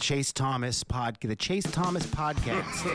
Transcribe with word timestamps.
Chase 0.00 0.32
Thomas 0.32 0.84
pod, 0.84 1.16
the 1.20 1.34
Chase 1.34 1.64
Thomas 1.64 2.06
podcast. 2.06 2.86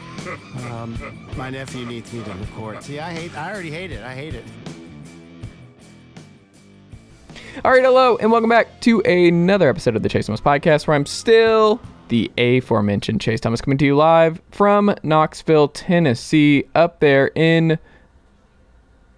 um, 0.71 1.29
my 1.35 1.49
nephew 1.49 1.85
needs 1.85 2.13
me 2.13 2.23
to 2.23 2.31
record. 2.31 2.81
See, 2.81 2.97
I 2.97 3.11
hate. 3.11 3.37
I 3.37 3.51
already 3.51 3.71
hate 3.71 3.91
it. 3.91 4.01
I 4.03 4.15
hate 4.15 4.35
it. 4.35 4.45
All 7.65 7.71
right, 7.71 7.83
hello, 7.83 8.15
and 8.17 8.31
welcome 8.31 8.49
back 8.49 8.79
to 8.81 9.01
another 9.01 9.67
episode 9.67 9.97
of 9.97 10.01
the 10.01 10.07
Chase 10.07 10.27
Thomas 10.27 10.39
podcast, 10.39 10.87
where 10.87 10.95
I'm 10.95 11.05
still 11.05 11.81
the 12.07 12.31
aforementioned 12.37 13.19
Chase 13.19 13.41
Thomas 13.41 13.59
coming 13.59 13.77
to 13.79 13.85
you 13.85 13.97
live 13.97 14.41
from 14.51 14.95
Knoxville, 15.03 15.67
Tennessee, 15.67 16.63
up 16.73 17.01
there 17.01 17.31
in 17.35 17.79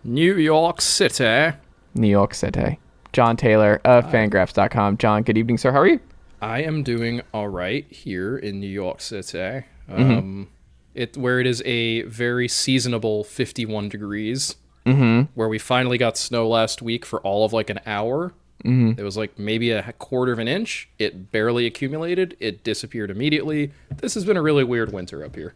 New 0.04 0.36
York 0.36 0.81
City. 0.81 1.56
New 1.94 2.08
York 2.08 2.34
City. 2.34 2.80
Jon 3.14 3.38
Tayler 3.38 3.80
of 3.86 4.06
Fangraphs.com. 4.06 4.98
Jon, 4.98 5.22
good 5.22 5.38
evening, 5.38 5.59
sir. 5.59 5.72
How 5.72 5.81
are 5.81 5.88
you? 5.88 6.00
I 6.46 6.62
am 6.62 6.84
doing 6.84 7.22
all 7.34 7.48
right 7.48 7.92
here 7.92 8.38
in 8.38 8.60
New 8.60 8.68
York 8.70 9.02
City. 9.02 9.66
Um, 9.90 10.48
it 10.94 11.18
where 11.18 11.40
it 11.40 11.48
is 11.48 11.64
a 11.66 12.04
very 12.04 12.48
seasonable 12.48 13.24
51 13.24 13.90
degrees. 13.90 14.56
Mm-hmm. 14.86 15.32
Where 15.34 15.50
we 15.50 15.58
finally 15.58 15.98
got 15.98 16.18
snow 16.20 16.48
last 16.48 16.84
week 16.84 17.04
for 17.04 17.20
all 17.22 17.46
of 17.46 17.52
like 17.52 17.72
an 17.72 17.80
hour. 17.88 18.32
Mm-hmm. 18.64 19.00
It 19.00 19.04
was 19.04 19.18
like 19.18 19.40
maybe 19.40 19.72
a 19.72 19.92
quarter 19.94 20.32
of 20.32 20.38
an 20.38 20.48
inch. 20.48 20.88
It 21.00 21.32
barely 21.32 21.66
accumulated. 21.66 22.38
It 22.40 22.64
disappeared 22.64 23.09
immediately. 23.09 23.72
This 23.98 24.14
has 24.14 24.24
been 24.24 24.38
a 24.38 24.42
really 24.44 24.64
weird 24.64 24.94
winter 24.94 25.26
up 25.26 25.36
here. 25.36 25.56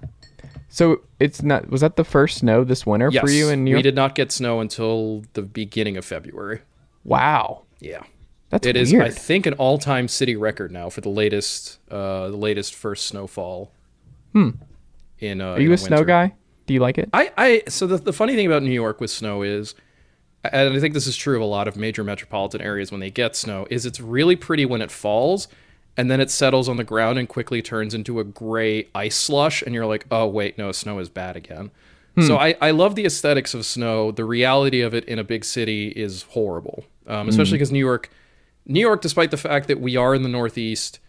So 0.70 1.02
it's 1.20 1.44
not. 1.44 1.70
Was 1.70 1.81
that 1.81 1.98
the 1.98 2.03
first 2.03 2.40
snow 2.40 2.64
this 2.64 2.84
winter 2.88 3.09
Yes, 3.12 3.22
for 3.24 3.30
you 3.30 3.50
in 3.50 3.64
New 3.64 3.70
we 3.70 3.74
York? 3.74 3.84
did 3.84 3.96
not 3.96 4.16
get 4.16 4.31
snow 4.31 4.59
until 4.59 5.24
the 5.34 5.44
beginning 5.44 5.98
of 5.98 6.06
February. 6.06 6.62
Wow, 7.03 7.62
Yeah. 7.80 8.02
That's 8.50 8.67
It 8.67 8.75
is. 8.75 8.94
I 8.94 9.09
think, 9.09 9.45
an 9.45 9.53
all-time 9.53 10.08
city 10.08 10.36
record 10.36 10.72
now 10.72 10.89
for 10.89 11.02
the 11.02 11.09
latest, 11.09 11.80
uh, 11.89 12.30
the 12.30 12.38
latest 12.38 12.75
first 12.75 13.08
snowfall. 13.08 13.72
Hmm. 14.33 14.50
In 15.19 15.41
uh, 15.41 15.52
are 15.52 15.59
you 15.59 15.73
a 15.73 15.78
snow 15.78 16.03
guy? 16.03 16.33
Do 16.66 16.73
you 16.73 16.80
like 16.80 16.97
it? 16.97 17.09
I, 17.14 17.31
I, 17.38 17.64
so 17.67 17.88
the, 17.88 17.97
the 17.97 18.14
funny 18.14 18.36
thing 18.36 18.45
about 18.45 18.64
New 18.64 18.72
York 18.72 19.02
with 19.02 19.11
snow 19.11 19.41
is, 19.41 19.75
and 20.44 20.73
I 20.73 20.80
think 20.80 20.94
this 20.94 21.08
is 21.08 21.17
true 21.17 21.36
of 21.36 21.41
a 21.41 21.45
lot 21.45 21.67
of 21.67 21.75
major 21.75 22.03
metropolitan 22.03 22.61
areas 22.61 22.91
when 22.91 23.02
they 23.02 23.11
get 23.11 23.36
snow, 23.36 23.67
is 23.69 23.86
it's 23.86 24.00
really 24.00 24.36
pretty 24.36 24.66
when 24.66 24.81
it 24.81 24.91
falls, 24.91 25.47
and 25.97 26.09
then 26.09 26.22
it 26.22 26.30
settles 26.31 26.69
on 26.69 26.78
the 26.78 26.84
ground 26.84 27.19
and 27.19 27.28
quickly 27.28 27.61
turns 27.61 27.94
into 27.94 28.19
a 28.19 28.24
gray 28.24 28.88
ice 28.94 29.16
slush, 29.16 29.62
and 29.62 29.74
you're 29.74 29.85
like, 29.85 30.06
oh 30.12 30.28
wait, 30.28 30.57
no, 30.57 30.72
snow 30.72 31.00
is 31.00 31.09
bad 31.09 31.35
again. 31.35 31.72
So 32.28 32.35
I, 32.35 32.56
I 32.59 32.72
love 32.72 32.95
the 32.95 33.06
aesthetics 33.06 33.53
of 33.53 33.66
snow. 33.66 34.12
The 34.12 34.25
reality 34.25 34.81
of 34.81 34.94
it 34.94 35.06
in 35.06 35.19
a 35.19 35.24
big 35.24 35.45
city 35.45 35.88
is 35.90 36.24
horrible, 36.24 36.84
um, 37.07 37.29
especially 37.29 37.53
because 37.53 37.72
New 37.72 37.79
York, 37.79 38.09
New 38.66 38.80
York, 38.80 39.02
despite 39.02 39.31
the 39.31 39.38
fact 39.38 39.68
that 39.68 39.80
we 39.80 39.96
are 39.96 40.14
in 40.14 40.24
the 40.24 40.30
Northeast 40.30 41.00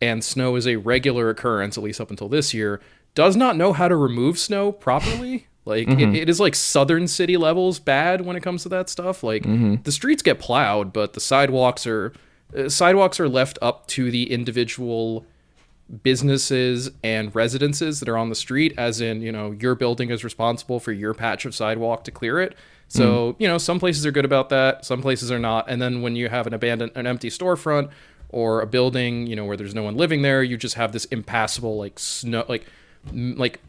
and 0.00 0.22
snow 0.22 0.54
is 0.56 0.66
a 0.66 0.76
regular 0.76 1.28
occurrence, 1.30 1.76
at 1.76 1.84
least 1.84 2.00
up 2.00 2.10
until 2.10 2.28
this 2.28 2.54
year, 2.54 2.80
does 3.14 3.34
not 3.36 3.56
know 3.56 3.72
how 3.72 3.88
to 3.88 3.96
remove 3.96 4.38
snow 4.38 4.72
properly. 4.72 5.46
Like 5.64 5.86
it, 5.88 6.14
it 6.14 6.28
is 6.30 6.40
like 6.40 6.54
southern 6.54 7.06
city 7.06 7.36
levels 7.36 7.78
bad 7.78 8.22
when 8.22 8.36
it 8.36 8.42
comes 8.42 8.62
to 8.62 8.70
that 8.70 8.88
stuff. 8.88 9.22
Like 9.22 9.42
the 9.82 9.92
streets 9.92 10.22
get 10.22 10.38
plowed, 10.38 10.94
but 10.94 11.12
the 11.12 11.20
sidewalks 11.20 11.86
are 11.86 12.14
uh, 12.56 12.70
sidewalks 12.70 13.20
are 13.20 13.28
left 13.28 13.58
up 13.60 13.86
to 13.88 14.10
the 14.10 14.32
individual 14.32 15.26
businesses 16.02 16.90
and 17.02 17.34
residences 17.34 18.00
that 18.00 18.08
are 18.08 18.16
on 18.16 18.28
the 18.28 18.34
street 18.34 18.74
as 18.76 19.00
in 19.00 19.20
you 19.22 19.32
know 19.32 19.52
your 19.52 19.74
building 19.74 20.10
is 20.10 20.22
responsible 20.24 20.80
for 20.80 20.92
your 20.92 21.14
patch 21.14 21.44
of 21.44 21.54
sidewalk 21.54 22.04
to 22.04 22.10
clear 22.10 22.40
it 22.40 22.54
so 22.88 23.36
you 23.38 23.46
know 23.46 23.58
some 23.58 23.78
places 23.78 24.04
are 24.06 24.10
good 24.10 24.24
about 24.24 24.48
that 24.48 24.84
some 24.84 25.02
places 25.02 25.30
are 25.30 25.38
not. 25.38 25.68
And 25.68 25.80
then 25.80 26.02
when 26.02 26.16
you 26.16 26.28
have 26.28 26.46
an 26.46 26.54
abandoned 26.54 26.92
an 26.94 27.06
empty 27.06 27.28
storefront 27.28 27.90
or 28.30 28.60
a 28.60 28.66
building 28.66 29.26
you 29.26 29.36
know 29.36 29.44
where 29.44 29.56
there's 29.56 29.74
no 29.74 29.82
one 29.82 29.96
living 29.96 30.22
there 30.22 30.42
you 30.42 30.56
just 30.56 30.74
have 30.74 30.92
this 30.92 31.04
impassable 31.06 31.76
like 31.78 31.98
snow 31.98 32.44
like 32.48 32.66
like 33.12 33.60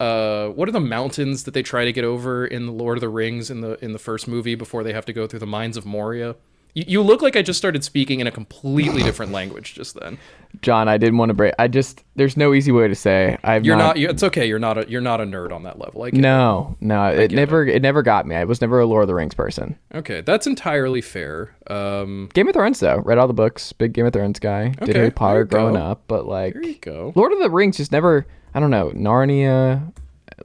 uh 0.00 0.48
what 0.48 0.68
are 0.68 0.72
the 0.72 0.80
mountains 0.80 1.44
that 1.44 1.54
they 1.54 1.62
try 1.62 1.84
to 1.84 1.92
get 1.92 2.04
over 2.04 2.46
in 2.46 2.66
the 2.66 2.72
lord 2.72 2.96
of 2.96 3.00
the 3.00 3.08
rings 3.08 3.50
in 3.50 3.60
the 3.60 3.82
in 3.82 3.92
the 3.92 3.98
first 3.98 4.28
movie 4.28 4.54
before 4.54 4.82
they 4.82 4.92
have 4.92 5.06
to 5.06 5.12
go 5.12 5.26
through 5.26 5.38
the 5.38 5.46
mines 5.46 5.76
of 5.76 5.86
moria 5.86 6.36
you, 6.74 6.84
you 6.86 7.02
look 7.02 7.22
like 7.22 7.36
i 7.36 7.42
just 7.42 7.58
started 7.58 7.82
speaking 7.84 8.20
in 8.20 8.26
a 8.26 8.30
completely 8.30 9.02
different 9.08 9.32
language 9.32 9.74
just 9.74 9.98
then 10.00 10.18
Jon, 10.60 10.86
I 10.86 10.98
didn't 10.98 11.16
want 11.16 11.30
to 11.30 11.34
break. 11.34 11.54
I 11.58 11.66
just 11.66 12.04
there's 12.14 12.36
no 12.36 12.52
easy 12.52 12.72
way 12.72 12.86
to 12.86 12.94
say. 12.94 13.38
I'm 13.42 13.64
You're 13.64 13.74
not. 13.78 13.96
you 13.96 14.10
it's 14.10 14.22
okay. 14.22 14.44
You're 14.46 14.58
not 14.58 14.76
a. 14.76 14.86
You're 14.86 15.00
not 15.00 15.18
a 15.18 15.24
nerd 15.24 15.50
on 15.50 15.62
that 15.62 15.78
level. 15.78 16.02
Like, 16.02 16.12
No, 16.12 16.76
no, 16.78 17.06
it 17.06 17.30
never 17.30 17.64
it. 17.66 17.80
never 17.80 18.02
got 18.02 18.26
me. 18.26 18.36
I 18.36 18.44
was 18.44 18.60
never 18.60 18.78
a 18.78 18.84
Lord 18.84 19.00
of 19.04 19.08
the 19.08 19.14
Rings 19.14 19.32
person. 19.32 19.78
Okay, 19.94 20.20
that's 20.20 20.46
entirely 20.46 21.00
fair. 21.00 21.56
Um, 21.68 22.28
Game 22.34 22.48
of 22.48 22.52
Thrones 22.54 22.80
though, 22.80 22.98
read 22.98 23.16
all 23.16 23.28
the 23.28 23.32
books, 23.32 23.72
big 23.72 23.94
Game 23.94 24.04
of 24.04 24.12
Thrones 24.12 24.38
guy. 24.38 24.74
Did 24.84 24.94
Harry 24.94 25.10
Potter 25.10 25.44
growing 25.46 25.72
go. 25.72 25.80
up, 25.80 26.02
but 26.06 26.26
like 26.28 26.52
there 26.52 26.62
you 26.62 26.74
go. 26.74 27.14
Lord 27.16 27.32
of 27.32 27.38
the 27.38 27.48
Rings 27.48 27.78
just 27.78 27.90
never. 27.90 28.26
I 28.54 28.60
don't 28.60 28.68
know 28.70 28.90
Narnia, 28.90 29.90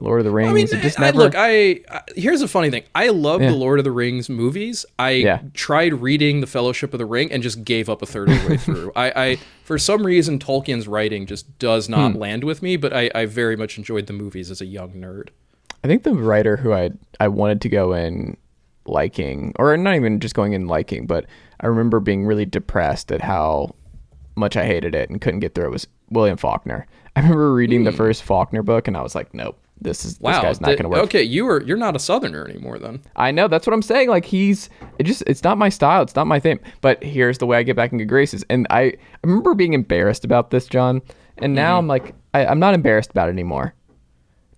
Lord 0.00 0.20
of 0.20 0.24
the 0.24 0.30
Rings. 0.30 0.50
I 0.50 0.52
mean, 0.52 0.64
it 0.66 0.80
just 0.82 0.98
I, 1.00 1.10
look. 1.10 1.34
I, 1.36 1.80
I 1.90 2.02
here's 2.16 2.42
a 2.42 2.48
funny 2.48 2.70
thing. 2.70 2.84
I 2.94 3.08
love 3.08 3.40
Yeah. 3.42 3.50
the 3.50 3.56
Lord 3.56 3.78
of 3.80 3.84
the 3.84 3.90
Rings 3.90 4.28
movies. 4.28 4.86
I 4.98 5.10
Yeah. 5.10 5.40
tried 5.54 5.94
reading 5.94 6.40
the 6.40 6.46
Fellowship 6.46 6.92
of 6.94 6.98
the 6.98 7.06
Ring 7.06 7.32
and 7.32 7.42
just 7.42 7.64
gave 7.64 7.88
up 7.88 8.00
a 8.02 8.06
third 8.06 8.28
of 8.30 8.42
the 8.42 8.48
way 8.48 8.56
through. 8.58 8.92
I, 8.94 9.12
I, 9.24 9.36
for 9.64 9.78
some 9.78 10.04
reason, 10.06 10.38
Tolkien's 10.38 10.86
writing 10.88 11.26
just 11.26 11.58
does 11.58 11.88
not 11.88 12.12
Hmm. 12.12 12.18
land 12.18 12.44
with 12.44 12.62
me. 12.62 12.76
But 12.76 12.92
I, 12.92 13.10
I 13.14 13.26
very 13.26 13.56
much 13.56 13.76
enjoyed 13.78 14.06
the 14.06 14.12
movies 14.12 14.50
as 14.50 14.60
a 14.60 14.66
young 14.66 14.92
nerd. 14.92 15.28
I 15.82 15.88
think 15.88 16.02
the 16.02 16.14
writer 16.14 16.56
who 16.56 16.72
I 16.72 16.90
I 17.20 17.28
wanted 17.28 17.60
to 17.62 17.68
go 17.68 17.92
in 17.92 18.36
liking, 18.86 19.52
or 19.58 19.76
not 19.76 19.94
even 19.96 20.20
just 20.20 20.34
going 20.34 20.52
in 20.52 20.66
liking, 20.66 21.06
but 21.06 21.26
I 21.60 21.66
remember 21.66 22.00
being 22.00 22.24
really 22.24 22.46
depressed 22.46 23.12
at 23.12 23.20
how 23.22 23.74
much 24.36 24.56
I 24.56 24.64
hated 24.64 24.94
it 24.94 25.10
and 25.10 25.20
couldn't 25.20 25.40
get 25.40 25.54
through 25.54 25.66
it 25.66 25.70
was 25.72 25.86
William 26.10 26.36
Faulkner. 26.36 26.86
I 27.16 27.20
remember 27.20 27.52
reading 27.52 27.84
the 27.84 27.92
first 27.92 28.22
Faulkner 28.22 28.62
book 28.62 28.86
and 28.86 28.96
I 28.96 29.02
was 29.02 29.14
like, 29.14 29.34
nope, 29.34 29.58
this 29.80 30.04
is. 30.04 30.20
Wow. 30.20 30.32
this 30.32 30.42
guy's 30.42 30.60
not 30.60 30.66
going 30.68 30.82
to 30.84 30.88
work. 30.88 31.04
Okay, 31.04 31.22
you 31.22 31.46
are. 31.48 31.62
You're 31.62 31.76
not 31.76 31.94
a 31.96 31.98
Southerner 31.98 32.44
anymore 32.48 32.78
then. 32.78 33.00
I 33.16 33.30
know 33.30 33.48
that's 33.48 33.66
what 33.66 33.74
I'm 33.74 33.82
saying. 33.82 34.08
Like 34.08 34.24
he's 34.24 34.68
it 34.98 35.04
just 35.04 35.22
it's 35.26 35.42
not 35.44 35.58
my 35.58 35.68
style. 35.68 36.02
It's 36.02 36.14
not 36.16 36.26
my 36.26 36.40
thing. 36.40 36.58
But 36.80 37.02
here's 37.02 37.38
the 37.38 37.46
way 37.46 37.58
I 37.58 37.62
get 37.62 37.76
back 37.76 37.92
in 37.92 37.98
good 37.98 38.08
graces. 38.08 38.44
And 38.50 38.66
I, 38.70 38.80
I 38.80 38.96
remember 39.24 39.54
being 39.54 39.72
embarrassed 39.74 40.24
about 40.24 40.50
this, 40.50 40.66
Jon. 40.66 41.02
And 41.38 41.54
now 41.54 41.72
Mm-hmm. 41.74 41.78
I'm 41.78 41.86
like 41.88 42.14
I, 42.34 42.46
I'm 42.46 42.58
not 42.58 42.74
embarrassed 42.74 43.10
about 43.10 43.28
it 43.28 43.32
anymore. 43.32 43.74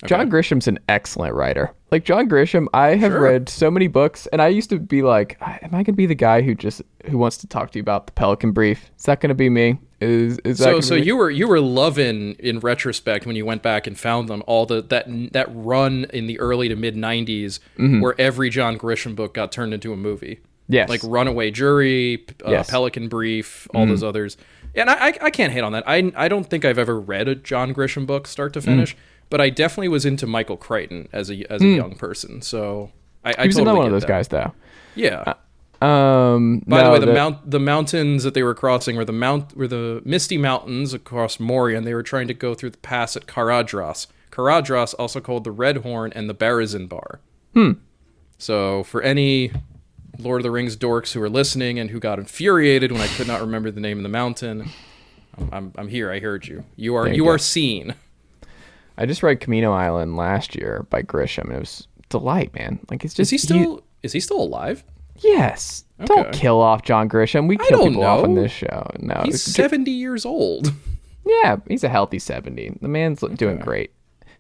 John 0.06 0.30
Grisham's 0.30 0.66
an 0.66 0.78
excellent 0.88 1.34
writer. 1.34 1.74
Like 1.90 2.04
John 2.06 2.26
Grisham, 2.26 2.68
I 2.72 2.94
have 2.96 3.12
Sure. 3.12 3.20
read 3.20 3.50
so 3.50 3.70
many 3.70 3.86
books, 3.86 4.26
and 4.28 4.40
I 4.40 4.48
used 4.48 4.70
to 4.70 4.78
be 4.78 5.02
like, 5.02 5.36
"Am 5.42 5.74
I 5.74 5.82
gonna 5.82 5.94
be 5.96 6.06
the 6.06 6.14
guy 6.14 6.40
who 6.40 6.54
just 6.54 6.80
who 7.10 7.18
wants 7.18 7.36
to 7.38 7.46
talk 7.46 7.70
to 7.72 7.78
you 7.78 7.82
about 7.82 8.06
the 8.06 8.12
Pelican 8.14 8.52
Brief? 8.52 8.90
Is 8.98 9.04
that 9.04 9.20
gonna 9.20 9.34
be 9.34 9.50
me? 9.50 9.78
Is 10.00 10.38
is 10.44 10.58
that 10.58 10.64
So 10.64 10.80
so 10.80 10.94
you 10.94 11.16
were 11.16 11.30
you 11.30 11.46
were 11.46 11.60
loving 11.60 12.32
in 12.38 12.60
retrospect 12.60 13.26
when 13.26 13.36
you 13.36 13.44
went 13.44 13.62
back 13.62 13.86
and 13.86 13.98
found 13.98 14.28
them 14.28 14.42
all 14.46 14.64
the 14.64 14.82
that 14.84 15.06
that 15.32 15.48
run 15.50 16.06
in 16.12 16.26
the 16.26 16.40
early 16.40 16.68
to 16.68 16.76
mid 16.76 16.96
90s 16.96 17.60
where 18.00 18.14
every 18.18 18.48
John 18.50 18.78
Grisham 18.78 19.14
book 19.14 19.34
got 19.34 19.52
turned 19.52 19.74
into 19.74 19.92
a 19.92 19.96
movie. 19.96 20.36
Mm-hmm. 20.36 20.72
Yes. 20.74 20.88
Like 20.88 21.00
Runaway 21.02 21.50
Jury, 21.50 22.24
uh, 22.46 22.50
Yes. 22.50 22.66
Mm-hmm. 22.66 22.72
Pelican 22.72 23.08
Brief, 23.08 23.66
all 23.74 23.86
those 23.86 24.02
others. 24.04 24.36
And 24.74 24.88
I, 24.88 25.08
I 25.08 25.18
I 25.22 25.30
can't 25.30 25.52
hate 25.52 25.62
on 25.64 25.72
that. 25.72 25.84
I 25.86 26.12
I 26.16 26.28
don't 26.28 26.44
think 26.48 26.64
I've 26.64 26.78
ever 26.78 26.98
read 26.98 27.26
a 27.28 27.34
John 27.34 27.74
Grisham 27.74 28.06
book 28.06 28.26
start 28.26 28.52
to 28.54 28.60
finish, 28.62 28.96
but 29.28 29.40
I 29.40 29.50
definitely 29.50 29.88
was 29.88 30.06
into 30.06 30.26
Michael 30.26 30.56
Crichton 30.56 31.08
as 31.12 31.28
a 31.30 31.44
as 31.52 31.60
a 31.60 31.66
young 31.66 31.94
person. 31.96 32.40
So 32.40 32.90
I, 33.24 33.34
I 33.36 33.42
he 33.42 33.48
was 33.48 33.56
totally 33.56 33.62
another 33.62 33.78
one 33.78 33.86
of 33.86 33.92
those 33.92 34.02
that. 34.02 34.08
guys, 34.08 34.28
though. 34.28 34.52
Yeah. 34.94 35.34
Um, 35.80 36.62
By 36.66 36.82
the 36.82 36.90
way, 36.90 36.98
the, 36.98 37.12
mount 37.12 37.50
the 37.50 37.60
mountains 37.60 38.22
that 38.22 38.34
they 38.34 38.42
were 38.42 38.54
crossing 38.54 38.96
were 38.96 39.04
the 39.04 39.12
mount 39.12 39.56
were 39.56 39.68
the 39.68 40.02
misty 40.04 40.36
mountains 40.36 40.92
across 40.92 41.40
Moria, 41.40 41.78
and 41.78 41.86
they 41.86 41.94
were 41.94 42.02
trying 42.02 42.28
to 42.28 42.34
go 42.34 42.54
through 42.54 42.70
the 42.70 42.78
pass 42.78 43.16
at 43.16 43.26
Caradhras. 43.26 44.06
Caradhras, 44.30 44.94
also 44.98 45.20
called 45.20 45.44
the 45.44 45.50
Red 45.50 45.78
Horn 45.78 46.12
and 46.14 46.28
the 46.28 46.34
Barazinbar. 46.34 47.18
Hmm. 47.54 47.72
So 48.38 48.84
for 48.84 49.02
any 49.02 49.52
Lord 50.18 50.40
of 50.40 50.42
the 50.44 50.50
Rings 50.50 50.76
dorks 50.76 51.12
who 51.12 51.22
are 51.22 51.30
listening 51.30 51.78
and 51.78 51.90
who 51.90 51.98
got 51.98 52.18
infuriated 52.18 52.92
when 52.92 53.00
I 53.00 53.08
could 53.08 53.26
not 53.26 53.40
remember 53.40 53.70
the 53.70 53.80
name 53.80 53.98
of 53.98 54.02
the 54.02 54.08
mountain, 54.10 54.70
I'm, 55.36 55.48
I'm, 55.52 55.72
I'm 55.76 55.88
here. 55.88 56.10
I 56.10 56.20
heard 56.20 56.46
you. 56.46 56.64
You 56.76 56.94
are 56.96 57.04
There 57.04 57.14
you 57.14 57.24
you 57.24 57.30
are 57.30 57.38
seen. 57.38 57.94
I 58.98 59.06
just 59.06 59.22
read 59.22 59.40
Camino 59.40 59.72
Island 59.72 60.16
last 60.16 60.54
year 60.54 60.86
by 60.90 61.02
Grisham, 61.02 61.44
and 61.44 61.54
it 61.54 61.60
was 61.60 61.88
delight, 62.10 62.54
man. 62.54 62.78
Like 62.90 63.04
it's 63.04 63.14
just 63.14 63.28
Is 63.28 63.30
he 63.30 63.38
still 63.38 63.82
is 64.02 64.12
he 64.12 64.20
still 64.20 64.42
alive? 64.42 64.84
Yes. 65.20 65.84
Don't 66.04 66.32
kill 66.32 66.60
off 66.60 66.82
John 66.82 67.08
Grisham. 67.08 67.46
We 67.46 67.58
kill 67.58 67.78
don't 67.80 67.88
people 67.90 68.04
off 68.04 68.24
on 68.24 68.34
this 68.34 68.50
show. 68.52 68.90
No, 68.98 69.20
He's 69.24 69.34
it's- 69.34 69.54
70 69.54 69.90
years 69.90 70.24
old. 70.24 70.72
yeah, 71.26 71.56
he's 71.68 71.84
a 71.84 71.88
healthy 71.88 72.18
seventy. 72.18 72.76
The 72.80 72.88
man's 72.88 73.20
doing 73.20 73.58
great. 73.58 73.92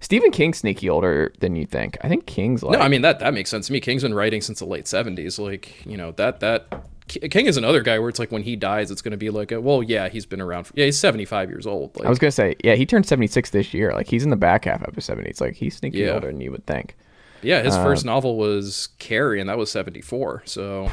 Stephen 0.02 0.30
King's 0.30 0.56
sneaky 0.58 0.88
older 0.88 1.30
than 1.40 1.54
you 1.56 1.66
think. 1.66 1.98
I 2.00 2.08
think 2.08 2.24
King's 2.24 2.62
like 2.62 2.78
No, 2.78 2.82
I 2.84 2.88
mean 2.88 3.02
that 3.02 3.18
that 3.20 3.34
makes 3.34 3.50
sense 3.50 3.66
to 3.66 3.72
me. 3.74 3.80
King's 3.80 4.02
been 4.02 4.14
writing 4.14 4.40
since 4.40 4.60
the 4.60 4.64
late 4.64 4.86
70s. 4.86 5.38
Like, 5.38 5.84
you 5.84 5.98
know, 5.98 6.12
that 6.12 6.40
that 6.40 6.66
King 7.08 7.44
is 7.46 7.58
another 7.58 7.82
guy 7.82 7.98
where 7.98 8.08
it's 8.08 8.18
like 8.18 8.32
when 8.32 8.42
he 8.44 8.56
dies 8.56 8.90
it's 8.90 9.02
going 9.02 9.10
to 9.10 9.16
be 9.18 9.28
like, 9.30 9.50
a, 9.52 9.60
well, 9.60 9.82
yeah, 9.82 10.08
he's 10.08 10.24
been 10.24 10.40
around 10.40 10.64
for, 10.64 10.72
yeah, 10.76 10.84
he's 10.86 10.96
75 10.98 11.50
years 11.50 11.66
old. 11.66 11.94
Like 11.98 12.06
I 12.06 12.08
was 12.08 12.18
gonna 12.18 12.30
say, 12.30 12.56
yeah, 12.64 12.76
he 12.76 12.86
turned 12.86 13.04
seventy 13.04 13.26
six 13.26 13.50
this 13.50 13.74
year. 13.74 13.92
Like 13.92 14.06
he's 14.08 14.24
in 14.24 14.30
the 14.30 14.36
back 14.36 14.64
half 14.64 14.82
of 14.84 14.94
his 14.94 15.04
seventies. 15.04 15.40
Like 15.42 15.54
he's 15.56 15.76
sneaky 15.76 15.98
Yeah. 15.98 16.12
older 16.12 16.28
than 16.28 16.40
you 16.40 16.50
would 16.52 16.64
think. 16.66 16.96
Yeah, 17.42 17.62
his 17.62 17.74
Uh, 17.74 17.82
first 17.84 18.04
novel 18.04 18.36
was 18.36 18.88
Carrie, 18.98 19.40
and 19.40 19.48
that 19.48 19.58
was 19.58 19.70
seventy 19.70 20.00
four. 20.00 20.42
So, 20.44 20.90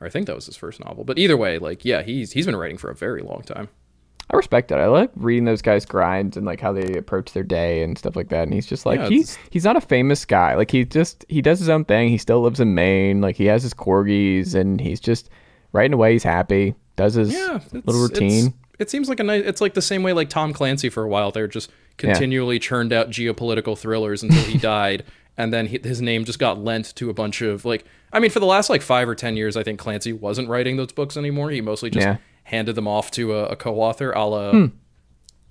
or 0.00 0.06
I 0.06 0.10
think 0.10 0.26
that 0.26 0.34
was 0.36 0.46
his 0.46 0.56
first 0.56 0.84
novel. 0.84 1.04
But 1.04 1.18
either 1.18 1.36
way, 1.36 1.58
like, 1.58 1.84
yeah, 1.84 2.02
he's 2.02 2.32
he's 2.32 2.46
been 2.46 2.56
writing 2.56 2.78
for 2.78 2.90
a 2.90 2.94
very 2.94 3.22
long 3.22 3.42
time. 3.42 3.68
I 4.32 4.36
respect 4.36 4.68
that. 4.68 4.78
I 4.78 4.86
like 4.86 5.10
reading 5.16 5.44
those 5.44 5.60
guys' 5.60 5.84
grinds 5.84 6.36
and 6.36 6.46
like 6.46 6.60
how 6.60 6.72
they 6.72 6.96
approach 6.96 7.32
their 7.32 7.42
day 7.42 7.82
and 7.82 7.98
stuff 7.98 8.14
like 8.14 8.28
that. 8.28 8.44
And 8.44 8.54
he's 8.54 8.66
just 8.66 8.86
like 8.86 9.00
Yeah, 9.00 9.08
he 9.08 9.14
it's- 9.20 9.36
he's 9.50 9.64
not 9.64 9.76
a 9.76 9.80
famous 9.80 10.24
guy. 10.24 10.54
Like 10.54 10.70
he 10.70 10.84
just 10.84 11.24
he 11.28 11.42
does 11.42 11.58
his 11.58 11.68
own 11.68 11.84
thing. 11.84 12.10
He 12.10 12.18
still 12.18 12.40
lives 12.40 12.60
in 12.60 12.74
Maine. 12.74 13.20
Like 13.20 13.34
he 13.36 13.46
has 13.46 13.62
his 13.64 13.74
corgis 13.74 14.54
and 14.54 14.80
he's 14.80 15.00
just 15.00 15.30
writing 15.72 15.94
away. 15.94 16.12
He's 16.12 16.22
happy. 16.22 16.74
Does 16.94 17.14
his 17.14 17.32
Yeah, 17.32 17.58
little 17.72 18.02
routine. 18.02 18.54
it 18.78 18.88
seems 18.88 19.08
like 19.08 19.18
a 19.18 19.24
nice. 19.24 19.42
It's 19.44 19.60
like 19.60 19.74
the 19.74 19.82
same 19.82 20.04
way 20.04 20.12
like 20.12 20.28
Tom 20.28 20.52
Clancy 20.52 20.90
for 20.90 21.02
a 21.02 21.08
while. 21.08 21.32
They're 21.32 21.48
just 21.48 21.70
continually 21.96 22.58
churned 22.60 22.92
out 22.92 23.10
geopolitical 23.10 23.76
thrillers 23.76 24.22
until 24.22 24.42
he 24.44 24.58
died, 24.74 25.02
and 25.42 25.52
then 25.52 25.66
he, 25.66 25.78
his 25.82 26.00
name 26.00 26.24
just 26.24 26.38
got 26.38 26.62
lent 26.62 26.94
to 26.96 27.10
a 27.10 27.14
bunch 27.14 27.42
of 27.42 27.64
like. 27.64 27.84
I 28.12 28.18
mean, 28.20 28.30
for 28.30 28.40
the 28.40 28.46
last 28.46 28.70
like 28.70 28.82
five 28.82 29.08
or 29.08 29.14
ten 29.14 29.36
years, 29.36 29.56
I 29.56 29.62
think 29.62 29.78
Clancy 29.78 30.12
wasn't 30.12 30.48
writing 30.48 30.76
those 30.76 30.92
books 30.92 31.16
anymore. 31.16 31.50
He 31.50 31.60
mostly 31.60 31.90
just 31.90 32.06
Yeah. 32.06 32.16
handed 32.44 32.74
them 32.74 32.88
off 32.88 33.10
to 33.12 33.34
a, 33.34 33.44
a 33.46 33.56
co-author, 33.56 34.10
a 34.12 34.24
la 34.24 34.68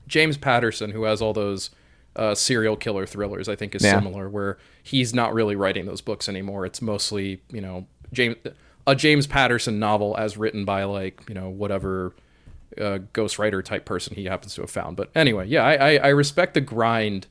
James 0.07 0.37
Patterson, 0.37 0.91
who 0.91 1.03
has 1.03 1.21
all 1.21 1.33
those 1.33 1.69
uh, 2.15 2.35
serial 2.35 2.75
killer 2.75 3.05
thrillers. 3.05 3.47
I 3.47 3.55
think 3.55 3.75
is 3.75 3.83
Yeah. 3.83 3.95
similar, 3.99 4.27
where 4.29 4.57
he's 4.83 5.13
not 5.13 5.33
really 5.33 5.55
writing 5.55 5.85
those 5.85 6.01
books 6.01 6.27
anymore. 6.27 6.65
It's 6.65 6.81
mostly 6.81 7.41
you 7.51 7.61
know 7.61 7.85
James 8.11 8.35
a 8.87 8.95
James 8.95 9.27
Patterson 9.27 9.79
novel 9.79 10.15
as 10.17 10.37
written 10.37 10.65
by 10.65 10.83
like 10.83 11.21
you 11.29 11.35
know 11.35 11.49
whatever 11.49 12.13
uh, 12.77 12.99
ghostwriter 13.13 13.63
type 13.63 13.85
person 13.85 14.15
he 14.15 14.25
happens 14.25 14.55
to 14.55 14.61
have 14.61 14.69
found. 14.71 14.95
But 14.97 15.09
anyway, 15.15 15.47
yeah, 15.47 15.63
I, 15.63 15.73
I, 15.75 15.95
I 15.97 16.07
respect 16.09 16.53
the 16.55 16.61
grind 16.61 17.27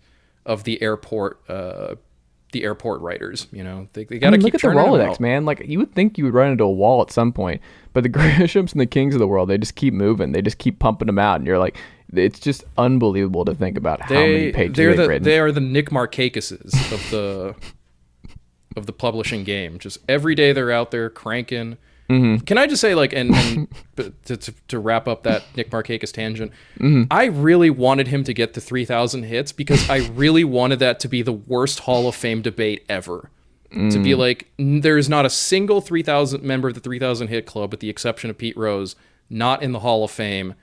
of 0.47 0.65
the 0.65 0.81
airport 0.83 1.41
uh, 1.49 1.97
the 2.53 2.65
airport 2.65 3.01
writers. 3.01 3.47
You 3.53 3.65
know, 3.65 3.89
they, 3.93 4.05
they 4.05 4.19
got 4.19 4.31
to 4.31 4.33
mean, 4.33 4.41
keep 4.41 4.55
look 4.55 4.65
at 4.65 4.71
the 4.71 4.77
Rolodex, 4.77 5.21
man. 5.21 5.45
Like 5.45 5.63
you 5.67 5.79
would 5.79 5.95
think 5.95 6.19
you 6.19 6.25
would 6.25 6.35
run 6.35 6.53
into 6.53 6.65
a 6.65 6.71
wall 6.71 7.03
at 7.03 7.11
some 7.11 7.33
point, 7.33 7.61
but 7.93 8.03
the 8.03 8.09
Grishams 8.11 8.73
and 8.73 8.81
the 8.81 8.87
Kings 8.87 9.15
of 9.15 9.19
the 9.19 9.27
world, 9.29 9.49
they 9.49 9.59
just 9.59 9.75
keep 9.75 9.95
moving. 9.95 10.33
They 10.33 10.43
just 10.43 10.59
keep 10.59 10.79
pumping 10.79 11.07
them 11.07 11.19
out, 11.19 11.37
and 11.37 11.47
you're 11.47 11.59
like, 11.59 11.77
it's 12.13 12.41
just 12.41 12.65
unbelievable 12.77 13.45
to 13.45 13.55
think 13.55 13.77
about 13.77 14.01
how 14.03 14.15
many 14.15 14.53
pages 14.53 14.77
they're 14.77 14.91
they've 14.91 14.97
the 14.97 15.09
written. 15.09 15.25
they 15.25 15.39
are 15.39 15.53
the 15.53 15.61
Nick 15.61 15.91
Markakises 15.91 16.75
of 16.93 17.11
the 17.11 17.55
of 18.77 18.87
the 18.87 18.93
publishing 18.93 19.45
game. 19.45 19.79
Just 19.79 19.99
every 20.09 20.35
day 20.35 20.53
they're 20.53 20.73
out 20.73 20.91
there 20.91 21.11
cranking. 21.11 21.77
Mm-hmm. 22.09 22.45
Can 22.45 22.57
I 22.57 22.67
just 22.67 22.81
say, 22.81 22.95
like, 22.95 23.13
and, 23.13 23.35
and 23.35 23.69
to, 24.25 24.37
to, 24.37 24.55
to 24.69 24.79
wrap 24.79 25.07
up 25.07 25.25
that 25.25 25.45
Nick 25.57 25.71
Markakis 25.71 26.11
tangent, 26.13 26.53
Mm-hmm. 26.79 27.03
I 27.11 27.27
really 27.27 27.69
wanted 27.71 28.09
him 28.09 28.25
to 28.25 28.33
get 28.33 28.55
to 28.55 28.61
3,000 28.61 29.25
hits 29.25 29.53
because 29.53 29.89
I 29.91 30.07
really 30.15 30.45
wanted 30.45 30.79
that 30.79 31.01
to 31.01 31.09
be 31.09 31.21
the 31.23 31.33
worst 31.35 31.81
Hall 31.81 32.09
of 32.09 32.15
Fame 32.15 32.41
debate 32.43 32.85
ever. 32.89 33.31
To 33.71 33.99
be 34.03 34.13
Mm. 34.13 34.17
like, 34.19 34.51
there 34.59 34.97
is 34.97 35.11
not 35.11 35.27
a 35.27 35.31
single 35.31 35.83
3,000 35.83 36.43
member 36.43 36.69
of 36.69 36.75
the 36.75 36.81
3,000 36.81 37.29
hit 37.29 37.45
club, 37.45 37.71
with 37.71 37.81
the 37.81 37.91
exception 37.91 38.31
of 38.31 38.39
Pete 38.39 38.57
Rose, 38.57 38.97
not 39.29 39.63
in 39.63 39.73
the 39.73 39.81
Hall 39.81 40.05
of 40.05 40.11
Fame. 40.11 40.55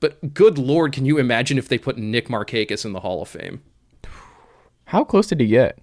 But 0.00 0.34
good 0.34 0.58
lord, 0.58 0.92
can 0.92 1.06
you 1.06 1.16
imagine 1.16 1.56
if 1.56 1.66
they 1.68 1.78
put 1.78 1.96
Nick 1.96 2.28
Markakis 2.28 2.84
in 2.84 2.92
the 2.92 3.00
Hall 3.00 3.22
of 3.22 3.28
Fame? 3.28 3.62
how 4.84 5.02
close 5.02 5.26
did 5.28 5.40
he 5.40 5.46
get? 5.46 5.78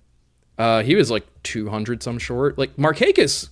Uh, 0.57 0.84
he 0.84 0.94
was 0.96 1.10
like 1.10 1.25
200 1.42 2.04
some 2.04 2.19
short. 2.19 2.57
Like 2.60 2.75
Markakis, 2.78 3.50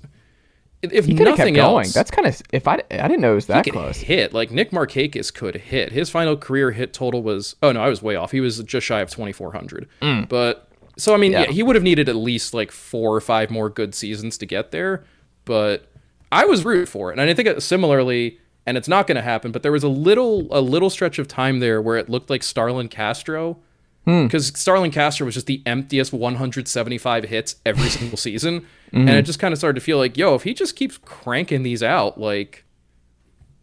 if 0.83 1.05
He 1.05 1.13
could 1.15 1.27
have 1.27 1.37
nothing 1.37 1.55
kept 1.55 1.63
going. 1.65 1.85
else, 1.85 1.93
That's 1.93 2.11
kind 2.11 2.27
of 2.27 2.41
if 2.51 2.67
I 2.67 2.81
I 2.91 3.07
didn't 3.07 3.21
know 3.21 3.33
it 3.33 3.35
was 3.35 3.45
that 3.47 3.65
he 3.65 3.71
could 3.71 3.77
close. 3.79 3.97
hit. 3.97 4.33
Like 4.33 4.51
Nick 4.51 4.71
Markakis 4.71 5.33
could 5.33 5.55
hit. 5.55 5.91
His 5.91 6.09
final 6.09 6.35
career 6.37 6.71
hit 6.71 6.93
total 6.93 7.21
was 7.23 7.55
oh 7.61 7.71
no, 7.71 7.81
I 7.81 7.89
was 7.89 8.01
way 8.01 8.15
off. 8.15 8.31
He 8.31 8.41
was 8.41 8.59
just 8.63 8.85
shy 8.87 8.99
of 9.01 9.09
2400. 9.09 9.87
But 10.29 10.67
so 10.97 11.13
I 11.13 11.17
mean, 11.17 11.31
yeah. 11.33 11.43
Mm. 11.43 11.45
Yeah. 11.47 11.51
he 11.53 11.63
would 11.63 11.75
have 11.75 11.83
needed 11.83 12.09
at 12.09 12.15
least 12.15 12.53
like 12.53 12.71
four 12.71 13.15
or 13.15 13.21
five 13.21 13.49
more 13.51 13.69
good 13.69 13.93
seasons 13.95 14.37
to 14.39 14.45
get 14.45 14.71
there. 14.71 15.03
But 15.45 15.87
I 16.31 16.45
was 16.45 16.63
rooted 16.65 16.87
for 16.89 17.09
it, 17.11 17.19
and 17.19 17.29
I 17.29 17.33
think 17.33 17.61
similarly. 17.61 18.37
And 18.67 18.77
it's 18.77 18.87
not 18.87 19.07
going 19.07 19.15
to 19.15 19.23
happen. 19.23 19.51
But 19.51 19.63
there 19.63 19.71
was 19.71 19.81
a 19.83 19.87
little 19.89 20.47
a 20.51 20.61
little 20.61 20.91
stretch 20.91 21.17
of 21.17 21.27
time 21.27 21.59
there 21.61 21.81
where 21.81 21.97
it 21.97 22.09
looked 22.09 22.29
like 22.29 22.43
Starlin 22.43 22.89
Castro 22.89 23.57
Hmm. 24.05 24.23
because 24.23 24.47
Starlin 24.47 24.89
Castro 24.89 25.25
was 25.25 25.35
just 25.35 25.45
the 25.45 25.61
emptiest 25.67 26.11
175 26.11 27.25
hits 27.25 27.57
every 27.65 27.87
single 27.89 28.17
season, 28.17 28.65
and 28.91 29.09
it 29.09 29.23
just 29.23 29.37
kind 29.39 29.51
of 29.51 29.59
started 29.59 29.79
to 29.79 29.85
feel 29.85 29.97
like, 29.99 30.17
yo, 30.17 30.33
if 30.35 30.41
he 30.43 30.53
just 30.55 30.75
keeps 30.75 30.97
cranking 30.97 31.63
these 31.63 31.83
out, 31.83 32.19
like. 32.19 32.65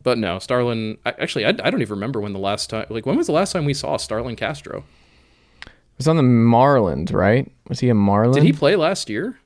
But 0.05 0.17
no, 0.17 0.39
Starlin. 0.39 0.97
Actually, 1.05 1.45
I, 1.45 1.49
I 1.49 1.71
don't 1.71 1.83
even 1.83 1.91
remember 1.97 2.21
when 2.21 2.33
the 2.33 2.39
last 2.39 2.71
time. 2.71 2.87
Like, 2.89 3.05
when 3.05 3.17
was 3.17 3.27
the 3.27 3.33
last 3.33 3.53
time 3.53 3.65
we 3.65 3.75
saw 3.75 3.97
Starlin 3.97 4.37
Castro? 4.37 4.85
It 5.67 5.73
was 5.99 6.07
on 6.09 6.17
the 6.17 6.23
Marlins, 6.23 7.13
right? 7.13 7.51
Was 7.69 7.81
he 7.81 7.89
a 7.89 7.95
Marlin? 7.95 8.33
Did 8.35 8.45
he 8.45 8.53
play 8.53 8.77
last 8.77 9.11
year? 9.11 9.39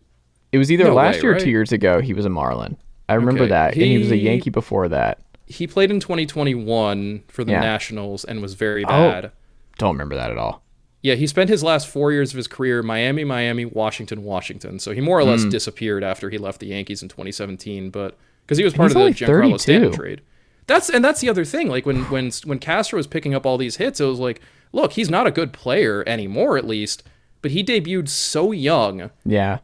It 0.52 0.58
was 0.58 0.70
either 0.70 0.84
No 0.84 0.94
last 0.94 1.16
way, 1.16 1.20
year 1.22 1.30
or 1.30 1.34
right? 1.36 1.42
two 1.42 1.50
years 1.50 1.72
ago. 1.72 2.00
He 2.02 2.12
was 2.12 2.26
a 2.26 2.28
Marlin. 2.28 2.76
I 3.08 3.14
remember 3.14 3.44
Okay, 3.44 3.48
that, 3.48 3.72
and 3.72 3.82
he 3.82 3.96
was 3.98 4.10
a 4.12 4.16
Yankee 4.16 4.50
before 4.50 4.88
that. 4.90 5.20
He 5.46 5.66
played 5.66 5.90
in 5.90 5.98
2021 6.00 7.24
for 7.28 7.44
the 7.44 7.52
Yeah. 7.52 7.60
Nationals 7.60 8.24
and 8.24 8.42
was 8.42 8.52
very 8.54 8.84
Oh. 8.84 8.88
bad. 8.88 9.32
Don't 9.78 9.92
remember 9.94 10.14
that 10.14 10.30
at 10.30 10.36
all. 10.36 10.61
Yeah, 11.02 11.14
he 11.16 11.26
spent 11.26 11.50
his 11.50 11.62
last 11.64 11.88
four 11.88 12.12
years 12.12 12.30
of 12.32 12.36
his 12.36 12.46
career 12.46 12.82
Miami, 12.82 13.24
Miami, 13.24 13.64
Washington, 13.64 14.22
Washington. 14.22 14.78
So 14.78 14.92
he 14.92 15.00
more 15.00 15.18
or 15.18 15.24
less 15.24 15.44
disappeared 15.44 16.04
after 16.04 16.30
he 16.30 16.38
left 16.38 16.60
the 16.60 16.66
Yankees 16.68 17.02
in 17.02 17.08
2017, 17.08 17.90
but 17.90 18.16
because 18.46 18.56
he 18.58 18.62
was 18.64 18.72
part 18.72 18.92
of 18.92 18.94
the 18.94 19.00
Giancarlo 19.10 19.58
Stanton 19.60 19.92
trade. 19.92 20.20
That's 20.68 20.88
and 20.88 21.04
that's 21.04 21.20
the 21.20 21.28
other 21.28 21.44
thing. 21.44 21.68
Like 21.68 21.86
when 21.86 22.04
when 22.04 22.30
when 22.44 22.58
Castro 22.60 22.96
was 22.98 23.08
picking 23.08 23.34
up 23.34 23.44
all 23.44 23.58
these 23.58 23.76
hits, 23.76 24.00
it 24.00 24.04
was 24.04 24.20
like, 24.20 24.40
look, 24.72 24.92
he's 24.92 25.10
not 25.10 25.26
a 25.26 25.32
good 25.32 25.52
player 25.52 26.04
anymore, 26.06 26.56
at 26.56 26.64
least. 26.66 27.02
But 27.42 27.50
he 27.50 27.64
debuted 27.64 28.08
so 28.08 28.52
young 28.52 29.10
Yeah. 29.26 29.58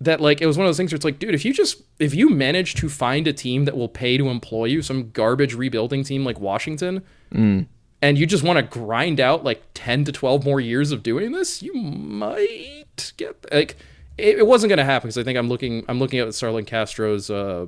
that 0.00 0.20
like 0.20 0.40
it 0.42 0.46
was 0.46 0.56
one 0.58 0.66
of 0.66 0.68
those 0.68 0.76
things 0.78 0.90
where 0.90 0.96
it's 0.96 1.04
like, 1.04 1.20
dude, 1.20 1.34
if 1.34 1.44
you 1.44 1.52
just 1.52 1.82
if 2.00 2.12
you 2.12 2.28
manage 2.28 2.74
to 2.74 2.88
find 2.88 3.28
a 3.28 3.32
team 3.32 3.66
that 3.66 3.76
will 3.76 3.88
pay 3.88 4.16
to 4.16 4.28
employ 4.28 4.64
you, 4.64 4.82
some 4.82 5.10
garbage 5.12 5.54
rebuilding 5.54 6.02
team 6.02 6.24
like 6.24 6.40
Washington, 6.40 7.02
and 8.02 8.18
you 8.18 8.26
just 8.26 8.42
want 8.42 8.58
to 8.58 8.62
grind 8.62 9.20
out 9.20 9.44
like 9.44 9.62
ten 9.74 10.04
to 10.04 10.12
twelve 10.12 10.44
more 10.44 10.60
years 10.60 10.92
of 10.92 11.02
doing 11.02 11.32
this, 11.32 11.62
you 11.62 11.74
might 11.74 13.12
get 13.16 13.44
like 13.52 13.76
it, 14.18 14.38
it 14.38 14.46
wasn't 14.46 14.70
gonna 14.70 14.84
happen 14.84 15.08
because 15.08 15.18
I 15.18 15.24
think 15.24 15.38
I'm 15.38 15.48
looking 15.48 15.84
I'm 15.88 15.98
looking 15.98 16.18
at 16.18 16.32
Starlin 16.34 16.64
Castro's 16.64 17.30
uh, 17.30 17.66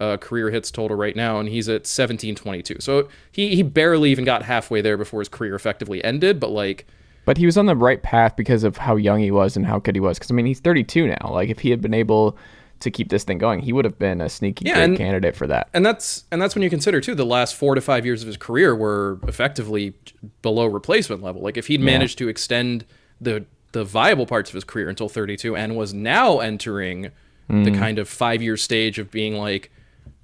uh, 0.00 0.16
career 0.18 0.50
hits 0.50 0.70
total 0.70 0.96
right 0.96 1.14
now, 1.14 1.38
and 1.38 1.48
he's 1.48 1.68
at 1.68 1.86
1722. 1.86 2.76
So 2.80 3.08
he 3.32 3.54
he 3.54 3.62
barely 3.62 4.10
even 4.10 4.24
got 4.24 4.42
halfway 4.42 4.80
there 4.80 4.96
before 4.96 5.20
his 5.20 5.28
career 5.28 5.54
effectively 5.54 6.02
ended. 6.04 6.40
But 6.40 6.50
like, 6.50 6.86
But 7.24 7.38
he 7.38 7.46
was 7.46 7.56
on 7.56 7.66
the 7.66 7.76
right 7.76 8.02
path 8.02 8.36
because 8.36 8.64
of 8.64 8.76
how 8.76 8.96
young 8.96 9.20
he 9.20 9.30
was 9.30 9.56
and 9.56 9.66
how 9.66 9.78
good 9.78 9.94
he 9.94 10.00
was. 10.00 10.18
Because 10.18 10.30
I 10.30 10.34
mean, 10.34 10.46
he's 10.46 10.60
32 10.60 11.06
now. 11.06 11.30
Like 11.30 11.48
if 11.48 11.60
he 11.60 11.70
had 11.70 11.80
been 11.80 11.94
able 11.94 12.36
to 12.80 12.90
keep 12.90 13.08
this 13.08 13.24
thing 13.24 13.38
going, 13.38 13.60
he 13.60 13.72
would 13.72 13.84
have 13.84 13.98
been 13.98 14.20
a 14.20 14.28
sneaky 14.28 14.66
Yeah, 14.66 14.74
good 14.74 14.82
and- 14.84 14.96
candidate 14.98 15.36
for 15.36 15.46
that. 15.46 15.68
and 15.72 15.84
that's 15.86 16.24
and 16.30 16.40
that's 16.42 16.54
when 16.54 16.62
you 16.62 16.70
consider 16.70 17.00
too 17.00 17.14
the 17.14 17.24
last 17.26 17.54
four 17.54 17.74
to 17.74 17.80
five 17.80 18.04
years 18.04 18.22
of 18.22 18.26
his 18.26 18.36
career 18.36 18.74
were 18.74 19.18
effectively 19.26 19.94
below 20.42 20.66
replacement 20.66 21.22
level. 21.22 21.40
Like 21.42 21.56
if 21.56 21.66
he'd 21.68 21.80
managed 21.80 22.18
to 22.18 22.28
extend 22.28 22.84
the 23.20 23.44
the 23.72 23.84
viable 23.84 24.26
parts 24.26 24.50
of 24.50 24.54
his 24.54 24.62
career 24.64 24.88
until 24.88 25.08
32 25.08 25.56
and 25.56 25.76
was 25.76 25.92
now 25.92 26.38
entering 26.38 27.10
the 27.48 27.70
kind 27.72 27.98
of 27.98 28.08
five 28.08 28.40
year 28.42 28.56
stage 28.56 28.98
of 28.98 29.10
being 29.10 29.34
like 29.34 29.70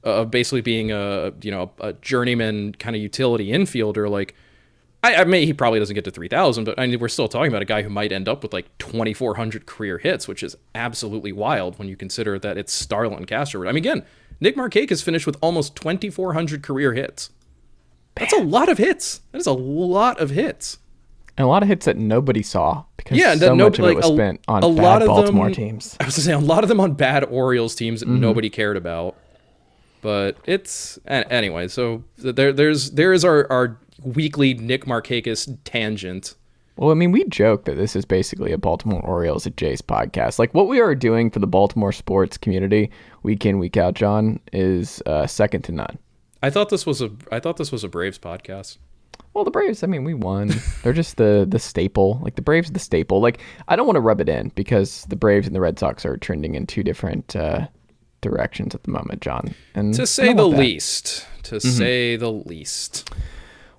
uh, 0.05 0.25
basically 0.25 0.61
being 0.63 0.91
a 0.93 1.33
you 1.43 1.51
know 1.51 1.71
a 1.81 1.93
journeyman 1.95 2.73
kind 2.75 2.97
of 2.97 3.03
utility 3.03 3.49
infielder 3.51 4.09
like 4.09 4.35
I, 5.03 5.15
I 5.17 5.25
mean, 5.25 5.47
he 5.47 5.55
probably 5.55 5.79
doesn't 5.79 5.95
get 5.95 6.05
to 6.05 6.11
3,000, 6.11 6.65
but 6.65 6.79
I 6.79 6.87
mean, 6.87 6.99
we're 7.01 7.09
still 7.09 7.27
talking 7.29 7.49
about 7.51 7.63
a 7.63 7.67
guy 7.67 7.83
who 7.83 7.89
might 7.89 8.13
end 8.13 8.29
up 8.29 8.43
with 8.43 8.53
like 8.53 8.67
2,400 8.79 9.65
career 9.67 9.97
hits, 9.99 10.29
which 10.29 10.43
is 10.43 10.57
absolutely 10.75 11.33
wild 11.33 11.79
when 11.79 11.89
you 11.89 11.97
consider 11.97 12.39
that 12.39 12.59
it's 12.59 12.73
Starlin 12.73 13.25
Castro. 13.25 13.63
I 13.63 13.73
mean, 13.73 13.79
again, 13.79 14.05
Nick 14.41 14.57
Markakis 14.57 15.03
finished 15.03 15.27
with 15.27 15.37
almost 15.41 15.75
2,400 15.77 16.63
career 16.63 16.93
hits. 16.93 17.31
That's 18.17 18.33
a 18.35 18.43
lot 18.43 18.69
of 18.69 18.77
hits. 18.79 19.21
That 19.33 19.39
is 19.39 19.47
a 19.47 19.53
lot 19.53 20.21
of 20.21 20.31
hits. 20.31 20.79
and 21.39 21.47
a 21.47 21.49
lot 21.49 21.63
of 21.63 21.69
hits 21.69 21.87
that 21.87 21.97
nobody 21.97 22.43
saw 22.43 22.85
because 22.99 23.17
Yeah, 23.17 23.35
so 23.37 23.55
much 23.57 23.79
of 23.79 23.85
nobody- 23.85 23.93
it 23.93 23.97
was 23.97 24.11
a- 24.11 24.15
spent 24.15 24.41
on 24.49 24.63
a 24.63 24.69
bad 24.69 24.83
lot 24.83 25.01
of 25.03 25.09
Baltimore 25.09 25.47
them- 25.47 25.55
teams. 25.55 25.97
I 25.99 26.05
was 26.05 26.17
gonna 26.17 26.25
say 26.25 26.33
a 26.33 26.39
lot 26.39 26.63
of 26.63 26.69
them 26.69 26.81
on 26.81 26.93
bad 26.93 27.25
Orioles 27.25 27.75
teams 27.75 28.01
that 28.01 28.07
Mm-hmm. 28.11 28.21
nobody 28.21 28.51
cared 28.51 28.77
about. 28.77 29.17
But 30.03 30.37
it's 30.45 30.99
anyway. 31.07 31.69
So 31.69 32.05
there, 32.19 32.53
there's 32.53 32.91
there 32.91 33.13
is 33.15 33.25
our 33.25 33.47
our 33.51 33.79
weekly 34.03 34.55
Nick 34.55 34.85
Markakis 34.87 35.57
tangent. 35.65 36.35
Well, 36.77 36.91
I 36.91 36.95
mean, 36.95 37.13
we 37.13 37.25
joke 37.25 37.65
that 37.67 37.77
this 37.77 37.95
is 37.95 38.05
basically 38.07 38.53
a 38.53 38.59
Baltimore 38.59 39.03
Orioles 39.05 39.47
at 39.47 39.57
Jace 39.57 39.83
podcast. 39.83 40.39
Like 40.39 40.55
what 40.55 40.67
we 40.69 40.81
are 40.81 40.95
doing 40.95 41.31
for 41.31 41.39
the 41.39 41.47
Baltimore 41.47 41.93
sports 41.93 42.39
community 42.39 42.91
week 43.23 43.45
in 43.45 43.59
week 43.59 43.77
out, 43.77 43.95
Jon, 43.95 44.41
is 44.53 45.03
uh, 45.05 45.27
second 45.27 45.63
to 45.65 45.73
none. 45.73 45.99
I 46.43 46.49
thought 46.49 46.71
this 46.71 46.87
was 46.87 47.03
a 47.03 47.11
I 47.31 47.39
thought 47.39 47.59
this 47.59 47.71
was 47.71 47.85
a 47.85 47.89
Braves 47.89 48.19
podcast. 48.19 48.79
Well, 49.35 49.45
the 49.45 49.51
Braves, 49.51 49.83
I 49.83 49.87
mean, 49.89 50.05
we 50.05 50.15
won. 50.15 50.53
They're 50.83 50.95
just 50.95 51.19
the 51.19 51.45
the 51.47 51.59
staple. 51.59 52.19
Like 52.23 52.37
the 52.37 52.43
Braves, 52.43 52.71
the 52.71 52.79
staple. 52.79 53.21
Like 53.21 53.41
I 53.69 53.77
don't 53.77 53.87
want 53.87 53.97
to 53.97 54.01
rub 54.01 54.21
it 54.23 54.29
in 54.31 54.51
because 54.55 55.05
the 55.11 55.17
Braves 55.17 55.47
and 55.47 55.55
the 55.55 55.61
Red 55.61 55.79
Sox 55.79 56.07
are 56.07 56.17
trending 56.17 56.55
in 56.55 56.67
two 56.67 56.83
different 56.83 57.37
uh, 57.37 57.69
directions 58.23 58.75
at 58.75 58.85
the 58.85 58.91
moment, 58.91 59.21
Jon. 59.21 59.55
And 59.75 59.93
To 59.95 60.07
say 60.07 60.33
the 60.33 60.49
least. 60.49 61.27
To 61.45 61.57
Mm-hmm. 61.57 61.69
say 61.69 62.17
the 62.17 62.33
least. 62.33 63.11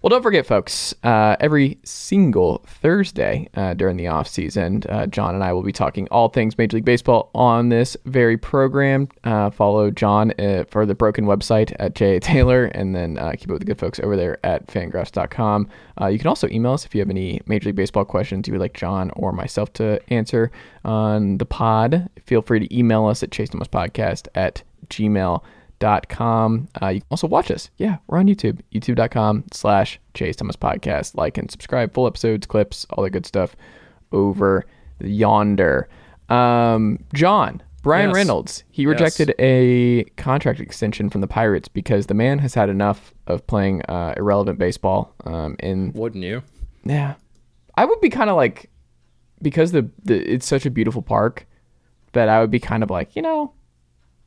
Well, 0.02 0.10
don't 0.10 0.24
forget, 0.24 0.48
folks, 0.48 0.96
uh, 1.04 1.36
every 1.40 1.78
single 1.84 2.64
Thursday 2.66 3.48
uh, 3.54 3.76
during 3.76 3.98
the 3.98 4.08
off 4.08 4.28
season, 4.28 4.82
uh, 4.90 5.06
Jon 5.06 5.36
and 5.36 5.44
I 5.44 5.54
will 5.54 5.62
be 5.62 5.72
talking 5.72 6.08
all 6.08 6.28
things 6.30 6.58
Major 6.58 6.78
League 6.78 6.86
Baseball 6.86 7.30
on 7.36 7.70
this 7.70 7.96
very 8.06 8.36
program. 8.36 9.10
Uh, 9.24 9.52
follow 9.52 9.92
Jon 9.92 10.34
uh, 10.40 10.64
for 10.68 10.88
the 10.88 10.96
Broken 10.96 11.26
website 11.26 11.76
at 11.78 11.94
J.A. 11.94 12.20
Tayler, 12.20 12.72
and 12.74 12.96
then 12.96 13.20
uh, 13.20 13.34
keep 13.34 13.44
up 13.44 13.52
with 13.52 13.60
the 13.60 13.66
good 13.66 13.78
folks 13.78 14.00
over 14.00 14.18
there 14.18 14.44
at 14.44 14.66
fangraphs.com. 14.66 15.70
You 16.10 16.18
can 16.18 16.28
also 16.28 16.48
email 16.48 16.74
us 16.74 16.84
if 16.84 16.96
you 16.96 17.02
have 17.02 17.12
any 17.12 17.40
Major 17.46 17.68
League 17.70 17.76
Baseball 17.76 18.04
questions 18.04 18.48
you 18.48 18.54
would 18.56 18.60
like 18.60 18.74
Jon 18.74 19.12
or 19.12 19.32
myself 19.32 19.72
to 19.74 20.02
answer 20.12 20.50
on 20.84 21.38
the 21.38 21.46
pod. 21.46 22.10
Feel 22.26 22.42
free 22.42 22.60
to 22.60 22.76
email 22.76 23.06
us 23.06 23.22
at 23.22 23.30
Chase 23.30 23.50
Thomas 23.50 23.68
Podcast 23.68 24.28
at 24.34 24.64
gmail.com 24.90 25.42
dot 25.82 26.08
com. 26.08 26.70
Uh, 26.82 26.88
you 26.88 27.02
can 27.02 27.08
also 27.12 27.28
watch 27.28 27.52
us. 27.52 27.70
Yeah, 27.78 27.98
we're 28.08 28.20
on 28.20 28.28
YouTube. 28.28 28.62
YouTube.com 28.74 29.44
slash 29.52 30.00
Chase 30.14 30.38
Thomas 30.38 30.56
Podcast. 30.56 31.16
Like 31.16 31.38
and 31.38 31.52
subscribe. 31.52 31.94
Full 31.94 32.08
episodes, 32.08 32.48
clips, 32.48 32.86
all 32.92 33.04
the 33.04 33.10
good 33.10 33.26
stuff 33.26 33.56
over 34.14 34.66
yonder. 35.02 35.90
Um, 36.30 37.04
Jon, 37.14 37.62
Bryan 37.84 38.12
Yes. 38.12 38.16
Reynolds, 38.16 38.64
he 38.72 38.86
rejected 38.86 39.34
a 39.40 40.04
contract 40.16 40.60
extension 40.62 41.10
from 41.10 41.20
the 41.22 41.28
Pirates 41.28 41.68
because 41.68 42.06
the 42.06 42.14
man 42.14 42.40
has 42.40 42.54
had 42.54 42.70
enough 42.70 43.14
of 43.28 43.46
playing 43.48 43.82
uh, 43.90 44.14
irrelevant 44.16 44.58
baseball 44.60 45.14
um, 45.26 45.58
in 45.60 45.92
Wouldn't 45.94 46.24
you? 46.24 46.44
yeah. 46.86 47.16
I 47.76 47.86
would 47.86 48.00
be 48.02 48.10
kind 48.10 48.30
of 48.30 48.36
like 48.36 48.70
because 49.42 49.72
the, 49.72 49.90
the 50.04 50.22
it's 50.32 50.46
such 50.46 50.66
a 50.66 50.70
beautiful 50.70 51.02
park 51.02 51.48
that 52.12 52.30
I 52.30 52.40
would 52.42 52.52
be 52.52 52.60
kind 52.60 52.84
of 52.84 52.90
like, 52.90 53.16
you 53.16 53.22
know, 53.22 53.54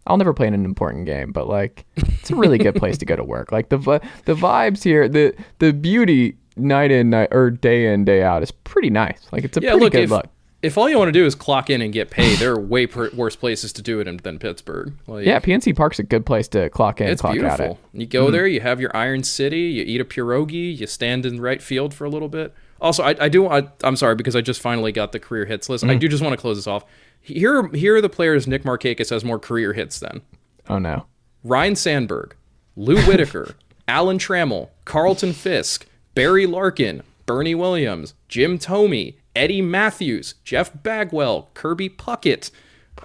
I'll 0.07 0.17
never 0.17 0.35
play 0.35 0.47
in 0.47 0.55
an 0.55 0.65
important 0.65 1.07
game, 1.07 1.33
but 1.33 1.49
like 1.49 1.85
it's 1.97 2.31
a 2.31 2.37
really 2.37 2.59
good 2.59 2.75
place 2.77 2.99
to 2.99 3.05
go 3.05 3.17
to 3.17 3.25
work. 3.25 3.53
Like 3.53 3.69
the 3.71 3.79
the 4.25 4.35
vibes 4.35 4.83
here, 4.83 5.09
the 5.09 5.35
the 5.59 5.73
beauty 5.73 6.37
night 6.57 6.91
in 6.91 7.11
night 7.11 7.29
or 7.33 7.51
day 7.51 7.93
in 7.93 8.05
day 8.05 8.23
out 8.23 8.43
is 8.43 8.51
pretty 8.51 8.91
nice. 8.91 9.21
Like 9.33 9.45
it's 9.45 9.57
a 9.57 9.61
Yeah, 9.61 9.71
pretty 9.71 9.85
look, 9.85 9.93
good 9.93 10.03
if, 10.05 10.11
look. 10.11 10.27
if 10.63 10.79
all 10.79 10.89
you 10.89 10.99
want 10.99 11.09
to 11.09 11.13
do 11.13 11.27
is 11.27 11.35
clock 11.35 11.71
in 11.71 11.81
and 11.81 11.93
get 11.93 12.11
paid, 12.11 12.39
there 12.39 12.53
are 12.53 12.61
way 12.61 12.87
per- 12.87 13.11
worse 13.11 13.37
places 13.37 13.73
to 13.75 13.83
do 13.83 14.01
it 14.01 14.07
in, 14.07 14.19
than 14.19 14.39
Pittsburgh. 14.39 14.93
Like, 15.07 15.27
Yeah, 15.27 15.41
PNC 15.41 15.75
Park's 15.77 15.99
a 15.99 16.03
good 16.03 16.25
place 16.25 16.49
to 16.49 16.71
clock 16.71 17.01
in, 17.01 17.09
It's 17.09 17.21
clock 17.21 17.33
out 17.33 17.41
beautiful. 17.41 17.79
at. 17.95 18.01
You 18.01 18.07
go 18.07 18.25
mm-hmm. 18.25 18.33
there, 18.33 18.47
you 18.47 18.61
have 18.61 18.81
your 18.81 18.97
Iron 18.97 19.23
City, 19.25 19.63
you 19.63 19.85
eat 19.85 20.01
a 20.01 20.05
pierogi, 20.05 20.77
you 20.77 20.87
stand 20.87 21.27
in 21.27 21.41
right 21.41 21.63
field 21.63 21.95
for 21.95 22.05
a 22.05 22.11
little 22.11 22.29
bit. 22.29 22.55
Also, 22.81 23.03
I, 23.03 23.15
I 23.19 23.29
do. 23.29 23.49
I, 23.49 23.69
I'm 23.83 23.97
sorry 23.97 24.15
because 24.15 24.37
I 24.37 24.43
just 24.43 24.61
finally 24.61 24.93
got 24.93 25.13
the 25.13 25.21
career 25.21 25.47
hits 25.47 25.69
list. 25.69 25.85
I 25.85 25.89
mm-hmm. 25.89 26.01
do 26.01 26.09
just 26.09 26.23
want 26.23 26.35
to 26.35 26.41
close 26.41 26.59
this 26.59 26.67
off. 26.67 26.85
Here, 27.25 27.69
here 27.69 27.97
are 27.97 28.01
the 28.03 28.11
players 28.11 28.47
Nick 28.47 28.65
Markakis 28.65 29.09
has 29.09 29.25
more 29.25 29.39
career 29.39 29.73
hits 29.73 29.99
than 29.99 30.21
Oh 30.69 30.79
no. 30.79 31.07
Ryne 31.43 31.75
Sandberg, 31.75 32.35
Lou 32.77 33.01
Whitaker, 33.03 33.55
Alan 33.89 34.19
Trammell, 34.19 34.69
Carlton 34.85 35.33
Fisk, 35.33 35.87
Barry 36.15 36.47
Larkin, 36.47 37.03
Bernie 37.27 37.55
Williams, 37.55 38.15
Jim 38.29 38.59
Thome, 38.59 39.15
Eddie 39.35 39.63
Mathews, 39.63 40.35
Jeff 40.45 40.71
Bagwell, 40.83 41.49
Kirby 41.55 41.89
Puckett. 41.91 42.51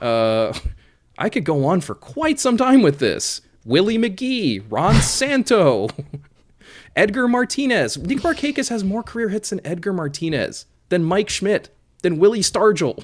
Uh, 0.01 0.53
I 1.17 1.29
could 1.29 1.43
go 1.45 1.65
on 1.65 1.81
for 1.81 1.95
quite 1.95 2.39
some 2.39 2.57
time 2.57 2.81
with 2.81 2.99
this. 2.99 3.41
Willie 3.65 3.97
McGee, 3.97 4.63
Ron 4.69 4.95
Santo, 5.01 5.87
Edgar 6.95 7.27
Martinez. 7.27 7.97
Nick 7.97 8.19
Markakis 8.19 8.69
has 8.69 8.83
more 8.83 9.03
career 9.03 9.29
hits 9.29 9.49
than 9.49 9.65
Edgar 9.65 9.93
Martinez, 9.93 10.65
than 10.89 11.03
Mike 11.03 11.29
Schmidt, 11.29 11.69
than 12.01 12.19
Willie 12.19 12.39
Stargell. 12.39 13.03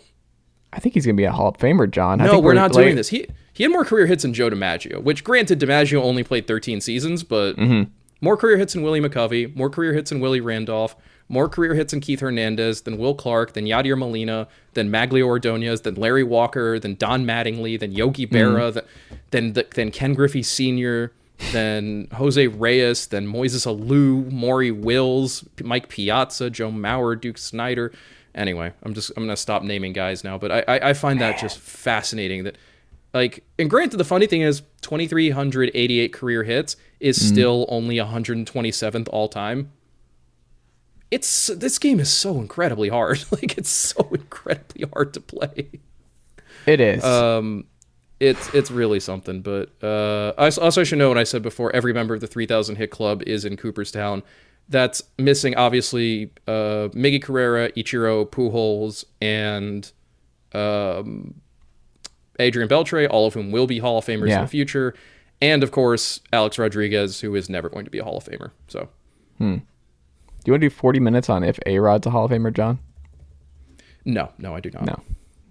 I 0.75 0.79
think 0.79 0.93
he's 0.93 1.05
gonna 1.05 1.15
be 1.15 1.23
a 1.23 1.31
Hall 1.31 1.47
of 1.49 1.57
Famer, 1.57 1.89
John. 1.89 2.19
I 2.21 2.25
No, 2.25 2.31
think 2.33 2.43
we're 2.43 2.53
not 2.53 2.73
doing 2.73 2.95
this. 2.95 3.07
He 3.09 3.27
he 3.53 3.63
had 3.63 3.71
more 3.71 3.85
career 3.85 4.05
hits 4.05 4.23
than 4.23 4.33
Joe 4.33 4.49
DiMaggio, 4.49 5.01
which 5.01 5.23
granted 5.23 5.59
DiMaggio 5.59 6.01
only 6.01 6.23
played 6.23 6.45
13 6.47 6.81
seasons, 6.81 7.23
but 7.23 7.55
Mm-hmm. 7.55 7.89
more 8.21 8.35
career 8.35 8.57
hits 8.57 8.73
than 8.73 8.83
Willie 8.83 8.99
McCovey, 8.99 9.55
more 9.55 9.69
career 9.69 9.93
hits 9.93 10.09
than 10.09 10.19
Willie 10.19 10.41
Randolph, 10.41 10.95
more 11.29 11.47
career 11.47 11.73
hits 11.73 11.91
than 11.91 12.01
Keith 12.01 12.19
Hernandez, 12.19 12.81
than 12.81 12.97
Will 12.97 13.15
Clark, 13.15 13.53
than 13.53 13.65
Yadier 13.65 13.97
Molina, 13.97 14.47
than 14.73 14.91
Magglio 14.91 15.25
Ordonez, 15.25 15.81
than 15.81 15.95
Larry 15.95 16.23
Walker, 16.23 16.77
than 16.79 16.95
Don 16.95 17.25
Mattingly, 17.25 17.79
than 17.79 17.93
Yogi 17.93 18.27
Berra, 18.27 18.73
th- 18.73 18.85
than 19.31 19.53
th- 19.53 19.69
than 19.71 19.89
Ken 19.91 20.13
Griffey 20.13 20.43
Sr., 20.43 21.13
than 21.53 22.07
Jose 22.13 22.45
Reyes, 22.47 23.07
than 23.07 23.25
Moises 23.27 23.65
Alou, 23.65 24.29
Maury 24.31 24.71
Wills, 24.71 25.43
Mike 25.63 25.87
Piazza, 25.89 26.49
Joe 26.49 26.71
Mauer, 26.71 27.19
Duke 27.19 27.37
Snider. 27.37 27.91
Anyway, 28.35 28.73
I'm 28.83 28.93
just 28.93 29.11
I'm 29.15 29.23
gonna 29.23 29.37
stop 29.37 29.63
naming 29.63 29.93
guys 29.93 30.23
now, 30.23 30.37
but 30.37 30.51
I 30.51 30.59
I, 30.67 30.89
I 30.89 30.93
find 30.93 31.19
that 31.21 31.39
just 31.39 31.57
fascinating 31.57 32.43
that 32.43 32.57
like 33.13 33.43
and 33.57 33.69
granted 33.69 33.95
the 33.97 34.03
funny 34.03 34.27
thing 34.27 34.41
is 34.41 34.61
2388 34.81 36.11
career 36.13 36.43
hits 36.43 36.75
is 36.99 37.25
still 37.25 37.65
only 37.69 37.95
127th 37.95 39.07
all 39.11 39.29
time. 39.29 39.71
It's 41.11 41.47
this 41.47 41.79
game 41.79 41.99
is 41.99 42.09
so 42.09 42.39
incredibly 42.39 42.89
hard. 42.89 43.23
Like 43.31 43.57
it's 43.57 43.69
so 43.69 44.09
incredibly 44.11 44.85
hard 44.93 45.13
to 45.13 45.21
play. 45.21 45.69
It 46.65 46.79
is. 46.81 47.03
um 47.05 47.65
it's 48.19 48.53
it's 48.53 48.71
really 48.71 48.99
something 48.99 49.41
but 49.41 49.71
uh 49.83 50.33
I 50.37 50.49
also 50.61 50.83
should 50.83 50.97
know 50.97 51.09
what 51.09 51.17
i 51.17 51.23
said 51.23 51.41
before. 51.41 51.73
Every 51.75 51.93
member 51.93 52.15
of 52.15 52.21
the 52.21 52.27
3000 52.27 52.75
hit 52.77 52.91
club 52.91 53.21
is 53.23 53.45
in 53.45 53.55
cooperstown 53.55 54.23
that's 54.69 55.03
missing 55.19 55.55
obviously 55.55 56.31
uh 56.47 56.89
miggy 56.93 57.21
cabrera 57.21 57.71
ichiro 57.73 58.25
pujols 58.27 59.05
and 59.21 59.91
um 60.53 61.35
adrian 62.39 62.67
beltre 62.67 63.07
all 63.09 63.27
of 63.27 63.33
whom 63.35 63.51
will 63.51 63.67
be 63.67 63.79
hall 63.79 63.97
of 63.99 64.05
famers 64.05 64.29
Yeah. 64.29 64.37
in 64.37 64.41
the 64.41 64.47
future 64.47 64.95
and 65.41 65.61
of 65.63 65.71
course 65.71 66.19
alex 66.33 66.57
rodriguez 66.57 67.19
who 67.21 67.35
is 67.35 67.49
never 67.49 67.69
going 67.69 67.85
to 67.85 67.91
be 67.91 67.99
a 67.99 68.03
hall 68.03 68.17
of 68.17 68.23
famer 68.25 68.51
so 68.67 68.89
do 69.39 69.45
you 70.45 70.53
want 70.53 70.61
to 70.61 70.69
do 70.69 70.69
40 70.69 70.99
minutes 70.99 71.29
on 71.29 71.43
if 71.43 71.59
A 71.65 71.79
Rod's 71.79 72.05
a 72.07 72.09
Hall 72.11 72.25
of 72.25 72.31
Famer, 72.31 72.53
Jon? 72.53 72.79
no 74.05 74.31
no 74.37 74.55
i 74.55 74.59
do 74.59 74.69
not 74.71 74.85
No, 74.85 74.99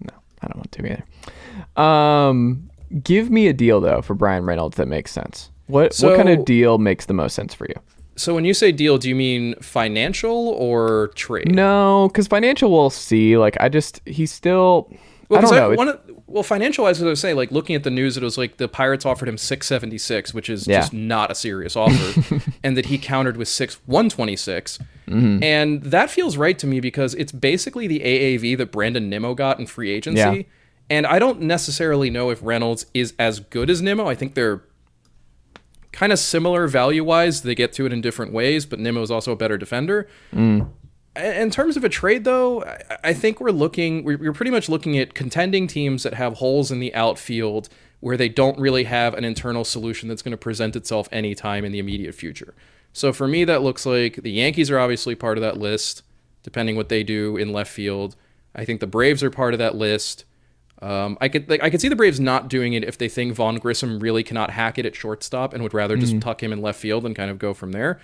no, 0.01 0.13
I 0.41 0.47
don't 0.47 0.57
want 0.57 0.71
to 0.71 0.85
either. 0.85 1.81
Um, 1.81 2.69
give 3.03 3.29
me 3.29 3.47
a 3.47 3.53
deal 3.53 3.79
though 3.81 4.01
for 4.01 4.13
Bryan 4.13 4.45
Reynolds 4.45 4.77
that 4.77 4.87
makes 4.87 5.11
sense. 5.11 5.51
What 5.67 5.95
what 6.01 6.15
kind 6.15 6.29
of 6.29 6.45
deal 6.45 6.77
makes 6.77 7.05
the 7.05 7.13
most 7.13 7.33
sense 7.33 7.53
for 7.53 7.65
you? 7.67 7.75
So 8.15 8.33
when 8.33 8.45
you 8.45 8.53
say 8.53 8.71
deal 8.71 8.97
do 8.97 9.09
you 9.09 9.15
mean 9.15 9.55
financial 9.61 10.49
or 10.49 11.09
trade 11.15 11.53
No, 11.53 12.07
because 12.11 12.27
financial 12.27 12.71
we'll 12.71 12.89
see. 12.89 13.37
Like 13.37 13.57
I 13.59 13.69
just 13.69 14.01
he's 14.05 14.31
still. 14.31 14.89
Well, 15.27 15.39
I 15.39 15.41
don't 15.41 15.51
know. 15.55 15.71
It's- 15.71 15.77
one 15.77 15.87
of, 15.89 15.99
well, 16.27 16.43
financial 16.43 16.83
wise, 16.83 16.97
as 16.99 17.03
I 17.05 17.09
was 17.09 17.19
saying, 17.19 17.35
like 17.35 17.51
looking 17.51 17.75
at 17.75 17.83
the 17.83 17.89
news, 17.89 18.15
it 18.17 18.21
was 18.23 18.37
like 18.37 18.57
the 18.57 18.67
Pirates 18.67 19.05
offered 19.05 19.27
him 19.27 19.37
six 19.37 19.65
seventy 19.67 19.97
six, 19.97 20.33
which 20.33 20.49
is 20.49 20.67
Yeah. 20.67 20.81
just 20.81 20.93
not 20.93 21.31
a 21.31 21.35
serious 21.35 21.75
offer, 21.75 22.41
and 22.63 22.77
that 22.77 22.87
he 22.87 22.97
countered 22.99 23.35
with 23.37 23.47
six 23.47 23.79
one 23.85 24.09
twenty 24.09 24.35
six, 24.35 24.77
Mm-hmm. 25.07 25.43
and 25.43 25.81
that 25.83 26.09
feels 26.09 26.35
right 26.35 26.57
to 26.59 26.65
me 26.67 26.79
because 26.79 27.13
it's 27.15 27.31
basically 27.31 27.85
the 27.87 27.99
AAV 27.99 28.57
that 28.57 28.71
Brandon 28.71 29.07
Nimmo 29.09 29.33
got 29.35 29.59
in 29.59 29.67
free 29.67 29.91
agency, 29.91 30.19
Yeah. 30.19 30.41
and 30.89 31.05
I 31.07 31.19
don't 31.19 31.41
necessarily 31.41 32.09
know 32.09 32.29
if 32.31 32.39
Reynolds 32.43 32.85
is 32.93 33.13
as 33.19 33.39
good 33.39 33.69
as 33.69 33.81
Nimmo. 33.83 34.07
I 34.07 34.15
think 34.15 34.33
they're 34.33 34.61
kind 35.95 36.11
of 36.11 36.19
similar 36.19 36.67
value 36.67 37.05
wise. 37.05 37.41
They 37.41 37.55
get 37.55 37.71
to 37.73 37.85
it 37.85 37.93
in 37.93 38.01
different 38.01 38.33
ways, 38.33 38.65
but 38.65 38.79
Nimmo 38.79 39.01
is 39.01 39.09
also 39.09 39.31
a 39.31 39.35
better 39.35 39.57
defender. 39.57 40.07
Mm. 40.33 40.69
In 41.15 41.49
terms 41.49 41.77
of 41.77 41.85
a 41.85 41.89
trade, 41.89 42.25
though, 42.25 42.63
I- 43.01 43.13
think 43.13 43.39
we're 43.39 43.51
looking, 43.51 44.03
we're 44.03 44.33
pretty 44.33 44.51
much 44.51 44.67
looking 44.67 44.99
at 44.99 45.13
contending 45.13 45.67
teams 45.67 46.03
that 46.03 46.13
have 46.15 46.33
holes 46.35 46.69
in 46.69 46.79
the 46.81 46.93
outfield 46.93 47.69
where 48.01 48.17
they 48.17 48.27
don't 48.27 48.59
really 48.59 48.83
have 48.83 49.13
an 49.13 49.23
internal 49.23 49.63
solution 49.63 50.09
that's 50.09 50.21
going 50.21 50.33
to 50.33 50.37
present 50.37 50.75
itself 50.75 51.07
anytime 51.13 51.63
in 51.63 51.71
the 51.71 51.79
immediate 51.79 52.13
future. 52.13 52.53
So 52.91 53.13
for 53.13 53.27
me, 53.27 53.45
that 53.45 53.61
looks 53.61 53.85
like 53.85 54.17
the 54.17 54.31
Yankees 54.31 54.69
are 54.69 54.77
obviously 54.77 55.15
part 55.15 55.37
of 55.37 55.41
that 55.41 55.57
list, 55.57 56.03
depending 56.43 56.75
what 56.75 56.89
they 56.89 57.03
do 57.03 57.37
in 57.37 57.53
left 57.53 57.71
field. 57.71 58.17
I 58.53 58.65
think 58.65 58.81
the 58.81 58.87
Braves 58.87 59.23
are 59.23 59.31
part 59.31 59.53
of 59.53 59.59
that 59.59 59.75
list. 59.75 60.25
Um, 60.81 61.17
I 61.21 61.29
could 61.29 61.49
like, 61.49 61.63
I 61.63 61.69
could 61.69 61.81
see 61.81 61.87
the 61.87 61.95
Braves 61.95 62.19
not 62.19 62.49
doing 62.49 62.73
it 62.73 62.83
if 62.83 62.97
they 62.97 63.07
think 63.07 63.33
Vaughn 63.33 63.57
Grissom 63.57 63.99
really 63.99 64.23
cannot 64.23 64.51
hack 64.51 64.77
it 64.77 64.85
at 64.85 64.95
shortstop 64.95 65.53
and 65.53 65.63
would 65.63 65.73
rather 65.73 65.95
just 65.95 66.19
tuck 66.21 66.43
him 66.43 66.51
in 66.51 66.61
left 66.61 66.79
field 66.79 67.05
and 67.05 67.15
kind 67.15 67.31
of 67.31 67.39
go 67.39 67.53
from 67.53 67.71
there. 67.71 67.99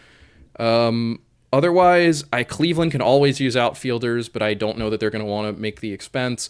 Um, 0.58 1.20
Otherwise, 1.54 2.24
I 2.32 2.44
Cleveland 2.44 2.92
can 2.92 3.02
always 3.02 3.40
use 3.40 3.58
outfielders, 3.58 4.30
but 4.30 4.42
I 4.42 4.54
don't 4.54 4.78
know 4.78 4.90
that 4.90 5.00
they're 5.00 5.10
going 5.10 5.24
to 5.24 5.30
want 5.30 5.54
to 5.54 5.62
make 5.62 5.82
the 5.82 5.92
expense. 5.92 6.50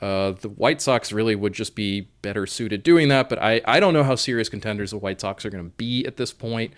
Uh, 0.00 0.30
the 0.30 0.48
White 0.48 0.80
Sox 0.80 1.12
really 1.12 1.34
would 1.34 1.52
just 1.52 1.74
be 1.74 2.02
better 2.22 2.46
suited 2.46 2.84
doing 2.84 3.08
that, 3.08 3.28
but 3.28 3.42
I, 3.42 3.60
I 3.64 3.80
don't 3.80 3.92
know 3.92 4.04
how 4.04 4.14
serious 4.14 4.48
contenders 4.48 4.92
the 4.92 4.98
White 4.98 5.20
Sox 5.20 5.44
are 5.44 5.50
going 5.50 5.64
to 5.64 5.70
be 5.70 6.06
at 6.06 6.18
this 6.18 6.32
point. 6.32 6.72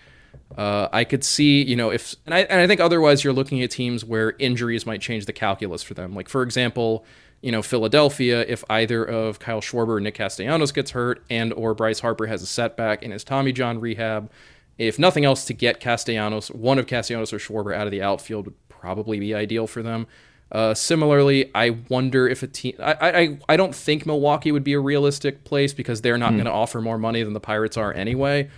Uh, 0.57 0.87
I 0.91 1.03
could 1.03 1.23
see, 1.23 1.61
you 1.61 1.75
know, 1.75 1.91
if 1.91 2.15
and 2.25 2.33
I 2.33 2.39
and 2.41 2.59
I 2.59 2.65
think 2.65 2.79
otherwise 2.79 3.23
you're 3.23 3.33
looking 3.33 3.61
at 3.61 3.69
teams 3.69 4.03
where 4.03 4.33
injuries 4.39 4.87
might 4.87 5.01
change 5.01 5.25
the 5.25 5.33
calculus 5.33 5.83
for 5.83 5.93
them. 5.93 6.15
Like 6.15 6.29
for 6.29 6.41
example, 6.41 7.05
you 7.41 7.51
know, 7.51 7.61
Philadelphia, 7.61 8.45
if 8.47 8.63
either 8.69 9.03
of 9.03 9.39
Kyle 9.39 9.61
Schwarber 9.61 9.95
or 9.95 9.99
Nick 9.99 10.15
Castellanos 10.15 10.71
gets 10.71 10.91
hurt, 10.91 11.23
and 11.29 11.51
or 11.53 11.73
Bryce 11.73 11.99
Harper 11.99 12.27
has 12.27 12.41
a 12.41 12.47
setback 12.47 13.03
in 13.03 13.11
his 13.11 13.23
Tommy 13.23 13.51
John 13.51 13.79
rehab, 13.79 14.29
if 14.77 14.99
nothing 14.99 15.25
else, 15.25 15.45
to 15.45 15.53
get 15.53 15.79
Castellanos, 15.79 16.49
one 16.49 16.79
of 16.79 16.87
Castellanos 16.87 17.33
or 17.33 17.37
Schwarber 17.37 17.75
out 17.75 17.87
of 17.87 17.91
the 17.91 18.01
outfield 18.01 18.45
would 18.45 18.69
probably 18.69 19.19
be 19.19 19.33
ideal 19.33 19.67
for 19.67 19.81
them. 19.81 20.07
Uh, 20.51 20.73
similarly, 20.73 21.49
I 21.55 21.77
wonder 21.87 22.27
if 22.27 22.43
a 22.43 22.47
team. 22.47 22.75
I, 22.79 22.95
I 23.01 23.39
I 23.47 23.57
don't 23.57 23.73
think 23.73 24.05
Milwaukee 24.05 24.51
would 24.51 24.65
be 24.65 24.73
a 24.73 24.79
realistic 24.79 25.45
place 25.45 25.73
because 25.73 26.01
they're 26.01 26.17
not 26.17 26.33
mm. 26.33 26.37
going 26.37 26.45
to 26.45 26.51
offer 26.51 26.81
more 26.81 26.97
money 26.97 27.23
than 27.23 27.33
the 27.33 27.39
Pirates 27.39 27.77
are 27.77 27.93
anyway. 27.93 28.49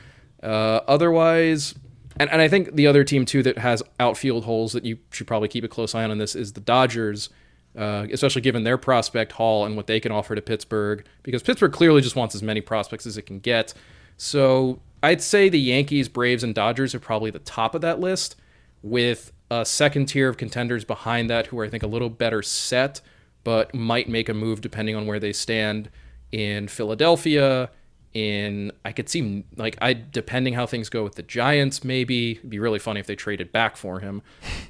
Uh, 0.41 0.81
otherwise, 0.87 1.75
and, 2.17 2.31
and 2.31 2.41
I 2.41 2.47
think 2.47 2.75
the 2.75 2.87
other 2.87 3.03
team 3.03 3.25
too 3.25 3.43
that 3.43 3.59
has 3.59 3.83
outfield 3.99 4.45
holes 4.45 4.73
that 4.73 4.85
you 4.85 4.97
should 5.11 5.27
probably 5.27 5.47
keep 5.47 5.63
a 5.63 5.67
close 5.67 5.93
eye 5.93 6.03
on 6.03 6.09
in 6.09 6.17
this 6.17 6.35
is 6.35 6.53
the 6.53 6.61
Dodgers, 6.61 7.29
uh, 7.77 8.08
especially 8.12 8.42
given 8.42 8.63
their 8.63 8.77
prospect 8.77 9.32
haul 9.34 9.65
and 9.65 9.75
what 9.75 9.88
they 9.88 10.00
can 10.00 10.12
offer 10.12 10.36
to 10.36 10.42
Pittsburgh, 10.42 11.06
because 11.24 11.42
Pittsburgh 11.42 11.74
clearly 11.74 12.01
just 12.01 12.15
wants 12.15 12.36
as 12.36 12.44
many 12.44 12.62
prospects 12.62 13.06
as 13.06 13.18
it 13.18 13.24
can 13.24 13.39
get. 13.39 13.74
So 14.18 14.80
I'd 15.01 15.22
say 15.22 15.50
the 15.50 15.60
Yankees, 15.60 16.08
Braves, 16.08 16.44
and 16.44 16.53
Dodgers 16.53 16.94
are 16.94 17.00
probably 17.00 17.32
the 17.32 17.39
top 17.39 17.75
of 17.75 17.82
that 17.82 18.00
list, 18.00 18.36
with 18.82 19.32
a 19.50 19.65
second 19.65 20.08
tier 20.08 20.27
of 20.27 20.36
contenders 20.36 20.84
behind 20.84 21.30
that 21.30 21.48
who 21.48 21.60
are, 21.60 21.65
I 21.65 21.70
think, 21.70 21.84
a 21.84 21.88
little 21.88 22.10
better 22.10 22.42
set, 22.42 23.00
but 23.46 23.74
might 23.74 24.10
make 24.10 24.27
a 24.27 24.34
move 24.34 24.60
depending 24.60 24.96
on 24.96 25.08
where 25.08 25.20
they 25.20 25.32
stand 25.32 25.89
in 26.32 26.68
Philadelphia. 26.68 27.70
In 28.13 28.72
I 28.86 28.92
could 28.92 29.10
see 29.10 29.44
like 29.56 29.77
I 29.82 29.94
depending 29.94 30.53
how 30.53 30.68
things 30.68 30.89
go 30.89 31.03
with 31.03 31.15
the 31.15 31.24
Giants, 31.24 31.84
maybe 31.84 32.34
it'd 32.34 32.50
be 32.50 32.60
really 32.60 32.77
funny 32.77 33.00
if 33.00 33.08
they 33.08 33.15
traded 33.15 33.51
back 33.51 33.77
for 33.77 34.01
him, 34.01 34.22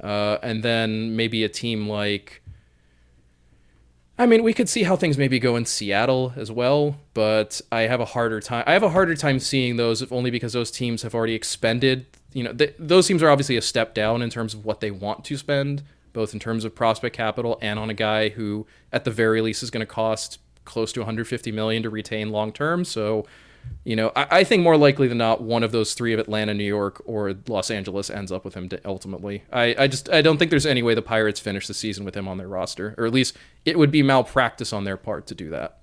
uh, 0.01 0.37
and 0.43 0.63
then 0.63 1.15
maybe 1.15 1.43
a 1.43 1.49
team 1.49 1.89
like. 1.89 2.42
I 4.23 4.25
mean, 4.25 4.41
we 4.41 4.53
could 4.53 4.69
see 4.69 4.83
how 4.83 4.95
things 4.95 5.17
maybe 5.17 5.37
go 5.37 5.55
in 5.55 5.65
Seattle 5.65 6.33
as 6.35 6.49
well, 6.49 6.95
but 7.13 7.59
I 7.71 7.81
have 7.81 7.99
a 7.99 8.05
harder 8.05 8.39
time. 8.39 8.63
I 8.65 8.73
have 8.73 8.83
a 8.83 8.89
harder 8.89 9.15
time 9.15 9.39
seeing 9.39 9.75
those, 9.75 10.01
if 10.01 10.11
only 10.11 10.31
because 10.31 10.53
those 10.53 10.71
teams 10.71 11.01
have 11.01 11.13
already 11.13 11.33
expended 11.33 12.05
you 12.33 12.43
know, 12.43 12.53
th- 12.53 12.75
those 12.77 13.07
teams 13.07 13.23
are 13.23 13.29
obviously 13.29 13.57
a 13.57 13.61
step 13.61 13.93
down 13.93 14.21
in 14.21 14.29
terms 14.29 14.53
of 14.53 14.65
what 14.65 14.81
they 14.81 14.91
want 14.91 15.23
to 15.25 15.37
spend, 15.37 15.83
both 16.11 16.33
in 16.33 16.39
terms 16.39 16.65
of 16.65 16.75
prospect 16.75 17.15
capital 17.15 17.57
and 17.61 17.79
on 17.79 17.89
a 17.89 17.93
guy 17.93 18.29
who, 18.29 18.65
at 18.91 19.05
the 19.05 19.11
very 19.11 19.39
least, 19.41 19.63
is 19.63 19.69
going 19.69 19.85
to 19.85 19.91
cost 19.91 20.39
close 20.65 20.91
to 20.93 21.01
150 21.01 21.51
million 21.51 21.83
to 21.83 21.89
retain 21.89 22.31
long 22.31 22.51
term. 22.51 22.83
So, 22.83 23.25
you 23.83 23.95
know, 23.95 24.11
I, 24.15 24.27
I, 24.29 24.43
think 24.43 24.63
more 24.63 24.77
likely 24.77 25.07
than 25.07 25.17
not, 25.17 25.41
one 25.41 25.63
of 25.63 25.71
those 25.71 25.93
three 25.93 26.13
of 26.13 26.19
Atlanta, 26.19 26.53
New 26.53 26.63
York, 26.63 27.01
or 27.05 27.35
Los 27.47 27.69
Angeles 27.69 28.09
ends 28.09 28.31
up 28.31 28.45
with 28.45 28.53
him 28.53 28.69
ultimately. 28.85 29.43
I, 29.51 29.75
I 29.77 29.87
just 29.87 30.09
I 30.09 30.21
don't 30.21 30.37
think 30.37 30.51
there's 30.51 30.65
any 30.65 30.81
way 30.81 30.95
the 30.95 31.01
Pirates 31.01 31.39
finish 31.39 31.67
the 31.67 31.73
season 31.73 32.05
with 32.05 32.15
him 32.15 32.27
on 32.27 32.37
their 32.37 32.47
roster, 32.47 32.95
or 32.97 33.05
at 33.05 33.13
least 33.13 33.35
it 33.65 33.77
would 33.77 33.91
be 33.91 34.01
malpractice 34.01 34.71
on 34.71 34.83
their 34.83 34.97
part 34.97 35.27
to 35.27 35.35
do 35.35 35.49
that. 35.49 35.79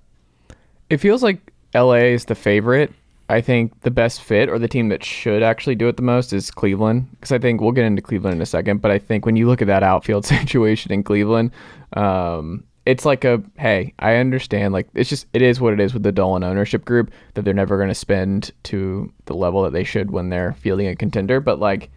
It 0.88 0.98
feels 0.98 1.22
like 1.22 1.52
LA 1.74 1.94
is 1.94 2.24
the 2.24 2.34
favorite 2.34 2.92
I 3.30 3.40
think 3.40 3.82
the 3.82 3.92
best 3.92 4.22
fit 4.22 4.48
or 4.48 4.58
the 4.58 4.66
team 4.66 4.88
that 4.88 5.04
should 5.04 5.44
actually 5.44 5.76
do 5.76 5.86
it 5.86 5.96
the 5.96 6.02
most 6.02 6.32
is 6.32 6.50
Cleveland 6.50 7.08
because 7.12 7.30
I 7.30 7.38
think 7.38 7.60
we'll 7.60 7.70
get 7.70 7.84
into 7.84 8.02
Cleveland 8.02 8.34
in 8.34 8.42
a 8.42 8.46
second. 8.46 8.82
But 8.82 8.90
I 8.90 8.98
think 8.98 9.24
when 9.24 9.36
you 9.36 9.46
look 9.46 9.62
at 9.62 9.68
that 9.68 9.84
outfield 9.84 10.26
situation 10.26 10.90
in 10.90 11.04
Cleveland, 11.04 11.52
um, 11.92 12.64
it's 12.86 13.04
like 13.04 13.24
a 13.24 13.42
hey, 13.58 13.94
I 13.98 14.16
understand. 14.16 14.72
Like 14.72 14.88
it's 14.94 15.10
just 15.10 15.26
it 15.32 15.42
is 15.42 15.60
what 15.60 15.72
it 15.72 15.80
is 15.80 15.92
with 15.92 16.02
the 16.02 16.12
Dolan 16.12 16.42
ownership 16.44 16.84
group 16.84 17.10
that 17.34 17.44
they're 17.44 17.54
never 17.54 17.76
going 17.76 17.88
to 17.88 17.94
spend 17.94 18.52
to 18.64 19.12
the 19.26 19.34
level 19.34 19.62
that 19.64 19.72
they 19.72 19.84
should 19.84 20.10
when 20.10 20.30
they're 20.30 20.54
fielding 20.54 20.86
a 20.86 20.96
contender. 20.96 21.40
But 21.40 21.58
like 21.58 21.90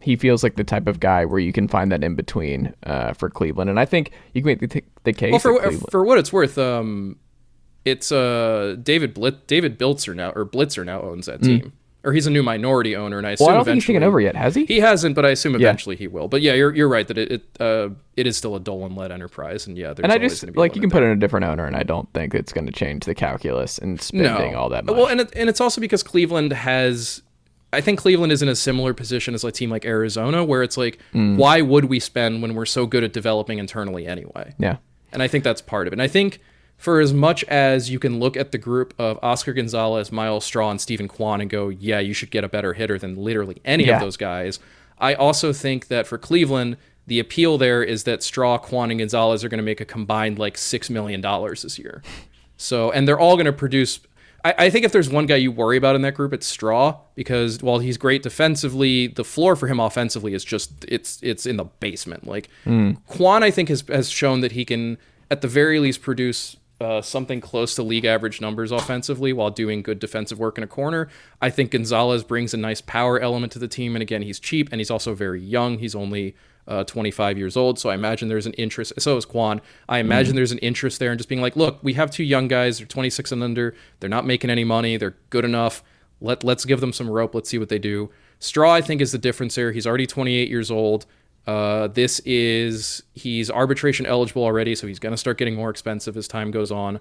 he 0.00 0.16
feels 0.16 0.42
like 0.42 0.56
the 0.56 0.64
type 0.64 0.86
of 0.86 0.98
guy 0.98 1.24
where 1.24 1.40
you 1.40 1.52
can 1.52 1.68
find 1.68 1.92
that 1.92 2.02
in 2.02 2.14
between 2.14 2.74
uh, 2.84 3.12
for 3.12 3.28
Cleveland, 3.28 3.68
and 3.68 3.78
I 3.78 3.84
think 3.84 4.12
you 4.32 4.40
can 4.42 4.46
make 4.46 4.60
the, 4.60 4.68
t- 4.68 4.82
the 5.04 5.12
case. 5.12 5.44
Well, 5.44 5.58
for 5.58 5.70
for 5.90 6.04
what 6.04 6.18
it's 6.18 6.32
worth, 6.32 6.56
um, 6.56 7.18
it's 7.84 8.10
uh 8.10 8.76
David 8.82 9.14
Blit 9.14 9.46
David 9.46 9.78
Biltzer 9.78 10.14
now 10.14 10.30
or 10.30 10.46
Blitzer 10.46 10.84
now 10.84 11.02
owns 11.02 11.26
that 11.26 11.42
team. 11.42 11.60
Mm. 11.60 11.72
Or 12.02 12.14
he's 12.14 12.26
a 12.26 12.30
new 12.30 12.42
minority 12.42 12.96
owner, 12.96 13.18
and 13.18 13.26
I 13.26 13.32
assume 13.32 13.46
well, 13.46 13.54
I 13.54 13.58
don't 13.58 13.68
eventually 13.68 13.74
think 13.74 13.82
he's 13.82 13.86
taken 13.96 14.02
over 14.04 14.20
yet, 14.22 14.34
has 14.34 14.54
he? 14.54 14.64
He 14.64 14.80
hasn't, 14.80 15.14
but 15.14 15.26
I 15.26 15.30
assume 15.30 15.54
eventually 15.54 15.96
yeah. 15.96 16.00
he 16.00 16.08
will. 16.08 16.28
But 16.28 16.40
yeah, 16.40 16.54
you're, 16.54 16.74
you're 16.74 16.88
right 16.88 17.06
that 17.06 17.18
it 17.18 17.30
it, 17.30 17.42
uh, 17.60 17.90
it 18.16 18.26
is 18.26 18.38
still 18.38 18.56
a 18.56 18.60
Dolan 18.60 18.96
led 18.96 19.12
enterprise, 19.12 19.66
and 19.66 19.76
yeah, 19.76 19.92
and 20.02 20.10
I 20.10 20.16
just 20.16 20.56
like 20.56 20.74
you 20.74 20.80
can 20.80 20.88
put 20.88 21.02
in 21.02 21.10
a 21.10 21.16
different 21.16 21.44
owner, 21.44 21.66
and 21.66 21.76
I 21.76 21.82
don't 21.82 22.10
think 22.14 22.34
it's 22.34 22.54
going 22.54 22.66
to 22.66 22.72
change 22.72 23.04
the 23.04 23.14
calculus 23.14 23.76
and 23.76 24.00
spending 24.00 24.52
no. 24.52 24.58
all 24.58 24.68
that 24.70 24.86
much. 24.86 24.96
Well, 24.96 25.08
and 25.08 25.20
it, 25.20 25.30
and 25.36 25.50
it's 25.50 25.60
also 25.60 25.82
because 25.82 26.02
Cleveland 26.02 26.52
has 26.54 27.22
I 27.72 27.80
think 27.80 28.00
Cleveland 28.00 28.32
is 28.32 28.42
in 28.42 28.48
a 28.48 28.56
similar 28.56 28.94
position 28.94 29.34
as 29.34 29.44
a 29.44 29.52
team 29.52 29.70
like 29.70 29.84
Arizona, 29.84 30.44
where 30.44 30.62
it's 30.62 30.76
like, 30.76 30.98
mm. 31.14 31.36
why 31.36 31.60
would 31.60 31.84
we 31.84 32.00
spend 32.00 32.42
when 32.42 32.54
we're 32.54 32.66
so 32.66 32.86
good 32.86 33.04
at 33.04 33.12
developing 33.12 33.58
internally 33.58 34.06
anyway? 34.06 34.54
Yeah. 34.58 34.78
And 35.12 35.22
I 35.22 35.28
think 35.28 35.44
that's 35.44 35.62
part 35.62 35.86
of 35.86 35.92
it. 35.92 35.94
And 35.94 36.02
I 36.02 36.08
think 36.08 36.40
for 36.80 36.98
as 36.98 37.12
much 37.12 37.44
as 37.44 37.90
you 37.90 37.98
can 37.98 38.18
look 38.18 38.38
at 38.38 38.52
the 38.52 38.58
group 38.58 38.94
of 38.98 39.18
Oscar 39.22 39.52
Gonzalez, 39.52 40.10
Myles 40.10 40.46
Straw, 40.46 40.70
and 40.70 40.80
Steven 40.80 41.08
Kwan 41.08 41.42
and 41.42 41.50
go, 41.50 41.68
yeah, 41.68 41.98
you 41.98 42.14
should 42.14 42.30
get 42.30 42.42
a 42.42 42.48
better 42.48 42.72
hitter 42.72 42.98
than 42.98 43.16
literally 43.16 43.60
any 43.66 43.84
yeah. 43.84 43.96
of 43.96 44.00
those 44.00 44.16
guys. 44.16 44.58
I 44.96 45.12
also 45.12 45.52
think 45.52 45.88
that 45.88 46.06
for 46.06 46.16
Cleveland, 46.16 46.78
the 47.06 47.18
appeal 47.18 47.58
there 47.58 47.82
is 47.82 48.04
that 48.04 48.22
Straw, 48.22 48.56
Kwan, 48.56 48.90
and 48.90 48.98
Gonzalez 48.98 49.44
are 49.44 49.50
going 49.50 49.58
to 49.58 49.62
make 49.64 49.82
a 49.82 49.84
combined 49.84 50.38
like 50.38 50.56
$6 50.56 50.88
million 50.88 51.20
this 51.20 51.78
year. 51.78 52.02
So, 52.56 52.90
and 52.90 53.06
they're 53.06 53.20
all 53.20 53.36
going 53.36 53.44
to 53.44 53.52
produce. 53.52 54.00
I, 54.42 54.54
I, 54.56 54.70
think 54.70 54.86
if 54.86 54.92
there's 54.92 55.10
one 55.10 55.26
guy 55.26 55.36
you 55.36 55.52
worry 55.52 55.76
about 55.76 55.96
in 55.96 56.02
that 56.02 56.14
group, 56.14 56.32
it's 56.32 56.46
Straw 56.46 56.98
because 57.14 57.60
while 57.60 57.80
he's 57.80 57.98
great 57.98 58.22
defensively, 58.22 59.06
the 59.06 59.24
floor 59.24 59.54
for 59.54 59.66
him 59.66 59.80
offensively 59.80 60.32
is 60.32 60.46
just 60.46 60.86
it's 60.88 61.18
it's 61.22 61.44
in 61.44 61.58
the 61.58 61.64
basement. 61.64 62.26
Like 62.26 62.48
mm. 62.64 62.96
Kwan, 63.06 63.42
I 63.42 63.50
think 63.50 63.68
has 63.68 63.84
has 63.88 64.08
shown 64.08 64.40
that 64.40 64.52
he 64.52 64.64
can 64.64 64.96
at 65.30 65.42
the 65.42 65.48
very 65.48 65.78
least 65.78 66.00
produce 66.00 66.56
uh, 66.80 67.02
something 67.02 67.40
close 67.40 67.74
to 67.74 67.82
league 67.82 68.04
average 68.06 68.40
numbers 68.40 68.72
offensively 68.72 69.32
while 69.32 69.50
doing 69.50 69.82
good 69.82 69.98
defensive 69.98 70.38
work 70.38 70.56
in 70.56 70.64
a 70.64 70.66
corner. 70.66 71.08
I 71.40 71.50
think 71.50 71.70
Gonzalez 71.72 72.24
brings 72.24 72.54
a 72.54 72.56
nice 72.56 72.80
power 72.80 73.20
element 73.20 73.52
to 73.52 73.58
the 73.58 73.68
team. 73.68 73.94
And 73.94 74.02
again, 74.02 74.22
he's 74.22 74.40
cheap 74.40 74.68
and 74.72 74.80
he's 74.80 74.90
also 74.90 75.14
very 75.14 75.42
young. 75.42 75.78
He's 75.78 75.94
only 75.94 76.34
uh, 76.66 76.84
25 76.84 77.36
years 77.36 77.56
old. 77.56 77.78
So 77.78 77.90
I 77.90 77.94
imagine 77.94 78.28
there's 78.28 78.46
an 78.46 78.54
interest. 78.54 78.94
So 78.98 79.16
is 79.16 79.26
Kwan. 79.26 79.60
I 79.88 79.98
imagine 79.98 80.32
mm. 80.32 80.36
there's 80.36 80.52
an 80.52 80.58
interest 80.58 80.98
there 81.00 81.12
in 81.12 81.18
just 81.18 81.28
being 81.28 81.42
like, 81.42 81.56
look, 81.56 81.80
we 81.82 81.94
have 81.94 82.10
two 82.10 82.24
young 82.24 82.48
guys. 82.48 82.78
They're 82.78 82.86
26 82.86 83.32
and 83.32 83.42
under. 83.42 83.74
They're 83.98 84.08
not 84.08 84.24
making 84.24 84.48
any 84.48 84.64
money. 84.64 84.96
They're 84.96 85.16
good 85.28 85.44
enough. 85.44 85.82
Let, 86.20 86.44
let's 86.44 86.64
give 86.64 86.80
them 86.80 86.92
some 86.92 87.10
rope. 87.10 87.34
Let's 87.34 87.50
see 87.50 87.58
what 87.58 87.68
they 87.68 87.78
do. 87.78 88.10
Straw, 88.38 88.72
I 88.72 88.80
think, 88.80 89.02
is 89.02 89.12
the 89.12 89.18
difference 89.18 89.56
here. 89.56 89.72
He's 89.72 89.86
already 89.86 90.06
28 90.06 90.48
years 90.48 90.70
old. 90.70 91.04
Uh, 91.50 91.88
this 91.88 92.20
is 92.20 93.02
he's 93.12 93.50
arbitration 93.50 94.06
eligible 94.06 94.44
already, 94.44 94.76
so 94.76 94.86
he's 94.86 95.00
going 95.00 95.12
to 95.12 95.16
start 95.16 95.36
getting 95.36 95.56
more 95.56 95.68
expensive 95.68 96.16
as 96.16 96.28
time 96.28 96.52
goes 96.52 96.70
on. 96.70 97.00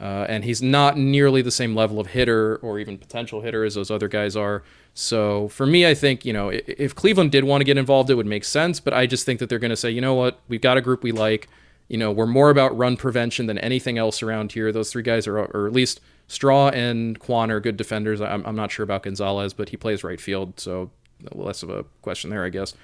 Uh, 0.00 0.24
and 0.28 0.44
he's 0.44 0.62
not 0.62 0.96
nearly 0.96 1.42
the 1.42 1.50
same 1.50 1.74
level 1.74 1.98
of 1.98 2.06
hitter 2.06 2.56
or 2.58 2.78
even 2.78 2.96
potential 2.96 3.40
hitter 3.40 3.64
as 3.64 3.74
those 3.74 3.90
other 3.90 4.06
guys 4.06 4.36
are. 4.36 4.62
So 4.94 5.48
for 5.48 5.66
me, 5.66 5.88
I 5.88 5.94
think 5.94 6.24
you 6.24 6.32
know 6.32 6.50
if 6.50 6.94
Cleveland 6.94 7.32
did 7.32 7.42
want 7.42 7.62
to 7.62 7.64
get 7.64 7.76
involved, 7.76 8.10
it 8.10 8.14
would 8.14 8.26
make 8.26 8.44
sense. 8.44 8.78
But 8.78 8.94
I 8.94 9.06
just 9.06 9.26
think 9.26 9.40
that 9.40 9.48
they're 9.48 9.58
going 9.58 9.70
to 9.70 9.76
say, 9.76 9.90
you 9.90 10.00
know 10.00 10.14
what, 10.14 10.38
we've 10.46 10.60
got 10.60 10.76
a 10.76 10.80
group 10.80 11.02
we 11.02 11.10
like. 11.10 11.48
You 11.88 11.98
know, 11.98 12.12
we're 12.12 12.26
more 12.26 12.50
about 12.50 12.78
run 12.78 12.96
prevention 12.96 13.46
than 13.46 13.58
anything 13.58 13.98
else 13.98 14.22
around 14.22 14.52
here. 14.52 14.70
Those 14.70 14.92
three 14.92 15.02
guys 15.02 15.26
are, 15.26 15.36
or 15.36 15.66
at 15.66 15.72
least 15.72 16.00
Straw 16.28 16.68
and 16.68 17.18
Kwan 17.18 17.50
are 17.50 17.58
good 17.58 17.76
defenders. 17.76 18.20
I'm, 18.20 18.46
I'm 18.46 18.54
not 18.54 18.70
sure 18.70 18.84
about 18.84 19.02
Gonzalez, 19.02 19.52
but 19.52 19.70
he 19.70 19.76
plays 19.76 20.04
right 20.04 20.20
field, 20.20 20.60
so 20.60 20.92
less 21.32 21.64
of 21.64 21.70
a 21.70 21.84
question 22.02 22.30
there, 22.30 22.44
I 22.44 22.50
guess 22.50 22.74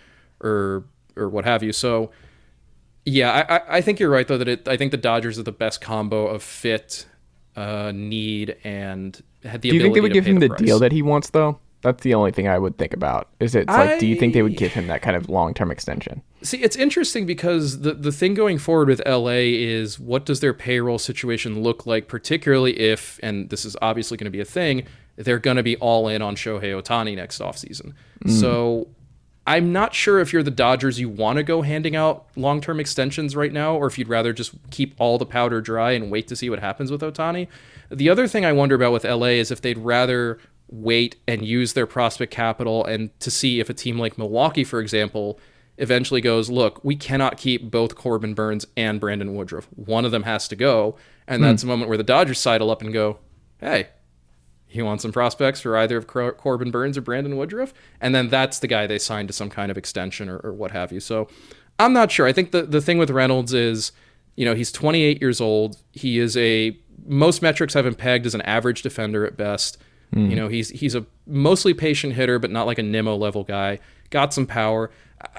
or 0.40 0.84
or 1.16 1.28
what 1.28 1.44
have 1.44 1.62
you. 1.62 1.72
So 1.72 2.10
yeah, 3.04 3.46
I, 3.48 3.78
I 3.78 3.80
think 3.80 4.00
you're 4.00 4.10
right 4.10 4.26
though 4.26 4.38
that 4.38 4.48
it 4.48 4.68
I 4.68 4.76
think 4.76 4.90
the 4.90 4.96
Dodgers 4.96 5.38
are 5.38 5.44
the 5.44 5.52
best 5.52 5.80
combo 5.80 6.26
of 6.26 6.42
fit, 6.42 7.06
uh, 7.54 7.92
need, 7.94 8.56
and 8.64 9.22
had 9.44 9.62
the. 9.62 9.70
Do 9.70 9.76
you 9.76 9.82
think 9.82 9.94
they 9.94 10.00
would 10.00 10.12
give 10.12 10.26
him 10.26 10.40
the, 10.40 10.48
the 10.48 10.56
deal 10.56 10.78
that 10.80 10.92
he 10.92 11.02
wants 11.02 11.30
though? 11.30 11.58
That's 11.82 12.02
the 12.02 12.14
only 12.14 12.32
thing 12.32 12.48
I 12.48 12.58
would 12.58 12.78
think 12.78 12.94
about. 12.94 13.28
Is 13.38 13.54
it 13.54 13.68
like, 13.68 13.90
I, 13.90 13.98
do 14.00 14.08
you 14.08 14.16
think 14.16 14.34
they 14.34 14.42
would 14.42 14.56
give 14.56 14.72
him 14.72 14.88
that 14.88 15.02
kind 15.02 15.14
of 15.14 15.28
long 15.28 15.54
term 15.54 15.70
extension? 15.70 16.20
See, 16.42 16.58
it's 16.58 16.74
interesting 16.74 17.26
because 17.26 17.82
the 17.82 17.94
the 17.94 18.10
thing 18.10 18.34
going 18.34 18.58
forward 18.58 18.88
with 18.88 19.00
LA 19.06 19.44
is 19.54 20.00
what 20.00 20.26
does 20.26 20.40
their 20.40 20.52
payroll 20.52 20.98
situation 20.98 21.62
look 21.62 21.86
like, 21.86 22.08
particularly 22.08 22.76
if, 22.78 23.20
and 23.22 23.50
this 23.50 23.64
is 23.64 23.76
obviously 23.80 24.16
going 24.16 24.24
to 24.24 24.30
be 24.32 24.40
a 24.40 24.44
thing, 24.44 24.84
they're 25.14 25.38
going 25.38 25.58
to 25.58 25.62
be 25.62 25.76
all 25.76 26.08
in 26.08 26.22
on 26.22 26.34
Shohei 26.34 26.82
Ohtani 26.82 27.14
next 27.14 27.40
offseason. 27.40 27.92
Mm. 28.24 28.30
So 28.40 28.88
I'm 29.46 29.72
not 29.72 29.94
sure 29.94 30.18
if 30.18 30.32
you're 30.32 30.42
the 30.42 30.50
Dodgers, 30.50 30.98
you 30.98 31.08
want 31.08 31.36
to 31.36 31.44
go 31.44 31.62
handing 31.62 31.94
out 31.94 32.26
long 32.34 32.60
term 32.60 32.80
extensions 32.80 33.36
right 33.36 33.52
now, 33.52 33.76
or 33.76 33.86
if 33.86 33.98
you'd 33.98 34.08
rather 34.08 34.32
just 34.32 34.52
keep 34.70 34.94
all 34.98 35.18
the 35.18 35.26
powder 35.26 35.60
dry 35.60 35.92
and 35.92 36.10
wait 36.10 36.26
to 36.28 36.36
see 36.36 36.50
what 36.50 36.58
happens 36.58 36.90
with 36.90 37.00
Ohtani. 37.00 37.46
The 37.90 38.08
other 38.08 38.26
thing 38.26 38.44
I 38.44 38.52
wonder 38.52 38.74
about 38.74 38.92
with 38.92 39.04
LA 39.04 39.38
is 39.38 39.50
if 39.52 39.60
they'd 39.60 39.78
rather 39.78 40.38
wait 40.68 41.16
and 41.28 41.46
use 41.46 41.74
their 41.74 41.86
prospect 41.86 42.32
capital 42.32 42.84
and 42.84 43.18
to 43.20 43.30
see 43.30 43.60
if 43.60 43.70
a 43.70 43.74
team 43.74 43.98
like 43.98 44.18
Milwaukee, 44.18 44.64
for 44.64 44.80
example, 44.80 45.38
eventually 45.78 46.20
goes, 46.20 46.50
look, 46.50 46.82
we 46.84 46.96
cannot 46.96 47.36
keep 47.36 47.70
both 47.70 47.94
Corbin 47.94 48.34
Burnes 48.34 48.66
and 48.76 48.98
Brandon 48.98 49.34
Woodruff. 49.34 49.68
One 49.76 50.04
of 50.04 50.10
them 50.10 50.24
has 50.24 50.48
to 50.48 50.56
go. 50.56 50.96
And 51.28 51.40
hmm. 51.40 51.48
that's 51.48 51.62
a 51.62 51.66
moment 51.66 51.88
where 51.88 51.98
the 51.98 52.04
Dodgers 52.04 52.40
sidle 52.40 52.70
up 52.70 52.82
and 52.82 52.92
go, 52.92 53.18
hey, 53.58 53.88
you 54.70 54.84
wants 54.84 55.02
some 55.02 55.12
prospects 55.12 55.60
for 55.60 55.76
either 55.76 55.96
of 55.96 56.06
Cor- 56.06 56.32
Corbin 56.32 56.70
Burnes 56.70 56.98
or 56.98 57.00
Brandon 57.00 57.36
Woodruff? 57.36 57.72
And 58.00 58.14
then 58.14 58.28
that's 58.28 58.58
the 58.58 58.66
guy 58.66 58.86
they 58.86 58.98
signed 58.98 59.28
to 59.28 59.34
some 59.34 59.50
kind 59.50 59.70
of 59.70 59.78
extension 59.78 60.28
or, 60.28 60.38
or 60.38 60.52
what 60.52 60.72
have 60.72 60.92
you. 60.92 61.00
So 61.00 61.28
I'm 61.78 61.92
not 61.92 62.10
sure. 62.10 62.26
I 62.26 62.32
think 62.32 62.50
the, 62.50 62.62
the 62.62 62.80
thing 62.80 62.98
with 62.98 63.10
Reynolds 63.10 63.54
is, 63.54 63.92
you 64.34 64.44
know, 64.44 64.54
he's 64.54 64.72
28 64.72 65.20
years 65.20 65.40
old. 65.40 65.78
He 65.92 66.18
is 66.18 66.36
a, 66.36 66.76
most 67.06 67.42
metrics 67.42 67.74
have 67.74 67.86
him 67.86 67.94
pegged 67.94 68.26
as 68.26 68.34
an 68.34 68.42
average 68.42 68.82
defender 68.82 69.24
at 69.24 69.36
best. 69.36 69.78
Hmm. 70.12 70.30
You 70.30 70.36
know, 70.36 70.48
he's 70.48 70.70
he's 70.70 70.94
a 70.94 71.04
mostly 71.26 71.74
patient 71.74 72.12
hitter, 72.12 72.38
but 72.38 72.50
not 72.50 72.66
like 72.66 72.78
a 72.78 72.82
Nimmo 72.82 73.16
level 73.16 73.44
guy. 73.44 73.80
Got 74.10 74.32
some 74.32 74.46
power. 74.46 74.90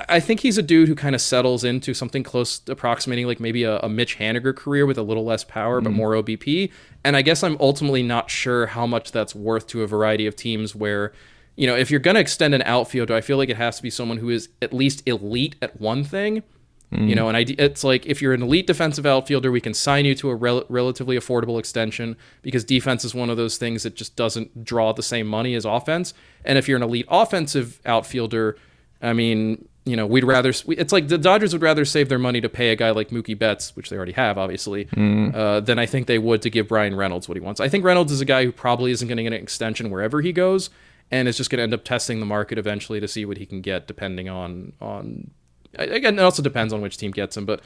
I- 0.08 0.20
think 0.20 0.40
he's 0.40 0.58
a 0.58 0.63
dude 0.63 0.88
who 0.88 0.96
kind 0.96 1.13
of 1.16 1.22
settles 1.22 1.63
into 1.63 1.94
something 1.94 2.24
close 2.24 2.60
to 2.60 2.72
approximating 2.72 3.28
like 3.28 3.40
maybe 3.40 3.63
a, 3.63 3.80
a 3.80 3.90
Mitch 3.90 4.18
Haniger 4.18 4.56
career 4.56 4.86
with 4.86 4.98
a 4.98 5.04
little 5.04 5.24
less 5.24 5.44
power 5.44 5.82
but 5.82 5.90
mm-hmm. 5.90 5.98
more 5.98 6.12
OBP. 6.13 6.72
And 7.04 7.16
I 7.16 7.22
guess 7.22 7.44
I'm 7.44 7.58
ultimately 7.60 8.04
not 8.04 8.30
sure 8.30 8.68
how 8.68 8.88
much 8.88 9.12
that's 9.12 9.36
worth 9.36 9.68
to 9.68 9.84
a 9.84 9.88
variety 9.88 10.26
of 10.26 10.36
teams 10.36 10.76
where, 10.76 11.13
you 11.56 11.68
know, 11.68 11.76
if 11.76 11.92
you're 11.92 12.00
going 12.00 12.16
to 12.16 12.22
extend 12.22 12.56
an 12.56 12.63
outfielder, 12.63 13.13
I 13.13 13.22
feel 13.22 13.38
like 13.38 13.50
it 13.50 13.58
has 13.58 13.78
to 13.78 13.84
be 13.84 13.90
someone 13.90 14.18
who 14.18 14.30
is 14.30 14.50
at 14.62 14.74
least 14.74 15.04
elite 15.08 15.56
at 15.62 15.80
one 15.80 16.04
thing. 16.04 16.44
You 16.90 17.00
mm-hmm. 17.00 17.16
know, 17.16 17.28
and 17.28 17.36
I, 17.36 17.46
it's 17.46 17.84
like 17.84 18.06
if 18.06 18.22
you're 18.22 18.34
an 18.34 18.42
elite 18.42 18.66
defensive 18.66 19.06
outfielder, 19.06 19.52
we 19.52 19.60
can 19.60 19.74
sign 19.74 20.06
you 20.06 20.16
to 20.16 20.30
a 20.30 20.36
rel- 20.36 20.63
relatively 20.70 21.18
affordable 21.18 21.60
extension 21.60 22.16
because 22.42 22.63
defense 22.63 23.04
is 23.04 23.13
one 23.13 23.30
of 23.30 23.36
those 23.36 23.58
things 23.58 23.84
that 23.84 23.94
just 23.94 24.16
doesn't 24.16 24.63
draw 24.63 24.94
the 24.94 25.04
same 25.04 25.28
money 25.28 25.54
as 25.54 25.66
offense. 25.66 26.13
And 26.46 26.58
if 26.58 26.70
you're 26.70 26.78
an 26.78 26.84
elite 26.84 27.06
offensive 27.10 27.82
outfielder, 27.86 28.58
I 29.02 29.14
mean, 29.14 29.68
you 29.86 29.96
know, 29.96 30.06
we'd 30.06 30.24
rather. 30.24 30.50
It's 30.50 30.92
like 30.92 31.08
the 31.08 31.18
Dodgers 31.18 31.54
would 31.54 31.62
rather 31.62 31.86
save 31.86 32.10
their 32.10 32.20
money 32.20 32.42
to 32.42 32.50
pay 32.50 32.72
a 32.72 32.76
guy 32.76 32.92
like 32.92 33.10
Mookie 33.10 33.38
Betts, 33.38 33.76
which 33.76 33.90
they 33.90 33.96
already 33.96 34.12
have, 34.14 34.38
obviously, 34.38 34.88
uh, 35.34 35.60
than 35.62 35.80
I 35.80 35.86
think 35.86 36.08
they 36.08 36.20
would 36.20 36.42
to 36.42 36.50
give 36.50 36.68
Bryan 36.68 36.96
Reynolds 36.96 37.30
what 37.30 37.38
he 37.38 37.42
wants. 37.42 37.60
I 37.60 37.70
think 37.70 37.86
Reynolds 37.86 38.12
is 38.12 38.22
a 38.22 38.26
guy 38.26 38.44
who 38.44 38.52
probably 38.52 38.92
isn't 38.92 39.08
going 39.08 39.18
to 39.18 39.24
get 39.24 39.34
an 39.34 39.42
extension 39.42 39.90
wherever 39.90 40.22
he 40.22 40.34
goes, 40.34 40.70
and 41.12 41.28
is 41.28 41.38
just 41.38 41.50
going 41.50 41.58
to 41.58 41.64
end 41.64 41.74
up 41.74 41.84
testing 41.84 42.20
the 42.20 42.26
market 42.26 42.58
eventually 42.58 43.00
to 43.00 43.08
see 43.08 43.26
what 43.26 43.38
he 43.38 43.46
can 43.46 43.62
get, 43.62 43.88
depending 43.88 44.30
on 44.30 44.74
on. 44.82 45.32
Again, 45.76 46.18
it 46.18 46.22
also 46.22 46.42
depends 46.42 46.74
on 46.74 46.82
which 46.82 46.98
team 46.98 47.12
gets 47.12 47.38
him, 47.38 47.46
but 47.46 47.62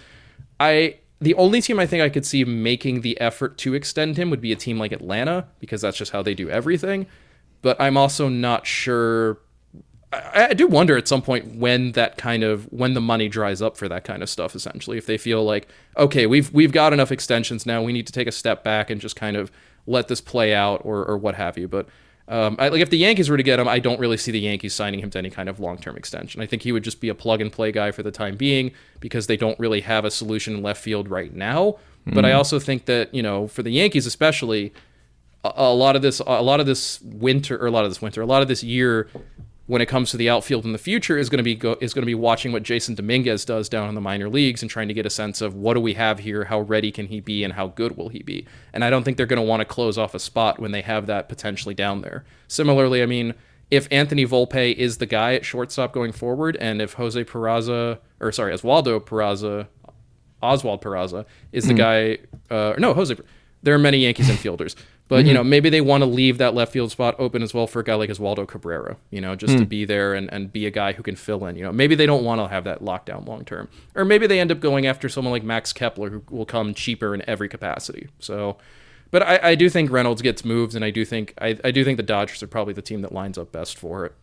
I 0.60 0.98
the 1.22 1.36
only 1.36 1.62
team 1.62 1.80
I 1.80 1.86
think 1.86 2.02
I 2.02 2.10
could 2.10 2.26
see 2.26 2.44
making 2.44 3.02
the 3.02 3.20
effort 3.22 3.58
to 3.60 3.76
extend 3.76 4.18
him 4.18 4.32
would 4.32 4.42
be 4.42 4.52
a 4.52 4.56
team 4.56 4.80
like 4.80 4.92
Atlanta 4.92 5.48
because 5.60 5.82
that's 5.82 5.96
just 5.96 6.12
how 6.12 6.24
they 6.24 6.34
do 6.34 6.50
everything. 6.50 7.06
But 7.62 7.80
I'm 7.80 7.96
also 7.96 8.28
not 8.28 8.66
sure. 8.66 9.38
I, 10.14 10.48
I 10.50 10.54
do 10.54 10.68
wonder 10.68 10.98
at 10.98 11.08
some 11.08 11.22
point 11.22 11.56
when 11.56 11.94
that 11.94 12.18
kind 12.18 12.44
of 12.44 12.66
when 12.72 12.94
the 12.94 13.02
money 13.02 13.30
dries 13.30 13.62
up 13.62 13.78
for 13.78 13.88
that 13.90 14.04
kind 14.04 14.22
of 14.22 14.30
stuff. 14.30 14.56
Essentially, 14.56 14.98
if 14.98 15.06
they 15.06 15.18
feel 15.18 15.44
like 15.44 15.68
okay, 15.98 16.26
we've 16.26 16.52
we've 16.54 16.72
got 16.72 16.94
enough 16.94 17.12
extensions 17.12 17.66
now, 17.66 17.82
we 17.82 17.94
need 17.94 18.08
to 18.08 18.14
take 18.14 18.28
a 18.28 18.32
step 18.32 18.64
back 18.64 18.90
and 18.90 19.00
just 19.00 19.16
kind 19.16 19.38
of 19.38 19.52
let 19.88 20.08
this 20.08 20.22
play 20.22 20.54
out 20.54 20.82
or 20.84 21.06
or 21.06 21.18
what 21.18 21.36
have 21.36 21.58
you. 21.58 21.68
But 21.68 21.88
um, 22.28 22.56
I, 22.60 22.70
like 22.70 22.82
if 22.82 22.90
the 22.90 22.98
Yankees 22.98 23.30
were 23.30 23.38
to 23.38 23.44
get 23.44 23.60
him, 23.60 23.68
I 23.68 23.80
don't 23.80 24.00
really 24.00 24.18
see 24.18 24.32
the 24.32 24.40
Yankees 24.40 24.74
signing 24.74 25.00
him 25.00 25.10
to 25.12 25.18
any 25.18 25.30
kind 25.30 25.50
of 25.50 25.60
long-term 25.60 25.98
extension. 25.98 26.42
I 26.42 26.46
think 26.46 26.62
he 26.62 26.72
would 26.72 26.84
just 26.84 27.02
be 27.02 27.10
a 27.10 27.16
plug-and-play 27.16 27.74
guy 27.74 27.92
for 27.92 28.04
the 28.04 28.12
time 28.12 28.38
being 28.38 28.72
because 29.00 29.28
they 29.28 29.36
don't 29.36 29.60
really 29.60 29.82
have 29.82 30.06
a 30.06 30.12
solution 30.12 30.56
in 30.56 30.64
left 30.64 30.82
field 30.82 31.10
right 31.10 31.34
now. 31.34 31.78
But 32.06 32.26
I 32.26 32.32
also 32.32 32.60
think 32.60 32.86
that 32.86 33.14
you 33.14 33.22
know 33.22 33.48
for 33.48 33.64
the 33.64 33.72
Yankees 33.72 34.06
especially, 34.06 34.74
a, 35.44 35.52
a 35.56 35.74
lot 35.74 35.96
of 35.96 36.02
this 36.02 36.20
a 36.20 36.42
lot 36.42 36.60
of 36.60 36.66
this 36.66 37.00
winter 37.02 37.62
or 37.62 37.68
a 37.68 37.72
lot 37.72 37.86
of 37.86 37.92
this 37.92 38.02
winter, 38.02 38.22
a 38.22 38.26
lot 38.26 38.42
of 38.42 38.48
this 38.48 38.64
year 38.64 39.08
when 39.72 39.82
it 39.82 39.86
comes 39.86 40.12
to 40.12 40.18
the 40.18 40.30
outfield 40.30 40.66
in 40.66 40.74
the 40.74 40.78
future 40.78 41.18
is 41.18 41.30
going 41.30 41.38
to 41.38 41.44
be 41.44 41.56
go, 41.56 41.78
is 41.80 41.94
going 41.94 42.02
to 42.02 42.06
be 42.06 42.14
watching 42.14 42.52
what 42.52 42.62
Jasson 42.62 42.94
Dominguez 42.94 43.46
does 43.46 43.70
down 43.70 43.88
in 43.88 43.96
the 43.96 44.02
minor 44.02 44.28
leagues 44.28 44.62
and 44.62 44.70
trying 44.70 44.90
to 44.90 44.94
get 44.94 45.06
a 45.06 45.10
sense 45.10 45.40
of 45.40 45.56
what 45.56 45.76
do 45.76 45.80
we 45.80 45.94
have 45.94 46.20
here, 46.20 46.44
how 46.44 46.60
ready 46.60 46.92
can 46.92 47.08
he 47.08 47.22
be, 47.22 47.46
and 47.46 47.54
how 47.54 47.68
good 47.68 47.96
will 47.96 48.10
he 48.10 48.22
be. 48.22 48.46
And 48.74 48.84
I 48.84 48.90
don't 48.90 49.04
think 49.06 49.16
they're 49.16 49.26
going 49.26 49.42
to 49.42 49.48
want 49.48 49.62
to 49.62 49.66
close 49.66 49.98
off 49.98 50.14
a 50.14 50.20
spot 50.20 50.60
when 50.60 50.74
they 50.74 50.82
have 50.82 51.06
that 51.06 51.30
potentially 51.30 51.74
down 51.74 52.02
there. 52.02 52.26
Similarly, 52.50 53.02
I 53.02 53.06
mean, 53.06 53.34
if 53.70 53.88
Anthony 53.92 54.26
Volpe 54.26 54.76
is 54.76 54.98
the 54.98 55.06
guy 55.06 55.36
at 55.36 55.46
shortstop 55.46 55.94
going 55.94 56.12
forward, 56.12 56.58
and 56.58 56.82
if 56.82 56.96
Jose 56.96 57.24
Peraza 57.24 58.00
or 58.20 58.34
sorry, 58.34 58.54
Oswaldo 58.54 59.00
Peraza, 59.00 59.68
Oswald 60.44 60.82
Peraza 60.82 61.26
is 61.54 61.66
the 61.66 61.74
guy, 61.74 62.18
uh, 62.50 62.74
no 62.78 62.94
Jose. 62.94 63.16
There 63.64 63.74
are 63.74 63.80
many 63.80 64.00
Yankees 64.00 64.28
infielders. 64.36 64.76
But 65.12 65.26
you 65.26 65.32
mm-hmm. 65.32 65.40
know, 65.40 65.44
maybe 65.44 65.70
they 65.70 65.82
want 65.82 66.04
to 66.04 66.06
leave 66.06 66.38
that 66.38 66.54
left 66.54 66.72
field 66.72 66.90
spot 66.90 67.16
open 67.20 67.44
as 67.44 67.54
well 67.54 67.68
for 67.68 67.82
a 67.82 67.84
guy 67.84 67.96
like 67.96 68.10
Oswaldo 68.10 68.48
Cabrera. 68.48 68.96
You 69.10 69.20
know, 69.20 69.36
just 69.36 69.58
to 69.58 69.66
mm. 69.66 69.68
be 69.68 69.84
there 69.84 70.14
and, 70.14 70.32
and 70.32 70.54
be 70.54 70.66
a 70.66 70.72
guy 70.72 70.94
who 70.94 71.04
can 71.04 71.18
fill 71.18 71.46
in. 71.48 71.58
You 71.58 71.66
know, 71.66 71.74
maybe 71.74 71.96
they 71.96 72.06
don't 72.06 72.24
want 72.24 72.40
to 72.40 72.48
have 72.48 72.64
that 72.64 72.80
lockdown 72.82 73.28
long 73.28 73.44
term, 73.44 73.68
or 73.94 74.06
maybe 74.06 74.26
they 74.26 74.40
end 74.40 74.54
up 74.54 74.62
going 74.62 74.88
after 74.88 75.10
someone 75.10 75.34
like 75.34 75.44
Max 75.44 75.74
Kepler 75.74 76.12
who 76.12 76.24
will 76.30 76.46
come 76.46 76.74
cheaper 76.74 77.14
in 77.14 77.28
every 77.28 77.50
capacity. 77.50 78.08
So, 78.20 78.56
but 79.12 79.22
I, 79.22 79.50
I 79.50 79.56
do 79.56 79.70
think 79.70 79.92
Reynolds 79.92 80.22
gets 80.22 80.46
moved, 80.46 80.76
and 80.76 80.86
I 80.86 80.92
do 80.92 81.04
think 81.04 81.34
I, 81.42 81.60
I 81.62 81.72
do 81.72 81.84
think 81.84 81.98
the 81.98 82.04
Dodgers 82.04 82.42
are 82.42 82.48
probably 82.48 82.74
the 82.74 82.82
team 82.82 83.02
that 83.02 83.12
lines 83.12 83.38
up 83.38 83.52
best 83.52 83.78
for 83.78 84.06
it. 84.06 84.16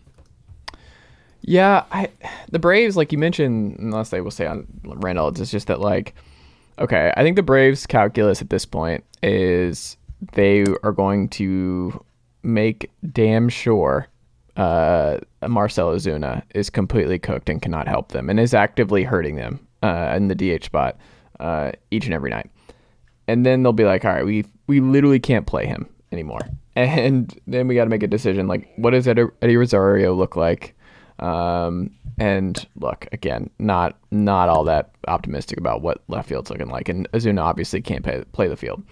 Yeah, 1.42 1.85
I 1.92 2.09
the 2.51 2.59
Braves, 2.59 2.96
like 2.96 3.12
you 3.12 3.18
mentioned, 3.18 3.79
unless 3.79 4.09
they 4.09 4.22
will 4.22 4.31
say 4.31 4.46
on 4.46 4.66
Reynolds, 4.85 5.38
it's 5.38 5.51
just 5.51 5.66
that 5.66 5.81
like, 5.81 6.14
okay, 6.79 7.12
I 7.14 7.22
think 7.22 7.37
the 7.37 7.42
Braves' 7.42 7.87
calculus 7.87 8.40
at 8.40 8.48
this 8.48 8.64
point 8.64 9.05
is 9.22 9.98
they 10.33 10.64
are 10.83 10.92
going 10.92 11.28
to 11.31 12.04
make 12.42 12.90
damn 13.12 13.48
sure 13.48 14.09
uh, 14.57 15.18
Marcell 15.46 15.92
Ozuna 15.92 16.42
is 16.54 16.68
completely 16.68 17.18
cooked 17.18 17.48
and 17.48 17.62
cannot 17.62 17.87
help 17.87 18.12
them, 18.12 18.28
and 18.28 18.40
is 18.40 18.54
actively 18.54 19.04
hurting 19.04 19.37
them 19.37 19.64
uh, 19.83 20.12
in 20.16 20.28
the 20.28 20.35
DH 20.35 20.64
spot 20.64 20.96
uh, 21.38 21.72
each 21.90 22.04
and 22.07 22.14
every 22.14 22.31
night. 22.31 22.50
And 23.28 23.46
then 23.46 23.62
they'll 23.62 23.72
be 23.72 23.85
like, 23.85 24.04
all 24.04 24.12
right, 24.12 24.24
we 24.24 24.44
we 24.66 24.81
literally 24.81 25.20
can't 25.20 25.46
play 25.46 25.66
him 25.66 25.88
anymore, 26.11 26.40
and 26.76 27.38
then 27.46 27.68
we 27.68 27.74
got 27.74 27.85
to 27.85 27.90
make 27.90 28.02
a 28.02 28.09
decision. 28.09 28.48
Like, 28.48 28.68
what 28.76 28.90
does 28.90 29.07
Eddie, 29.07 29.26
Eddie 29.42 29.57
Rosario 29.57 30.14
look 30.14 30.35
like? 30.35 30.74
Um, 31.20 31.90
and 32.18 32.66
look, 32.76 33.07
again, 33.12 33.50
not 33.59 33.96
not 34.11 34.48
all 34.48 34.64
that 34.64 34.90
optimistic 35.07 35.59
about 35.59 35.83
what 35.83 36.02
left 36.09 36.28
field's 36.28 36.50
looking 36.50 36.68
like. 36.68 36.88
And 36.88 37.11
Ozuna 37.12 37.42
obviously 37.42 37.81
can't 37.81 38.02
play, 38.02 38.24
play 38.33 38.48
the 38.48 38.57
field. 38.57 38.83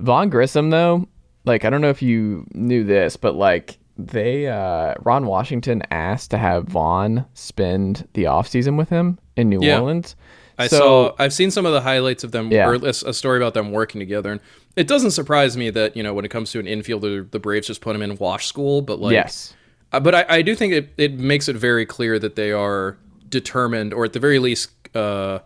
Vaughn 0.00 0.28
Grissom, 0.30 0.70
though, 0.70 1.06
like 1.44 1.64
I 1.64 1.70
don't 1.70 1.80
know 1.80 1.90
if 1.90 2.02
you 2.02 2.46
knew 2.54 2.84
this, 2.84 3.16
but 3.16 3.34
like 3.34 3.78
they 3.96 4.46
uh, 4.46 4.94
Ron 5.02 5.26
Washington 5.26 5.82
asked 5.90 6.30
to 6.30 6.38
have 6.38 6.64
Vaughn 6.66 7.24
spend 7.34 8.06
the 8.14 8.24
offseason 8.24 8.76
with 8.78 8.88
him 8.88 9.18
in 9.36 9.48
New 9.48 9.60
Yeah. 9.62 9.80
Orleans. 9.80 10.14
I 10.60 10.66
So- 10.66 10.78
saw. 10.78 11.14
I've 11.18 11.32
seen 11.32 11.50
some 11.50 11.66
of 11.66 11.72
the 11.72 11.80
highlights 11.80 12.24
of 12.24 12.32
them, 12.32 12.50
Yeah. 12.52 12.68
or 12.68 12.74
a 12.74 12.88
a 12.88 13.12
story 13.12 13.38
about 13.38 13.54
them 13.54 13.70
working 13.72 13.98
together, 14.00 14.30
and 14.32 14.40
it 14.76 14.86
doesn't 14.88 15.12
surprise 15.12 15.56
me 15.56 15.70
that 15.70 15.96
you 15.96 16.02
know 16.02 16.14
when 16.14 16.24
it 16.24 16.30
comes 16.30 16.50
to 16.52 16.58
an 16.60 16.66
infielder, 16.66 17.30
the 17.30 17.38
Braves 17.38 17.66
just 17.66 17.80
put 17.80 17.94
him 17.96 18.02
in 18.02 18.16
wash 18.16 18.46
school. 18.46 18.82
But 18.82 19.00
like, 19.00 19.12
yes. 19.12 19.54
Uh, 19.92 20.00
but 20.00 20.14
I, 20.14 20.26
I 20.28 20.42
do 20.42 20.54
think 20.54 20.74
it, 20.74 20.90
it 20.98 21.18
makes 21.18 21.48
it 21.48 21.56
very 21.56 21.86
clear 21.86 22.18
that 22.18 22.36
they 22.36 22.52
are 22.52 22.98
determined, 23.28 23.94
or 23.94 24.04
at 24.04 24.12
the 24.12 24.20
very 24.20 24.38
least, 24.38 24.70
uh, 24.94 25.38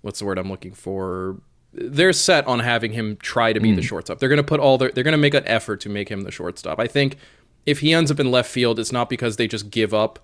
what's 0.00 0.18
the 0.18 0.24
word 0.24 0.36
I'm 0.38 0.48
looking 0.50 0.72
for? 0.72 1.36
They're 1.74 2.12
set 2.12 2.46
on 2.46 2.60
having 2.60 2.92
him 2.92 3.16
try 3.16 3.52
to 3.52 3.60
be 3.60 3.70
Mm. 3.72 3.76
the 3.76 3.82
shortstop. 3.82 4.18
They're 4.18 4.28
going 4.28 4.36
to 4.38 4.42
put 4.42 4.60
all 4.60 4.76
their, 4.78 4.90
they're 4.90 5.04
going 5.04 5.12
to 5.12 5.18
make 5.18 5.34
an 5.34 5.44
effort 5.46 5.80
to 5.82 5.88
make 5.88 6.08
him 6.10 6.20
the 6.22 6.30
shortstop. 6.30 6.78
I 6.78 6.86
think 6.86 7.16
if 7.64 7.80
he 7.80 7.92
ends 7.94 8.10
up 8.10 8.20
in 8.20 8.30
left 8.30 8.50
field, 8.50 8.78
it's 8.78 8.92
not 8.92 9.08
because 9.08 9.36
they 9.36 9.46
just 9.48 9.70
give 9.70 9.94
up 9.94 10.18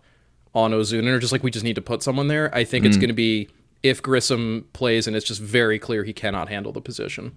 on 0.55 0.73
Ozuna 0.73 1.09
or 1.15 1.19
just 1.19 1.33
like 1.33 1.43
we 1.43 1.51
just 1.51 1.65
need 1.65 1.77
to 1.77 1.83
put 1.83 2.03
someone 2.03 2.29
there. 2.29 2.55
I 2.55 2.65
think 2.65 2.85
it's 2.85 2.97
Mm. 2.97 3.01
going 3.01 3.09
to 3.09 3.15
be 3.15 3.49
if 3.83 4.03
Grissom 4.03 4.67
plays 4.73 5.07
and 5.07 5.15
it's 5.17 5.25
just 5.27 5.41
very 5.41 5.79
clear 5.79 6.05
he 6.05 6.13
cannot 6.13 6.49
handle 6.49 6.73
the 6.73 6.81
position. 6.81 7.33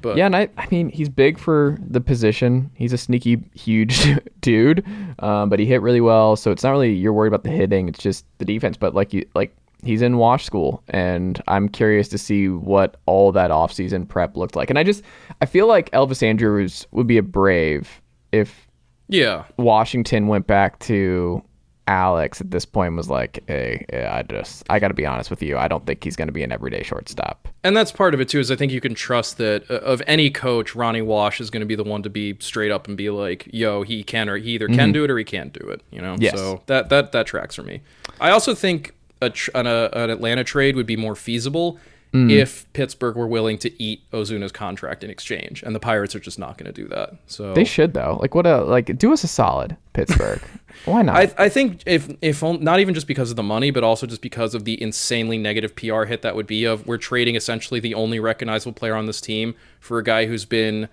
But 0.00 0.16
Yeah, 0.18 0.26
and 0.26 0.36
I, 0.36 0.48
I 0.56 0.66
mean, 0.70 0.88
he's 0.90 1.08
big 1.08 1.38
for 1.38 1.78
the 1.86 2.00
position. 2.00 2.70
He's 2.74 2.92
a 2.92 2.98
sneaky, 2.98 3.42
huge 3.54 4.06
dude, 4.40 4.84
um, 5.18 5.48
but 5.48 5.58
he 5.58 5.66
hit 5.66 5.80
really 5.82 6.00
well. 6.02 6.36
So 6.36 6.50
it's 6.50 6.62
not 6.62 6.70
really 6.72 6.92
you're 6.94 7.12
worried 7.12 7.28
about 7.28 7.42
the 7.44 7.50
hitting; 7.50 7.88
it's 7.88 7.98
just 7.98 8.24
the 8.38 8.44
defense. 8.44 8.76
But 8.76 8.94
like 8.94 9.12
you, 9.14 9.26
like 9.34 9.56
he's 9.84 10.02
in 10.02 10.16
wash 10.16 10.44
school, 10.44 10.82
and 10.88 11.42
I'm 11.48 11.68
curious 11.68 12.08
to 12.08 12.18
see 12.18 12.48
what 12.48 12.96
all 13.06 13.32
that 13.32 13.50
offseason 13.50 14.08
prep 14.08 14.36
looked 14.36 14.56
like. 14.56 14.70
And 14.70 14.78
I 14.78 14.82
just, 14.82 15.02
I 15.40 15.46
feel 15.46 15.66
like 15.66 15.90
Elvis 15.90 16.22
Andrus 16.22 16.86
would 16.92 17.06
be 17.06 17.18
a 17.18 17.22
brave 17.22 18.00
if 18.32 18.68
yeah, 19.08 19.44
Washington 19.56 20.28
went 20.28 20.46
back 20.46 20.78
to 20.80 21.42
Alex 21.86 22.40
at 22.40 22.50
this 22.50 22.64
point 22.64 22.88
and 22.88 22.96
was 22.96 23.10
like, 23.10 23.44
hey, 23.46 23.84
I 23.92 24.22
just, 24.22 24.64
I 24.70 24.78
got 24.78 24.88
to 24.88 24.94
be 24.94 25.04
honest 25.04 25.28
with 25.30 25.42
you. 25.42 25.58
I 25.58 25.68
don't 25.68 25.84
think 25.84 26.02
he's 26.02 26.16
going 26.16 26.28
to 26.28 26.32
be 26.32 26.42
an 26.42 26.50
everyday 26.50 26.82
shortstop. 26.82 27.48
And 27.62 27.76
that's 27.76 27.92
part 27.92 28.14
of 28.14 28.20
it 28.20 28.28
too. 28.28 28.40
Is 28.40 28.50
I 28.50 28.56
think 28.56 28.72
you 28.72 28.80
can 28.80 28.94
trust 28.94 29.38
that 29.38 29.70
uh, 29.70 29.74
of 29.74 30.02
any 30.06 30.30
coach, 30.30 30.74
Ronnie 30.74 31.02
Wash 31.02 31.40
is 31.40 31.50
going 31.50 31.60
to 31.60 31.66
be 31.66 31.74
the 31.74 31.84
one 31.84 32.02
to 32.02 32.10
be 32.10 32.36
straight 32.40 32.70
up 32.70 32.88
and 32.88 32.96
be 32.96 33.10
like, 33.10 33.48
"Yo, 33.52 33.82
he 33.82 34.02
can 34.02 34.28
or 34.28 34.36
he 34.36 34.52
either 34.52 34.68
can 34.68 34.92
do 34.92 35.04
it 35.04 35.10
or 35.10 35.18
he 35.18 35.24
can't 35.24 35.52
do 35.52 35.68
it." 35.68 35.82
You 35.90 36.00
know. 36.00 36.14
Mm-hmm. 36.14 36.22
Yes. 36.22 36.38
So 36.38 36.62
that 36.66 36.88
that 36.90 37.12
that 37.12 37.26
tracks 37.26 37.54
for 37.54 37.62
me. 37.62 37.80
I 38.20 38.30
also 38.30 38.54
think 38.54 38.94
a 39.24 39.30
tr- 39.30 39.50
an, 39.54 39.66
a, 39.66 39.90
an 39.92 40.10
Atlanta 40.10 40.44
trade 40.44 40.76
would 40.76 40.86
be 40.86 40.96
more 40.96 41.14
feasible 41.14 41.78
if 42.16 42.72
Pittsburgh 42.74 43.16
were 43.16 43.26
willing 43.26 43.58
to 43.58 43.82
eat 43.82 44.08
Ozuna's 44.12 44.52
contract 44.52 45.02
in 45.02 45.10
exchange, 45.10 45.64
and 45.64 45.74
the 45.74 45.80
Pirates 45.80 46.14
are 46.14 46.20
just 46.20 46.38
not 46.38 46.56
going 46.56 46.72
to 46.72 46.82
do 46.82 46.86
that. 46.86 47.16
So 47.26 47.52
They 47.54 47.64
should 47.64 47.92
though. 47.92 48.18
Like 48.22 48.36
what 48.36 48.46
a 48.46 48.62
like 48.62 48.96
do 48.96 49.12
us 49.12 49.24
a 49.24 49.26
solid, 49.26 49.76
Pittsburgh. 49.94 50.40
Why 50.84 51.02
not? 51.02 51.16
I, 51.16 51.32
I 51.36 51.48
think 51.48 51.82
if 51.86 52.08
if 52.22 52.40
not 52.40 52.78
even 52.78 52.94
just 52.94 53.08
because 53.08 53.30
of 53.30 53.36
the 53.36 53.42
money, 53.42 53.72
but 53.72 53.82
also 53.82 54.06
just 54.06 54.22
because 54.22 54.54
of 54.54 54.64
the 54.64 54.80
insanely 54.80 55.38
negative 55.38 55.74
PR 55.74 56.04
hit 56.04 56.22
that 56.22 56.36
would 56.36 56.46
be 56.46 56.64
of 56.64 56.86
we're 56.86 56.98
trading 56.98 57.34
essentially 57.34 57.80
the 57.80 57.94
only 57.94 58.20
recognizable 58.20 58.74
player 58.74 58.94
on 58.94 59.06
this 59.06 59.20
team 59.20 59.56
for 59.80 59.98
a 59.98 60.04
guy 60.04 60.26
who's 60.26 60.44
been 60.44 60.88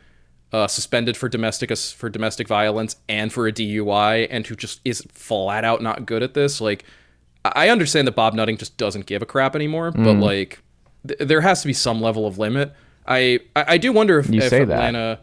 uh, 0.52 0.68
suspended 0.68 1.16
for 1.16 1.30
domestic 1.30 1.76
for 1.78 2.10
domestic 2.10 2.48
violence 2.48 2.96
and 3.08 3.32
for 3.32 3.46
a 3.48 3.52
DUI 3.52 4.28
and 4.32 4.48
who 4.48 4.56
just 4.56 4.82
is 4.84 5.02
flat 5.14 5.64
out 5.64 5.84
not 5.84 6.08
good 6.08 6.24
at 6.24 6.34
this. 6.34 6.60
Like 6.60 6.84
I 7.44 7.70
understand 7.70 8.08
that 8.08 8.16
Bob 8.16 8.34
Nutting 8.34 8.58
just 8.58 8.78
doesn't 8.78 9.06
give 9.06 9.22
a 9.22 9.26
crap 9.26 9.56
anymore, 9.56 9.92
but 9.92 10.16
like 10.18 10.60
th- 11.08 11.20
there 11.20 11.42
has 11.42 11.62
to 11.62 11.68
be 11.68 11.74
some 11.74 12.02
level 12.02 12.28
of 12.28 12.38
limit. 12.38 12.74
I 13.08 13.40
I, 13.56 13.66
I 13.70 13.78
do 13.78 13.92
wonder 13.92 14.20
if, 14.20 14.30
You 14.30 14.42
if 14.42 14.50
say 14.50 14.64
that. 14.64 14.74
Atlanta. 14.74 15.20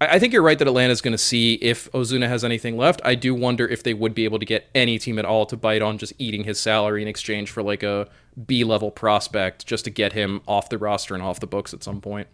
I 0.00 0.06
I 0.06 0.18
think 0.20 0.32
you're 0.32 0.42
right 0.42 0.56
that 0.58 0.68
Atlanta's 0.68 1.00
going 1.00 1.12
to 1.12 1.18
see 1.18 1.54
if 1.54 1.90
Ozuna 1.90 2.28
has 2.28 2.44
anything 2.44 2.76
left. 2.76 3.00
I 3.04 3.16
do 3.16 3.34
wonder 3.34 3.66
if 3.66 3.82
they 3.82 3.94
would 3.94 4.14
be 4.14 4.24
able 4.24 4.38
to 4.38 4.46
get 4.46 4.68
any 4.72 4.96
team 4.98 5.18
at 5.18 5.24
all 5.24 5.44
to 5.46 5.56
bite 5.56 5.82
on 5.82 5.98
just 5.98 6.12
eating 6.18 6.44
his 6.44 6.60
salary 6.60 7.02
in 7.02 7.08
exchange 7.08 7.50
for 7.50 7.64
like 7.64 7.82
a 7.82 8.08
B 8.46 8.62
level 8.62 8.92
prospect 8.92 9.66
just 9.66 9.84
to 9.86 9.90
get 9.90 10.12
him 10.12 10.40
off 10.46 10.68
the 10.68 10.78
roster 10.78 11.14
and 11.14 11.22
off 11.22 11.40
the 11.40 11.48
books 11.48 11.74
at 11.74 11.82
some 11.82 12.00
point. 12.00 12.28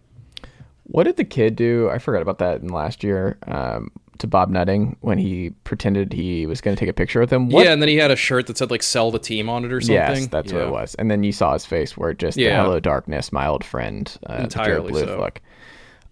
What 0.83 1.05
did 1.05 1.17
the 1.17 1.23
kid 1.25 1.55
do? 1.55 1.89
I 1.89 1.97
forgot 1.97 2.21
about 2.21 2.37
that 2.37 2.61
in 2.61 2.67
last 2.67 3.03
year 3.03 3.39
um, 3.47 3.89
to 4.19 4.27
Bob 4.27 4.49
Nutting 4.49 4.95
when 5.01 5.17
he 5.17 5.51
pretended 5.63 6.13
he 6.13 6.45
was 6.45 6.61
going 6.61 6.75
to 6.75 6.79
take 6.79 6.89
a 6.89 6.93
picture 6.93 7.19
with 7.19 7.31
him. 7.31 7.49
What? 7.49 7.65
Yeah, 7.65 7.73
and 7.73 7.81
then 7.81 7.89
he 7.89 7.97
had 7.97 8.11
a 8.11 8.15
shirt 8.15 8.47
that 8.47 8.57
said 8.57 8.71
like 8.71 8.83
"sell 8.83 9.11
the 9.11 9.19
team" 9.19 9.49
on 9.49 9.65
it 9.65 9.71
or 9.71 9.81
something. 9.81 9.95
Yes, 9.95 10.27
that's 10.27 10.51
what 10.53 10.61
it 10.63 10.71
was. 10.71 10.95
And 10.95 11.09
then 11.11 11.23
you 11.23 11.31
saw 11.31 11.53
his 11.53 11.65
face 11.65 11.95
where 11.97 12.09
it 12.11 12.19
just 12.19 12.35
the 12.37 12.43
Yeah. 12.43 12.63
hello 12.63 12.79
darkness, 12.79 13.31
my 13.31 13.47
old 13.47 13.63
friend, 13.63 14.15
uh, 14.29 14.35
Entirely 14.39 14.91
Bluth 14.91 15.05
so. 15.05 15.17
look. 15.19 15.41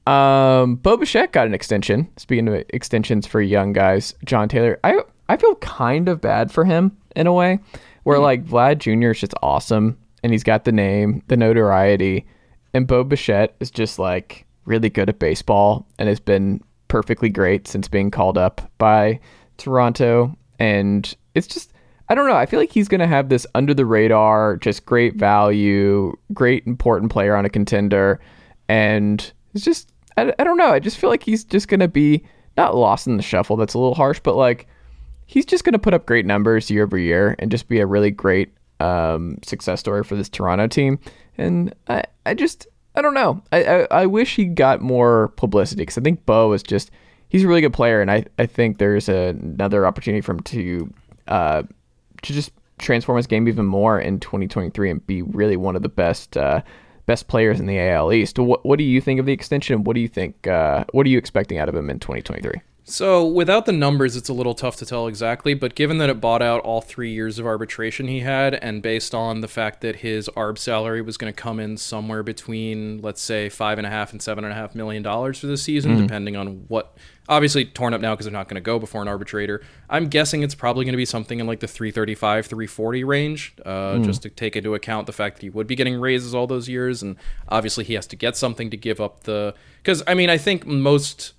Um, 0.06 0.76
Bo 0.76 0.98
Bichette 0.98 1.32
got 1.32 1.48
an 1.48 1.54
extension. 1.54 2.10
Speaking 2.18 2.48
of 2.50 2.64
extensions 2.70 3.26
for 3.26 3.42
young 3.42 3.72
guys, 3.74 4.14
Jon 4.26 4.50
Tayler, 4.50 4.78
I 4.84 5.00
I 5.30 5.38
feel 5.38 5.56
kind 5.56 6.10
of 6.10 6.20
bad 6.20 6.52
for 6.52 6.66
him 6.66 6.98
in 7.16 7.28
a 7.28 7.34
way, 7.34 7.60
where 8.04 8.18
Hmm. 8.18 8.24
like 8.24 8.46
Vlad 8.46 8.80
Jr. 8.80 9.12
is 9.12 9.20
just 9.22 9.34
awesome 9.42 9.98
and 10.22 10.32
he's 10.32 10.44
got 10.44 10.66
the 10.66 10.72
name, 10.72 11.22
the 11.28 11.38
notoriety, 11.38 12.26
and 12.74 12.86
Bo 12.88 13.04
Bichette 13.04 13.56
is 13.60 13.72
just 13.72 13.98
like 14.00 14.46
really 14.66 14.90
good 14.90 15.10
at 15.10 15.20
baseball 15.20 15.86
and 16.00 16.08
has 16.10 16.20
been 16.20 16.62
perfectly 16.94 17.28
great 17.28 17.68
since 17.68 17.88
being 17.88 18.12
called 18.12 18.38
up 18.38 18.62
by 18.78 19.20
Toronto. 19.58 20.38
And 20.60 21.12
it's 21.34 21.48
just 21.48 21.74
I 22.08 22.14
don't 22.14 22.28
know. 22.28 22.36
I 22.36 22.46
feel 22.46 22.60
like 22.60 22.72
he's 22.72 22.88
going 22.88 23.00
to 23.00 23.08
have 23.08 23.30
this 23.30 23.48
under 23.56 23.74
the 23.74 23.88
radar, 23.88 24.58
just 24.58 24.86
great 24.86 25.16
value, 25.16 26.16
great 26.34 26.68
important 26.68 27.12
player 27.12 27.36
on 27.36 27.46
a 27.46 27.50
contender. 27.50 28.20
And 28.70 29.34
it's 29.56 29.66
just, 29.66 29.92
I, 30.18 30.32
I 30.38 30.44
don't 30.44 30.58
know. 30.58 30.72
I 30.72 30.80
just 30.80 30.98
feel 30.98 31.10
like 31.10 31.24
he's 31.24 31.44
just 31.44 31.68
going 31.68 31.80
to 31.80 31.88
be 31.88 32.24
not 32.58 32.76
lost 32.76 33.08
in 33.08 33.18
the 33.18 33.24
shuffle. 33.24 33.56
That's 33.56 33.74
a 33.74 33.80
little 33.80 33.96
harsh, 33.96 34.20
but 34.20 34.36
like 34.36 34.68
he's 35.26 35.48
just 35.48 35.64
going 35.64 35.74
to 35.74 35.80
put 35.80 35.96
up 35.96 36.06
great 36.06 36.28
numbers 36.28 36.70
year 36.70 36.84
over 36.84 37.00
year 37.00 37.36
and 37.40 37.50
just 37.50 37.68
be 37.68 37.80
a 37.80 37.88
really 37.88 38.12
great 38.12 38.54
um, 38.82 39.40
success 39.44 39.80
story 39.80 40.04
for 40.04 40.16
this 40.16 40.30
Toronto 40.30 40.68
team. 40.68 41.00
And 41.40 41.74
I, 41.88 42.04
I 42.28 42.36
just, 42.36 42.68
I 42.96 43.02
don't 43.02 43.14
know. 43.14 43.42
I, 43.52 43.64
I, 43.64 43.88
I 43.92 44.06
wish 44.06 44.36
he 44.36 44.46
got 44.46 44.82
more 44.82 45.30
publicity 45.30 45.82
because 45.82 45.98
I 45.98 46.02
think 46.02 46.26
Bo 46.26 46.54
is 46.54 46.64
just, 46.64 46.92
he's 47.30 47.44
a 47.44 47.48
really 47.48 47.62
good 47.62 47.74
player. 47.74 48.02
And 48.02 48.12
I, 48.12 48.26
I 48.38 48.46
think 48.46 48.78
there's 48.78 49.10
a, 49.10 49.30
another 49.30 49.86
opportunity 49.86 50.22
for 50.22 50.34
him 50.34 50.42
to, 50.42 50.94
uh, 51.28 51.64
to 52.22 52.34
just 52.34 52.52
transform 52.78 53.18
his 53.18 53.28
game 53.28 53.48
even 53.48 53.66
more 53.66 54.00
in 54.00 54.20
2023 54.20 54.92
and 54.92 55.08
be 55.08 55.22
really 55.22 55.58
one 55.58 55.76
of 55.76 55.82
the 55.82 55.90
best 55.90 56.38
uh, 56.38 56.62
best 57.06 57.28
players 57.28 57.60
in 57.60 57.66
the 57.66 57.80
AL 57.80 58.14
East. 58.14 58.40
What 58.40 58.66
what 58.66 58.78
do 58.78 58.84
you 58.84 59.02
think 59.02 59.20
of 59.20 59.26
the 59.26 59.34
extension? 59.34 59.84
What 59.84 59.94
do 59.96 60.02
you 60.02 60.08
think? 60.08 60.48
Uh, 60.48 60.86
what 60.92 61.06
are 61.06 61.10
you 61.10 61.18
expecting 61.18 61.58
out 61.58 61.70
of 61.70 61.76
him 61.76 61.90
in 61.90 62.00
2023? 62.00 62.62
So 62.86 63.26
without 63.26 63.66
the 63.66 63.72
numbers, 63.72 64.18
it's 64.18 64.28
a 64.28 64.34
little 64.34 64.54
tough 64.54 64.76
to 64.78 64.86
tell 64.86 65.08
exactly. 65.08 65.54
But 65.54 65.74
given 65.74 66.00
that 66.00 66.10
it 66.10 66.20
bought 66.20 66.42
out 66.42 66.62
all 66.62 66.82
three 66.82 67.14
years 67.14 67.40
of 67.40 67.46
arbitration 67.46 68.08
he 68.08 68.20
had, 68.20 68.56
and 68.56 68.82
based 68.82 69.16
on 69.16 69.40
the 69.40 69.48
fact 69.48 69.80
that 69.82 69.98
his 69.98 70.30
arb 70.36 70.58
salary 70.58 71.02
was 71.02 71.16
going 71.16 71.34
to 71.34 71.42
come 71.42 71.62
in 71.62 71.78
somewhere 71.78 72.24
between, 72.24 73.02
let's 73.02 73.22
say, 73.22 73.48
five 73.48 73.78
and 73.78 73.88
a 73.88 73.90
half 73.90 74.12
and 74.12 74.22
seven 74.22 74.44
and 74.44 74.52
a 74.52 74.56
half 74.56 74.76
million 74.76 75.02
dollars 75.02 75.40
for 75.40 75.48
the 75.48 75.56
season, 75.58 75.96
depending 76.02 76.36
on 76.36 76.66
what. 76.68 76.98
Obviously, 77.30 77.64
torn 77.64 77.94
up 77.94 78.02
now 78.02 78.14
because 78.14 78.26
they're 78.26 78.34
not 78.34 78.50
going 78.50 78.56
to 78.56 78.62
go 78.62 78.78
before 78.80 79.02
an 79.02 79.08
arbitrator. 79.08 79.62
I'm 79.90 80.10
guessing 80.10 80.44
it's 80.44 80.56
probably 80.56 80.84
going 80.84 80.92
to 80.92 80.98
be 80.98 81.06
something 81.06 81.40
in 81.40 81.48
like 81.48 81.62
the 81.62 81.70
335, 81.70 82.48
340 82.48 83.04
range, 83.06 83.56
uh, 83.66 84.00
just 84.00 84.24
to 84.24 84.30
take 84.30 84.58
into 84.58 84.76
account 84.76 85.08
the 85.08 85.14
fact 85.14 85.38
that 85.38 85.44
he 85.44 85.50
would 85.50 85.66
be 85.66 85.78
getting 85.78 86.02
raises 86.02 86.36
all 86.36 86.48
those 86.48 86.68
years, 86.68 87.02
and 87.02 87.16
obviously 87.48 87.86
he 87.86 87.94
has 87.94 88.06
to 88.08 88.18
get 88.18 88.36
something 88.36 88.70
to 88.72 88.76
give 88.76 89.00
up 89.00 89.24
the. 89.24 89.56
Because 89.78 90.04
I 90.06 90.16
mean, 90.16 90.30
I 90.30 90.38
think 90.38 90.68
most 90.68 91.32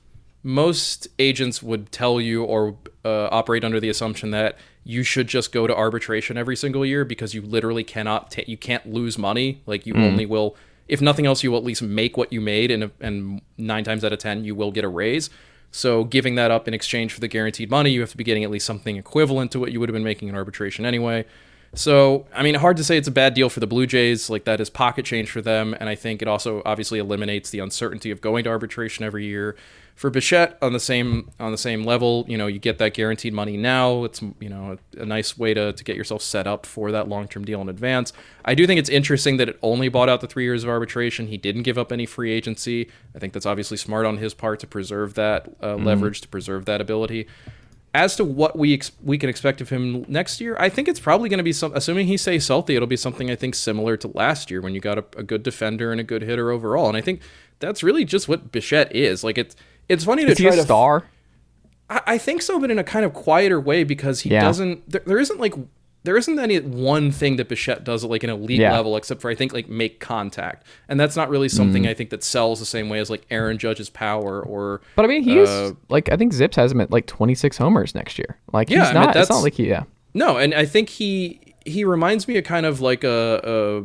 most 0.45 1.09
agents 1.19 1.63
would 1.63 1.91
tell 1.91 2.21
you 2.21 2.45
or 2.45 2.77
uh, 3.05 3.29
operate 3.33 3.65
under 3.65 3.81
the 3.81 3.89
assumption 3.89 4.31
that 4.31 4.59
you 4.85 5.03
should 5.03 5.27
just 5.27 5.51
go 5.51 5.67
to 5.67 5.75
arbitration 5.75 6.37
every 6.37 6.55
single 6.55 6.85
year 6.85 7.05
because 7.05 7.35
you 7.35 7.41
literally 7.41 7.83
cannot 7.83 8.31
ta- 8.31 8.43
you 8.47 8.57
can't 8.57 8.87
lose 8.87 9.19
money 9.19 9.63
like 9.67 9.87
you 9.87 9.95
only 9.95 10.27
will 10.27 10.55
if 10.87 11.01
nothing 11.01 11.25
else 11.25 11.43
you 11.43 11.51
will 11.51 11.59
at 11.59 11.65
least 11.65 11.81
make 11.83 12.19
what 12.19 12.31
you 12.33 12.41
made 12.43 12.71
and 12.71 12.91
and 13.01 13.41
9 13.57 13.85
times 13.85 14.05
out 14.05 14.13
of 14.13 14.19
10 14.19 14.45
you 14.45 14.55
will 14.55 14.71
get 14.71 14.85
a 14.85 14.89
raise 14.89 15.31
so 15.71 16.05
giving 16.05 16.35
that 16.35 16.51
up 16.51 16.69
in 16.69 16.75
exchange 16.75 17.15
for 17.15 17.21
the 17.21 17.29
guaranteed 17.29 17.71
money 17.71 17.91
you 17.91 18.01
have 18.01 18.11
to 18.11 18.17
be 18.17 18.25
getting 18.25 18.45
at 18.45 18.51
least 18.51 18.67
something 18.67 18.97
equivalent 18.97 19.51
to 19.51 19.59
what 19.59 19.73
you 19.73 19.81
would 19.81 19.89
have 19.89 19.95
been 19.95 20.05
making 20.05 20.29
in 20.29 20.35
arbitration 20.35 20.85
anyway 20.85 21.25
so, 21.77 22.27
I 22.33 22.45
mean, 22.45 22.55
hard 22.55 22.77
to 22.77 22.85
say 22.85 22.97
it's 22.97 23.09
a 23.09 23.13
bad 23.13 23.35
deal 23.35 23.49
for 23.49 23.61
the 23.61 23.67
Blue 23.67 23.87
Jays. 23.87 24.31
Like, 24.31 24.45
that 24.45 24.61
is 24.61 24.71
pocket 24.71 25.05
change 25.05 25.31
for 25.31 25.43
them. 25.43 25.75
And 25.79 25.89
I 25.89 25.97
think 25.97 26.23
it 26.23 26.29
also 26.29 26.63
obviously 26.65 27.01
eliminates 27.01 27.51
the 27.51 27.59
uncertainty 27.59 28.11
of 28.11 28.21
going 28.21 28.45
to 28.45 28.51
arbitration 28.51 29.05
every 29.05 29.27
year. 29.27 29.57
For 29.95 30.11
Bichette, 30.11 30.59
on 30.61 30.73
the 30.73 30.81
same 30.81 31.31
on 31.39 31.53
the 31.53 31.59
same 31.59 31.85
level, 31.85 32.25
you 32.27 32.37
know, 32.37 32.49
you 32.49 32.59
get 32.59 32.79
that 32.79 32.95
guaranteed 32.95 33.33
money 33.33 33.57
now. 33.57 34.03
It's 34.05 34.21
you 34.41 34.49
know 34.49 34.77
a, 34.97 35.03
a 35.03 35.07
nice 35.07 35.39
way 35.39 35.55
to, 35.55 35.73
to 35.73 35.85
get 35.85 35.95
yourself 35.97 36.21
set 36.21 36.49
up 36.49 36.67
for 36.67 36.91
that 36.91 37.09
long 37.09 37.29
term 37.29 37.45
deal 37.45 37.61
in 37.61 37.69
advance. 37.69 38.13
I 38.45 38.55
do 38.57 38.67
think 38.67 38.81
it's 38.81 38.91
interesting 38.91 39.37
that 39.37 39.49
it 39.49 39.59
only 39.63 39.89
bought 39.89 40.09
out 40.09 40.21
the 40.21 40.27
three 40.27 40.45
years 40.45 40.65
of 40.65 40.71
arbitration. 40.71 41.29
He 41.29 41.37
didn't 41.37 41.63
give 41.63 41.79
up 41.79 41.93
any 41.93 42.07
free 42.07 42.33
agency. 42.33 42.91
I 43.15 43.21
think 43.21 43.33
that's 43.33 43.47
obviously 43.47 43.77
smart 43.77 44.05
on 44.05 44.19
his 44.19 44.35
part 44.35 44.59
to 44.61 44.67
preserve 44.67 45.15
that 45.15 45.49
uh, 45.63 45.77
leverage, 45.77 46.21
to 46.23 46.29
preserve 46.29 46.65
that 46.65 46.81
ability 46.81 47.29
as 47.95 48.17
to 48.17 48.25
what 48.25 48.59
we 48.59 48.75
ex- 48.75 48.91
we 49.03 49.17
can 49.17 49.31
expect 49.31 49.61
of 49.61 49.69
him 49.69 50.05
next 50.09 50.41
year, 50.41 50.57
I 50.59 50.69
think 50.69 50.89
it's 50.89 50.99
probably 50.99 51.29
going 51.29 51.39
to 51.39 51.45
be 51.45 51.53
some. 51.53 51.73
Assuming 51.75 52.09
he 52.09 52.17
stays 52.17 52.47
healthy, 52.49 52.75
it'll 52.75 52.89
be 52.89 52.97
something 52.97 53.31
I 53.31 53.37
think 53.37 53.55
similar 53.55 53.97
to 53.99 54.09
last 54.09 54.51
year 54.51 54.61
when 54.61 54.75
you 54.75 54.81
got 54.81 54.99
a, 54.99 55.05
a 55.17 55.23
good 55.23 55.45
defender 55.45 55.93
and 55.93 56.01
a 56.01 56.05
good 56.05 56.23
hitter 56.23 56.51
overall. 56.51 56.89
And 56.89 56.97
I 56.97 57.01
think 57.01 57.21
that's 57.61 57.85
really 57.85 58.05
just 58.05 58.29
what 58.29 58.51
Bichette 58.51 58.95
is. 58.95 59.23
Like 59.23 59.39
it's 59.39 59.55
it's 59.89 60.05
funny 60.05 60.25
to 60.25 60.33
Is 60.33 60.39
he 60.39 60.45
try 60.45 60.55
a 60.55 60.57
to. 60.57 60.63
star? 60.63 61.05
I, 61.91 62.01
I 62.07 62.19
think 62.19 62.43
so, 62.43 62.59
but 62.59 62.71
in 62.71 62.79
a 62.79 62.85
kind 62.85 63.05
of 63.05 63.13
quieter 63.13 63.61
way 63.61 63.85
because 63.85 64.21
he 64.21 64.31
Yeah. 64.31 64.41
doesn't. 64.43 64.89
There, 64.91 65.03
there 65.05 65.19
isn't 65.19 65.39
like 65.41 65.55
there 66.05 66.19
isn't 66.19 66.39
any 66.39 66.61
one 66.61 67.11
thing 67.11 67.37
that 67.37 67.49
Bichette 67.49 67.83
does 67.83 68.05
at 68.05 68.11
like 68.11 68.23
an 68.23 68.29
elite 68.31 68.61
Yeah. 68.61 68.73
level, 68.73 68.95
except 68.97 69.23
for 69.23 69.31
I 69.31 69.35
think 69.35 69.53
like 69.55 69.69
make 69.69 70.01
contact, 70.01 70.67
and 70.89 71.01
that's 71.01 71.17
not 71.17 71.31
really 71.31 71.49
something 71.49 71.87
I 71.87 71.95
think 71.95 72.11
that 72.11 72.23
sells 72.23 72.61
the 72.61 72.67
same 72.67 72.89
way 72.91 72.99
as 72.99 73.09
like 73.09 73.25
Aaron 73.31 73.57
Judge's 73.59 73.89
power 73.91 74.43
or. 74.43 74.83
But 74.97 75.05
I 75.07 75.09
mean, 75.09 75.23
he 75.23 75.39
is 75.39 75.49
Uh, 75.49 75.73
like 75.89 76.11
I 76.13 76.17
think 76.17 76.33
ZiPS 76.35 76.57
has 76.57 76.73
him 76.73 76.81
at 76.83 76.91
like 76.91 77.07
26 77.07 77.57
homers 77.57 77.95
next 77.95 78.19
year. 78.19 78.37
Like 78.53 78.69
Yeah, 78.71 78.81
he's 78.81 78.89
I 78.89 78.93
mean, 78.93 78.95
not. 79.03 79.09
it's 79.09 79.15
that's- 79.15 79.31
not 79.31 79.43
like 79.43 79.55
he. 79.55 79.67
Yeah. 79.69 79.85
No, 80.13 80.37
and 80.37 80.55
I 80.55 80.65
think 80.67 80.89
he 80.91 81.41
he 81.67 81.85
reminds 81.85 82.29
me 82.29 82.37
of 82.37 82.45
kind 82.45 82.67
of 82.67 82.83
like 82.83 83.03
a, 83.05 83.41
a 83.43 83.85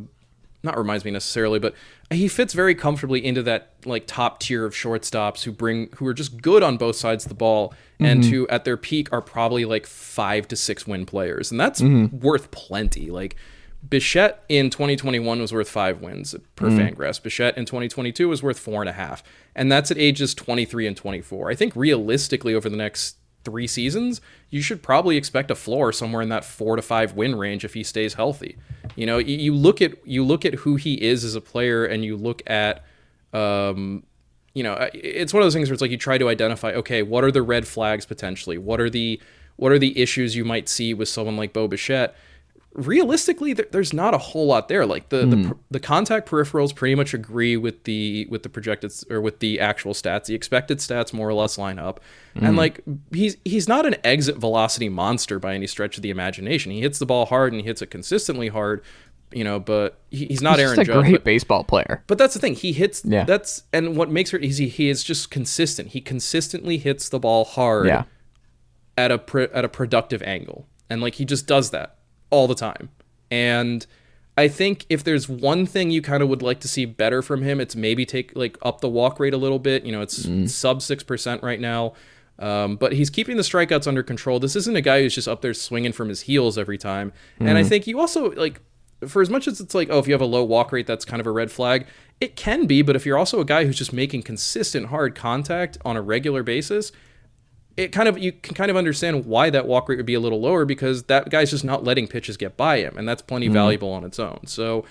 not 0.65 0.77
reminds 0.77 1.05
me 1.05 1.11
necessarily, 1.11 1.57
but 1.59 1.73
he 2.11 2.27
fits 2.27 2.53
very 2.53 2.73
comfortably 2.73 3.23
into 3.23 3.43
that 3.43 3.71
like 3.85 4.07
top 4.07 4.39
tier 4.39 4.65
of 4.65 4.73
shortstops 4.73 5.43
who 5.43 5.51
bring 5.51 5.89
who 5.97 6.07
are 6.07 6.13
just 6.13 6.41
good 6.41 6.63
on 6.63 6.77
both 6.77 6.95
sides 6.95 7.25
of 7.25 7.29
the 7.29 7.35
ball 7.35 7.73
and 7.99 8.23
mm-hmm. 8.23 8.31
who 8.31 8.47
at 8.47 8.65
their 8.65 8.77
peak 8.77 9.11
are 9.13 9.21
probably 9.21 9.65
like 9.65 9.85
five 9.85 10.47
to 10.47 10.55
six 10.55 10.87
win 10.87 11.05
players, 11.05 11.51
and 11.51 11.59
that's 11.59 11.81
mm-hmm. 11.81 12.17
worth 12.19 12.49
plenty. 12.49 13.11
Like 13.11 13.35
Bichette 13.87 14.43
in 14.49 14.71
2021 14.71 15.39
was 15.39 15.53
worth 15.53 15.69
five 15.69 16.01
wins 16.01 16.35
per 16.55 16.69
mm-hmm. 16.69 16.79
Fangraphs. 16.79 17.21
Bichette 17.21 17.57
in 17.57 17.65
2022 17.65 18.27
was 18.27 18.41
worth 18.41 18.57
four 18.57 18.81
and 18.81 18.89
a 18.89 18.93
half, 18.93 19.23
and 19.55 19.71
that's 19.71 19.91
at 19.91 19.97
ages 19.97 20.33
23 20.33 20.87
and 20.87 20.97
24. 20.97 21.51
I 21.51 21.55
think 21.55 21.75
realistically 21.75 22.55
over 22.55 22.69
the 22.69 22.77
next 22.77 23.17
three 23.43 23.67
seasons, 23.67 24.21
you 24.49 24.61
should 24.61 24.83
probably 24.83 25.17
expect 25.17 25.51
a 25.51 25.55
floor 25.55 25.91
somewhere 25.91 26.21
in 26.21 26.29
that 26.29 26.43
four 26.43 26.75
to 26.75 26.81
five 26.81 27.13
win 27.13 27.35
range 27.35 27.63
if 27.63 27.73
he 27.73 27.83
stays 27.83 28.15
healthy. 28.15 28.57
You 28.95 29.05
know, 29.05 29.17
you, 29.17 29.53
look 29.53 29.81
at 29.81 30.05
you 30.05 30.23
look 30.23 30.45
at 30.45 30.55
who 30.55 30.75
he 30.75 31.01
is 31.01 31.23
as 31.23 31.35
a 31.35 31.41
player, 31.41 31.85
and 31.85 32.03
you 32.03 32.17
look 32.17 32.41
at, 32.47 32.83
um, 33.33 34.03
you 34.53 34.63
know, 34.63 34.89
it's 34.93 35.33
one 35.33 35.41
of 35.41 35.45
those 35.45 35.53
things 35.53 35.69
where 35.69 35.73
it's 35.73 35.81
like 35.81 35.91
you 35.91 35.97
try 35.97 36.17
to 36.17 36.27
identify, 36.27 36.73
okay, 36.73 37.03
what 37.03 37.23
are 37.23 37.31
the 37.31 37.41
red 37.41 37.67
flags 37.67 38.05
potentially? 38.05 38.57
What 38.57 38.81
are 38.81 38.89
the 38.89 39.21
what 39.55 39.71
are 39.71 39.79
the 39.79 39.99
issues 39.99 40.35
you 40.35 40.45
might 40.45 40.69
see 40.69 40.93
with 40.93 41.09
someone 41.09 41.37
like 41.37 41.53
Bo 41.53 41.67
Bichette? 41.67 42.15
Realistically 42.73 43.53
there, 43.53 43.65
there's 43.71 43.93
not 43.93 44.13
a 44.13 44.17
whole 44.17 44.45
lot 44.45 44.67
there 44.67 44.85
like 44.85 45.09
the, 45.09 45.25
the 45.25 45.35
hmm. 45.35 45.51
the 45.71 45.79
contact 45.79 46.29
peripherals 46.29 46.73
pretty 46.73 46.93
much 46.93 47.13
agree 47.13 47.57
with 47.57 47.83
the 47.85 48.27
with 48.29 48.43
the 48.43 48.49
projected 48.49 48.91
or 49.09 49.19
with 49.19 49.39
the 49.39 49.59
actual 49.59 49.93
stats 49.93 50.25
the 50.25 50.35
expected 50.35 50.77
stats 50.77 51.11
more 51.11 51.27
or 51.27 51.33
less 51.33 51.57
line 51.57 51.79
up 51.79 51.99
and 52.35 52.49
hmm. 52.49 52.55
like 52.55 52.81
he's 53.11 53.37
he's 53.43 53.67
not 53.67 53.85
an 53.85 53.95
exit 54.03 54.37
velocity 54.37 54.87
monster 54.87 55.39
by 55.39 55.55
any 55.55 55.65
stretch 55.65 55.97
of 55.97 56.03
the 56.03 56.11
imagination 56.11 56.71
he 56.71 56.81
hits 56.81 56.99
the 56.99 57.05
ball 57.07 57.25
hard 57.25 57.51
and 57.51 57.61
he 57.61 57.67
hits 57.67 57.81
it 57.81 57.87
consistently 57.87 58.49
hard 58.49 58.83
you 59.31 59.43
know, 59.43 59.59
but 59.59 59.99
he, 60.09 60.25
he's 60.25 60.41
not 60.41 60.57
He's 60.57 60.65
Aaron 60.65 60.75
just 60.77 60.89
a 60.89 60.93
Judge. 60.93 61.03
great 61.03 61.11
but- 61.11 61.23
baseball 61.23 61.63
player. 61.63 62.03
but 62.07 62.17
that's 62.17 62.33
the 62.33 62.39
thing. 62.39 62.55
He 62.55 62.73
hits. 62.73 63.03
Yeah. 63.05 63.25
That's 63.25 63.63
and 63.71 63.95
what 63.95 64.09
makes 64.09 64.33
it 64.33 64.43
easy. 64.43 64.67
He 64.69 64.89
is 64.89 65.03
just 65.03 65.29
consistent. 65.29 65.89
He 65.89 66.01
consistently 66.01 66.79
hits 66.79 67.09
the 67.09 67.19
ball 67.19 67.45
hard 67.45 67.85
Yeah. 67.87 68.05
at 68.97 69.11
a 69.11 69.19
pr- 69.19 69.41
at 69.41 69.63
a 69.63 69.69
productive 69.69 70.23
angle, 70.23 70.67
and 70.89 70.99
like 70.99 71.15
he 71.15 71.25
just 71.25 71.45
does 71.45 71.69
that 71.69 71.98
all 72.29 72.47
the 72.47 72.55
time. 72.55 72.89
And 73.31 73.85
I 74.37 74.47
think 74.47 74.85
if 74.89 75.03
there's 75.03 75.27
one 75.27 75.65
thing 75.65 75.91
you 75.91 76.01
kind 76.01 76.23
of 76.23 76.29
would 76.29 76.41
like 76.41 76.59
to 76.61 76.67
see 76.67 76.85
better 76.85 77.21
from 77.21 77.41
him, 77.41 77.59
it's 77.59 77.75
maybe 77.75 78.05
take 78.05 78.35
like 78.35 78.57
up 78.61 78.81
the 78.81 78.89
walk 78.89 79.19
rate 79.19 79.33
a 79.33 79.37
little 79.37 79.59
bit. 79.59 79.83
You 79.83 79.91
know, 79.91 80.01
it's 80.01 80.27
sub 80.47 80.81
six 80.81 81.03
percent 81.03 81.43
right 81.43 81.59
now. 81.59 81.93
Um, 82.39 82.77
but 82.77 82.93
he's 82.93 83.09
keeping 83.09 83.35
the 83.35 83.43
strikeouts 83.43 83.85
under 83.85 84.01
control. 84.01 84.39
This 84.39 84.55
isn't 84.55 84.75
a 84.75 84.81
guy 84.81 85.01
who's 85.01 85.13
just 85.13 85.27
up 85.27 85.41
there 85.41 85.53
swinging 85.53 85.91
from 85.91 86.07
his 86.07 86.21
heels 86.21 86.57
every 86.57 86.77
time. 86.77 87.11
And 87.39 87.57
I 87.57 87.63
think 87.63 87.85
you 87.85 87.99
also 87.99 88.31
like, 88.31 88.61
for 89.05 89.21
as 89.21 89.29
much 89.29 89.45
as 89.45 89.59
it's 89.59 89.75
like, 89.75 89.89
oh, 89.91 89.99
if 89.99 90.07
you 90.07 90.13
have 90.13 90.21
a 90.21 90.25
low 90.25 90.45
walk 90.45 90.71
rate, 90.71 90.87
that's 90.87 91.03
kind 91.03 91.19
of 91.19 91.27
a 91.27 91.31
red 91.31 91.51
flag. 91.51 91.85
It 92.21 92.37
can 92.37 92.65
be, 92.65 92.81
but 92.81 92.95
if 92.95 93.05
you're 93.05 93.17
also 93.17 93.41
a 93.41 93.45
guy 93.45 93.65
who's 93.65 93.77
just 93.77 93.91
making 93.91 94.23
consistent 94.23 94.87
hard 94.87 95.15
contact 95.15 95.77
on 95.83 95.97
a 95.97 96.01
regular 96.01 96.41
basis, 96.41 96.93
it 97.77 97.91
kind 97.91 98.09
of 98.09 98.17
you 98.17 98.31
can 98.31 98.55
kind 98.55 98.69
of 98.69 98.77
understand 98.77 99.25
why 99.25 99.49
that 99.49 99.65
walk 99.67 99.89
rate 99.89 99.97
would 99.97 100.05
be 100.05 100.13
a 100.13 100.19
little 100.19 100.41
lower 100.41 100.65
because 100.65 101.03
that 101.03 101.29
guy's 101.29 101.49
just 101.49 101.63
not 101.63 101.83
letting 101.83 102.07
pitches 102.07 102.37
get 102.37 102.57
by 102.57 102.79
him, 102.79 102.97
and 102.97 103.07
that's 103.07 103.21
plenty 103.21 103.47
mm-hmm. 103.47 103.53
valuable 103.53 103.91
on 103.91 104.03
its 104.03 104.19
own. 104.19 104.41
So, 104.45 104.85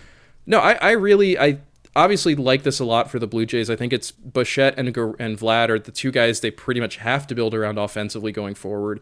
no, 0.47 0.59
I, 0.61 0.73
I 0.75 0.91
really 0.93 1.38
I 1.38 1.59
obviously 1.95 2.35
like 2.35 2.62
this 2.62 2.81
a 2.81 2.85
lot 2.85 3.11
for 3.11 3.19
the 3.19 3.27
Blue 3.27 3.45
Jays. 3.45 3.69
I 3.69 3.77
think 3.77 3.93
it's 3.93 4.11
Bichette 4.11 4.79
and 4.79 4.88
and 4.88 5.38
Vlad 5.38 5.69
are 5.69 5.79
the 5.79 5.93
two 5.93 6.11
guys 6.11 6.41
they 6.41 6.51
pretty 6.51 6.81
much 6.81 6.97
have 6.97 7.27
to 7.27 7.35
build 7.35 7.55
around 7.55 7.79
offensively 7.79 8.33
going 8.33 8.55
forward, 8.55 9.01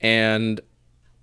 and 0.00 0.60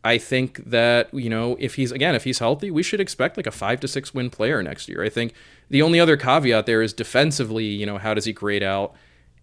I 0.05 0.19
think 0.19 0.63
that 0.69 1.11
you 1.13 1.29
know 1.29 1.57
if 1.59 1.75
he's 1.75 1.91
again 1.91 2.15
if 2.15 2.23
he's 2.23 2.39
healthy, 2.39 2.69
we 2.69 2.83
should 2.83 3.01
expect 3.01 3.37
like 3.37 3.47
a 3.47 3.51
five 3.51 3.79
to 3.81 3.87
six 3.87 4.13
win 4.13 4.29
player 4.29 4.61
next 4.61 4.87
year. 4.87 5.03
I 5.03 5.09
think 5.09 5.33
the 5.69 5.81
only 5.81 5.99
other 5.99 6.15
caveat 6.15 6.67
there 6.67 6.81
is 6.81 6.93
defensively. 6.93 7.65
You 7.65 7.87
know 7.87 7.97
how 7.97 8.13
does 8.13 8.25
he 8.25 8.31
grade 8.31 8.63
out? 8.63 8.95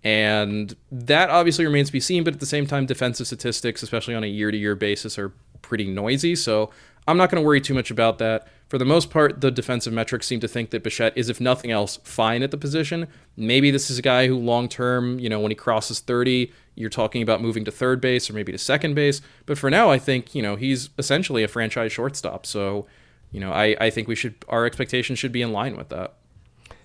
And 0.05 0.75
that 0.91 1.31
obviously 1.31 1.65
remains 1.65 1.89
to 1.89 1.93
be 1.93 2.01
seen, 2.01 2.25
but 2.25 2.35
at 2.35 2.41
the 2.41 2.47
same 2.47 2.67
time, 2.67 2.87
defensive 2.87 3.27
statistics, 3.27 3.83
especially 3.83 4.15
on 4.15 4.25
a 4.25 4.29
year 4.29 4.51
to 4.51 4.57
year 4.57 4.75
basis, 4.75 5.19
are 5.19 5.33
pretty 5.63 5.87
noisy. 5.87 6.35
So 6.35 6.71
I'm 7.07 7.17
not 7.17 7.31
going 7.31 7.43
to 7.43 7.47
worry 7.47 7.61
too 7.61 7.75
much 7.75 7.91
about 7.91 8.19
that. 8.19 8.49
For 8.69 8.79
the 8.79 8.85
most 8.85 9.11
part, 9.11 9.41
the 9.41 9.51
defensive 9.51 9.93
metrics 9.93 10.27
seem 10.27 10.41
to 10.41 10.49
think 10.49 10.71
that 10.71 10.83
Bichette 10.83 11.17
is, 11.17 11.29
if 11.29 11.41
nothing 11.41 11.71
else, 11.71 11.99
fine 12.05 12.43
at 12.43 12.51
the 12.51 12.57
position. 12.57 13.07
Maybe 13.37 13.71
this 13.71 13.91
is 13.91 13.99
a 13.99 14.03
guy 14.03 14.27
who 14.27 14.37
long 14.39 14.69
term, 14.69 15.19
you 15.19 15.29
know, 15.29 15.41
when 15.41 15.51
he 15.51 15.55
crosses 15.55 16.01
30, 16.01 16.53
you're 16.75 16.91
talking 16.91 17.23
about 17.23 17.43
moving 17.43 17.65
to 17.67 17.71
third 17.71 18.01
base 18.01 18.31
or 18.31 18.33
maybe 18.33 18.51
to 18.51 18.59
second 18.59 18.95
base. 18.95 19.21
But 19.47 19.59
for 19.59 19.69
now, 19.69 19.91
I 19.91 19.99
think, 19.99 20.35
you 20.35 20.43
know, 20.43 20.57
he's 20.57 20.91
essentially 20.97 21.43
a 21.43 21.49
franchise 21.49 21.93
shortstop. 21.93 22.47
So, 22.47 22.87
you 23.31 23.41
know, 23.41 23.53
I, 23.53 23.77
I 23.81 23.91
think 23.91 24.09
we 24.09 24.15
should, 24.15 24.35
our 24.49 24.65
expectations 24.65 25.19
should 25.19 25.33
be 25.33 25.43
in 25.43 25.53
line 25.53 25.77
with 25.77 25.91
that. 25.91 26.15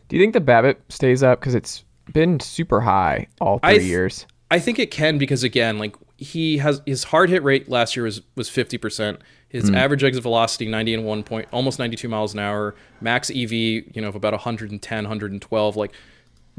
Do 0.10 0.16
you 0.16 0.22
think 0.22 0.34
the 0.34 0.42
BABIP 0.42 0.78
stays 0.90 1.24
up 1.24 1.40
because 1.40 1.56
it's 1.56 1.84
been 2.14 2.40
super 2.40 2.82
high 2.82 3.28
all 3.40 3.60
three 3.60 3.70
I 3.70 3.78
th- 3.78 3.90
years? 3.90 4.26
I 4.50 4.60
think 4.60 4.80
it 4.80 4.92
can 4.92 5.18
because 5.18 5.44
again, 5.44 5.78
like 5.78 5.96
he 6.18 6.58
has 6.58 6.82
his 6.86 7.06
hard 7.06 7.30
hit 7.30 7.44
rate 7.44 7.70
last 7.70 7.96
year 7.96 8.06
was 8.06 8.22
was 8.36 8.50
fifty 8.50 8.78
percent. 8.78 9.22
His 9.50 9.70
mm. 9.70 9.76
average 9.76 10.04
exit 10.04 10.24
velocity 10.24 10.68
ninety 10.68 10.94
and 10.94 11.06
one 11.06 11.24
point, 11.24 11.48
almost 11.52 11.80
ninety 11.80 11.96
two 11.96 12.10
miles 12.10 12.34
an 12.34 12.40
hour. 12.40 12.76
Max 13.02 13.30
EV, 13.30 13.52
you 13.52 14.02
know, 14.02 14.08
of 14.08 14.16
about 14.16 14.34
110, 14.34 15.04
112. 15.04 15.76
Like 15.76 15.94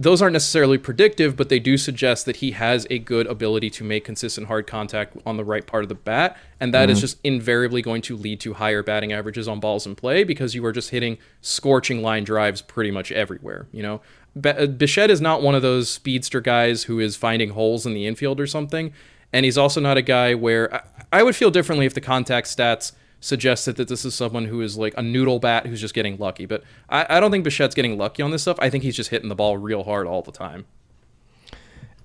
those 0.00 0.22
aren't 0.22 0.34
necessarily 0.34 0.78
predictive, 0.78 1.34
but 1.34 1.48
they 1.48 1.58
do 1.58 1.76
suggest 1.76 2.24
that 2.26 2.36
he 2.36 2.52
has 2.52 2.86
a 2.88 3.00
good 3.00 3.26
ability 3.26 3.68
to 3.68 3.84
make 3.84 4.04
consistent 4.04 4.46
hard 4.46 4.64
contact 4.68 5.16
on 5.26 5.36
the 5.36 5.44
right 5.44 5.66
part 5.66 5.82
of 5.82 5.88
the 5.88 5.96
bat, 5.96 6.36
and 6.60 6.72
that 6.72 6.88
is 6.88 6.98
mm-hmm. 6.98 7.02
just 7.02 7.18
invariably 7.24 7.82
going 7.82 8.00
to 8.02 8.16
lead 8.16 8.38
to 8.40 8.54
higher 8.54 8.84
batting 8.84 9.12
averages 9.12 9.48
on 9.48 9.58
balls 9.58 9.86
in 9.86 9.96
play 9.96 10.22
because 10.22 10.54
you 10.54 10.64
are 10.64 10.70
just 10.70 10.90
hitting 10.90 11.18
scorching 11.40 12.00
line 12.00 12.22
drives 12.22 12.62
pretty 12.62 12.92
much 12.92 13.10
everywhere. 13.10 13.66
You 13.72 13.82
know, 13.82 14.00
Bichette 14.40 15.10
is 15.10 15.20
not 15.20 15.42
one 15.42 15.54
of 15.54 15.62
those 15.62 15.88
speedster 15.88 16.40
guys 16.40 16.84
who 16.84 17.00
is 17.00 17.16
finding 17.16 17.50
holes 17.50 17.86
in 17.86 17.94
the 17.94 18.06
infield 18.06 18.40
or 18.40 18.46
something, 18.46 18.92
and 19.32 19.44
he's 19.44 19.58
also 19.58 19.80
not 19.80 19.96
a 19.96 20.02
guy 20.02 20.34
where 20.34 20.74
I, 20.74 20.82
I 21.12 21.22
would 21.22 21.36
feel 21.36 21.50
differently 21.50 21.86
if 21.86 21.94
the 21.94 22.00
contact 22.00 22.46
stats 22.46 22.92
suggested 23.20 23.76
that 23.76 23.88
this 23.88 24.04
is 24.04 24.14
someone 24.14 24.44
who 24.44 24.60
is 24.60 24.76
like 24.76 24.94
a 24.96 25.02
noodle 25.02 25.38
bat 25.40 25.66
who's 25.66 25.80
just 25.80 25.94
getting 25.94 26.16
lucky. 26.18 26.46
But 26.46 26.62
I, 26.88 27.06
I 27.08 27.20
don't 27.20 27.30
think 27.30 27.44
Bichette's 27.44 27.74
getting 27.74 27.98
lucky 27.98 28.22
on 28.22 28.30
this 28.30 28.42
stuff. 28.42 28.58
I 28.60 28.70
think 28.70 28.84
he's 28.84 28.96
just 28.96 29.10
hitting 29.10 29.28
the 29.28 29.34
ball 29.34 29.56
real 29.56 29.84
hard 29.84 30.06
all 30.06 30.22
the 30.22 30.32
time. 30.32 30.66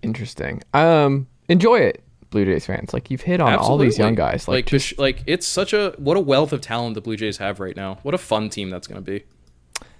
Interesting. 0.01 0.61
Um, 0.73 1.27
enjoy 1.47 1.79
it, 1.79 2.03
Blue 2.29 2.45
Jays 2.45 2.65
fans. 2.65 2.93
Like 2.93 3.11
you've 3.11 3.21
hit 3.21 3.39
on 3.39 3.55
all 3.55 3.77
these 3.77 3.97
young 3.97 4.15
guys. 4.15 4.47
Like, 4.47 4.55
like 4.55 4.65
just, 4.65 4.97
like 4.97 5.23
it's 5.27 5.47
such 5.47 5.71
a 5.73 5.93
what 5.97 6.17
a 6.17 6.19
wealth 6.19 6.51
of 6.51 6.61
talent 6.61 6.95
the 6.95 7.01
Blue 7.01 7.15
Jays 7.15 7.37
have 7.37 7.59
right 7.59 7.75
now. 7.75 7.99
What 8.03 8.13
a 8.13 8.17
fun 8.17 8.49
team 8.49 8.69
that's 8.69 8.87
going 8.87 9.03
to 9.03 9.11
be. 9.11 9.23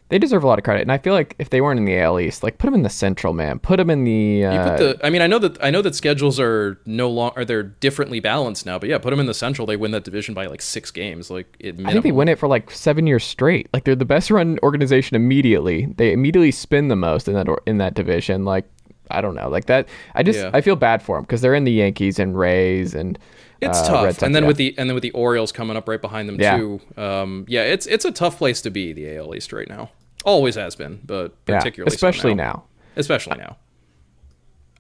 They 0.10 0.20
deserve 0.20 0.44
a 0.44 0.48
lot 0.48 0.60
of 0.60 0.64
credit. 0.64 0.82
And 0.82 0.92
I 0.92 0.98
feel 0.98 1.14
like 1.14 1.36
if 1.40 1.50
they 1.50 1.62
weren't 1.62 1.80
in 1.80 1.86
the 1.86 1.98
AL 1.98 2.20
East, 2.20 2.44
like 2.44 2.58
put 2.58 2.68
them 2.68 2.76
in 2.76 2.84
the 2.84 2.90
Central, 2.90 3.34
man. 3.34 3.60
Put 3.60 3.78
them 3.78 3.90
in 3.90 4.04
the. 4.04 4.12
You 4.12 4.46
Uh, 4.46 4.70
put 4.70 4.78
the, 5.00 5.06
I 5.06 5.10
mean, 5.10 5.22
I 5.22 5.28
know 5.28 5.40
that 5.40 5.64
I 5.64 5.70
know 5.72 5.82
that 5.82 5.96
schedules 5.96 6.40
are 6.40 6.80
no 6.86 7.10
longer 7.10 7.42
are 7.42 7.46
they're 7.46 7.64
differently 7.64 8.20
balanced 8.20 8.66
now, 8.66 8.78
but 8.78 8.90
yeah, 8.90 8.98
put 8.98 9.10
them 9.10 9.20
in 9.20 9.26
the 9.26 9.34
Central. 9.34 9.66
They 9.66 9.78
win 9.78 9.92
that 9.92 10.04
division 10.04 10.34
by 10.34 10.46
like 10.46 10.62
six 10.62 10.92
games. 10.92 11.32
Like 11.32 11.56
it. 11.60 11.80
I 11.86 11.92
think 11.92 12.04
they 12.04 12.12
win 12.12 12.28
it 12.28 12.38
for 12.38 12.48
like 12.48 12.70
seven 12.70 13.08
years 13.08 13.24
straight. 13.24 13.70
Like 13.74 13.86
they're 13.86 13.96
the 13.96 14.06
best 14.06 14.30
run 14.30 14.60
organization 14.62 15.16
immediately. 15.16 15.86
They 15.98 16.12
immediately 16.12 16.52
spin 16.52 16.90
the 16.90 16.96
most 16.96 17.28
in 17.28 17.34
that 17.34 17.48
or, 17.48 17.62
in 17.66 17.78
that 17.80 17.94
division. 17.94 18.46
Like 18.46 18.66
I 19.10 19.22
don't 19.22 19.36
know, 19.36 19.50
like 19.50 19.66
that. 19.66 19.88
I 20.16 20.24
just 20.24 20.40
Yeah. 20.40 20.52
I 20.54 20.62
feel 20.62 20.76
bad 20.76 21.02
for 21.02 21.18
them 21.18 21.24
because 21.24 21.42
they're 21.42 21.56
in 21.56 21.64
the 21.64 21.72
Yankees 21.72 22.20
and 22.20 22.38
Rays 22.38 22.94
and 22.94 23.18
It's 23.64 23.80
uh, 23.80 23.88
tough, 23.88 24.06
Sox, 24.12 24.24
and 24.24 24.34
then 24.36 24.44
yeah. 24.44 24.48
with 24.48 24.58
the 24.58 24.76
and 24.78 24.90
then 24.90 24.94
with 24.96 25.04
the 25.04 25.12
Orioles 25.12 25.52
coming 25.52 25.76
up 25.78 25.88
right 25.88 26.02
behind 26.02 26.28
them 26.30 26.40
Yeah. 26.40 26.58
too. 26.58 26.82
Um, 26.98 27.46
yeah, 27.48 27.64
it's 27.64 27.86
it's 27.88 28.06
a 28.06 28.12
tough 28.12 28.38
place 28.38 28.62
to 28.62 28.70
be 28.70 28.94
the 28.94 29.16
AL 29.18 29.34
East 29.36 29.52
right 29.54 29.68
now. 29.68 29.90
Always 30.26 30.56
has 30.56 30.76
been, 30.76 31.02
but 31.06 31.34
yeah, 31.48 31.58
particularly 31.58 31.92
so 31.92 31.96
especially 31.96 32.34
now. 32.34 32.44
now. 32.44 32.64
Especially 32.96 33.38
now. 33.38 33.58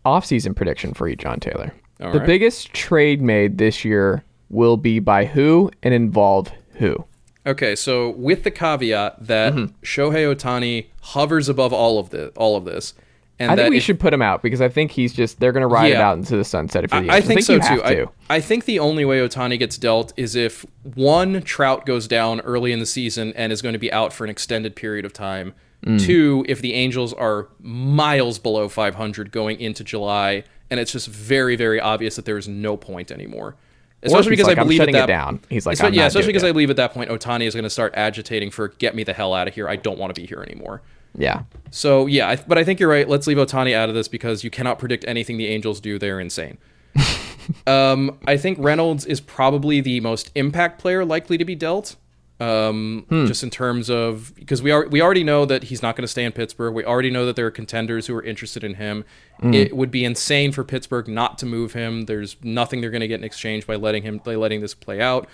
Off-season 0.05 0.53
prediction 0.53 0.93
for 0.93 1.07
you, 1.07 1.15
Jon 1.15 1.39
Tayler. 1.39 1.71
All 2.01 2.11
the 2.11 2.19
right. 2.19 2.27
biggest 2.27 2.73
trade 2.73 3.21
made 3.21 3.57
this 3.57 3.85
year 3.85 4.23
will 4.49 4.75
be 4.77 4.99
by 4.99 5.25
who 5.25 5.71
and 5.81 5.93
involve 5.93 6.51
who. 6.73 7.05
Okay, 7.45 7.75
so 7.75 8.09
with 8.11 8.43
the 8.43 8.51
caveat 8.51 9.25
that 9.27 9.53
Mm-hmm. 9.53 9.73
Shohei 9.83 10.33
Ohtani 10.33 10.87
hovers 11.01 11.49
above 11.49 11.73
all 11.73 11.99
of 11.99 12.09
the 12.09 12.29
all 12.35 12.55
of 12.55 12.65
this, 12.65 12.93
and 13.39 13.51
I 13.51 13.55
think 13.55 13.71
we 13.71 13.77
if- 13.77 13.83
should 13.83 13.99
put 13.99 14.13
him 14.13 14.21
out 14.21 14.41
because 14.43 14.61
I 14.61 14.69
think 14.69 14.91
he's 14.91 15.13
just 15.13 15.39
they're 15.39 15.51
going 15.51 15.61
to 15.61 15.67
ride 15.67 15.91
it 15.91 15.97
out 15.97 16.17
into 16.17 16.37
the 16.37 16.43
sunset 16.43 16.83
if 16.83 16.91
you're 16.93 17.01
the 17.01 17.09
I, 17.11 17.17
I 17.17 17.21
think, 17.21 17.41
so 17.41 17.57
too. 17.57 17.81
have 17.81 18.09
I. 18.29 18.35
I 18.35 18.39
think 18.39 18.65
the 18.65 18.79
only 18.79 19.05
way 19.05 19.19
Ohtani 19.19 19.57
gets 19.59 19.77
dealt 19.77 20.13
is 20.17 20.35
if 20.35 20.65
one 20.95 21.41
Trout 21.41 21.85
goes 21.85 22.07
down 22.07 22.41
early 22.41 22.71
in 22.71 22.79
the 22.79 22.85
season 22.85 23.33
and 23.35 23.51
is 23.51 23.61
going 23.61 23.73
to 23.73 23.79
be 23.79 23.91
out 23.91 24.13
for 24.13 24.23
an 24.23 24.29
extended 24.29 24.75
period 24.75 25.05
of 25.05 25.13
time. 25.13 25.53
Mm. 25.85 25.99
Two, 25.99 26.45
if 26.47 26.61
the 26.61 26.73
Angels 26.75 27.11
are 27.13 27.49
miles 27.59 28.39
below 28.39 28.69
500 28.69 29.31
going 29.33 29.59
into 29.59 29.83
July, 29.83 30.45
and 30.69 30.79
it's 30.79 30.93
just 30.93 31.07
very, 31.09 31.57
very 31.57 31.79
obvious 31.81 32.15
that 32.15 32.23
there 32.23 32.37
is 32.37 32.47
no 32.47 32.77
point 32.77 33.11
anymore. 33.11 33.55
Especially 34.01 34.29
because 34.31 34.47
like, 34.47 34.57
I 34.57 34.61
"I'm 34.61 34.67
believe 34.67 34.81
at 34.81 34.89
it 34.89 34.93
that, 34.93 35.05
down." 35.07 35.41
He's 35.49 35.65
like, 35.65 35.77
Espe- 35.77 35.85
"I'm 35.87 35.93
yeah, 35.93 36.05
especially 36.05 36.27
because 36.27 36.43
it." 36.43 36.47
I 36.49 36.51
believe 36.51 36.69
at 36.69 36.75
that 36.77 36.93
point 36.93 37.09
Ohtani 37.09 37.45
is 37.47 37.53
going 37.53 37.63
to 37.63 37.69
start 37.69 37.93
agitating 37.95 38.51
for 38.51 38.69
"get 38.69 38.95
me 38.95 39.03
the 39.03 39.13
hell 39.13 39.33
out 39.33 39.47
of 39.47 39.55
here. 39.55 39.67
I 39.67 39.75
don't 39.75 39.97
want 39.97 40.13
to 40.13 40.21
be 40.21 40.25
here 40.27 40.41
anymore." 40.41 40.81
Yeah. 41.17 41.43
So 41.71 42.05
yeah, 42.05 42.29
I, 42.29 42.35
but 42.35 42.57
I 42.57 42.63
think 42.63 42.79
you're 42.79 42.89
right. 42.89 43.07
Let's 43.07 43.27
leave 43.27 43.37
Ohtani 43.37 43.73
out 43.73 43.89
of 43.89 43.95
this 43.95 44.07
because 44.07 44.43
you 44.43 44.49
cannot 44.49 44.79
predict 44.79 45.05
anything 45.07 45.37
the 45.37 45.47
Angels 45.47 45.79
do. 45.79 45.97
They're 45.97 46.19
insane. 46.19 46.57
um, 47.67 48.19
I 48.27 48.37
think 48.37 48.57
Reynolds 48.59 49.05
is 49.05 49.19
probably 49.19 49.81
the 49.81 49.99
most 49.99 50.31
impact 50.35 50.79
player 50.79 51.03
likely 51.05 51.37
to 51.37 51.45
be 51.45 51.55
dealt. 51.55 51.95
Um, 52.39 53.05
just 53.09 53.43
in 53.43 53.49
terms 53.49 53.89
of 53.89 54.33
because 54.35 54.61
we 54.61 54.71
are 54.71 54.87
we 54.89 55.01
already 55.01 55.23
know 55.23 55.45
that 55.45 55.65
he's 55.65 55.81
not 55.81 55.95
going 55.95 56.01
to 56.03 56.09
stay 56.09 56.25
in 56.25 56.33
Pittsburgh. 56.33 56.73
We 56.73 56.83
already 56.83 57.09
know 57.09 57.25
that 57.25 57.37
there 57.37 57.45
are 57.45 57.51
contenders 57.51 58.07
who 58.07 58.15
are 58.15 58.23
interested 58.23 58.63
in 58.63 58.73
him. 58.73 59.05
It 59.41 59.77
would 59.77 59.91
be 59.91 60.03
insane 60.03 60.51
for 60.51 60.63
Pittsburgh 60.63 61.07
not 61.07 61.37
to 61.37 61.45
move 61.45 61.73
him. 61.73 62.05
There's 62.05 62.35
nothing 62.43 62.81
they're 62.81 62.89
going 62.89 63.01
to 63.01 63.07
get 63.07 63.19
in 63.19 63.23
exchange 63.23 63.65
by 63.65 63.75
letting 63.75 64.03
him 64.03 64.17
by 64.17 64.35
letting 64.35 64.61
this 64.61 64.73
play 64.73 64.99
out. 64.99 65.29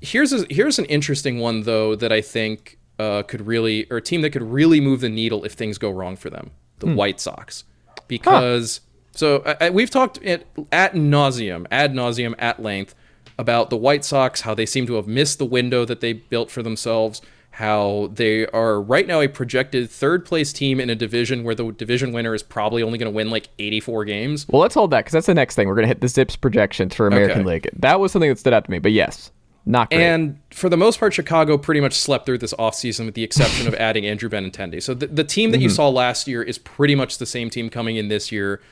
Here's 0.00 0.32
a, 0.32 0.46
here's 0.48 0.78
an 0.78 0.84
interesting 0.84 1.38
one 1.38 1.62
though 1.62 1.96
that 1.96 2.12
I 2.12 2.20
think 2.20 2.78
uh, 2.98 3.22
could 3.22 3.46
really 3.46 3.86
or 3.90 3.98
a 3.98 4.02
team 4.02 4.22
that 4.22 4.30
could 4.30 4.42
really 4.42 4.80
move 4.80 5.00
the 5.00 5.08
needle 5.08 5.44
if 5.44 5.52
things 5.52 5.78
go 5.78 5.90
wrong 5.90 6.16
for 6.16 6.30
them. 6.30 6.50
The 6.80 6.86
White 6.86 7.20
Sox, 7.20 7.64
because 8.06 8.80
so 9.12 9.42
I, 9.44 9.66
I- 9.66 9.70
we've 9.70 9.90
talked 9.90 10.22
at 10.24 10.44
at 10.72 10.94
nauseum, 10.94 11.66
ad 11.70 11.92
nauseum, 11.92 12.34
at 12.38 12.60
length 12.62 12.94
about 13.38 13.70
the 13.70 13.76
White 13.76 14.04
Sox, 14.04 14.40
how 14.42 14.54
they 14.54 14.66
seem 14.66 14.86
to 14.86 14.94
have 14.94 15.06
missed 15.06 15.38
the 15.38 15.44
window 15.44 15.84
that 15.84 16.00
they 16.00 16.12
built 16.12 16.50
for 16.50 16.62
themselves. 16.62 17.20
How 17.52 18.10
they 18.12 18.46
are 18.46 18.80
right 18.80 19.04
now 19.04 19.20
a 19.20 19.26
projected 19.26 19.90
third 19.90 20.24
place 20.24 20.52
team 20.52 20.78
in 20.78 20.90
a 20.90 20.94
division 20.94 21.42
where 21.42 21.56
the 21.56 21.72
division 21.72 22.12
winner 22.12 22.32
is 22.32 22.42
probably 22.44 22.84
only 22.84 22.98
going 22.98 23.10
to 23.10 23.16
win 23.16 23.30
like 23.30 23.48
84 23.58 24.04
games. 24.04 24.46
Well, 24.48 24.62
let's 24.62 24.74
hold 24.76 24.92
that 24.92 24.98
because 25.00 25.12
that's 25.14 25.26
the 25.26 25.34
next 25.34 25.56
thing. 25.56 25.66
We're 25.66 25.74
going 25.74 25.82
to 25.82 25.88
hit 25.88 26.00
the 26.00 26.06
ZiPS 26.06 26.40
projections 26.40 26.94
for 26.94 27.08
American 27.08 27.40
Okay. 27.40 27.48
League. 27.48 27.68
That 27.76 27.98
was 27.98 28.12
something 28.12 28.30
that 28.30 28.38
stood 28.38 28.52
out 28.52 28.64
to 28.66 28.70
me. 28.70 28.78
But 28.78 28.92
yes, 28.92 29.32
not 29.68 29.90
great. 29.90 30.00
And 30.00 30.40
for 30.50 30.70
the 30.70 30.78
most 30.78 30.98
part, 30.98 31.12
Chicago 31.12 31.58
pretty 31.58 31.80
much 31.80 31.92
slept 31.92 32.24
through 32.24 32.38
this 32.38 32.54
offseason 32.54 33.04
with 33.04 33.14
the 33.14 33.22
exception 33.22 33.68
of 33.68 33.74
adding 33.74 34.06
Andrew 34.06 34.30
Benintendi. 34.30 34.82
So 34.82 34.94
the, 34.94 35.06
the 35.08 35.24
team 35.24 35.50
that 35.50 35.60
you 35.60 35.68
mm-hmm. 35.68 35.74
saw 35.76 35.90
last 35.90 36.26
year 36.26 36.42
is 36.42 36.56
pretty 36.58 36.94
much 36.94 37.18
the 37.18 37.26
same 37.26 37.50
team 37.50 37.68
coming 37.68 37.96
in 37.96 38.08
this 38.08 38.32
year. 38.32 38.62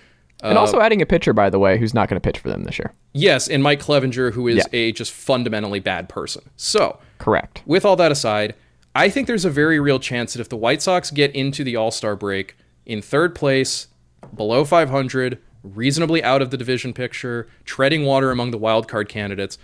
And 0.42 0.57
uh, 0.57 0.61
also 0.61 0.80
adding 0.80 1.03
a 1.03 1.07
pitcher, 1.07 1.34
by 1.34 1.51
the 1.51 1.59
way, 1.59 1.78
who's 1.78 1.92
not 1.92 2.09
going 2.09 2.18
to 2.18 2.26
pitch 2.26 2.38
for 2.38 2.49
them 2.49 2.64
this 2.64 2.78
year. 2.78 2.94
Yes, 3.12 3.47
and 3.47 3.62
Mike 3.62 3.80
Clevinger, 3.80 4.32
who 4.32 4.49
is 4.49 4.57
Yeah. 4.57 4.64
a 4.72 4.92
just 4.92 5.12
fundamentally 5.12 5.80
bad 5.80 6.09
person. 6.09 6.49
So, 6.57 6.99
Correct. 7.18 7.62
with 7.66 7.84
all 7.84 7.97
that 7.97 8.11
aside, 8.11 8.55
I 8.94 9.11
think 9.11 9.26
there's 9.26 9.44
a 9.44 9.51
very 9.51 9.78
real 9.78 9.99
chance 9.99 10.32
that 10.32 10.40
if 10.40 10.49
the 10.49 10.57
White 10.57 10.80
Sox 10.80 11.11
get 11.11 11.34
into 11.34 11.62
the 11.62 11.76
All 11.76 11.90
Star 11.90 12.16
break 12.16 12.57
in 12.86 13.03
third 13.03 13.34
place, 13.34 13.88
below 14.34 14.64
500, 14.64 15.38
reasonably 15.62 16.24
out 16.24 16.40
of 16.40 16.51
the 16.51 16.57
division 16.57 16.94
picture, 16.94 17.49
treading 17.66 18.07
water 18.07 18.30
among 18.30 18.51
the 18.51 18.59
wild 18.59 18.88
card 18.88 19.11
candidates, 19.11 19.59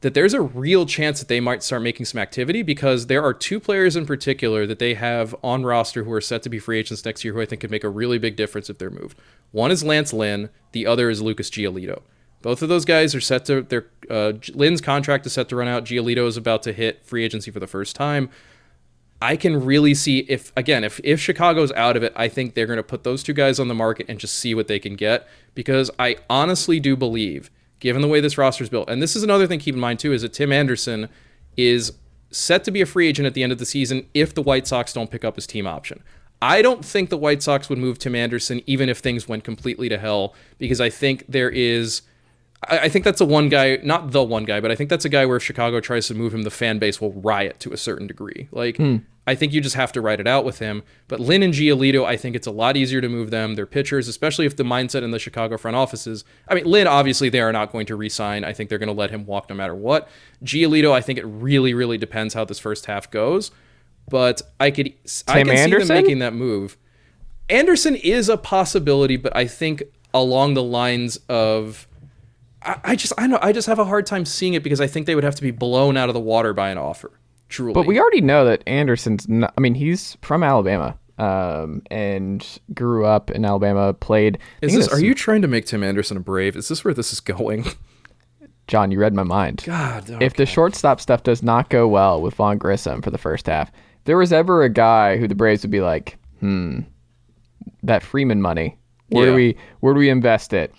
that 0.00 0.14
there's 0.14 0.32
a 0.32 0.40
real 0.40 0.86
chance 0.86 1.18
that 1.18 1.28
they 1.28 1.40
might 1.40 1.62
start 1.62 1.82
making 1.82 2.06
some 2.06 2.18
activity 2.20 2.62
because 2.62 3.06
there 3.06 3.22
are 3.22 3.34
two 3.34 3.60
players 3.60 3.96
in 3.96 4.06
particular 4.06 4.66
that 4.66 4.78
they 4.78 4.94
have 4.94 5.34
on 5.42 5.62
roster 5.62 6.04
who 6.04 6.12
are 6.12 6.20
set 6.20 6.42
to 6.42 6.48
be 6.48 6.58
free 6.58 6.78
agents 6.78 7.04
next 7.04 7.22
year 7.22 7.34
who 7.34 7.40
I 7.40 7.46
think 7.46 7.60
could 7.60 7.70
make 7.70 7.84
a 7.84 7.88
really 7.88 8.18
big 8.18 8.36
difference 8.36 8.70
if 8.70 8.78
they're 8.78 8.90
moved. 8.90 9.18
One 9.52 9.70
is 9.70 9.84
Lance 9.84 10.12
Lynn, 10.12 10.48
the 10.72 10.86
other 10.86 11.10
is 11.10 11.20
Lucas 11.20 11.50
Giolito. 11.50 12.02
Both 12.42 12.62
of 12.62 12.70
those 12.70 12.86
guys 12.86 13.14
are 13.14 13.20
set 13.20 13.44
to 13.46 13.62
their 13.62 13.86
uh, 14.08 14.32
Lynn's 14.54 14.80
contract 14.80 15.26
is 15.26 15.34
set 15.34 15.50
to 15.50 15.56
run 15.56 15.68
out. 15.68 15.84
Giolito 15.84 16.26
is 16.26 16.38
about 16.38 16.62
to 16.62 16.72
hit 16.72 17.04
free 17.04 17.22
agency 17.22 17.50
for 17.50 17.60
the 17.60 17.66
first 17.66 17.94
time. 17.94 18.30
I 19.20 19.36
can 19.36 19.62
really 19.62 19.92
see 19.92 20.20
if 20.20 20.50
again 20.56 20.82
if 20.82 20.98
if 21.04 21.20
Chicago's 21.20 21.70
out 21.72 21.98
of 21.98 22.02
it, 22.02 22.14
I 22.16 22.28
think 22.28 22.54
they're 22.54 22.66
going 22.66 22.78
to 22.78 22.82
put 22.82 23.04
those 23.04 23.22
two 23.22 23.34
guys 23.34 23.60
on 23.60 23.68
the 23.68 23.74
market 23.74 24.06
and 24.08 24.18
just 24.18 24.36
see 24.36 24.54
what 24.54 24.66
they 24.68 24.78
can 24.78 24.96
get 24.96 25.28
because 25.54 25.90
I 25.98 26.16
honestly 26.30 26.80
do 26.80 26.96
believe 26.96 27.50
given 27.80 28.02
the 28.02 28.08
way 28.08 28.20
this 28.20 28.38
roster 28.38 28.62
is 28.62 28.70
built. 28.70 28.88
And 28.88 29.02
this 29.02 29.16
is 29.16 29.22
another 29.22 29.46
thing 29.46 29.58
to 29.58 29.64
keep 29.64 29.74
in 29.74 29.80
mind 29.80 29.98
too 29.98 30.12
is 30.12 30.22
that 30.22 30.32
Tim 30.32 30.52
Anderson 30.52 31.08
is 31.56 31.92
set 32.30 32.62
to 32.64 32.70
be 32.70 32.80
a 32.80 32.86
free 32.86 33.08
agent 33.08 33.26
at 33.26 33.34
the 33.34 33.42
end 33.42 33.52
of 33.52 33.58
the 33.58 33.66
season 33.66 34.06
if 34.14 34.34
the 34.34 34.42
White 34.42 34.66
Sox 34.66 34.92
don't 34.92 35.10
pick 35.10 35.24
up 35.24 35.34
his 35.34 35.46
team 35.46 35.66
option. 35.66 36.02
I 36.42 36.62
don't 36.62 36.84
think 36.84 37.10
the 37.10 37.18
White 37.18 37.42
Sox 37.42 37.68
would 37.68 37.78
move 37.78 37.98
Tim 37.98 38.14
Anderson 38.14 38.62
even 38.66 38.88
if 38.88 38.98
things 38.98 39.28
went 39.28 39.44
completely 39.44 39.88
to 39.88 39.98
hell 39.98 40.34
because 40.58 40.80
I 40.80 40.88
think 40.88 41.24
there 41.28 41.50
is 41.50 42.02
I, 42.68 42.90
think 42.90 43.04
that's 43.06 43.18
the 43.18 43.26
one 43.26 43.48
guy, 43.48 43.78
not 43.82 44.10
the 44.10 44.22
one 44.22 44.44
guy, 44.44 44.60
but 44.60 44.70
I 44.70 44.74
think 44.74 44.90
that's 44.90 45.06
a 45.06 45.08
guy 45.08 45.24
where 45.24 45.38
if 45.38 45.42
Chicago 45.42 45.80
tries 45.80 46.08
to 46.08 46.14
move 46.14 46.34
him, 46.34 46.42
the 46.42 46.50
fan 46.50 46.78
base 46.78 47.00
will 47.00 47.12
riot 47.12 47.58
to 47.60 47.72
a 47.72 47.76
certain 47.76 48.06
degree. 48.06 48.48
Like, 48.52 48.76
hmm. 48.76 48.98
I 49.30 49.36
think 49.36 49.52
you 49.52 49.60
just 49.60 49.76
have 49.76 49.92
to 49.92 50.00
write 50.00 50.18
it 50.18 50.26
out 50.26 50.44
with 50.44 50.58
him. 50.58 50.82
But 51.06 51.20
Lynn 51.20 51.44
and 51.44 51.54
Giolito, 51.54 52.04
I 52.04 52.16
think 52.16 52.34
it's 52.34 52.48
a 52.48 52.50
lot 52.50 52.76
easier 52.76 53.00
to 53.00 53.08
move 53.08 53.30
them. 53.30 53.54
They're 53.54 53.64
pitchers, 53.64 54.08
especially 54.08 54.44
if 54.44 54.56
the 54.56 54.64
mindset 54.64 55.04
in 55.04 55.12
the 55.12 55.20
Chicago 55.20 55.56
front 55.56 55.76
offices. 55.76 56.24
I 56.48 56.56
mean, 56.56 56.64
Lynn, 56.64 56.88
obviously, 56.88 57.28
they 57.28 57.38
are 57.40 57.52
not 57.52 57.70
going 57.70 57.86
to 57.86 57.94
resign. 57.94 58.44
I 58.44 58.52
think 58.52 58.68
they're 58.68 58.78
going 58.78 58.88
to 58.88 58.92
let 58.92 59.12
him 59.12 59.26
walk 59.26 59.48
no 59.48 59.54
matter 59.54 59.74
what. 59.74 60.08
Giolito, 60.42 60.90
I 60.90 61.00
think 61.00 61.20
it 61.20 61.24
really, 61.26 61.74
really 61.74 61.96
depends 61.96 62.34
how 62.34 62.44
this 62.44 62.58
first 62.58 62.86
half 62.86 63.08
goes. 63.08 63.52
But 64.08 64.42
I 64.58 64.72
could, 64.72 64.86
Tim 64.86 65.24
I 65.28 65.42
can 65.44 65.50
Anderson? 65.50 65.86
see 65.86 65.94
them 65.94 66.02
making 66.02 66.18
that 66.18 66.34
move. 66.34 66.76
Anderson 67.48 67.94
is 67.94 68.28
a 68.28 68.36
possibility, 68.36 69.16
but 69.16 69.36
I 69.36 69.46
think 69.46 69.84
along 70.12 70.54
the 70.54 70.62
lines 70.64 71.18
of 71.28 71.86
I, 72.62 72.80
I 72.82 72.96
just 72.96 73.12
I 73.16 73.28
know 73.28 73.38
I 73.40 73.52
just 73.52 73.68
have 73.68 73.78
a 73.78 73.84
hard 73.84 74.06
time 74.06 74.24
seeing 74.24 74.54
it 74.54 74.64
because 74.64 74.80
I 74.80 74.88
think 74.88 75.06
they 75.06 75.14
would 75.14 75.24
have 75.24 75.36
to 75.36 75.42
be 75.42 75.52
blown 75.52 75.96
out 75.96 76.08
of 76.08 76.14
the 76.14 76.20
water 76.20 76.52
by 76.52 76.70
an 76.70 76.78
offer. 76.78 77.12
Truly. 77.50 77.74
But 77.74 77.86
we 77.86 77.98
already 78.00 78.22
know 78.22 78.44
that 78.46 78.62
Anderson's 78.66 79.28
not, 79.28 79.52
I 79.58 79.60
mean, 79.60 79.74
he's 79.74 80.16
from 80.22 80.42
Alabama. 80.42 80.96
Um, 81.18 81.82
and 81.90 82.46
grew 82.72 83.04
up 83.04 83.30
in 83.30 83.44
Alabama, 83.44 83.92
played. 83.92 84.38
Is 84.62 84.74
this, 84.74 84.88
are 84.88 85.04
you 85.04 85.12
trying 85.12 85.42
to 85.42 85.48
make 85.48 85.66
Tim 85.66 85.84
Anderson 85.84 86.16
a 86.16 86.20
brave? 86.20 86.56
Is 86.56 86.68
this 86.68 86.82
where 86.82 86.94
this 86.94 87.12
is 87.12 87.20
going? 87.20 87.66
Jon, 88.68 88.90
you 88.90 88.98
read 88.98 89.12
my 89.12 89.22
mind. 89.22 89.62
God. 89.66 90.08
Okay. 90.08 90.24
If 90.24 90.34
the 90.34 90.46
shortstop 90.46 90.98
stuff 90.98 91.22
does 91.22 91.42
not 91.42 91.68
go 91.68 91.86
well 91.86 92.22
with 92.22 92.32
Vaughn 92.34 92.56
Grissom 92.56 93.02
for 93.02 93.10
the 93.10 93.18
first 93.18 93.48
half, 93.48 93.70
there 94.04 94.16
was 94.16 94.32
ever 94.32 94.62
a 94.62 94.70
guy 94.70 95.18
who 95.18 95.28
the 95.28 95.34
Braves 95.34 95.62
would 95.62 95.70
be 95.70 95.82
like, 95.82 96.16
hmm, 96.38 96.80
that 97.82 98.02
Freeman 98.02 98.40
money, 98.40 98.78
where 99.10 99.26
yeah. 99.26 99.30
do 99.32 99.36
we 99.36 99.56
where 99.80 99.92
do 99.92 99.98
we 99.98 100.08
invest 100.08 100.54
it? 100.54 100.72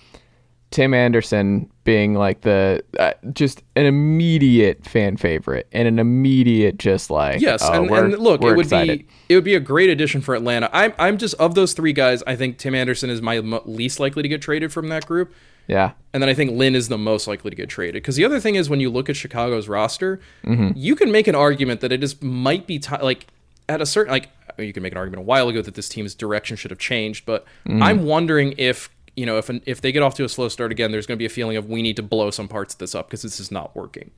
Tim 0.71 0.93
Anderson 0.95 1.69
being 1.83 2.13
like 2.13 2.41
the 2.41 2.83
uh, 2.99 3.13
just 3.33 3.63
an 3.75 3.85
immediate 3.85 4.85
fan 4.85 5.17
favorite 5.17 5.67
and 5.71 5.87
an 5.87 5.97
immediate 5.97 6.77
just 6.77 7.09
like 7.09 7.41
yes 7.41 7.61
oh, 7.63 7.73
and, 7.73 7.91
and, 7.91 8.17
look 8.19 8.43
it 8.43 8.55
would 8.55 8.67
excited. 8.67 8.99
be 8.99 9.07
it 9.29 9.35
would 9.35 9.43
be 9.43 9.55
a 9.55 9.59
great 9.59 9.89
addition 9.89 10.21
for 10.21 10.35
Atlanta. 10.35 10.69
I'm 10.73 10.93
I'm 10.99 11.17
just 11.17 11.33
of 11.35 11.55
those 11.55 11.73
three 11.73 11.93
guys. 11.93 12.23
I 12.27 12.35
think 12.35 12.57
Tim 12.57 12.75
Anderson 12.75 13.09
is 13.09 13.21
my 13.21 13.39
least 13.39 13.99
likely 13.99 14.21
to 14.21 14.29
get 14.29 14.41
traded 14.41 14.71
from 14.71 14.89
that 14.89 15.07
group. 15.07 15.33
Yeah, 15.67 15.91
and 16.13 16.21
then 16.21 16.29
I 16.29 16.33
think 16.33 16.51
Lynn 16.51 16.75
is 16.75 16.89
the 16.89 16.97
most 16.97 17.27
likely 17.27 17.49
to 17.49 17.55
get 17.55 17.69
traded 17.69 17.95
because 17.95 18.15
the 18.15 18.25
other 18.25 18.39
thing 18.39 18.55
is 18.55 18.69
when 18.69 18.79
you 18.79 18.89
look 18.89 19.09
at 19.09 19.15
Chicago's 19.15 19.67
roster, 19.67 20.19
mm-hmm. 20.43 20.71
you 20.75 20.95
can 20.95 21.11
make 21.11 21.27
an 21.27 21.35
argument 21.35 21.81
that 21.81 21.91
it 21.91 22.03
is 22.03 22.21
might 22.21 22.67
be 22.67 22.79
t- 22.79 22.97
like 23.01 23.27
at 23.69 23.81
a 23.81 23.85
certain 23.85 24.11
like 24.11 24.29
you 24.57 24.73
can 24.73 24.83
make 24.83 24.91
an 24.91 24.97
argument 24.97 25.21
a 25.21 25.25
while 25.25 25.49
ago 25.49 25.61
that 25.61 25.75
this 25.75 25.89
team's 25.89 26.13
direction 26.13 26.57
should 26.57 26.71
have 26.71 26.79
changed, 26.79 27.25
but 27.25 27.45
mm. 27.65 27.81
I'm 27.81 28.05
wondering 28.05 28.53
if 28.57 28.89
you 29.15 29.25
know, 29.25 29.37
if 29.37 29.49
an, 29.49 29.61
if 29.65 29.81
they 29.81 29.91
get 29.91 30.03
off 30.03 30.15
to 30.15 30.23
a 30.23 30.29
slow 30.29 30.47
start 30.47 30.71
again, 30.71 30.91
there's 30.91 31.05
going 31.05 31.17
to 31.17 31.21
be 31.21 31.25
a 31.25 31.29
feeling 31.29 31.57
of 31.57 31.67
we 31.67 31.81
need 31.81 31.95
to 31.97 32.03
blow 32.03 32.31
some 32.31 32.47
parts 32.47 32.73
of 32.73 32.79
this 32.79 32.95
up 32.95 33.07
because 33.07 33.21
this 33.21 33.39
is 33.39 33.51
not 33.51 33.75
working. 33.75 34.11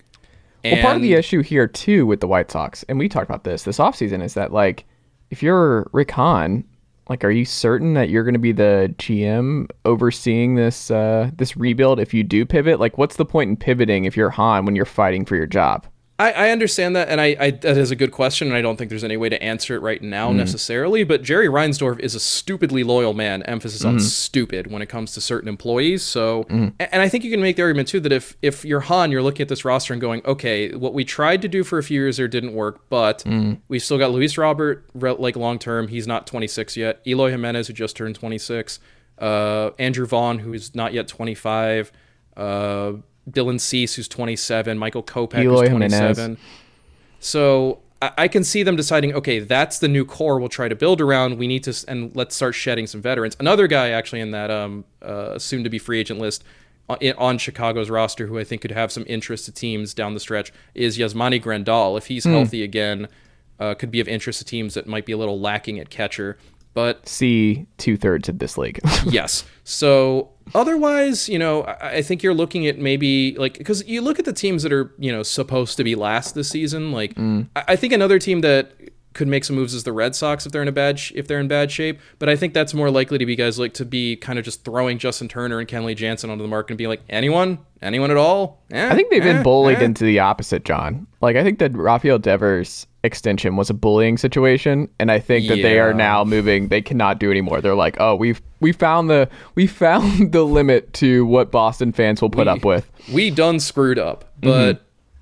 And 0.64 0.78
well, 0.78 0.84
part 0.84 0.96
of 0.98 1.02
the 1.02 1.14
issue 1.14 1.42
here 1.42 1.68
too 1.68 2.06
with 2.06 2.22
the 2.22 2.28
White 2.28 2.50
Sox, 2.50 2.84
and 2.84 2.98
we 2.98 3.10
talked 3.10 3.30
about 3.30 3.44
this 3.44 3.64
this 3.64 3.80
offseason, 3.80 4.24
is 4.24 4.34
that 4.36 4.54
like 4.54 4.86
if 5.30 5.44
you're 5.44 5.90
Rick 5.92 6.12
Hahn, 6.12 6.64
like 7.10 7.24
are 7.24 7.32
you 7.32 7.44
certain 7.44 7.96
that 7.96 8.10
you're 8.10 8.24
going 8.24 8.34
to 8.34 8.40
be 8.40 8.54
the 8.54 8.94
GM 8.98 9.70
overseeing 9.84 10.56
this 10.56 10.90
uh, 10.90 11.32
this 11.36 11.58
rebuild 11.58 12.00
if 12.00 12.14
you 12.14 12.24
do 12.24 12.46
pivot? 12.46 12.80
Like, 12.80 12.98
what's 12.98 13.18
the 13.18 13.26
point 13.26 13.50
in 13.50 13.58
pivoting 13.58 14.06
if 14.06 14.16
you're 14.16 14.30
Hahn 14.30 14.66
when 14.66 14.76
you're 14.76 14.86
fighting 14.86 15.26
for 15.26 15.36
your 15.36 15.48
job? 15.48 15.86
I, 16.24 16.32
I 16.32 16.50
understand 16.52 16.96
that, 16.96 17.10
and 17.10 17.20
I, 17.20 17.36
I, 17.38 17.52
that 17.52 17.78
is 17.78 17.92
a 17.92 17.98
good 17.98 18.12
question, 18.12 18.48
and 18.48 18.56
I 18.56 18.62
don't 18.62 18.78
think 18.78 18.90
there's 18.90 19.04
any 19.04 19.18
way 19.18 19.28
to 19.28 19.44
answer 19.44 19.76
it 19.76 19.80
right 19.80 20.02
now 20.02 20.32
mm. 20.32 20.38
necessarily. 20.38 21.04
But 21.04 21.22
Jerry 21.22 21.50
Reinsdorf 21.50 22.00
is 22.00 22.16
a 22.16 22.20
stupidly 22.20 22.86
loyal 22.86 23.14
man. 23.14 23.44
Emphasis 23.44 23.84
mm. 23.84 23.88
on 23.88 23.96
mm-hmm. 23.98 24.06
stupid 24.06 24.72
when 24.72 24.82
it 24.82 24.88
comes 24.88 25.14
to 25.16 25.22
certain 25.22 25.50
employees. 25.50 26.02
So, 26.02 26.46
mm. 26.46 26.74
and 26.80 27.02
I 27.02 27.10
think 27.10 27.26
you 27.26 27.32
can 27.32 27.42
make 27.42 27.58
the 27.58 27.64
argument 27.64 27.90
too 27.90 28.00
that 28.00 28.14
if 28.14 28.38
if 28.42 28.64
you're 28.64 28.80
Hahn, 28.80 29.12
you're 29.12 29.22
looking 29.22 29.42
at 29.42 29.50
this 29.50 29.66
roster 29.66 29.94
and 29.94 30.00
going, 30.00 30.22
okay, 30.26 30.74
what 30.74 30.94
we 30.94 31.04
tried 31.04 31.42
to 31.42 31.50
do 31.50 31.62
for 31.66 31.78
a 31.78 31.84
few 31.84 32.00
years 32.00 32.16
there 32.16 32.30
didn't 32.30 32.54
work, 32.54 32.88
but 32.88 33.26
we 33.68 33.78
still 33.80 33.98
got 33.98 34.12
Luis 34.12 34.38
Robert 34.38 34.90
like 34.96 35.36
long 35.36 35.60
term. 35.60 35.90
He's 35.90 36.08
not 36.08 36.26
26 36.26 36.78
yet. 36.78 37.02
Eloy 37.06 37.32
Jimenez 37.32 37.68
who 37.68 37.74
just 37.74 37.98
turned 37.98 38.16
26. 38.16 38.80
Uh, 39.18 39.72
Andrew 39.78 40.06
Vaughn 40.06 40.40
who's 40.40 40.74
not 40.74 40.94
yet 40.94 41.10
25. 41.10 41.92
Uh, 42.38 42.94
Dylan 43.30 43.60
Cease, 43.60 43.96
who's 43.96 44.08
27, 44.08 44.78
Michael 44.78 45.04
Kopech, 45.04 45.44
Eloy 45.44 45.62
who's 45.62 45.70
27. 45.70 46.16
Jimenez. 46.16 46.40
So 47.20 47.80
I, 48.02 48.12
I 48.18 48.28
can 48.28 48.44
see 48.44 48.64
them 48.64 48.76
deciding, 48.76 49.14
okay, 49.14 49.40
that's 49.40 49.80
the 49.80 49.88
new 49.88 50.06
core 50.06 50.40
we'll 50.40 50.50
try 50.50 50.68
to 50.68 50.76
build 50.76 51.00
around. 51.02 51.38
We 51.38 51.48
need 51.48 51.64
to, 51.64 51.86
and 51.88 52.16
let's 52.16 52.36
start 52.36 52.54
shedding 52.56 52.86
some 52.86 53.02
veterans. 53.02 53.38
Another 53.40 53.68
guy 53.68 53.90
actually 53.90 54.20
in 54.20 54.32
that 54.32 54.52
um, 54.52 54.86
uh, 55.02 55.40
soon 55.40 55.64
to 55.64 55.70
be 55.70 55.80
free 55.80 56.00
agent 56.00 56.20
list 56.20 56.44
uh, 56.90 56.98
on 57.18 57.38
Chicago's 57.38 57.90
roster 57.90 58.28
who 58.28 58.38
I 58.38 58.44
think 58.44 58.62
could 58.62 58.72
have 58.72 58.92
some 58.92 59.06
interest 59.08 59.46
to 59.46 59.52
teams 59.52 59.94
down 59.94 60.14
the 60.14 60.20
stretch 60.20 60.52
is 60.76 60.98
Yasmani 60.98 61.42
Grandal. 61.42 61.98
If 61.98 62.08
he's 62.08 62.26
mm. 62.26 62.32
healthy 62.32 62.64
again, 62.64 63.08
uh, 63.60 63.74
could 63.76 63.92
be 63.92 64.02
of 64.02 64.08
interest 64.08 64.40
to 64.40 64.46
teams 64.46 64.74
that 64.74 64.86
might 64.86 65.06
be 65.06 65.14
a 65.14 65.18
little 65.18 65.40
lacking 65.40 65.80
at 65.80 65.90
catcher. 65.90 66.38
But 66.74 67.08
see 67.08 67.68
two 67.78 67.98
thirds 67.98 68.28
of 68.28 68.40
this 68.40 68.58
league. 68.58 68.80
yes. 69.06 69.46
So 69.64 70.33
otherwise, 70.54 71.30
you 71.30 71.40
know, 71.40 71.64
I 71.82 72.02
think 72.02 72.24
you're 72.24 72.34
looking 72.34 72.68
at 72.68 72.78
maybe 72.78 73.36
like 73.36 73.58
because 73.58 73.88
you 73.88 74.02
look 74.02 74.20
at 74.20 74.26
the 74.26 74.34
teams 74.34 74.64
that 74.64 74.74
are 74.74 74.94
you 74.98 75.12
know 75.12 75.24
supposed 75.24 75.78
to 75.78 75.84
be 75.84 75.96
last 75.96 76.36
this 76.36 76.50
season. 76.50 76.92
Like 76.92 77.16
mm. 77.16 77.48
I 77.56 77.76
think 77.76 77.94
another 77.94 78.20
team 78.20 78.42
that 78.42 78.72
could 79.14 79.28
make 79.28 79.44
some 79.44 79.56
moves 79.56 79.74
as 79.74 79.84
the 79.84 79.94
Red 79.94 80.16
Sox 80.16 80.46
if 80.46 80.52
they're 80.52 80.62
in 80.62 80.68
a 80.68 80.74
bad 80.74 81.00
sh- 81.00 81.12
if 81.16 81.28
they're 81.28 81.40
in 81.40 81.48
bad 81.48 81.72
shape. 81.72 82.00
But 82.20 82.30
I 82.30 82.36
think 82.36 82.54
that's 82.54 82.74
more 82.74 82.90
likely 82.90 83.18
to 83.18 83.26
be 83.26 83.36
guys 83.36 83.60
like 83.60 83.74
to 83.76 83.86
be 83.86 84.16
kind 84.16 84.40
of 84.40 84.46
just 84.46 84.66
throwing 84.66 84.98
Justin 84.98 85.28
Turner 85.28 85.60
and 85.60 85.68
Kenley 85.68 85.96
Jansen 85.96 86.30
onto 86.30 86.42
the 86.42 86.48
market 86.48 86.72
and 86.74 86.78
being 86.78 86.90
like 86.90 87.04
anyone, 87.10 87.60
anyone 87.82 88.12
at 88.12 88.18
all. 88.18 88.64
Eh, 88.72 88.90
I 88.90 88.96
think 88.96 89.10
they've 89.10 89.22
eh, 89.22 89.34
been 89.34 89.44
bullied 89.44 89.80
eh. 89.80 89.86
into 89.86 90.04
the 90.04 90.20
opposite, 90.20 90.66
Jon. 90.66 91.08
Like 91.22 91.36
I 91.36 91.44
think 91.44 91.60
that 91.60 91.76
Rafael 91.76 92.20
Devers 92.20 92.88
extension 93.04 93.58
was 93.58 93.70
a 93.70 93.74
bullying 93.74 94.18
situation 94.18 94.88
and 94.98 95.12
i 95.12 95.20
think 95.20 95.50
that 95.50 95.58
yeah. 95.58 95.64
they 95.64 95.78
are 95.78 95.94
now 95.94 96.24
moving 96.24 96.70
they 96.70 96.82
cannot 96.82 97.20
do 97.20 97.30
anymore 97.30 97.60
they're 97.60 97.76
like 97.76 97.98
oh 98.00 98.16
we've 98.16 98.42
we 98.62 98.72
found 98.72 99.10
the 99.10 99.30
we 99.56 99.68
found 99.68 100.32
the 100.32 100.44
limit 100.44 100.94
to 100.94 101.26
what 101.26 101.52
boston 101.52 101.92
fans 101.92 102.22
will 102.22 102.30
put 102.30 102.48
we, 102.48 102.52
up 102.52 102.64
with 102.64 102.90
we 103.12 103.30
done 103.30 103.60
screwed 103.60 104.00
up 104.00 104.34
but 104.40 104.76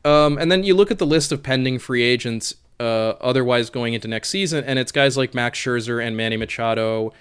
mm-hmm. 0.04 0.10
um 0.12 0.38
and 0.38 0.52
then 0.52 0.64
you 0.64 0.76
look 0.76 0.92
at 0.92 1.00
the 1.00 1.08
list 1.08 1.32
of 1.32 1.42
pending 1.42 1.80
free 1.80 2.04
agents 2.04 2.54
uh 2.82 3.16
otherwise 3.22 3.70
going 3.70 3.94
into 3.94 4.08
next 4.08 4.30
season 4.30 4.64
and 4.64 4.80
it's 4.80 4.92
guys 4.92 5.18
like 5.18 5.34
max 5.34 5.60
scherzer 5.60 6.06
and 6.06 6.18
manny 6.18 6.38
machado 6.38 7.12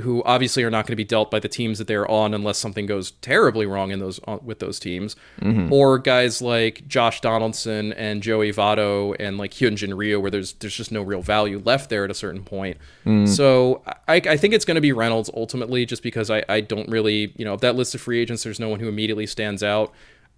who 0.00 0.22
obviously 0.24 0.64
are 0.64 0.70
not 0.70 0.86
going 0.86 0.92
to 0.92 0.96
be 0.96 1.04
dealt 1.04 1.30
by 1.30 1.38
the 1.38 1.48
teams 1.48 1.78
that 1.78 1.86
they're 1.86 2.10
on 2.10 2.34
unless 2.34 2.58
something 2.58 2.84
goes 2.84 3.12
terribly 3.22 3.64
wrong 3.64 3.92
in 3.92 4.00
those 4.00 4.18
uh, 4.26 4.38
with 4.42 4.58
those 4.58 4.80
teams, 4.80 5.14
mm-hmm. 5.40 5.72
or 5.72 5.98
guys 5.98 6.42
like 6.42 6.86
Josh 6.88 7.20
Donaldson 7.20 7.92
and 7.92 8.20
Joey 8.20 8.52
Votto 8.52 9.14
and 9.20 9.38
like 9.38 9.52
Hyunjin 9.52 9.96
Ryu, 9.96 10.18
where 10.18 10.32
there's 10.32 10.54
there's 10.54 10.76
just 10.76 10.90
no 10.90 11.02
real 11.02 11.22
value 11.22 11.62
left 11.64 11.90
there 11.90 12.04
at 12.04 12.10
a 12.10 12.14
certain 12.14 12.42
point. 12.42 12.76
Mm. 13.06 13.28
So 13.28 13.82
I, 14.08 14.16
I 14.16 14.36
think 14.36 14.52
it's 14.52 14.64
going 14.64 14.74
to 14.74 14.80
be 14.80 14.92
Reynolds 14.92 15.30
ultimately, 15.32 15.86
just 15.86 16.02
because 16.02 16.28
I 16.28 16.42
I 16.48 16.60
don't 16.60 16.88
really 16.88 17.32
you 17.36 17.44
know 17.44 17.56
that 17.56 17.76
list 17.76 17.94
of 17.94 18.00
free 18.00 18.20
agents, 18.20 18.42
there's 18.42 18.60
no 18.60 18.68
one 18.68 18.80
who 18.80 18.88
immediately 18.88 19.26
stands 19.26 19.62
out. 19.62 19.92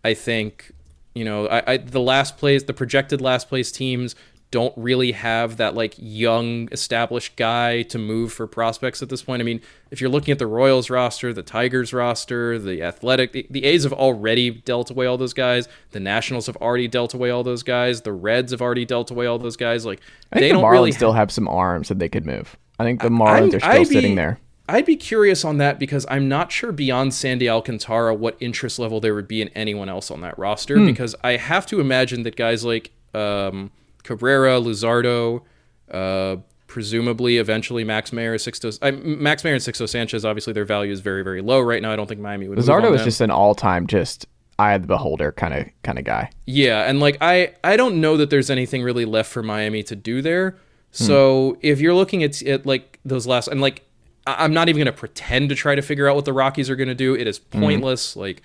I 0.05 0.12
think 0.12 0.72
you 1.14 1.24
know 1.24 1.47
I, 1.49 1.72
I 1.72 1.76
the 1.78 2.01
last 2.01 2.36
place 2.36 2.64
the 2.64 2.74
projected 2.74 3.22
last 3.22 3.49
place 3.49 3.72
teams 3.72 4.14
don't 4.53 4.72
really 4.76 5.12
have 5.12 5.57
that 5.57 5.74
like 5.74 5.94
young 5.99 6.68
established 6.70 7.34
guy 7.36 7.82
to 7.82 7.99
move 7.99 8.32
for 8.32 8.47
prospects 8.47 9.03
at 9.03 9.09
this 9.09 9.22
point. 9.22 9.40
I 9.40 9.44
mean, 9.44 9.61
if 9.90 10.01
you're 10.01 10.09
looking 10.11 10.32
at 10.32 10.38
the 10.38 10.47
Royals 10.47 10.88
roster, 10.88 11.32
the 11.32 11.42
Tigers 11.42 11.92
roster, 11.92 12.59
the 12.59 12.82
Athletic, 12.82 13.32
the, 13.32 13.47
the 13.51 13.64
A's 13.64 13.82
have 13.82 13.92
already 13.92 14.51
dealt 14.51 14.90
away 14.90 15.07
all 15.07 15.18
those 15.18 15.34
guys. 15.34 15.68
The 15.90 16.01
Nationals 16.01 16.47
have 16.47 16.57
already 16.59 16.86
dealt 16.88 17.12
away 17.12 17.30
all 17.30 17.42
those 17.42 17.62
guys. 17.64 18.03
The 18.03 18.12
Reds 18.12 18.53
have 18.53 18.62
already 18.62 18.84
dealt 18.84 19.11
away 19.11 19.26
all 19.26 19.38
those 19.38 19.57
guys. 19.57 19.84
Like 19.84 20.01
I 20.32 20.36
think 20.36 20.42
they 20.44 20.49
the 20.49 20.55
don't 20.55 20.64
Marlins 20.64 20.72
really 20.72 20.92
still 20.92 21.12
have 21.12 21.30
some 21.32 21.49
arms 21.49 21.88
that 21.88 21.99
they 21.99 22.09
could 22.09 22.24
move. 22.24 22.57
I 22.78 22.84
think 22.84 23.03
the 23.03 23.09
Marlins 23.09 23.28
I'm- 23.28 23.55
are 23.55 23.61
still 23.61 23.70
I'd 23.70 23.78
be- 23.88 23.94
sitting 23.94 24.14
there. 24.14 24.38
I'd 24.68 24.84
be 24.86 24.97
curious 24.97 25.44
on 25.44 25.59
that 25.59 25.78
because 25.78 26.05
I'm 26.09 26.28
not 26.28 26.51
sure 26.51 26.72
beyond 26.72 27.14
Sandy 27.14 27.49
Alcantara 27.49 28.12
what 28.14 28.36
interest 28.40 28.80
level 28.80 28.99
there 29.01 29.14
would 29.14 29.28
be 29.28 29.40
in 29.40 29.49
anyone 29.51 29.88
else 29.88 30.11
on 30.11 30.22
that 30.22 30.36
roster. 30.36 30.74
Because 30.84 31.14
I 31.22 31.36
have 31.36 31.66
to 31.66 31.78
imagine 31.78 32.24
that 32.24 32.34
guys 32.34 32.64
like 32.64 32.90
um, 33.14 33.70
Cabrera, 34.07 34.61
Luzardo, 34.61 35.43
uh, 35.91 36.37
presumably 36.67 37.39
eventually 37.39 37.85
Max 37.85 38.13
Mayer, 38.13 38.37
Sixto, 38.37 38.77
I, 38.83 38.91
Max 38.93 39.45
Mayer 39.45 39.55
and 39.55 39.63
Sixto 39.63 39.89
Sanchez, 39.89 40.25
obviously 40.25 40.53
their 40.53 40.65
value 40.65 40.93
is 40.93 41.01
very, 41.01 41.23
very 41.23 41.41
low 41.43 41.61
right 41.61 41.83
now. 41.83 41.93
I 41.93 41.97
don't 41.97 42.07
think 42.07 42.21
Miami 42.21 42.49
would. 42.49 42.59
Luzardo 42.59 42.93
is 42.93 43.01
them. 43.01 43.05
just 43.05 43.21
an 43.21 43.31
all-time 43.31 43.87
just 43.87 44.27
eye 44.59 44.73
of 44.75 44.83
the 44.83 44.89
beholder 44.89 45.33
kind 45.33 45.53
of 45.53 45.67
kind 45.83 45.99
of 45.99 46.05
guy. 46.05 46.31
Yeah, 46.47 46.89
and 46.89 46.99
like 47.01 47.19
I 47.21 47.55
I 47.63 47.77
don't 47.77 48.01
know 48.01 48.17
that 48.17 48.31
there's 48.31 48.51
anything 48.51 48.83
really 48.83 49.05
left 49.05 49.31
for 49.31 49.43
Miami 49.43 49.83
to 49.85 49.97
do 49.97 50.23
there. 50.23 50.57
So 50.93 51.59
if 51.61 51.79
you're 51.79 51.93
looking 51.93 52.23
at, 52.23 52.41
at 52.43 52.65
like 52.65 52.99
those 53.05 53.27
last 53.27 53.49
and 53.49 53.61
like 53.61 53.83
I- 54.27 54.45
I'm 54.45 54.55
not 54.55 54.71
even 54.71 54.79
going 54.83 54.93
to 54.95 54.99
pretend 54.99 55.51
to 55.51 55.55
try 55.55 55.75
to 55.75 55.83
figure 55.83 56.09
out 56.09 56.17
what 56.17 56.25
the 56.25 56.33
Rockies 56.33 56.71
are 56.71 56.77
going 56.77 56.89
to 56.89 56.95
do. 56.95 57.15
It 57.15 57.27
is 57.27 57.39
pointless. 57.39 58.17
Like 58.17 58.41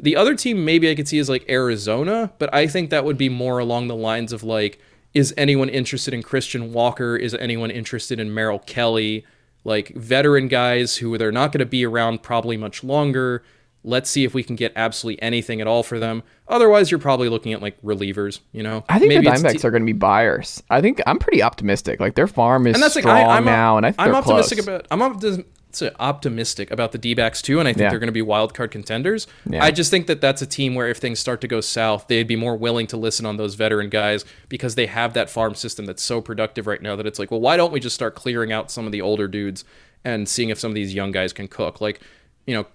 the 0.00 0.16
other 0.16 0.34
team 0.34 0.64
maybe 0.64 0.90
I 0.90 0.96
could 0.96 1.06
see 1.06 1.18
is 1.18 1.28
like 1.28 1.48
Arizona, 1.48 2.32
but 2.40 2.52
I 2.52 2.66
think 2.66 2.90
that 2.90 3.04
would 3.04 3.16
be 3.16 3.28
more 3.28 3.60
along 3.60 3.86
the 3.86 3.94
lines 3.94 4.32
of 4.32 4.42
like 4.42 4.80
is 5.14 5.34
anyone 5.36 5.68
interested 5.68 6.14
in 6.14 6.22
Christian 6.22 6.72
Walker? 6.72 7.16
Is 7.16 7.34
anyone 7.34 7.70
interested 7.70 8.18
in 8.18 8.32
Merrill 8.32 8.60
Kelly? 8.60 9.24
Like 9.64 9.94
veteran 9.94 10.48
guys 10.48 10.96
who 10.96 11.16
they're 11.18 11.30
not 11.30 11.52
going 11.52 11.60
to 11.60 11.66
be 11.66 11.86
around 11.86 12.22
probably 12.22 12.56
much 12.56 12.82
longer. 12.82 13.42
Let's 13.84 14.08
see 14.10 14.24
if 14.24 14.32
we 14.34 14.42
can 14.44 14.54
get 14.56 14.72
absolutely 14.76 15.20
anything 15.22 15.60
at 15.60 15.66
all 15.66 15.82
for 15.82 15.98
them. 15.98 16.22
Otherwise, 16.48 16.90
you're 16.90 17.00
probably 17.00 17.28
looking 17.28 17.52
at 17.52 17.60
like 17.60 17.80
relievers. 17.82 18.40
You 18.52 18.62
know, 18.62 18.84
I 18.88 18.98
think 18.98 19.08
Maybe 19.10 19.24
the 19.24 19.30
Diamondbacks 19.32 19.60
te- 19.60 19.68
are 19.68 19.70
going 19.70 19.82
to 19.82 19.86
be 19.86 19.92
buyers. 19.92 20.62
I 20.70 20.80
think 20.80 21.00
I'm 21.06 21.18
pretty 21.18 21.42
optimistic. 21.42 21.98
Like 22.00 22.14
their 22.14 22.28
farm 22.28 22.66
is 22.66 22.74
and 22.74 22.82
that's 22.82 22.94
like 22.94 23.02
strong 23.02 23.16
I, 23.16 23.36
I'm 23.36 23.44
now, 23.44 23.76
and 23.76 23.86
I 23.86 23.90
think 23.90 24.00
I'm 24.00 24.06
they're 24.06 24.14
optimistic 24.16 24.58
close. 24.64 24.68
about 24.68 24.86
I'm 24.90 25.00
optim- 25.00 25.44
say 25.76 25.90
optimistic 26.00 26.70
about 26.70 26.92
the 26.92 26.98
D-backs 26.98 27.42
too, 27.42 27.58
and 27.58 27.68
I 27.68 27.72
think 27.72 27.82
Yeah. 27.82 27.90
they're 27.90 27.98
going 27.98 28.08
to 28.08 28.12
be 28.12 28.22
wild 28.22 28.54
card 28.54 28.70
contenders. 28.70 29.26
Yeah. 29.48 29.64
I 29.64 29.70
just 29.70 29.90
think 29.90 30.06
that 30.06 30.20
that's 30.20 30.42
a 30.42 30.46
team 30.46 30.74
where 30.74 30.88
if 30.88 30.98
things 30.98 31.18
start 31.20 31.40
to 31.42 31.48
go 31.48 31.60
south, 31.60 32.06
they'd 32.08 32.26
be 32.26 32.36
more 32.36 32.56
willing 32.56 32.86
to 32.88 32.96
listen 32.96 33.26
on 33.26 33.36
those 33.36 33.54
veteran 33.54 33.88
guys 33.88 34.24
because 34.48 34.74
they 34.74 34.86
have 34.86 35.14
that 35.14 35.30
farm 35.30 35.54
system 35.54 35.86
that's 35.86 36.02
so 36.02 36.20
productive 36.20 36.66
right 36.66 36.82
now 36.82 36.96
that 36.96 37.06
it's 37.06 37.18
like, 37.18 37.30
well, 37.30 37.40
why 37.40 37.56
don't 37.56 37.72
we 37.72 37.80
just 37.80 37.94
start 37.94 38.14
clearing 38.14 38.52
out 38.52 38.70
some 38.70 38.86
of 38.86 38.92
the 38.92 39.00
older 39.00 39.28
dudes 39.28 39.64
and 40.04 40.28
seeing 40.28 40.48
if 40.50 40.58
some 40.58 40.70
of 40.70 40.74
these 40.74 40.94
young 40.94 41.12
guys 41.12 41.32
can 41.32 41.48
cook? 41.48 41.80
Like, 41.80 42.00
you 42.46 42.54
know, 42.54 42.66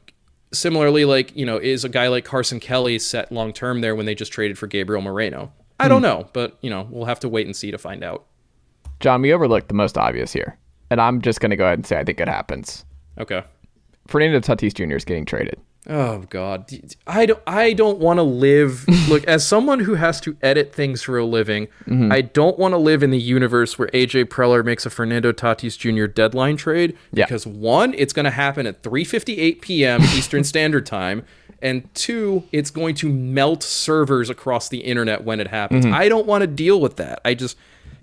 similarly, 0.54 1.06
like 1.06 1.36
you 1.36 1.45
know, 1.45 1.58
is 1.58 1.84
a 1.84 1.89
guy 1.89 2.08
like 2.08 2.26
Carson 2.26 2.60
Kelly 2.60 3.00
set 3.00 3.32
long 3.32 3.54
term 3.54 3.82
there 3.82 3.95
when 3.95 4.06
they 4.06 4.16
just 4.16 4.32
traded 4.32 4.58
for 4.58 4.68
Gabriel 4.68 5.02
Moreno? 5.02 5.52
I 5.80 5.84
Hmm. 5.86 5.89
don't 5.89 6.02
know, 6.02 6.30
but 6.34 6.58
you 6.62 6.70
know, 6.70 6.88
we'll 6.89 7.06
have 7.06 7.20
to 7.22 7.30
wait 7.30 7.45
and 7.45 7.56
see 7.56 7.70
to 7.72 7.78
find 7.78 8.04
out. 8.04 8.26
Jon, 9.00 9.22
we 9.22 9.32
overlooked 9.32 9.68
the 9.68 9.76
most 9.76 9.95
obvious 9.98 10.34
here, 10.34 10.58
and 10.89 11.00
I'm 11.00 11.22
just 11.22 11.39
going 11.39 11.52
to 11.52 11.56
go 11.56 11.66
ahead 11.66 11.78
and 11.78 11.86
say 11.86 12.00
I 12.00 12.04
think 12.04 12.20
it 12.20 12.28
happens. 12.28 12.84
Okay. 13.20 13.43
Fernando 14.07 14.39
Tatis 14.39 14.74
Jr. 14.74 14.95
is 14.95 15.05
getting 15.05 15.26
traded. 15.26 15.59
Oh 15.89 16.20
God, 16.30 16.70
I 17.05 17.26
don't. 17.26 17.39
I 17.47 17.72
don't 17.72 17.97
want 17.99 18.18
to 18.18 18.24
live. 18.24 18.86
Look, 19.09 19.24
as 19.24 19.47
someone 19.47 19.80
who 19.80 19.95
has 19.95 20.20
to 20.22 20.36
edit 20.41 20.74
things 20.76 21.01
for 21.01 21.18
a 21.18 21.26
living, 21.26 21.68
Mm-hmm. 21.86 22.11
I 22.11 22.20
don't 22.22 22.59
want 22.59 22.74
to 22.74 22.78
live 22.78 23.03
in 23.03 23.11
the 23.11 23.20
universe 23.20 23.80
where 23.80 23.88
AJ 23.89 24.26
Preller 24.26 24.65
makes 24.65 24.86
a 24.86 24.89
Fernando 24.89 25.32
Tatis 25.32 25.78
Jr. 25.78 26.05
deadline 26.07 26.57
trade. 26.57 26.97
Yeah. 27.13 27.24
Because 27.26 27.47
one, 27.47 27.93
it's 27.93 28.11
going 28.11 28.26
to 28.26 28.32
happen 28.32 28.68
at 28.68 28.84
3:58 28.84 29.61
p.m. 29.61 30.01
Eastern 30.18 30.43
Standard 30.43 30.86
Time, 30.86 31.24
and 31.61 31.93
two, 31.95 32.43
it's 32.51 32.70
going 32.70 32.95
to 32.95 33.09
melt 33.09 33.63
servers 33.63 34.30
across 34.30 34.68
the 34.68 34.80
internet 34.80 35.24
when 35.24 35.39
it 35.39 35.47
happens. 35.47 35.86
Mm-hmm. 35.86 35.95
I 35.95 36.09
don't 36.09 36.28
want 36.28 36.41
to 36.41 36.47
deal 36.47 36.82
with 36.82 36.97
that. 36.97 37.22
I 37.24 37.34
just 37.34 37.55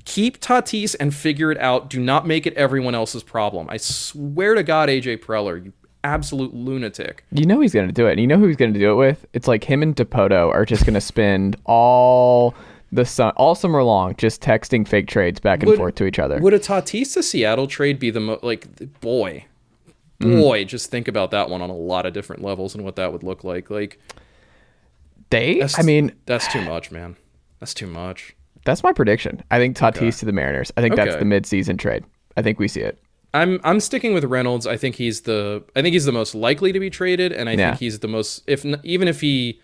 keep 0.04 0.40
Tatis 0.40 0.94
and 0.98 1.14
figure 1.14 1.50
it 1.50 1.58
out. 1.58 1.88
Do 1.90 2.00
not 2.00 2.26
make 2.26 2.46
it 2.46 2.54
everyone 2.54 2.94
else's 2.94 3.22
problem. 3.22 3.68
I 3.70 3.76
swear 3.78 4.54
to 4.54 4.62
God, 4.62 4.88
AJ 4.88 5.18
Preller, 5.18 5.64
you 5.64 5.72
absolute 6.04 6.54
lunatic. 6.54 7.24
You 7.32 7.46
know 7.46 7.60
he's 7.60 7.72
going 7.72 7.86
to 7.86 7.92
do 7.92 8.06
it. 8.06 8.12
And 8.12 8.20
you 8.20 8.26
know 8.26 8.36
who 8.38 8.46
he's 8.46 8.56
going 8.56 8.74
to 8.74 8.78
do 8.78 8.92
it 8.92 8.96
with? 8.96 9.26
It's 9.32 9.48
like 9.48 9.64
him 9.64 9.82
and 9.82 9.96
Dipoto 9.96 10.50
are 10.50 10.64
just 10.64 10.84
going 10.84 10.94
to 10.94 11.00
spend 11.00 11.56
all 11.64 12.54
the 12.92 13.04
sun, 13.04 13.32
all 13.36 13.54
summer 13.54 13.82
long 13.82 14.14
just 14.16 14.40
texting 14.40 14.86
fake 14.86 15.08
trades 15.08 15.40
back 15.40 15.60
and 15.60 15.70
Would- 15.70 15.78
forth 15.78 15.94
to 15.96 16.04
each 16.04 16.18
other. 16.18 16.38
Would 16.38 16.54
a 16.54 16.58
Tatis 16.60 17.14
to 17.14 17.22
Seattle 17.22 17.66
trade 17.66 17.98
be 17.98 18.10
the 18.10 18.20
mo- 18.20 18.38
like 18.42 19.00
boy, 19.00 19.46
boy? 20.20 20.64
Mm. 20.64 20.68
Just 20.68 20.90
think 20.90 21.08
about 21.08 21.30
that 21.32 21.50
one 21.50 21.60
on 21.62 21.70
a 21.70 21.76
lot 21.76 22.06
of 22.06 22.12
different 22.12 22.42
levels 22.42 22.74
and 22.74 22.84
what 22.84 22.96
that 22.96 23.12
would 23.12 23.22
look 23.22 23.42
like. 23.42 23.70
Like 23.70 23.98
they, 25.30 25.62
I 25.76 25.82
mean, 25.82 26.12
that's 26.26 26.46
too 26.52 26.60
much, 26.62 26.90
man. 26.92 27.16
That's 27.58 27.74
too 27.74 27.86
much. 27.86 28.36
That's 28.64 28.82
my 28.82 28.92
prediction. 28.92 29.42
I 29.50 29.58
think 29.58 29.76
Tatis 29.76 30.18
to 30.20 30.24
the 30.26 30.32
Mariners. 30.32 30.72
I 30.76 30.80
think 30.80 30.96
that's 30.96 31.16
the 31.16 31.24
mid-season 31.24 31.76
trade. 31.76 32.04
I 32.36 32.42
think 32.42 32.58
we 32.58 32.68
see 32.68 32.80
it. 32.80 32.98
I'm 33.34 33.60
I'm 33.64 33.80
sticking 33.80 34.14
with 34.14 34.24
Reynolds. 34.24 34.66
I 34.66 34.76
think 34.76 34.94
he's 34.96 35.22
the 35.22 35.62
I 35.74 35.82
think 35.82 35.92
he's 35.92 36.04
the 36.04 36.12
most 36.12 36.34
likely 36.34 36.72
to 36.72 36.78
be 36.80 36.88
traded, 36.88 37.32
and 37.32 37.48
I 37.48 37.52
Yeah. 37.54 37.70
think 37.70 37.80
he's 37.80 37.98
the 37.98 38.08
most 38.08 38.42
if 38.46 38.64
even 38.84 39.08
if 39.08 39.20
he. 39.20 39.60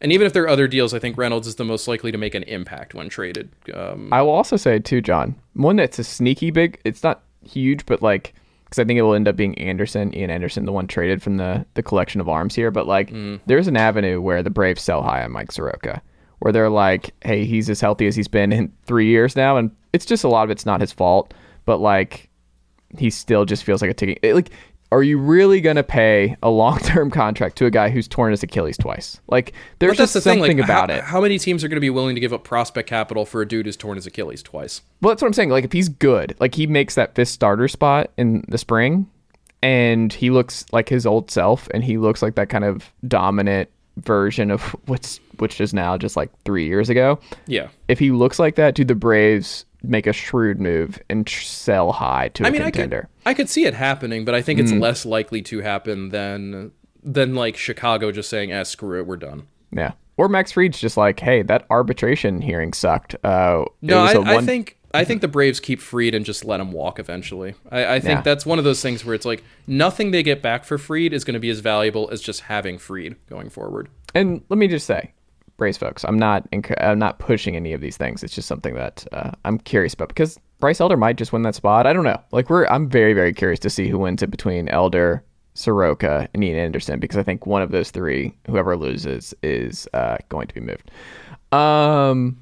And 0.00 0.12
even 0.12 0.26
if 0.26 0.34
there 0.34 0.42
are 0.42 0.48
other 0.48 0.68
deals, 0.68 0.92
I 0.92 0.98
think 0.98 1.16
Reynolds 1.16 1.46
is 1.46 1.54
the 1.54 1.64
most 1.64 1.88
likely 1.88 2.12
to 2.12 2.18
make 2.18 2.34
an 2.34 2.42
impact 2.42 2.92
when 2.94 3.08
traded. 3.08 3.48
Um, 3.72 4.10
I 4.12 4.20
will 4.20 4.32
also 4.32 4.56
say 4.56 4.78
too, 4.78 5.00
Jon, 5.00 5.34
one 5.54 5.76
that's 5.76 5.98
a 5.98 6.04
sneaky 6.04 6.50
big. 6.50 6.78
It's 6.84 7.02
not 7.02 7.22
huge, 7.42 7.86
but 7.86 8.02
like 8.02 8.34
because 8.64 8.78
I 8.78 8.84
think 8.84 8.98
it 8.98 9.02
will 9.02 9.14
end 9.14 9.28
up 9.28 9.36
being 9.36 9.56
Anderson, 9.56 10.14
Ian 10.14 10.30
Anderson, 10.30 10.66
the 10.66 10.72
one 10.72 10.86
traded 10.86 11.22
from 11.22 11.38
the 11.38 11.64
the 11.74 11.82
collection 11.82 12.20
of 12.20 12.28
arms 12.28 12.54
here. 12.54 12.70
But 12.70 12.86
like, 12.86 13.14
there's 13.46 13.68
an 13.68 13.76
avenue 13.78 14.20
where 14.20 14.42
the 14.42 14.50
Braves 14.50 14.82
sell 14.82 15.02
high 15.02 15.22
on 15.24 15.30
Mike 15.32 15.52
Soroka, 15.52 16.02
where 16.44 16.52
they're 16.52 16.68
like, 16.68 17.14
hey, 17.24 17.46
he's 17.46 17.70
as 17.70 17.80
healthy 17.80 18.06
as 18.06 18.14
he's 18.14 18.28
been 18.28 18.52
in 18.52 18.70
three 18.84 19.06
years 19.08 19.34
now, 19.34 19.56
and 19.56 19.70
it's 19.94 20.04
just 20.04 20.24
a 20.24 20.28
lot 20.28 20.44
of 20.44 20.50
it's 20.50 20.66
not 20.66 20.78
his 20.82 20.92
fault, 20.92 21.32
but 21.64 21.78
like, 21.78 22.28
he 22.98 23.08
still 23.08 23.46
just 23.46 23.64
feels 23.64 23.80
like 23.80 23.90
a 23.90 23.94
ticking. 23.94 24.18
it- 24.22 24.34
like, 24.34 24.50
are 24.92 25.02
you 25.02 25.16
really 25.18 25.62
gonna 25.62 25.82
pay 25.82 26.36
a 26.42 26.50
long 26.50 26.78
term 26.80 27.10
contract 27.10 27.56
to 27.56 27.64
a 27.66 27.70
guy 27.70 27.88
who's 27.88 28.06
torn 28.06 28.30
his 28.30 28.42
Achilles 28.42 28.76
twice? 28.76 29.18
Like, 29.26 29.54
there's 29.78 29.96
just 29.96 30.12
the 30.12 30.20
thing. 30.20 30.40
something 30.40 30.58
Like, 30.58 30.64
about 30.66 30.90
how, 30.90 30.96
it. 30.96 31.02
how 31.04 31.20
many 31.22 31.38
teams 31.38 31.64
are 31.64 31.68
going 31.68 31.78
to 31.78 31.80
be 31.80 31.88
willing 31.90 32.14
to 32.14 32.20
give 32.20 32.34
up 32.34 32.44
prospect 32.44 32.90
capital 32.90 33.24
for 33.24 33.40
a 33.40 33.48
dude 33.48 33.64
who's 33.64 33.76
torn 33.78 33.96
his 33.96 34.06
Achilles 34.06 34.42
twice? 34.42 34.82
Well, 35.00 35.08
that's 35.08 35.22
what 35.22 35.28
I'm 35.28 35.32
saying. 35.32 35.48
Like, 35.48 35.64
if 35.64 35.72
he's 35.72 35.88
good, 35.88 36.36
like 36.40 36.54
he 36.54 36.66
makes 36.66 36.94
that 36.96 37.14
fifth 37.14 37.28
starter 37.30 37.68
spot 37.68 38.10
in 38.18 38.44
the 38.48 38.58
spring, 38.58 39.08
and 39.62 40.12
he 40.12 40.28
looks 40.28 40.66
like 40.72 40.90
his 40.90 41.06
old 41.06 41.30
self, 41.30 41.68
and 41.72 41.82
he 41.82 41.96
looks 41.96 42.20
like 42.22 42.34
that 42.34 42.50
kind 42.50 42.64
of 42.64 42.92
dominant 43.08 43.70
version 43.98 44.50
of 44.50 44.62
what's 44.86 45.20
which 45.38 45.60
is 45.60 45.74
now 45.74 45.96
just 45.96 46.16
like 46.16 46.30
three 46.44 46.66
years 46.66 46.88
ago. 46.90 47.18
Yeah. 47.46 47.68
If 47.88 47.98
he 47.98 48.10
looks 48.10 48.38
like 48.38 48.54
that, 48.56 48.74
do 48.74 48.84
the 48.84 48.94
Braves 48.94 49.64
make 49.82 50.06
a 50.06 50.12
shrewd 50.12 50.60
move 50.60 50.98
and 51.10 51.26
tr- 51.26 51.42
sell 51.42 51.92
high 51.92 52.28
to 52.30 52.44
a 52.44 52.46
I 52.46 52.50
mean, 52.50 52.62
I 52.62 52.70
contender? 52.70 53.08
could, 53.22 53.28
I 53.30 53.34
could 53.34 53.50
see 53.50 53.66
it 53.66 53.74
happening, 53.74 54.24
but 54.24 54.34
I 54.34 54.40
think 54.42 54.58
it's 54.60 54.72
less 54.72 55.04
likely 55.04 55.42
to 55.42 55.60
happen 55.60 56.08
than 56.10 56.72
than 57.02 57.34
like 57.34 57.56
Chicago 57.56 58.10
just 58.10 58.30
saying, 58.30 58.52
"Ah, 58.52 58.62
screw 58.62 58.98
it, 59.00 59.06
we're 59.06 59.16
done." 59.16 59.46
yeah. 59.72 59.92
Or 60.16 60.28
Max 60.28 60.52
Fried's 60.52 60.78
just 60.80 60.96
like, 60.96 61.18
hey, 61.18 61.42
that 61.42 61.66
arbitration 61.70 62.40
hearing 62.40 62.72
sucked. 62.72 63.16
Uh, 63.24 63.64
No, 63.82 64.02
was 64.02 64.14
I, 64.14 64.18
I 64.20 64.34
one- 64.36 64.46
think 64.46 64.78
I 64.94 65.04
think 65.04 65.20
the 65.20 65.28
Braves 65.28 65.60
keep 65.60 65.80
Fried 65.80 66.14
and 66.14 66.24
just 66.24 66.44
let 66.44 66.60
him 66.60 66.72
walk 66.72 66.98
eventually. 66.98 67.54
I, 67.70 67.96
I 67.96 68.00
think 68.00 68.18
Yeah. 68.18 68.22
that's 68.22 68.46
one 68.46 68.58
of 68.58 68.64
those 68.64 68.80
things 68.82 69.04
where 69.04 69.14
it's 69.14 69.26
like 69.26 69.42
nothing 69.66 70.10
they 70.10 70.22
get 70.22 70.40
back 70.42 70.64
for 70.64 70.78
Fried 70.78 71.12
is 71.12 71.24
going 71.24 71.34
to 71.34 71.40
be 71.40 71.50
as 71.50 71.60
valuable 71.60 72.08
as 72.10 72.20
just 72.20 72.42
having 72.42 72.78
Fried 72.78 73.16
going 73.28 73.50
forward. 73.50 73.88
And 74.14 74.42
let 74.48 74.58
me 74.58 74.68
just 74.68 74.86
say, 74.86 75.12
Braves 75.56 75.76
folks, 75.78 76.04
I'm 76.04 76.18
not 76.18 76.50
enc- 76.52 76.74
I'm 76.82 76.98
not 76.98 77.18
pushing 77.18 77.54
any 77.56 77.72
of 77.72 77.80
these 77.80 77.96
things. 77.96 78.22
It's 78.24 78.34
just 78.34 78.48
something 78.48 78.74
that 78.74 79.06
uh, 79.12 79.32
I'm 79.44 79.58
curious 79.58 79.94
about 79.94 80.08
because 80.08 80.38
Bryce 80.60 80.80
Elder 80.80 80.96
might 80.96 81.16
just 81.16 81.32
win 81.32 81.42
that 81.42 81.54
spot. 81.54 81.86
I 81.86 81.92
don't 81.92 82.04
know. 82.04 82.20
Like 82.32 82.48
we're 82.50 82.66
I'm 82.66 82.88
very 82.88 83.12
very 83.12 83.32
curious 83.32 83.60
to 83.60 83.70
see 83.70 83.88
who 83.88 83.98
wins 83.98 84.22
it 84.22 84.30
between 84.32 84.68
Elder, 84.68 85.22
Soroka, 85.54 86.28
and 86.34 86.42
Ian 86.42 86.58
Anderson 86.58 86.98
because 86.98 87.18
I 87.18 87.22
think 87.22 87.46
one 87.46 87.62
of 87.62 87.70
those 87.70 87.90
three, 87.92 88.34
whoever 88.48 88.76
loses, 88.76 89.32
is 89.44 89.86
uh, 89.94 90.16
going 90.28 90.48
to 90.48 90.54
be 90.54 90.60
moved. 90.60 90.90
Um, 91.52 92.38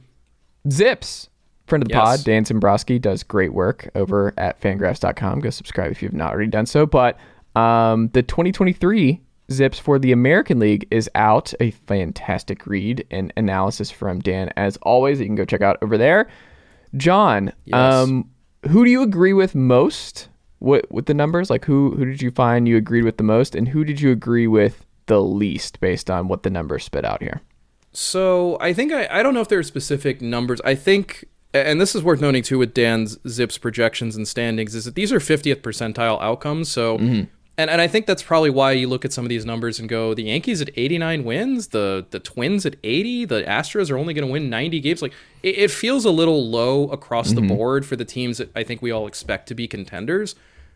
ZiPS. 0.69 1.29
Friend 1.73 1.83
of 1.83 1.89
the 1.89 1.95
Yes. 1.95 2.19
pod, 2.19 2.25
Dan 2.27 2.45
Szymborski, 2.45 3.01
does 3.01 3.23
great 3.23 3.55
work 3.55 3.89
over 3.95 4.35
at 4.37 4.61
fangraphs.com. 4.61 5.41
Go 5.41 5.49
subscribe 5.49 5.91
if 5.91 6.03
you've 6.03 6.13
not 6.13 6.33
already 6.33 6.51
done 6.51 6.67
so. 6.67 6.85
But 6.85 7.19
um, 7.57 8.09
the 8.13 8.23
2023 8.23 9.21
ZiPS 9.51 9.81
for 9.81 9.99
the 9.99 10.13
American 10.13 10.59
League 10.59 10.87
is 10.91 11.09
out. 11.15 11.55
A 11.61 11.71
fantastic 11.71 12.67
read 12.67 13.07
and 13.11 13.33
analysis 13.39 13.91
from 13.91 14.21
Dan, 14.21 14.51
as 14.57 14.77
always. 14.83 15.17
that 15.19 15.25
You 15.25 15.29
can 15.29 15.35
go 15.37 15.47
check 15.47 15.63
out 15.63 15.79
over 15.81 15.97
there. 15.97 16.29
Jon, 16.97 17.53
Yes. 17.65 17.75
um, 17.95 18.29
who 18.69 18.85
do 18.85 18.91
you 18.91 19.03
agree 19.03 19.33
with 19.33 19.55
most? 19.55 20.29
What 20.59 20.91
with 20.93 21.07
the 21.07 21.15
numbers? 21.15 21.49
Like 21.51 21.65
who 21.65 21.93
who 21.97 22.05
did 22.05 22.21
you 22.23 22.31
find 22.31 22.69
you 22.69 22.77
agreed 22.77 23.05
with 23.05 23.17
the 23.17 23.25
most, 23.25 23.55
and 23.55 23.67
who 23.67 23.83
did 23.83 24.01
you 24.01 24.11
agree 24.13 24.47
with 24.47 24.85
the 25.07 25.21
least 25.23 25.81
based 25.81 26.11
on 26.11 26.29
what 26.29 26.43
the 26.45 26.51
numbers 26.51 26.85
spit 26.85 27.05
out 27.05 27.21
here? 27.23 27.41
So 27.93 28.57
I 28.61 28.73
think 28.73 28.93
I, 28.93 29.09
I 29.11 29.23
don't 29.23 29.35
know 29.35 29.41
if 29.41 29.49
there 29.49 29.59
are 29.59 29.63
specific 29.65 30.23
numbers. 30.23 30.61
I 30.65 30.75
think 30.75 31.25
and 31.55 31.81
this 31.81 31.95
is 31.95 32.03
worth 32.03 32.21
noting 32.21 32.43
too 32.43 32.59
with 32.59 32.75
Dan's 32.75 33.19
ZiPS 33.19 33.61
projections 33.61 34.17
and 34.17 34.27
standings, 34.27 34.75
is 34.75 34.85
that 34.85 34.95
these 34.95 35.13
are 35.13 35.19
50th 35.19 35.61
percentile 35.61 36.21
outcomes. 36.23 36.69
So, 36.71 36.99
mm-hmm. 36.99 37.25
and, 37.59 37.71
and 37.71 37.81
I 37.81 37.89
think 37.89 38.07
that's 38.07 38.23
probably 38.23 38.51
why 38.51 38.73
you 38.73 38.89
look 38.89 39.05
at 39.05 39.13
some 39.13 39.25
of 39.25 39.29
these 39.29 39.45
numbers 39.45 39.79
and 39.79 39.89
go, 39.89 40.15
the 40.15 40.25
Yankees 40.25 40.63
at 40.63 40.71
89 40.77 41.25
wins, 41.25 41.69
the 41.69 42.07
the 42.11 42.21
Twins 42.21 42.65
at 42.65 42.77
80, 42.83 43.27
the 43.27 43.43
Astros 43.43 43.91
are 43.91 43.99
only 43.99 44.15
going 44.15 44.27
to 44.27 44.33
win 44.33 44.49
90 44.49 44.81
games. 44.81 45.03
Like 45.03 45.13
it, 45.43 45.59
it 45.59 45.71
feels 45.71 46.05
a 46.05 46.11
little 46.11 46.49
low 46.49 46.89
across 46.89 47.33
the 47.33 47.41
mm-hmm. 47.41 47.49
board 47.49 47.87
for 47.87 47.97
the 47.97 48.05
teams 48.05 48.39
that 48.39 48.51
I 48.57 48.63
think 48.63 48.81
we 48.81 48.91
all 48.91 49.07
expect 49.07 49.49
to 49.49 49.55
be 49.55 49.69
contenders. 49.69 50.35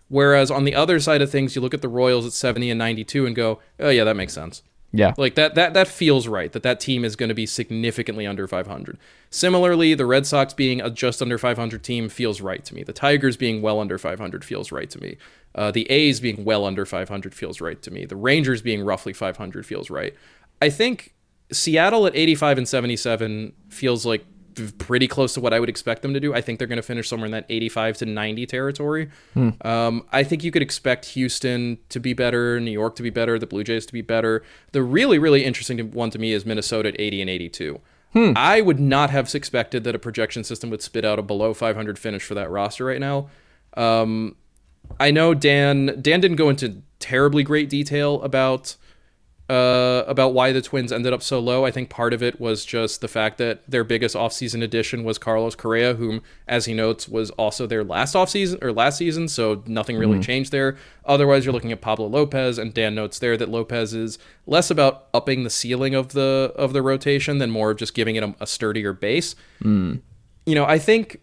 Whereas 0.09 0.51
on 0.51 0.65
the 0.65 0.75
other 0.75 1.01
side 1.01 1.21
of 1.21 1.31
things, 1.31 1.57
you 1.57 1.63
look 1.63 1.75
at 1.75 1.83
the 1.83 1.89
Royals 1.89 2.27
at 2.27 2.33
70 2.33 2.71
and 2.71 2.79
92 2.79 3.27
and 3.27 3.35
go, 3.35 3.61
oh 3.81 3.89
yeah, 3.89 4.05
that 4.05 4.15
makes 4.15 4.33
sense. 4.33 4.63
Yeah. 4.97 5.15
Like 5.17 5.35
that 5.35 5.55
that 5.55 5.75
that 5.75 5.89
feels 5.89 6.27
right 6.27 6.51
that 6.53 6.63
that 6.63 6.81
team 6.81 7.05
is 7.05 7.17
going 7.17 7.29
to 7.29 7.35
be 7.35 7.47
significantly 7.47 8.27
under 8.27 8.47
500. 8.47 8.99
Similarly, 9.31 9.95
the 9.95 10.07
Red 10.07 10.27
Sox 10.27 10.55
being 10.55 10.81
a 10.81 10.91
just 10.91 11.21
under 11.21 11.39
500 11.39 11.83
team 11.83 12.09
feels 12.09 12.41
right 12.41 12.65
to 12.65 12.75
me. 12.75 12.83
The 12.83 12.93
Tigers 12.93 13.37
being 13.37 13.63
well 13.63 13.81
under 13.81 13.99
500 13.99 14.45
feels 14.45 14.73
right 14.73 14.89
to 14.91 15.01
me. 15.01 15.17
Uh, 15.55 15.71
the 15.71 15.91
A's 15.91 16.21
being 16.21 16.45
well 16.45 16.65
under 16.65 16.87
500 16.87 17.35
feels 17.35 17.61
right 17.61 17.81
to 17.83 17.91
me. 17.91 18.05
The 18.05 18.17
Rangers 18.17 18.63
being 18.63 18.85
roughly 18.85 19.13
500 19.13 19.67
feels 19.67 19.91
right. 19.91 20.15
I 20.61 20.71
think 20.71 21.15
Seattle 21.53 22.07
at 22.07 22.17
85 22.17 22.59
and 22.59 22.69
77 22.69 23.53
feels 23.69 24.07
like 24.07 24.25
pretty 24.79 25.07
close 25.09 25.35
to 25.35 25.41
what 25.41 25.53
I 25.53 25.61
would 25.61 25.69
expect 25.69 26.03
them 26.03 26.15
to 26.15 26.21
do. 26.21 26.35
I 26.35 26.41
think 26.41 26.59
they're 26.59 26.69
going 26.69 26.77
to 26.77 26.83
finish 26.83 27.09
somewhere 27.09 27.27
in 27.27 27.33
that 27.33 27.47
85 27.49 27.99
to 27.99 28.07
90 28.07 28.47
territory. 28.47 29.11
Um, 29.63 30.07
I 30.13 30.23
think 30.23 30.45
you 30.45 30.51
could 30.51 30.63
expect 30.63 31.07
Houston 31.07 31.79
to 31.91 32.01
be 32.01 32.13
better, 32.13 32.59
New 32.61 32.71
York 32.71 32.97
to 32.97 33.03
be 33.03 33.11
better, 33.11 33.39
the 33.39 33.47
Blue 33.47 33.65
Jays 33.65 33.87
to 33.87 33.93
be 33.93 34.03
better. 34.03 34.43
The 34.73 34.83
really, 34.83 35.19
really 35.19 35.45
interesting 35.45 35.91
one 35.93 36.11
to 36.11 36.19
me 36.19 36.33
is 36.33 36.45
Minnesota 36.47 36.89
at 36.89 37.01
80 37.01 37.21
and 37.23 37.31
82. 37.31 37.81
I 38.35 38.63
would 38.63 38.81
not 38.81 39.11
have 39.11 39.35
expected 39.35 39.85
that 39.85 39.95
a 39.95 39.99
projection 39.99 40.43
system 40.43 40.71
would 40.71 40.81
spit 40.81 41.05
out 41.05 41.19
a 41.19 41.23
below 41.23 41.53
500 41.53 41.99
finish 41.99 42.23
for 42.23 42.35
that 42.35 42.51
roster 42.51 42.87
right 42.87 43.01
now. 43.01 43.29
Um, 43.77 44.37
I 44.99 45.11
know 45.11 45.35
Dan 45.35 45.99
Dan 46.01 46.21
didn't 46.21 46.37
go 46.37 46.49
into 46.49 46.83
terribly 46.99 47.43
great 47.43 47.69
detail 47.69 48.23
about 48.23 48.77
uh, 49.49 50.03
about 50.09 50.35
why 50.35 50.51
the 50.51 50.61
Twins 50.61 50.91
ended 50.91 51.13
up 51.13 51.23
so 51.23 51.39
low. 51.39 51.65
I 51.65 51.71
think 51.71 51.89
part 51.89 52.13
of 52.13 52.23
it 52.23 52.41
was 52.41 52.65
just 52.65 53.01
the 53.01 53.09
fact 53.09 53.39
that 53.39 53.63
their 53.71 53.85
biggest 53.85 54.17
offseason 54.17 54.63
addition 54.63 55.05
was 55.05 55.19
Carlos 55.19 55.55
Correa, 55.55 55.95
whom, 55.95 56.23
as 56.49 56.65
he 56.65 56.75
notes, 56.75 57.09
was 57.09 57.31
also 57.31 57.67
their 57.67 57.85
last 57.85 58.15
offseason 58.15 58.63
or 58.63 58.73
last 58.73 58.99
season, 58.99 59.29
so 59.29 59.63
nothing 59.67 59.97
really 59.97 60.19
changed 60.21 60.51
there. 60.51 60.77
Otherwise, 61.05 61.45
you're 61.45 61.53
looking 61.55 61.71
at 61.71 61.81
Pablo 61.81 62.07
Lopez, 62.09 62.59
and 62.59 62.75
Dan 62.75 62.97
notes 62.97 63.21
there 63.21 63.37
that 63.37 63.49
Lopez 63.49 63.95
is 63.95 64.19
less 64.47 64.69
about 64.71 65.07
upping 65.15 65.45
the 65.45 65.51
ceiling 65.51 65.95
of 65.95 66.13
the 66.13 66.53
of 66.57 66.73
the 66.73 66.83
rotation 66.83 67.39
than 67.39 67.51
more 67.51 67.71
of 67.71 67.77
just 67.77 67.95
giving 67.95 68.17
it 68.17 68.25
a, 68.25 68.35
a 68.41 68.47
sturdier 68.49 68.93
base. 68.93 69.37
You 70.45 70.55
know, 70.57 70.65
I 70.65 70.81
think 70.81 71.21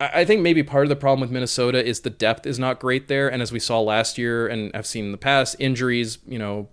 I 0.00 0.22
I 0.22 0.24
think 0.24 0.40
maybe 0.40 0.64
part 0.64 0.84
of 0.84 0.88
the 0.88 0.96
problem 0.96 1.20
with 1.20 1.30
Minnesota 1.30 1.84
is 1.84 2.00
the 2.00 2.10
depth 2.10 2.44
is 2.44 2.58
not 2.58 2.80
great 2.80 3.06
there, 3.06 3.30
and 3.30 3.40
as 3.40 3.52
we 3.52 3.60
saw 3.60 3.80
last 3.80 4.18
year 4.18 4.48
and 4.48 4.74
have 4.74 4.86
seen 4.86 5.04
in 5.04 5.12
the 5.12 5.18
past, 5.18 5.54
injuries, 5.60 6.18
you 6.26 6.40
know, 6.40 6.68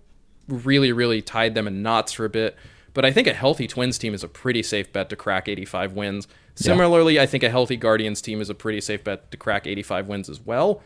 really, 0.49 0.91
really 0.91 1.21
tied 1.21 1.55
them 1.55 1.67
in 1.67 1.81
knots 1.81 2.11
for 2.11 2.25
a 2.25 2.29
bit. 2.29 2.55
But 2.93 3.05
I 3.05 3.11
think 3.11 3.27
a 3.27 3.33
healthy 3.33 3.67
Twins 3.67 3.97
team 3.97 4.13
is 4.13 4.23
a 4.23 4.27
pretty 4.27 4.63
safe 4.63 4.91
bet 4.91 5.09
to 5.09 5.15
crack 5.15 5.47
85 5.47 5.93
wins. 5.93 6.27
Similarly, 6.55 7.19
I 7.19 7.25
think 7.25 7.43
a 7.43 7.49
healthy 7.49 7.77
Guardians 7.77 8.21
team 8.21 8.41
is 8.41 8.49
a 8.49 8.55
pretty 8.55 8.81
safe 8.81 9.03
bet 9.03 9.31
to 9.31 9.37
crack 9.37 9.67
85 9.67 10.07
wins 10.07 10.29
as 10.29 10.41
well. 10.41 10.81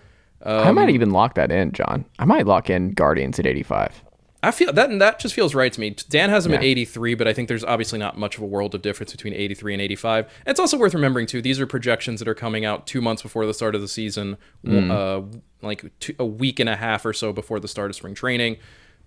I 0.46 0.72
might 0.72 0.90
even 0.90 1.12
lock 1.12 1.36
that 1.36 1.52
in, 1.52 1.72
Jon. 1.72 2.06
I 2.20 2.26
might 2.26 2.46
lock 2.46 2.70
in 2.70 2.92
Guardians 2.92 3.40
at 3.40 3.48
85. 3.48 4.04
I 4.44 4.52
feel 4.52 4.74
that 4.74 5.00
that 5.00 5.20
just 5.20 5.34
feels 5.34 5.56
right 5.56 5.72
to 5.72 5.80
me. 5.80 5.92
Dan 6.10 6.30
has 6.30 6.44
them 6.44 6.54
at 6.54 6.64
83, 6.64 7.16
but 7.16 7.30
I 7.30 7.34
think 7.34 7.48
there's 7.48 7.64
obviously 7.64 7.98
not 7.98 8.18
much 8.18 8.36
of 8.36 8.44
a 8.44 8.46
world 8.46 8.76
of 8.76 8.82
difference 8.82 9.14
between 9.14 9.34
83 9.34 9.76
and 9.76 9.82
85. 9.82 10.26
And 10.26 10.52
it's 10.52 10.60
also 10.60 10.78
worth 10.78 10.94
remembering 10.94 11.28
too; 11.28 11.42
these 11.42 11.62
are 11.62 11.66
projections 11.66 12.20
that 12.20 12.28
are 12.28 12.36
coming 12.36 12.66
out 12.66 12.86
two 12.86 13.00
months 13.00 13.22
before 13.22 13.46
the 13.46 13.54
start 13.54 13.74
of 13.74 13.80
the 13.80 13.88
season, 13.88 14.36
uh, 14.68 15.22
like 15.62 15.98
two, 16.00 16.14
a 16.20 16.26
week 16.26 16.60
and 16.60 16.68
a 16.68 16.76
half 16.76 17.06
or 17.06 17.14
so 17.14 17.32
before 17.32 17.62
the 17.62 17.70
start 17.70 17.90
of 17.90 17.96
spring 17.96 18.16
training. 18.16 18.58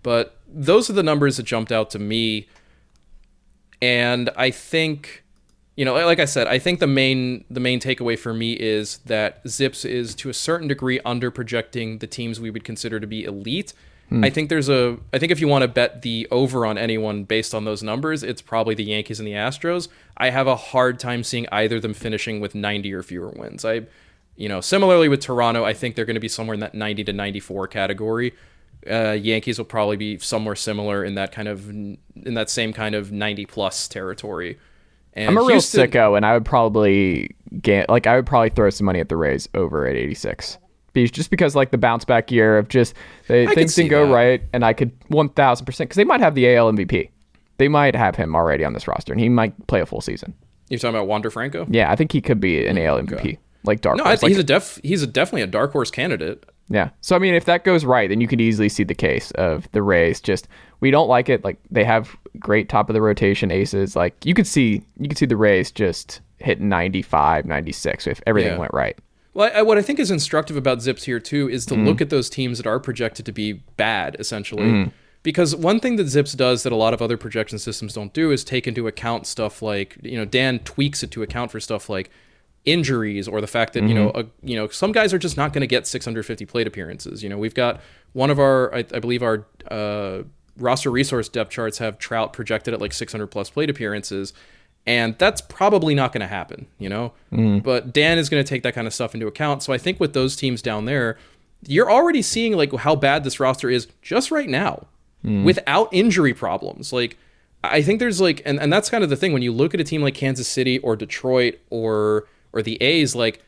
But 0.03 0.37
those 0.49 0.89
are 0.89 0.93
the 0.93 1.03
numbers 1.03 1.37
that 1.37 1.45
jumped 1.45 1.73
out 1.73 1.91
to 1.91 1.99
me, 1.99 2.49
and 3.83 4.31
I 4.37 4.51
think 4.51 5.25
you 5.77 5.85
know 5.85 5.95
like 5.95 6.19
i 6.19 6.25
said 6.25 6.47
i 6.47 6.59
think 6.59 6.81
the 6.81 6.87
main 6.87 7.45
the 7.51 7.61
main 7.61 7.79
takeaway 7.79 8.19
for 8.19 8.35
me 8.35 8.55
is 8.55 8.99
that 9.05 9.45
ZiPS 9.45 9.85
is 9.85 10.15
to 10.17 10.31
a 10.31 10.35
certain 10.35 10.69
degree 10.69 10.99
under 11.05 11.31
projecting 11.31 11.99
the 11.99 12.07
teams 12.07 12.41
we 12.41 12.51
would 12.51 12.65
consider 12.65 12.99
to 12.99 13.07
be 13.07 13.25
elite. 13.25 13.75
Hmm. 14.09 14.25
I 14.25 14.31
think 14.31 14.49
there's 14.49 14.69
a 14.69 14.99
i 15.13 15.19
think 15.19 15.33
if 15.33 15.41
you 15.41 15.49
want 15.49 15.63
to 15.63 15.69
bet 15.69 16.03
the 16.03 16.27
over 16.31 16.65
on 16.65 16.79
anyone 16.79 17.25
based 17.25 17.55
on 17.55 17.65
those 17.65 17.83
numbers 17.83 18.23
it's 18.23 18.41
probably 18.41 18.75
the 18.75 18.85
yankees 18.85 19.21
and 19.21 19.27
the 19.27 19.33
astros. 19.33 19.89
I 20.17 20.31
have 20.31 20.47
a 20.47 20.57
hard 20.57 20.99
time 20.99 21.23
seeing 21.23 21.47
either 21.53 21.77
of 21.77 21.83
them 21.83 21.95
finishing 21.95 22.41
with 22.41 22.55
90 22.55 22.93
or 22.95 23.03
fewer 23.03 23.31
wins. 23.37 23.65
I 23.65 23.83
you 24.37 24.49
know 24.49 24.61
similarly 24.61 25.09
with 25.09 25.21
toronto 25.21 25.65
i 25.65 25.73
think 25.73 25.95
they're 25.95 26.05
going 26.05 26.13
to 26.15 26.21
be 26.21 26.29
somewhere 26.29 26.53
in 26.53 26.61
that 26.61 26.75
90 26.75 27.05
to 27.05 27.13
94 27.15 27.69
category 27.69 28.35
uh, 28.91 29.13
Yankees 29.13 29.59
will 29.59 29.65
probably 29.65 29.97
be 29.97 30.19
somewhere 30.19 30.55
similar 30.55 31.05
in 31.05 31.15
that 31.15 31.33
kind 31.33 31.49
of 31.49 31.69
in 31.69 31.99
that 32.15 32.51
same 32.51 32.73
kind 32.73 32.95
of 32.95 33.13
90 33.13 33.47
plus 33.47 33.89
territory. 33.89 34.59
And 35.13 35.31
I'm 35.31 35.39
a 35.39 35.43
real 35.43 35.59
sicko, 35.59 36.17
and 36.17 36.27
I 36.27 36.35
would 36.35 36.45
probably 36.45 37.35
get 37.61 37.89
like 37.89 38.07
I 38.07 38.17
would 38.17 38.27
probably 38.27 38.51
throw 38.51 38.69
some 38.71 38.85
money 38.85 39.01
at 39.01 39.09
the 39.09 39.17
Rays 39.17 39.49
over 39.55 39.87
at 39.87 39.97
86. 39.97 40.59
Just 40.95 41.31
because 41.31 41.55
like 41.55 41.73
the 41.73 41.79
bounce 41.79 42.07
back 42.07 42.31
year 42.31 42.57
of 42.57 42.69
just 42.69 42.95
they, 43.29 43.47
things 43.49 43.75
didn't 43.75 43.91
go 43.91 44.07
that. 44.07 44.13
right, 44.13 44.43
and 44.55 44.65
I 44.65 44.73
could 44.73 44.93
1,000 45.09 45.67
percent 45.67 45.89
because 45.89 45.97
they 45.97 46.05
might 46.05 46.21
have 46.21 46.35
the 46.35 46.55
AL 46.55 46.73
MVP. 46.73 47.11
They 47.59 47.69
might 47.69 47.95
have 47.95 48.17
him 48.17 48.35
already 48.35 48.65
on 48.65 48.73
this 48.73 48.89
roster, 48.89 49.13
and 49.13 49.21
he 49.21 49.29
might 49.29 49.67
play 49.67 49.81
a 49.81 49.87
full 49.87 50.01
season. 50.01 50.35
You're 50.69 50.79
talking 50.79 50.97
about 50.97 51.07
Wander 51.07 51.31
Franco? 51.31 51.67
Yeah, 51.71 51.91
I 51.91 51.97
think 51.97 52.13
he 52.13 52.21
could 52.21 52.41
be 52.41 52.67
an 52.67 52.77
AL 52.79 53.01
MVP, 53.01 53.39
like 53.65 53.81
dark. 53.83 53.99
No, 53.99 54.05
horse. 54.05 54.21
think 54.21 54.23
Like, 54.23 54.31
he's 54.31 54.39
a 54.39 54.45
def 54.45 54.81
he's 54.83 55.03
a 55.03 55.07
definitely 55.07 55.43
a 55.43 55.47
dark 55.47 55.73
horse 55.73 55.91
candidate. 55.91 56.45
Yeah. 56.69 56.91
So 57.01 57.15
I 57.17 57.19
mean, 57.19 57.35
if 57.35 57.45
that 57.45 57.65
goes 57.65 57.85
right, 57.85 58.09
then 58.09 58.21
you 58.21 58.27
could 58.29 58.41
easily 58.41 58.69
see 58.69 58.83
the 58.85 58.95
case 58.95 59.31
of 59.33 59.71
the 59.73 59.83
Rays. 59.83 60.21
Just 60.21 60.49
we 60.81 60.91
don't 60.91 61.09
like 61.09 61.29
it. 61.29 61.45
Like 61.45 61.59
they 61.71 61.85
have 61.85 62.17
great 62.39 62.69
top 62.69 62.91
of 62.91 62.95
the 62.95 63.01
rotation 63.03 63.51
aces. 63.51 63.95
Like 63.97 64.15
you 64.25 64.35
could 64.35 64.47
see, 64.47 64.83
you 64.99 65.09
could 65.09 65.17
see 65.19 65.27
the 65.27 65.37
Rays 65.37 65.71
just 65.71 66.21
hit 66.39 66.61
95, 66.61 67.47
96 67.47 68.07
if 68.07 68.21
everything 68.27 68.53
Yeah. 68.53 68.59
went 68.59 68.75
right. 68.75 68.97
Well, 69.33 69.51
I, 69.55 69.63
what 69.63 69.79
I 69.79 69.83
think 69.83 69.99
is 69.99 70.11
instructive 70.11 70.57
about 70.57 70.79
ZiPS 70.79 71.05
here 71.05 71.21
too 71.21 71.49
is 71.49 71.67
to 71.67 71.75
Mm-hmm. 71.75 71.85
look 71.87 72.01
at 72.01 72.11
those 72.11 72.29
teams 72.31 72.59
that 72.59 72.67
are 72.67 72.81
projected 72.81 73.27
to 73.27 73.33
be 73.33 73.53
bad, 73.77 74.17
essentially. 74.19 74.63
Mm-hmm. 74.65 74.91
Because 75.23 75.55
one 75.57 75.81
thing 75.81 75.97
that 75.97 76.07
ZiPS 76.07 76.37
does 76.37 76.63
that 76.63 76.73
a 76.73 76.77
lot 76.77 76.95
of 76.95 77.03
other 77.03 77.17
projection 77.17 77.59
systems 77.59 77.95
don't 77.95 78.13
do 78.13 78.31
is 78.31 78.45
take 78.45 78.67
into 78.67 78.87
account 78.87 79.27
stuff 79.27 79.61
like 79.63 79.97
you 80.03 80.17
know 80.17 80.25
Dan 80.25 80.59
tweaks 80.61 81.03
it 81.03 81.11
to 81.13 81.23
account 81.23 81.51
for 81.51 81.61
stuff 81.61 81.89
like 81.91 82.11
injuries 82.67 83.27
or 83.29 83.41
the 83.41 83.47
fact 83.47 83.73
that 83.75 83.85
you 83.85 83.95
know 83.95 84.09
Mm-hmm. 84.11 84.21
a, 84.21 84.47
you 84.49 84.57
know 84.57 84.69
some 84.69 84.93
guys 84.93 85.15
are 85.15 85.19
just 85.19 85.37
not 85.37 85.53
going 85.53 85.61
to 85.63 85.67
get 85.67 85.87
650 85.87 86.45
plate 86.47 86.67
appearances. 86.67 87.23
You 87.23 87.29
know 87.29 87.39
we've 87.39 87.55
got 87.55 87.81
one 88.13 88.31
of 88.31 88.39
our 88.39 88.75
I, 88.75 88.79
I 88.79 88.99
believe 88.99 89.23
our 89.23 89.47
uh, 89.71 90.23
roster 90.59 90.91
resource 90.91 91.29
depth 91.29 91.51
charts 91.51 91.79
have 91.79 91.99
Trout 91.99 92.33
projected 92.33 92.75
at 92.75 92.81
like 92.81 92.93
600 92.93 93.27
plus 93.29 93.49
plate 93.51 93.71
appearances 93.71 94.33
and 94.87 95.17
that's 95.19 95.41
probably 95.41 95.97
not 95.97 96.13
going 96.13 96.21
to 96.21 96.29
happen, 96.29 96.67
you 96.79 96.89
know. 96.89 97.13
But 97.61 97.93
Dan 97.93 98.19
is 98.19 98.29
going 98.29 98.43
to 98.45 98.49
take 98.49 98.63
that 98.63 98.73
kind 98.73 98.87
of 98.87 98.95
stuff 98.95 99.15
into 99.15 99.27
account. 99.27 99.65
So 99.65 99.73
I 99.73 99.79
think 99.79 99.99
with 99.99 100.13
those 100.13 100.37
teams 100.37 100.63
down 100.63 100.85
there, 100.85 101.19
you're 101.67 101.91
already 101.91 102.23
seeing 102.23 102.53
like 102.57 102.73
how 102.73 102.95
bad 102.95 103.25
this 103.25 103.41
roster 103.41 103.69
is 103.69 103.89
just 104.01 104.31
right 104.31 104.49
now, 104.49 104.87
without 105.45 105.89
injury 105.93 106.33
problems. 106.35 106.93
Like 106.93 107.19
I 107.65 107.83
think 107.83 107.99
there's 107.99 108.21
like, 108.21 108.43
and, 108.47 108.61
and 108.61 108.73
that's 108.73 108.89
kind 108.89 109.03
of 109.03 109.11
the 109.11 109.17
thing 109.17 109.33
when 109.33 109.43
you 109.43 109.51
look 109.53 109.75
at 109.75 109.81
a 109.81 109.85
team 109.85 110.03
like 110.03 110.15
Kansas 110.15 110.47
City 110.47 110.79
or 110.79 110.95
Detroit 110.95 111.59
or 111.69 112.29
or 112.57 112.63
the 112.63 112.81
A's, 112.83 113.15
like 113.15 113.43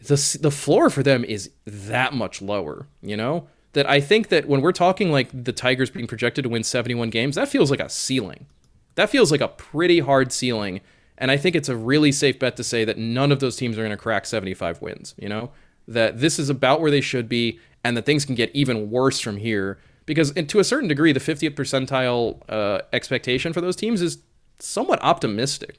the 0.00 0.38
the 0.40 0.50
floor 0.50 0.90
for 0.90 1.02
them 1.02 1.24
is 1.24 1.50
that 1.66 2.12
much 2.12 2.42
lower, 2.42 2.86
you 3.00 3.16
know. 3.16 3.48
That 3.74 3.88
I 3.88 4.00
think 4.00 4.28
that 4.28 4.48
when 4.48 4.62
we're 4.62 4.72
talking 4.72 5.12
like 5.12 5.28
the 5.32 5.52
Tigers 5.52 5.90
being 5.90 6.06
projected 6.06 6.42
to 6.44 6.48
win 6.48 6.64
71 6.64 7.10
games, 7.10 7.36
that 7.36 7.48
feels 7.48 7.70
like 7.70 7.80
a 7.80 7.88
ceiling 7.88 8.46
that 8.98 9.08
feels 9.08 9.30
like 9.30 9.40
a 9.40 9.46
pretty 9.46 10.00
hard 10.00 10.32
ceiling. 10.32 10.80
And 11.18 11.30
I 11.30 11.36
think 11.36 11.54
it's 11.54 11.68
a 11.68 11.76
really 11.76 12.10
safe 12.10 12.36
bet 12.36 12.56
to 12.56 12.64
say 12.64 12.84
that 12.84 12.98
none 12.98 13.30
of 13.30 13.38
those 13.38 13.54
teams 13.54 13.78
are 13.78 13.82
going 13.82 13.90
to 13.90 13.96
crack 13.96 14.26
75 14.26 14.82
wins, 14.82 15.14
you 15.16 15.28
know? 15.28 15.52
That 15.86 16.18
this 16.18 16.36
is 16.36 16.50
about 16.50 16.80
where 16.80 16.90
they 16.90 17.00
should 17.00 17.28
be 17.28 17.60
and 17.84 17.96
that 17.96 18.06
things 18.06 18.24
can 18.24 18.34
get 18.34 18.50
even 18.56 18.90
worse 18.90 19.20
from 19.20 19.36
here. 19.36 19.78
Because 20.04 20.32
and 20.32 20.48
to 20.48 20.58
a 20.58 20.64
certain 20.64 20.88
degree, 20.88 21.12
the 21.12 21.20
50th 21.20 21.54
percentile 21.54 22.42
uh, 22.48 22.80
expectation 22.92 23.52
for 23.52 23.60
those 23.60 23.76
teams 23.76 24.02
is 24.02 24.18
somewhat 24.58 25.00
optimistic, 25.00 25.78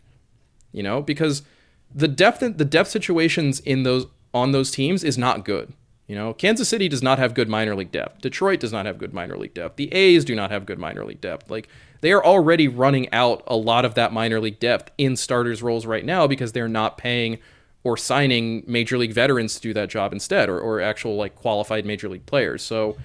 you 0.72 0.82
know? 0.82 1.02
Because 1.02 1.42
the 1.94 2.08
depth 2.08 2.40
the 2.40 2.66
depth 2.66 2.90
situations 2.90 3.60
in 3.62 3.84
those 3.84 4.08
on 4.34 4.52
those 4.52 4.72
teams 4.72 5.04
is 5.04 5.18
not 5.18 5.46
good. 5.46 5.74
You 6.08 6.16
know, 6.16 6.34
Kansas 6.34 6.68
City 6.68 6.90
does 6.90 7.04
not 7.04 7.20
have 7.20 7.36
good 7.36 7.48
minor 7.48 7.76
league 7.76 7.92
depth. 7.92 8.22
Detroit 8.22 8.60
does 8.60 8.74
not 8.74 8.88
have 8.88 8.98
good 8.98 9.14
minor 9.14 9.38
league 9.38 9.54
depth. 9.54 9.76
The 9.76 9.94
A's 9.94 10.26
do 10.26 10.36
not 10.36 10.50
have 10.50 10.66
good 10.66 10.80
minor 10.80 11.06
league 11.06 11.22
depth. 11.22 11.52
Like 11.52 11.70
they 12.02 12.12
are 12.12 12.24
already 12.24 12.68
running 12.68 13.12
out 13.14 13.44
a 13.46 13.56
lot 13.56 13.86
of 13.86 13.94
that 13.94 14.12
minor 14.12 14.40
league 14.40 14.60
depth 14.60 14.92
in 14.98 15.16
starters 15.16 15.62
roles 15.62 15.86
right 15.86 16.04
now 16.04 16.26
because 16.26 16.52
they're 16.52 16.68
not 16.68 16.98
paying 16.98 17.38
or 17.84 17.96
signing 17.96 18.64
major 18.68 18.98
league 18.98 19.14
veterans 19.14 19.56
to 19.56 19.62
do 19.62 19.74
that 19.74 19.90
job 19.90 20.12
instead 20.12 20.50
or, 20.50 20.60
or 20.60 20.82
actual 20.82 21.16
like 21.16 21.36
qualified 21.36 21.86
major 21.86 22.10
league 22.10 22.26
players. 22.26 22.64
So 22.64 22.98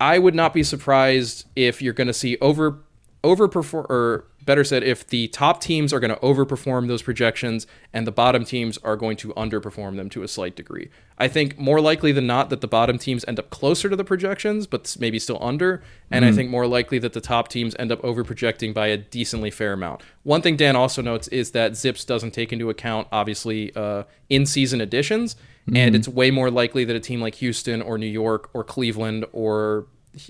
I 0.00 0.18
would 0.18 0.34
not 0.34 0.54
be 0.54 0.62
surprised 0.62 1.46
if 1.56 1.82
you're 1.82 1.92
going 1.92 2.06
to 2.06 2.14
see 2.14 2.36
over 2.40 2.78
overperform 3.24 3.90
or 3.90 4.26
better 4.48 4.64
said, 4.64 4.82
if 4.82 5.06
the 5.06 5.28
top 5.28 5.60
teams 5.60 5.92
are 5.92 6.00
going 6.00 6.10
to 6.10 6.20
overperform 6.20 6.88
those 6.88 7.02
projections 7.02 7.66
and 7.92 8.06
the 8.06 8.10
bottom 8.10 8.46
teams 8.46 8.78
are 8.78 8.96
going 8.96 9.14
to 9.18 9.28
underperform 9.34 9.96
them 9.96 10.08
to 10.08 10.22
a 10.22 10.28
slight 10.28 10.56
degree. 10.56 10.88
I 11.18 11.28
think 11.28 11.58
more 11.58 11.82
likely 11.82 12.12
than 12.12 12.26
not 12.26 12.48
that 12.48 12.62
the 12.62 12.66
bottom 12.66 12.96
teams 12.96 13.26
end 13.28 13.38
up 13.38 13.50
closer 13.50 13.90
to 13.90 13.96
the 13.96 14.04
projections, 14.04 14.66
but 14.66 14.96
maybe 14.98 15.18
still 15.18 15.36
under. 15.42 15.82
And 16.10 16.24
I 16.24 16.32
think 16.32 16.48
more 16.48 16.66
likely 16.66 16.98
that 17.00 17.12
the 17.12 17.20
top 17.20 17.48
teams 17.48 17.76
end 17.78 17.92
up 17.92 18.00
overprojecting 18.00 18.72
by 18.72 18.86
a 18.86 18.96
decently 18.96 19.50
fair 19.50 19.74
amount. 19.74 20.00
One 20.22 20.40
thing 20.40 20.56
Dan 20.56 20.76
also 20.76 21.02
notes 21.02 21.28
is 21.28 21.50
that 21.50 21.72
ZiPS 21.72 22.06
doesn't 22.06 22.30
take 22.30 22.50
into 22.50 22.70
account, 22.70 23.06
obviously, 23.12 23.76
uh, 23.76 24.04
in 24.30 24.46
season 24.46 24.80
additions. 24.80 25.36
And 25.74 25.94
it's 25.94 26.08
way 26.08 26.30
more 26.30 26.50
likely 26.50 26.86
that 26.86 26.96
a 26.96 27.00
team 27.00 27.20
like 27.20 27.34
Houston 27.34 27.82
or 27.82 27.98
New 27.98 28.06
York 28.06 28.48
or 28.54 28.64
Cleveland 28.64 29.26
or 29.32 29.86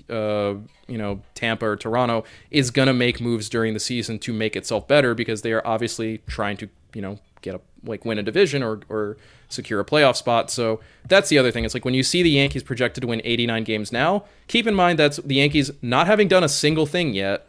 uh, 0.09 0.55
you 0.87 0.97
know 0.97 1.21
Tampa 1.35 1.65
or 1.65 1.75
Toronto 1.75 2.23
is 2.51 2.71
going 2.71 2.87
to 2.87 2.93
make 2.93 3.19
moves 3.21 3.49
during 3.49 3.73
the 3.73 3.79
season 3.79 4.19
to 4.19 4.33
make 4.33 4.55
itself 4.55 4.87
better 4.87 5.13
because 5.13 5.41
they 5.41 5.51
are 5.51 5.65
obviously 5.65 6.19
trying 6.27 6.57
to 6.57 6.69
you 6.93 7.01
know 7.01 7.19
get 7.41 7.55
a 7.55 7.61
like 7.83 8.05
win 8.05 8.17
a 8.17 8.23
division 8.23 8.63
or 8.63 8.81
or 8.89 9.17
secure 9.47 9.79
a 9.79 9.85
playoff 9.85 10.15
spot. 10.15 10.51
So 10.51 10.79
that's 11.07 11.29
the 11.29 11.37
other 11.37 11.51
thing. 11.51 11.65
It's 11.65 11.73
like 11.73 11.85
when 11.85 11.93
you 11.93 12.03
see 12.03 12.23
the 12.23 12.29
Yankees 12.29 12.63
projected 12.63 13.01
to 13.01 13.07
win 13.07 13.21
89 13.23 13.63
games 13.63 13.91
now, 13.91 14.25
keep 14.47 14.67
in 14.67 14.75
mind 14.75 14.99
that's 14.99 15.17
the 15.17 15.35
Yankees 15.35 15.71
not 15.81 16.07
having 16.07 16.27
done 16.27 16.43
a 16.43 16.49
single 16.49 16.85
thing 16.85 17.13
yet 17.13 17.47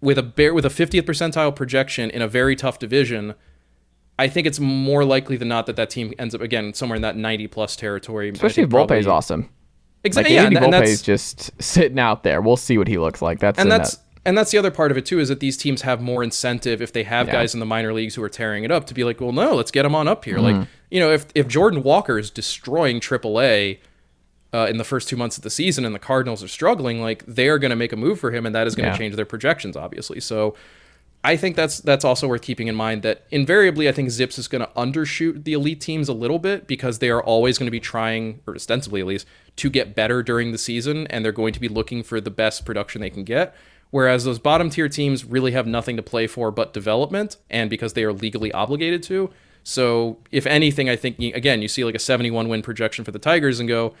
with 0.00 0.18
a 0.18 0.22
bear 0.22 0.54
with 0.54 0.64
a 0.64 0.70
50th 0.70 1.02
percentile 1.02 1.54
projection 1.54 2.10
in 2.10 2.22
a 2.22 2.28
very 2.28 2.56
tough 2.56 2.78
division. 2.78 3.34
I 4.18 4.28
think 4.28 4.46
it's 4.46 4.58
more 4.58 5.04
likely 5.04 5.36
than 5.36 5.48
not 5.48 5.66
that 5.66 5.76
that 5.76 5.90
team 5.90 6.12
ends 6.18 6.34
up 6.34 6.40
again 6.40 6.74
somewhere 6.74 6.96
in 6.96 7.02
that 7.02 7.16
90 7.16 7.46
plus 7.48 7.76
territory. 7.76 8.30
Especially 8.30 8.64
if 8.64 8.68
Volpe 8.68 8.98
is 8.98 9.06
awesome. 9.06 9.48
Like 10.04 10.06
Exactly. 10.06 10.34
yeah, 10.34 10.44
Andy 10.44 10.56
and, 10.56 10.74
and 10.74 10.84
is 10.84 11.02
just 11.02 11.50
sitting 11.62 11.98
out 11.98 12.22
there. 12.22 12.40
We'll 12.40 12.56
see 12.56 12.78
what 12.78 12.88
he 12.88 12.98
looks 12.98 13.20
like. 13.20 13.40
That's 13.40 13.58
and 13.58 13.70
that's 13.70 13.98
and 14.24 14.36
that's 14.36 14.50
the 14.50 14.58
other 14.58 14.70
part 14.70 14.90
of 14.90 14.96
it 14.96 15.06
too 15.06 15.18
is 15.20 15.28
that 15.28 15.40
these 15.40 15.56
teams 15.56 15.82
have 15.82 16.00
more 16.00 16.22
incentive 16.22 16.80
if 16.82 16.92
they 16.92 17.02
have 17.04 17.26
Yeah. 17.26 17.32
guys 17.34 17.54
in 17.54 17.60
the 17.60 17.66
minor 17.66 17.92
leagues 17.92 18.14
who 18.14 18.22
are 18.22 18.28
tearing 18.28 18.62
it 18.64 18.70
up 18.70 18.86
to 18.86 18.94
be 18.94 19.02
like, 19.04 19.20
well, 19.20 19.32
no, 19.32 19.54
let's 19.54 19.70
get 19.70 19.82
them 19.82 19.94
on 19.94 20.06
up 20.06 20.24
here. 20.24 20.36
Mm-hmm. 20.38 20.60
Like, 20.60 20.68
you 20.90 21.00
know, 21.00 21.10
if 21.10 21.26
if 21.34 21.48
Jordan 21.48 21.82
Walker 21.82 22.18
is 22.18 22.30
destroying 22.30 23.00
AAA 23.00 23.78
uh, 24.54 24.66
in 24.70 24.76
the 24.78 24.84
first 24.84 25.08
two 25.08 25.16
months 25.16 25.36
of 25.36 25.42
the 25.42 25.50
season 25.50 25.84
and 25.84 25.94
the 25.94 25.98
Cardinals 25.98 26.42
are 26.44 26.48
struggling, 26.48 27.00
like 27.02 27.24
they 27.26 27.48
are 27.48 27.58
going 27.58 27.70
to 27.70 27.76
make 27.76 27.92
a 27.92 27.96
move 27.96 28.20
for 28.20 28.30
him, 28.30 28.46
and 28.46 28.54
that 28.54 28.66
is 28.66 28.74
going 28.74 28.86
to 28.86 28.92
Yeah. 28.92 28.98
change 28.98 29.16
their 29.16 29.26
projections, 29.26 29.76
obviously. 29.76 30.20
So. 30.20 30.54
I 31.24 31.36
think 31.36 31.56
that's 31.56 31.80
that's 31.80 32.04
also 32.04 32.28
worth 32.28 32.42
keeping 32.42 32.68
in 32.68 32.76
mind 32.76 33.02
that 33.02 33.24
invariably 33.30 33.88
I 33.88 33.92
think 33.92 34.08
ZiPS 34.08 34.38
is 34.38 34.48
going 34.48 34.64
to 34.64 34.72
undershoot 34.74 35.44
the 35.44 35.52
elite 35.52 35.80
teams 35.80 36.08
a 36.08 36.12
little 36.12 36.38
bit 36.38 36.66
because 36.66 37.00
they 37.00 37.10
are 37.10 37.22
always 37.22 37.58
going 37.58 37.66
to 37.66 37.72
be 37.72 37.80
trying, 37.80 38.40
or 38.46 38.54
ostensibly 38.54 39.00
at 39.00 39.06
least, 39.06 39.26
to 39.56 39.68
get 39.68 39.96
better 39.96 40.22
during 40.22 40.52
the 40.52 40.58
season, 40.58 41.06
and 41.08 41.24
they're 41.24 41.32
going 41.32 41.52
to 41.52 41.60
be 41.60 41.68
looking 41.68 42.02
for 42.02 42.20
the 42.20 42.30
best 42.30 42.64
production 42.64 43.00
they 43.00 43.10
can 43.10 43.24
get. 43.24 43.54
Whereas 43.90 44.24
those 44.24 44.38
bottom 44.38 44.70
tier 44.70 44.88
teams 44.88 45.24
really 45.24 45.52
have 45.52 45.66
nothing 45.66 45.96
to 45.96 46.02
play 46.02 46.26
for 46.26 46.50
but 46.50 46.72
development, 46.72 47.36
and 47.50 47.68
because 47.68 47.94
they 47.94 48.04
are 48.04 48.12
legally 48.12 48.52
obligated 48.52 49.02
to. 49.04 49.30
So 49.64 50.18
if 50.30 50.46
anything, 50.46 50.88
I 50.88 50.96
think 50.96 51.18
again 51.18 51.62
you 51.62 51.68
see 51.68 51.84
like 51.84 51.96
a 51.96 51.98
71 51.98 52.48
win 52.48 52.62
projection 52.62 53.04
for 53.04 53.10
the 53.10 53.18
Tigers 53.18 53.58
and 53.58 53.68
go, 53.68 53.94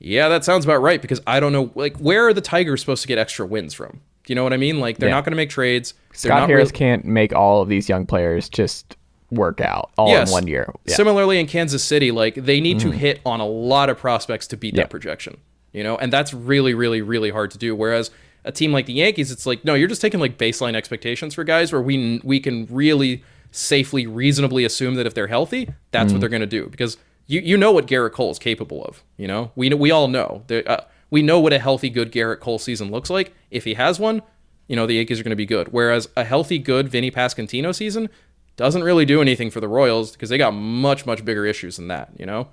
yeah, 0.00 0.28
that 0.28 0.44
sounds 0.44 0.64
about 0.64 0.82
right 0.82 1.00
because 1.00 1.20
I 1.26 1.40
don't 1.40 1.52
know 1.52 1.70
like 1.74 1.96
where 1.98 2.26
are 2.26 2.34
the 2.34 2.40
Tigers 2.40 2.80
supposed 2.80 3.02
to 3.02 3.08
get 3.08 3.16
extra 3.16 3.46
wins 3.46 3.74
from? 3.74 4.00
Do 4.28 4.32
you 4.32 4.34
know 4.34 4.44
what 4.44 4.52
I 4.52 4.58
mean? 4.58 4.78
Like 4.78 4.98
they're 4.98 5.08
Yeah. 5.08 5.14
not 5.14 5.24
going 5.24 5.32
to 5.32 5.36
make 5.38 5.48
trades. 5.48 5.94
They're 6.10 6.28
Scott 6.28 6.40
not 6.40 6.48
Harris 6.50 6.70
can't 6.70 7.06
make 7.06 7.34
all 7.34 7.62
of 7.62 7.70
these 7.70 7.88
young 7.88 8.04
players 8.04 8.50
just 8.50 8.94
work 9.30 9.62
out 9.62 9.90
all 9.96 10.10
Yes. 10.10 10.28
in 10.28 10.32
one 10.34 10.46
year. 10.46 10.70
Yeah. 10.84 10.96
Similarly 10.96 11.40
in 11.40 11.46
Kansas 11.46 11.82
City, 11.82 12.10
like 12.10 12.34
they 12.34 12.60
need 12.60 12.78
to 12.80 12.90
hit 12.90 13.20
on 13.24 13.40
a 13.40 13.46
lot 13.46 13.88
of 13.88 13.96
prospects 13.96 14.46
to 14.48 14.56
beat 14.58 14.74
Yeah. 14.74 14.82
that 14.82 14.90
projection. 14.90 15.38
You 15.72 15.82
know, 15.82 15.96
and 15.96 16.12
that's 16.12 16.34
really, 16.34 16.74
really, 16.74 17.00
really 17.00 17.30
hard 17.30 17.50
to 17.52 17.58
do. 17.58 17.74
Whereas 17.74 18.10
a 18.44 18.52
team 18.52 18.70
like 18.70 18.84
the 18.84 18.92
Yankees, 18.92 19.30
it's 19.32 19.46
like, 19.46 19.64
no, 19.64 19.72
you're 19.72 19.88
just 19.88 20.02
taking 20.02 20.20
like 20.20 20.36
baseline 20.36 20.74
expectations 20.74 21.32
for 21.32 21.42
guys 21.42 21.72
where 21.72 21.80
we 21.80 22.20
we 22.22 22.38
can 22.38 22.66
really 22.70 23.22
safely, 23.50 24.06
reasonably 24.06 24.64
assume 24.66 24.94
that 24.96 25.06
if 25.06 25.14
they're 25.14 25.26
healthy, 25.28 25.70
that's 25.90 26.06
Mm-hmm. 26.08 26.14
what 26.14 26.20
they're 26.20 26.28
going 26.28 26.40
to 26.42 26.46
do. 26.46 26.66
Because 26.70 26.98
you 27.26 27.40
you 27.40 27.56
know 27.56 27.72
what 27.72 27.86
Gerrit 27.86 28.12
Cole 28.12 28.30
is 28.30 28.38
capable 28.38 28.84
of. 28.84 29.02
You 29.16 29.26
know, 29.26 29.52
we 29.56 29.70
we 29.70 29.90
all 29.90 30.08
know. 30.08 30.42
There- 30.48 30.68
Uh, 30.70 30.80
we 31.10 31.22
know 31.22 31.40
what 31.40 31.52
a 31.52 31.58
healthy, 31.58 31.90
good 31.90 32.12
Gerrit 32.12 32.40
Cole 32.40 32.58
season 32.58 32.90
looks 32.90 33.10
like. 33.10 33.34
If 33.50 33.64
he 33.64 33.74
has 33.74 33.98
one, 33.98 34.22
you 34.66 34.76
know 34.76 34.86
the 34.86 34.94
Yankees 34.94 35.18
are 35.20 35.22
going 35.22 35.30
to 35.30 35.36
be 35.36 35.46
good. 35.46 35.68
Whereas 35.72 36.08
a 36.16 36.24
healthy, 36.24 36.58
good 36.58 36.88
Vinnie 36.88 37.10
Pasquantino 37.10 37.74
season 37.74 38.08
doesn't 38.56 38.82
really 38.82 39.04
do 39.04 39.20
anything 39.22 39.50
for 39.50 39.60
the 39.60 39.68
Royals 39.68 40.12
because 40.12 40.28
they 40.30 40.38
got 40.38 40.50
much, 40.52 41.06
much 41.06 41.24
bigger 41.24 41.46
issues 41.46 41.76
than 41.76 41.88
that. 41.88 42.10
You 42.18 42.26
know. 42.26 42.48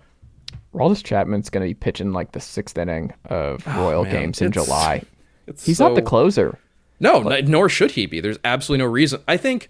Roldis 0.73 1.03
Chapman's 1.03 1.49
going 1.49 1.63
to 1.65 1.69
be 1.69 1.73
pitching 1.73 2.11
like 2.11 2.33
the 2.33 2.39
sixth 2.41 2.77
inning 2.77 3.13
of 3.25 3.63
oh, 3.65 3.81
Royal 3.81 4.01
Oh, 4.01 4.03
man. 4.03 4.11
games 4.13 4.41
in 4.41 4.47
It's- 4.47 4.65
July. 4.65 5.03
It's 5.47 5.65
He's 5.65 5.79
not 5.79 5.95
the 5.95 6.01
closer. 6.01 6.57
No, 6.99 7.29
n- 7.29 7.45
nor 7.49 7.69
should 7.69 7.91
he 7.91 8.07
be. 8.07 8.19
There's 8.19 8.39
absolutely 8.43 8.83
no 8.85 8.91
reason. 8.91 9.21
I 9.27 9.37
think 9.37 9.69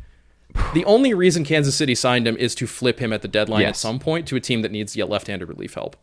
the 0.74 0.86
only 0.86 1.14
reason 1.14 1.44
Kansas 1.44 1.76
City 1.76 1.94
signed 1.96 2.26
him 2.28 2.38
is 2.38 2.56
to 2.56 2.66
flip 2.66 3.00
him 3.00 3.12
at 3.12 3.22
the 3.22 3.28
deadline 3.28 3.64
at 3.66 3.76
some 3.76 4.00
point 4.00 4.26
to 4.28 4.36
a 4.36 4.40
team 4.40 4.62
that 4.62 4.72
needs 4.72 4.96
yet 4.96 5.10
left-handed 5.10 5.48
relief 5.50 5.74
help. 5.74 5.98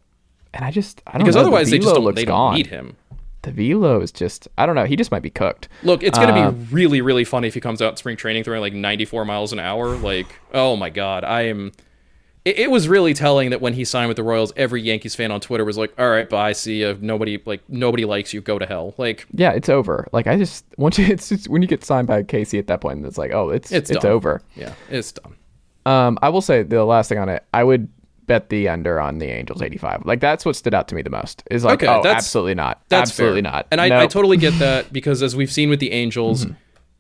And 0.55 0.65
I 0.65 0.71
just 0.71 1.03
I 1.07 1.13
don't 1.13 1.21
know. 1.21 1.25
Because 1.25 1.35
know. 1.37 1.41
otherwise, 1.43 1.67
the 1.71 1.79
they 1.79 1.79
just 1.85 1.95
don't, 1.95 2.05
looks 2.05 2.17
they 2.17 2.25
don't 2.25 2.37
gone. 2.37 2.55
need 2.55 2.67
him. 2.67 2.97
The 3.43 3.51
velo 3.53 4.01
is 4.01 4.13
just 4.13 4.49
I 4.59 4.67
don't 4.67 4.75
know. 4.77 4.85
He 4.85 4.97
just 4.97 5.11
might 5.11 5.23
be 5.23 5.31
cooked. 5.31 5.69
Look, 5.83 6.03
it's 6.03 6.17
going 6.19 6.33
to 6.33 6.41
Uh, 6.41 6.51
be 6.53 6.65
really, 6.75 7.01
really 7.01 7.25
funny 7.25 7.49
if 7.49 7.55
he 7.55 7.61
comes 7.61 7.83
out 7.83 7.99
spring 7.99 8.17
training 8.17 8.45
throwing 8.45 8.61
like 8.61 8.73
94 8.75 9.25
miles 9.25 9.53
an 9.53 9.59
hour. 9.59 9.97
Like, 9.97 10.27
oh 10.55 10.77
my 10.77 10.91
god, 10.91 11.25
I 11.25 11.43
am. 11.43 11.73
It, 12.45 12.59
it 12.59 12.71
was 12.71 12.89
really 12.89 13.15
telling 13.15 13.51
that 13.51 13.61
when 13.61 13.73
he 13.75 13.85
signed 13.85 14.09
with 14.09 14.17
the 14.17 14.23
Royals, 14.25 14.53
every 14.57 14.83
Yankees 14.83 15.15
fan 15.15 15.31
on 15.33 15.41
Twitter 15.41 15.65
was 15.65 15.79
like, 15.79 15.93
"All 15.99 16.09
right, 16.11 16.29
bye, 16.29 16.53
see 16.53 16.83
ya. 16.83 16.95
Nobody 17.01 17.41
like 17.47 17.63
nobody 17.69 18.05
likes 18.05 18.33
you. 18.35 18.41
Go 18.41 18.59
to 18.59 18.67
hell." 18.67 18.95
Like, 18.99 19.27
Yeah, 19.33 19.53
it's 19.53 19.69
over. 19.69 20.07
Like 20.13 20.27
I 20.27 20.37
just 20.37 20.65
once 20.77 20.99
you 20.99 21.07
it's 21.07 21.29
just, 21.29 21.49
when 21.49 21.63
you 21.63 21.69
get 21.69 21.85
signed 21.85 22.07
by 22.09 22.23
KC 22.23 22.59
at 22.59 22.67
that 22.69 22.81
point, 22.81 23.05
it's 23.07 23.19
like 23.19 23.33
oh, 23.33 23.49
it's 23.51 23.73
It's 23.73 23.91
it's, 23.91 24.03
done. 24.03 24.13
over. 24.13 24.43
yeah, 24.55 24.75
it's 24.91 25.13
done. 25.13 25.35
Um, 25.87 26.19
I 26.23 26.29
will 26.29 26.41
say 26.43 26.63
the 26.63 26.85
last 26.85 27.09
thing 27.09 27.19
on 27.19 27.29
it, 27.29 27.43
I 27.53 27.65
would 27.65 27.89
bet 28.27 28.49
the 28.49 28.69
under 28.69 29.01
on 29.01 29.19
the 29.19 29.27
Angels 29.27 29.63
85. 29.63 30.05
Like 30.05 30.21
that's 30.21 30.45
what 30.45 30.57
stood 30.57 30.75
out 30.75 30.89
to 30.89 30.95
me 30.95 31.03
the 31.03 31.11
most. 31.11 31.43
Is 31.51 31.65
like, 31.65 31.83
Okay, 31.83 31.89
oh, 31.89 32.07
absolutely 32.07 32.55
not. 32.55 32.83
That's 32.89 33.11
absolutely 33.11 33.43
fair. 33.43 33.53
not. 33.53 33.67
And 33.71 33.81
I, 33.81 34.05
I 34.05 34.07
totally 34.07 34.37
get 34.37 34.59
that 34.59 34.93
because 34.93 35.23
as 35.23 35.35
we've 35.37 35.51
seen 35.51 35.71
with 35.71 35.81
the 35.81 35.93
Angels, 35.93 36.47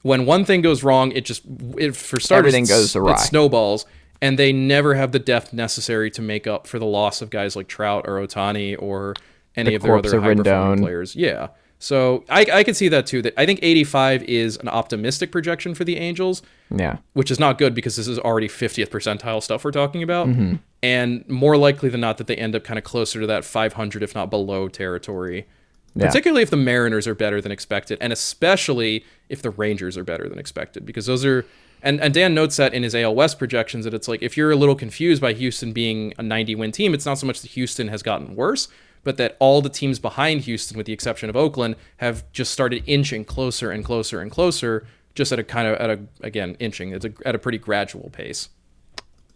when 0.02 0.26
one 0.26 0.44
thing 0.44 0.62
goes 0.62 0.82
wrong, 0.82 1.12
it 1.12 1.24
just 1.24 1.42
it, 1.78 1.94
for 1.96 2.18
starters 2.20 2.54
Everything 2.54 2.66
goes 2.66 2.96
awry. 2.96 3.14
It 3.14 3.20
snowballs, 3.20 3.86
and 4.20 4.38
they 4.38 4.52
never 4.52 4.94
have 4.94 5.12
the 5.12 5.18
depth 5.18 5.52
necessary 5.52 6.10
to 6.12 6.22
make 6.22 6.46
up 6.46 6.66
for 6.66 6.78
the 6.78 6.86
loss 6.86 7.22
of 7.22 7.30
guys 7.30 7.56
like 7.56 7.68
Trout 7.68 8.04
or 8.06 8.14
Ohtani 8.14 8.76
or 8.78 9.14
any 9.56 9.70
The 9.70 9.76
of 9.76 9.82
their 9.82 9.96
other 9.96 10.20
high 10.20 10.34
performing 10.34 10.78
players. 10.78 11.14
Yeah. 11.14 11.48
So 11.78 12.24
I, 12.28 12.46
I 12.52 12.62
can 12.62 12.74
see 12.74 12.88
that 12.88 13.06
too. 13.06 13.22
That 13.22 13.34
I 13.36 13.44
think 13.44 13.58
85 13.60 14.22
is 14.24 14.56
an 14.56 14.68
optimistic 14.68 15.32
projection 15.32 15.74
for 15.74 15.82
the 15.82 15.96
Angels 15.96 16.42
yeah. 16.76 16.98
which 17.14 17.30
is 17.30 17.38
not 17.38 17.58
good 17.58 17.74
because 17.74 17.96
this 17.96 18.08
is 18.08 18.18
already 18.18 18.48
50th 18.48 18.88
percentile 18.88 19.42
stuff 19.42 19.64
we're 19.64 19.72
talking 19.72 20.02
about. 20.02 20.28
Mm-hmm. 20.28 20.56
And 20.82 21.28
more 21.28 21.56
likely 21.56 21.88
than 21.88 22.00
not 22.00 22.18
that 22.18 22.26
they 22.26 22.36
end 22.36 22.56
up 22.56 22.64
kind 22.64 22.78
of 22.78 22.84
closer 22.84 23.20
to 23.20 23.26
that 23.28 23.44
500, 23.44 24.02
if 24.02 24.14
not 24.14 24.30
below 24.30 24.68
territory. 24.68 25.46
Yeah. 25.94 26.06
Particularly 26.06 26.42
if 26.42 26.50
the 26.50 26.56
Mariners 26.56 27.06
are 27.06 27.14
better 27.14 27.40
than 27.40 27.52
expected, 27.52 27.98
and 28.00 28.12
especially 28.12 29.04
if 29.28 29.42
the 29.42 29.50
Rangers 29.50 29.98
are 29.98 30.04
better 30.04 30.28
than 30.28 30.38
expected, 30.38 30.86
because 30.86 31.06
those 31.06 31.24
are. 31.24 31.44
And, 31.84 32.00
and 32.00 32.14
Dan 32.14 32.32
notes 32.32 32.56
that 32.56 32.74
in 32.74 32.84
his 32.84 32.94
AL 32.94 33.14
West 33.14 33.38
projections 33.38 33.84
that 33.84 33.92
it's 33.92 34.06
like 34.06 34.22
if 34.22 34.36
you're 34.36 34.52
a 34.52 34.56
little 34.56 34.76
confused 34.76 35.20
by 35.20 35.32
Houston 35.32 35.72
being 35.72 36.14
a 36.16 36.22
90 36.22 36.54
win 36.54 36.70
team, 36.70 36.94
it's 36.94 37.04
not 37.04 37.18
so 37.18 37.26
much 37.26 37.42
that 37.42 37.50
Houston 37.52 37.88
has 37.88 38.04
gotten 38.04 38.36
worse, 38.36 38.68
but 39.02 39.16
that 39.16 39.36
all 39.40 39.60
the 39.60 39.68
teams 39.68 39.98
behind 39.98 40.42
Houston, 40.42 40.76
with 40.76 40.86
the 40.86 40.92
exception 40.92 41.28
of 41.28 41.36
Oakland, 41.36 41.74
have 41.96 42.30
just 42.32 42.52
started 42.52 42.84
inching 42.86 43.24
closer 43.24 43.70
and 43.70 43.84
closer 43.84 44.20
and 44.20 44.30
closer, 44.30 44.86
just 45.14 45.32
at 45.32 45.40
a 45.40 45.44
kind 45.44 45.66
of 45.66 45.74
at 45.74 45.90
a 45.90 46.00
again 46.20 46.56
inching. 46.60 46.92
It's 46.92 47.04
a, 47.04 47.12
at 47.26 47.34
a 47.34 47.38
pretty 47.38 47.58
gradual 47.58 48.10
pace. 48.10 48.48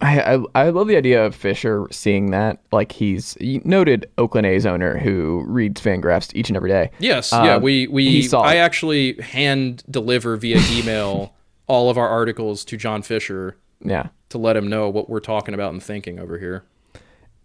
I, 0.00 0.20
I 0.34 0.38
I 0.54 0.68
love 0.70 0.88
the 0.88 0.96
idea 0.96 1.24
of 1.24 1.34
Fisher 1.34 1.86
seeing 1.90 2.30
that. 2.32 2.60
Like 2.72 2.92
he's 2.92 3.36
noted 3.40 4.10
Oakland 4.18 4.46
A's 4.46 4.66
owner 4.66 4.98
who 4.98 5.42
reads 5.46 5.80
Fangraphs 5.80 6.34
each 6.34 6.50
and 6.50 6.56
every 6.56 6.68
day. 6.70 6.90
Yes, 6.98 7.32
yeah, 7.32 7.54
Um, 7.56 7.62
we 7.62 7.86
we 7.88 8.22
saw 8.22 8.42
I 8.42 8.54
it. 8.54 8.58
actually 8.58 9.14
hand 9.22 9.82
deliver 9.90 10.36
via 10.36 10.60
email 10.72 11.34
all 11.66 11.88
of 11.90 11.96
our 11.98 12.08
articles 12.08 12.64
to 12.66 12.76
John 12.76 13.00
Fisher 13.02 13.56
Yeah. 13.82 14.08
to 14.28 14.38
let 14.38 14.56
him 14.56 14.68
know 14.68 14.88
what 14.90 15.08
we're 15.08 15.18
talking 15.20 15.54
about 15.54 15.72
and 15.72 15.82
thinking 15.82 16.18
over 16.20 16.38
here. 16.38 16.64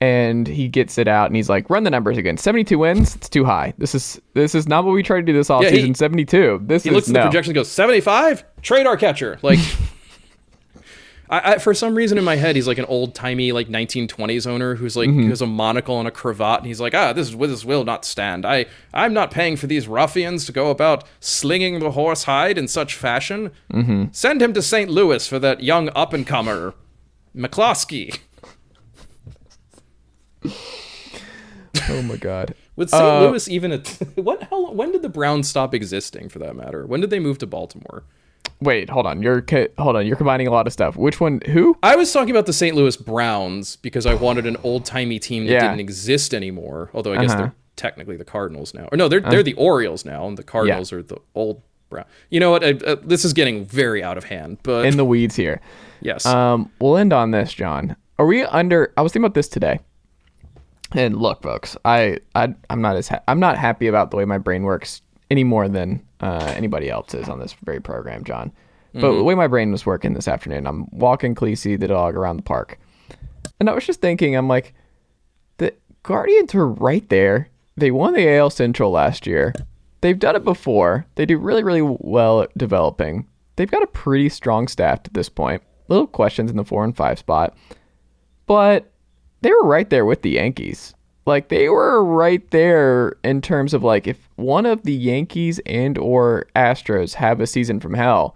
and 0.01 0.47
he 0.47 0.67
gets 0.67 0.97
it 0.97 1.07
out 1.07 1.27
and 1.27 1.35
he's 1.35 1.47
like, 1.49 1.69
"Run 1.69 1.83
the 1.83 1.89
numbers 1.89 2.17
again. 2.17 2.35
Seventy-two 2.35 2.79
wins. 2.79 3.15
It's 3.15 3.29
too 3.29 3.45
high. 3.45 3.73
This 3.77 3.93
is 3.95 4.19
this 4.33 4.55
is 4.55 4.67
not 4.67 4.83
what 4.83 4.91
we 4.93 5.03
tried 5.03 5.21
to 5.21 5.25
do 5.25 5.33
this 5.33 5.47
offseason. 5.49 5.71
he- 5.87 5.93
Seventy-two. 5.93 6.61
This 6.65 6.83
He 6.83 6.89
is 6.89 6.95
looks 6.95 7.07
at 7.07 7.13
no. 7.13 7.19
the 7.21 7.25
projection 7.27 7.51
and 7.51 7.55
goes, 7.55 7.71
75? 7.71 8.43
Trade 8.61 8.87
our 8.87 8.97
catcher. 8.97 9.37
Like, 9.41 9.59
I, 11.31 11.53
I, 11.53 11.57
for 11.59 11.73
some 11.73 11.95
reason 11.95 12.17
in 12.17 12.23
my 12.25 12.35
head, 12.35 12.55
he's 12.57 12.67
like 12.67 12.77
an 12.77 12.85
old 12.85 13.15
timey, 13.15 13.51
like 13.53 13.69
1920s 13.69 14.45
owner 14.45 14.75
who's 14.75 14.97
like, 14.97 15.09
Mm-hmm. 15.09 15.23
who 15.23 15.29
has 15.29 15.41
a 15.41 15.47
monocle 15.47 15.97
and 15.97 16.07
a 16.07 16.11
cravat. 16.11 16.59
And 16.59 16.67
he's 16.67 16.81
like, 16.81 16.93
ah, 16.93 17.13
this, 17.13 17.29
is, 17.29 17.37
this 17.37 17.63
will 17.65 17.85
not 17.85 18.03
stand. 18.05 18.45
I, 18.45 18.65
I'm 18.93 19.13
not 19.13 19.31
paying 19.31 19.55
for 19.55 19.65
these 19.67 19.87
ruffians 19.87 20.45
to 20.45 20.51
go 20.51 20.69
about 20.69 21.05
slinging 21.21 21.79
the 21.79 21.91
horse 21.91 22.25
hide 22.25 22.57
in 22.57 22.67
such 22.67 22.95
fashion. 22.95 23.51
Mm-hmm. 23.71 24.05
Send 24.11 24.41
him 24.41 24.53
to 24.53 24.61
St. 24.61 24.89
Louis 24.91 25.25
for 25.25 25.39
that 25.39 25.63
young 25.63 25.89
up 25.95 26.11
and 26.13 26.27
comer, 26.27 26.73
McCloskey. 27.35 28.19
Oh 31.89 32.01
my 32.03 32.17
god. 32.17 32.55
Would 32.75 32.89
St. 32.89 33.01
Uh, 33.03 33.21
Louis 33.29 33.47
even, 33.49 33.71
at, 33.71 33.87
what, 34.15 34.43
how, 34.43 34.71
when 34.71 34.91
did 34.91 35.01
the 35.01 35.09
Browns 35.09 35.47
stop 35.47 35.73
existing 35.73 36.29
for 36.29 36.39
that 36.39 36.55
matter? 36.55 36.85
When 36.85 37.01
did 37.01 37.09
they 37.09 37.19
move 37.19 37.37
to 37.39 37.47
Baltimore? 37.47 38.03
Wait, 38.61 38.89
hold 38.89 39.07
on. 39.07 39.21
You're 39.23 39.41
co- 39.41 39.67
hold 39.79 39.95
on. 39.95 40.05
You're 40.05 40.15
combining 40.15 40.47
a 40.47 40.51
lot 40.51 40.67
of 40.67 40.73
stuff. 40.73 40.95
Which 40.95 41.19
one? 41.19 41.41
Who? 41.47 41.75
I 41.81 41.95
was 41.95 42.11
talking 42.13 42.29
about 42.31 42.45
the 42.45 42.53
St. 42.53 42.75
Louis 42.75 42.95
Browns 42.95 43.75
because 43.77 44.05
I 44.05 44.13
wanted 44.13 44.45
an 44.45 44.57
old 44.63 44.85
timey 44.85 45.17
team 45.19 45.45
that 45.47 45.51
Yeah. 45.53 45.61
didn't 45.61 45.79
exist 45.79 46.33
anymore. 46.33 46.89
Although 46.93 47.13
I 47.13 47.21
guess 47.21 47.31
Uh-huh. 47.31 47.39
they're 47.41 47.53
technically 47.75 48.17
the 48.17 48.25
Cardinals 48.25 48.73
now. 48.73 48.87
Or 48.91 48.97
no, 48.97 49.07
they're 49.07 49.19
they're 49.21 49.41
the 49.43 49.53
Orioles 49.55 50.05
now, 50.05 50.27
and 50.27 50.37
the 50.37 50.43
Cardinals 50.43 50.93
are 50.93 51.01
the 51.01 51.17
old 51.33 51.61
Brown. 51.89 52.05
You 52.29 52.39
know 52.39 52.51
what? 52.51 52.63
I, 52.63 52.69
uh, 52.85 52.95
this 53.03 53.25
is 53.25 53.33
getting 53.33 53.65
very 53.65 54.01
out 54.03 54.17
of 54.17 54.25
hand. 54.25 54.59
But 54.63 54.85
In 54.85 54.95
the 54.95 55.03
weeds 55.05 55.35
here. 55.35 55.59
yes, 55.99 56.25
Um, 56.25 56.69
we'll 56.79 56.95
end 56.97 57.11
on 57.11 57.31
this, 57.31 57.51
Jon. 57.53 57.95
Are 58.19 58.25
we 58.25 58.43
under? 58.43 58.93
I 58.95 59.01
was 59.01 59.11
thinking 59.11 59.25
about 59.25 59.33
this 59.33 59.47
today. 59.49 59.79
And 60.93 61.17
look, 61.17 61.41
folks, 61.41 61.75
I, 61.85 62.19
I 62.35 62.53
I'm 62.69 62.81
not 62.81 62.95
as 62.97 63.07
ha- 63.07 63.21
I'm 63.27 63.39
not 63.39 63.57
happy 63.57 63.87
about 63.87 64.11
the 64.11 64.17
way 64.17 64.25
my 64.25 64.37
brain 64.37 64.63
works 64.63 65.01
any 65.29 65.43
more 65.43 65.67
than 65.69 66.01
uh, 66.21 66.53
anybody 66.55 66.89
else 66.89 67.13
is 67.13 67.27
on 67.27 67.39
this 67.39 67.53
very 67.63 67.79
program, 67.81 68.23
Jon. 68.23 68.51
But 68.93 69.15
the 69.15 69.23
way 69.23 69.35
my 69.35 69.47
brain 69.47 69.71
was 69.71 69.85
working 69.85 70.13
this 70.13 70.27
afternoon, 70.27 70.67
I'm 70.67 70.85
walking 70.91 71.33
Khaleesi 71.33 71.79
the 71.79 71.87
dog 71.87 72.15
around 72.15 72.37
the 72.37 72.43
park, 72.43 72.77
and 73.59 73.69
I 73.69 73.73
was 73.73 73.85
just 73.85 74.01
thinking, 74.01 74.35
I'm 74.35 74.49
like, 74.49 74.73
the 75.57 75.73
Guardians 76.03 76.53
are 76.55 76.67
right 76.67 77.07
there. 77.07 77.47
They 77.77 77.91
won 77.91 78.13
the 78.13 78.29
AL 78.29 78.49
Central 78.49 78.91
last 78.91 79.25
year. 79.25 79.53
They've 80.01 80.19
done 80.19 80.35
it 80.35 80.43
before. 80.43 81.05
They 81.15 81.25
do 81.25 81.37
really, 81.37 81.63
really 81.63 81.81
well 81.81 82.41
at 82.41 82.57
developing. 82.57 83.27
They've 83.55 83.71
got 83.71 83.83
a 83.83 83.87
pretty 83.87 84.27
strong 84.29 84.67
staff 84.67 85.01
at 85.05 85.13
this 85.13 85.29
point. 85.29 85.63
Little 85.87 86.07
questions 86.07 86.51
in 86.51 86.57
the 86.57 86.65
four 86.65 86.83
and 86.83 86.95
five 86.95 87.19
spot, 87.19 87.55
but 88.45 88.91
they 89.41 89.51
were 89.51 89.65
right 89.65 89.89
there 89.89 90.05
with 90.05 90.21
the 90.21 90.31
Yankees. 90.31 90.93
Like 91.25 91.49
they 91.49 91.69
were 91.69 92.03
right 92.03 92.49
there 92.51 93.15
in 93.23 93.41
terms 93.41 93.73
of 93.73 93.83
like 93.83 94.07
if 94.07 94.29
one 94.35 94.65
of 94.65 94.83
the 94.83 94.93
Yankees 94.93 95.59
and 95.65 95.97
or 95.97 96.47
Astros 96.55 97.13
have 97.15 97.39
a 97.39 97.47
season 97.47 97.79
from 97.79 97.93
hell, 97.93 98.35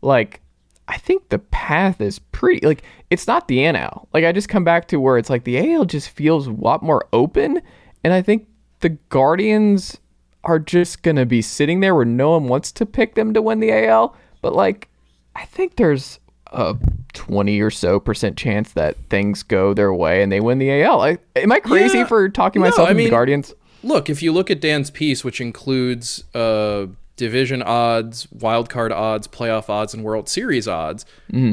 like 0.00 0.40
I 0.88 0.96
think 0.96 1.28
the 1.28 1.38
path 1.38 2.00
is 2.00 2.18
pretty 2.18 2.66
like 2.66 2.84
it's 3.10 3.26
not 3.26 3.48
the 3.48 3.58
NL. 3.58 4.06
Like 4.14 4.24
I 4.24 4.32
just 4.32 4.48
come 4.48 4.64
back 4.64 4.88
to 4.88 4.96
where 4.98 5.18
it's 5.18 5.30
like 5.30 5.44
the 5.44 5.72
AL 5.74 5.84
just 5.84 6.10
feels 6.10 6.46
a 6.46 6.52
lot 6.52 6.82
more 6.82 7.06
open 7.12 7.60
and 8.02 8.12
I 8.12 8.22
think 8.22 8.48
the 8.80 8.90
Guardians 8.90 9.98
are 10.44 10.58
just 10.58 11.02
going 11.02 11.16
to 11.16 11.26
be 11.26 11.40
sitting 11.40 11.80
there 11.80 11.94
where 11.94 12.04
no 12.04 12.30
one 12.30 12.48
wants 12.48 12.72
to 12.72 12.86
pick 12.86 13.14
them 13.14 13.32
to 13.32 13.42
win 13.42 13.60
the 13.60 13.72
AL, 13.86 14.16
but 14.40 14.54
like 14.54 14.88
I 15.36 15.44
think 15.44 15.76
there's 15.76 16.18
a 16.52 16.76
20 17.14 17.60
or 17.60 17.70
so 17.70 17.98
percent 18.00 18.36
chance 18.36 18.72
that 18.72 18.96
things 19.10 19.42
go 19.42 19.74
their 19.74 19.92
way 19.92 20.22
and 20.22 20.30
they 20.30 20.40
win 20.40 20.58
the 20.58 20.82
AL. 20.82 20.98
Like, 20.98 21.20
am 21.36 21.52
I 21.52 21.60
crazy 21.60 21.98
Yeah. 21.98 22.06
for 22.06 22.28
talking 22.28 22.62
No, 22.62 22.68
myself 22.68 22.88
I 22.88 22.92
into 22.92 23.04
the 23.04 23.10
Guardians? 23.10 23.54
look, 23.82 24.08
if 24.10 24.22
you 24.22 24.32
look 24.32 24.50
at 24.50 24.60
Dan's 24.60 24.90
piece, 24.90 25.24
which 25.24 25.40
includes 25.40 26.24
uh, 26.34 26.86
division 27.16 27.62
odds, 27.62 28.26
wild 28.32 28.68
card 28.70 28.92
odds, 28.92 29.26
playoff 29.28 29.68
odds, 29.68 29.92
and 29.94 30.02
World 30.04 30.28
Series 30.28 30.66
odds, 30.68 31.04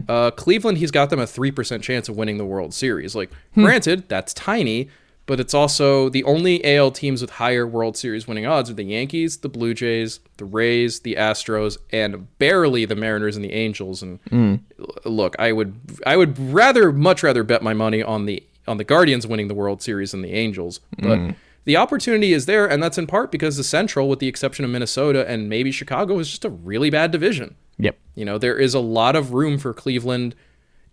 uh, 0.07 0.31
Cleveland, 0.31 0.77
he's 0.77 0.91
got 0.91 1.09
them 1.09 1.19
a 1.19 1.23
3% 1.25 1.81
chance 1.81 2.07
of 2.09 2.15
winning 2.15 2.37
the 2.37 2.45
World 2.45 2.73
Series. 2.73 3.15
Like, 3.15 3.29
granted, 3.55 4.07
that's 4.09 4.33
tiny, 4.33 4.89
but 5.29 5.39
it's 5.39 5.53
also 5.53 6.09
the 6.09 6.23
only 6.23 6.65
AL 6.65 6.89
teams 6.89 7.21
with 7.21 7.29
higher 7.29 7.67
World 7.67 7.95
Series 7.95 8.27
winning 8.27 8.47
odds 8.47 8.67
are 8.67 8.73
the 8.73 8.81
Yankees, 8.81 9.37
the 9.37 9.47
Blue 9.47 9.75
Jays, 9.75 10.21
the 10.37 10.45
Rays, 10.45 11.01
the 11.01 11.13
Astros, 11.13 11.77
and 11.91 12.35
barely 12.39 12.83
the 12.85 12.95
Mariners 12.95 13.35
and 13.35 13.45
the 13.45 13.53
Angels. 13.53 14.01
And 14.01 14.17
l- 14.79 14.87
look, 15.05 15.35
I 15.37 15.51
would 15.51 15.79
I 16.03 16.17
would 16.17 16.39
rather 16.39 16.91
much 16.91 17.21
rather 17.21 17.43
bet 17.43 17.61
my 17.61 17.75
money 17.75 18.01
on 18.01 18.25
the 18.25 18.41
on 18.67 18.77
the 18.77 18.83
Guardians 18.83 19.27
winning 19.27 19.49
the 19.49 19.53
World 19.53 19.83
Series 19.83 20.13
than 20.13 20.23
the 20.23 20.33
Angels. 20.33 20.79
But 20.97 21.19
hmm. 21.19 21.29
the 21.63 21.77
opportunity 21.77 22.33
is 22.33 22.47
there, 22.47 22.67
and 22.67 22.81
that's 22.81 22.97
in 22.97 23.05
part 23.05 23.31
because 23.31 23.55
the 23.55 23.63
Central, 23.63 24.09
with 24.09 24.17
the 24.17 24.27
exception 24.27 24.65
of 24.65 24.71
Minnesota 24.71 25.29
and 25.29 25.47
maybe 25.47 25.71
Chicago, 25.71 26.17
is 26.17 26.27
just 26.27 26.43
a 26.43 26.49
really 26.49 26.89
bad 26.89 27.11
division. 27.11 27.53
Yep. 27.77 27.99
You 28.15 28.25
know, 28.25 28.39
there 28.39 28.57
is 28.57 28.73
a 28.73 28.79
lot 28.79 29.15
of 29.15 29.31
room 29.33 29.59
for 29.59 29.75
Cleveland. 29.75 30.33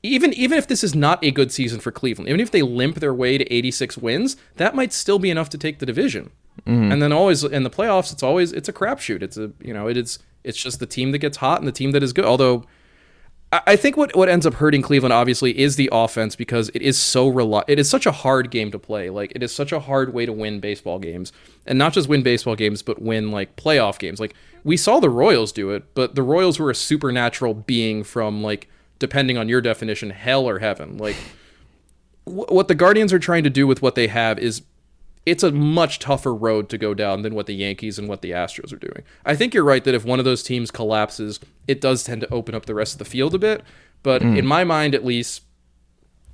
Even 0.06 0.32
even 0.34 0.58
if 0.58 0.66
this 0.66 0.84
is 0.84 0.94
not 0.94 1.22
a 1.24 1.30
good 1.30 1.52
season 1.52 1.80
for 1.80 1.90
Cleveland, 1.90 2.28
even 2.28 2.40
if 2.40 2.50
they 2.50 2.62
limp 2.62 2.96
their 2.96 3.14
way 3.14 3.38
to 3.38 3.52
86 3.52 3.98
wins, 3.98 4.36
that 4.56 4.74
might 4.74 4.92
still 4.92 5.18
be 5.18 5.30
enough 5.30 5.50
to 5.50 5.58
take 5.58 5.78
the 5.78 5.86
division. 5.86 6.30
Mm-hmm. 6.64 6.92
And 6.92 7.02
then 7.02 7.12
always 7.12 7.44
in 7.44 7.62
the 7.62 7.70
playoffs, 7.70 8.12
it's 8.12 8.22
always 8.22 8.52
it's 8.52 8.68
a 8.68 8.72
crapshoot. 8.72 9.22
It's 9.22 9.36
a 9.36 9.52
you 9.60 9.74
know 9.74 9.88
it 9.88 9.96
is 9.96 10.18
it's 10.44 10.62
just 10.62 10.80
the 10.80 10.86
team 10.86 11.12
that 11.12 11.18
gets 11.18 11.38
hot 11.38 11.58
and 11.58 11.68
the 11.68 11.72
team 11.72 11.92
that 11.92 12.02
is 12.02 12.12
good. 12.12 12.24
Although 12.24 12.64
I 13.52 13.62
I 13.66 13.76
think 13.76 13.96
what, 13.96 14.14
what 14.16 14.28
ends 14.28 14.46
up 14.46 14.54
hurting 14.54 14.82
Cleveland 14.82 15.12
obviously 15.12 15.58
is 15.58 15.76
the 15.76 15.88
offense 15.92 16.36
because 16.36 16.70
it 16.74 16.82
is 16.82 16.98
so 16.98 17.30
reli- 17.30 17.64
it 17.68 17.78
is 17.78 17.88
such 17.88 18.06
a 18.06 18.12
hard 18.12 18.50
game 18.50 18.70
to 18.70 18.78
play. 18.78 19.10
Like 19.10 19.32
it 19.34 19.42
is 19.42 19.54
such 19.54 19.72
a 19.72 19.80
hard 19.80 20.14
way 20.14 20.26
to 20.26 20.32
win 20.32 20.60
baseball 20.60 20.98
games, 20.98 21.32
and 21.66 21.78
not 21.78 21.92
just 21.92 22.08
win 22.08 22.22
baseball 22.22 22.56
games, 22.56 22.82
but 22.82 23.00
win 23.00 23.30
like 23.30 23.56
playoff 23.56 23.98
games. 23.98 24.20
Like 24.20 24.34
we 24.64 24.76
saw 24.76 24.98
the 24.98 25.10
Royals 25.10 25.52
do 25.52 25.70
it, 25.70 25.84
but 25.94 26.14
the 26.14 26.22
Royals 26.22 26.58
were 26.58 26.70
a 26.70 26.74
supernatural 26.74 27.54
being 27.54 28.02
from 28.02 28.42
like 28.42 28.68
depending 28.98 29.36
on 29.36 29.48
your 29.48 29.60
definition, 29.60 30.10
hell 30.10 30.48
or 30.48 30.58
heaven. 30.58 30.96
Like 30.98 31.16
wh- 32.24 32.50
what 32.50 32.68
the 32.68 32.74
Guardians 32.74 33.12
are 33.12 33.18
trying 33.18 33.44
to 33.44 33.50
do 33.50 33.66
with 33.66 33.82
what 33.82 33.94
they 33.94 34.08
have 34.08 34.38
is 34.38 34.62
it's 35.26 35.42
a 35.42 35.50
much 35.50 35.98
tougher 35.98 36.32
road 36.32 36.68
to 36.68 36.78
go 36.78 36.94
down 36.94 37.22
than 37.22 37.34
what 37.34 37.46
the 37.46 37.54
Yankees 37.54 37.98
and 37.98 38.08
what 38.08 38.22
the 38.22 38.30
Astros 38.30 38.72
are 38.72 38.78
doing. 38.78 39.02
I 39.24 39.34
think 39.34 39.52
you're 39.52 39.64
right 39.64 39.82
that 39.82 39.94
if 39.94 40.04
one 40.04 40.20
of 40.20 40.24
those 40.24 40.42
teams 40.42 40.70
collapses, 40.70 41.40
it 41.66 41.80
does 41.80 42.04
tend 42.04 42.20
to 42.20 42.32
open 42.32 42.54
up 42.54 42.66
the 42.66 42.76
rest 42.76 42.94
of 42.94 42.98
the 43.00 43.04
field 43.04 43.34
a 43.34 43.38
bit. 43.38 43.64
But 44.04 44.22
hmm. 44.22 44.36
in 44.36 44.46
my 44.46 44.62
mind, 44.62 44.94
at 44.94 45.04
least, 45.04 45.42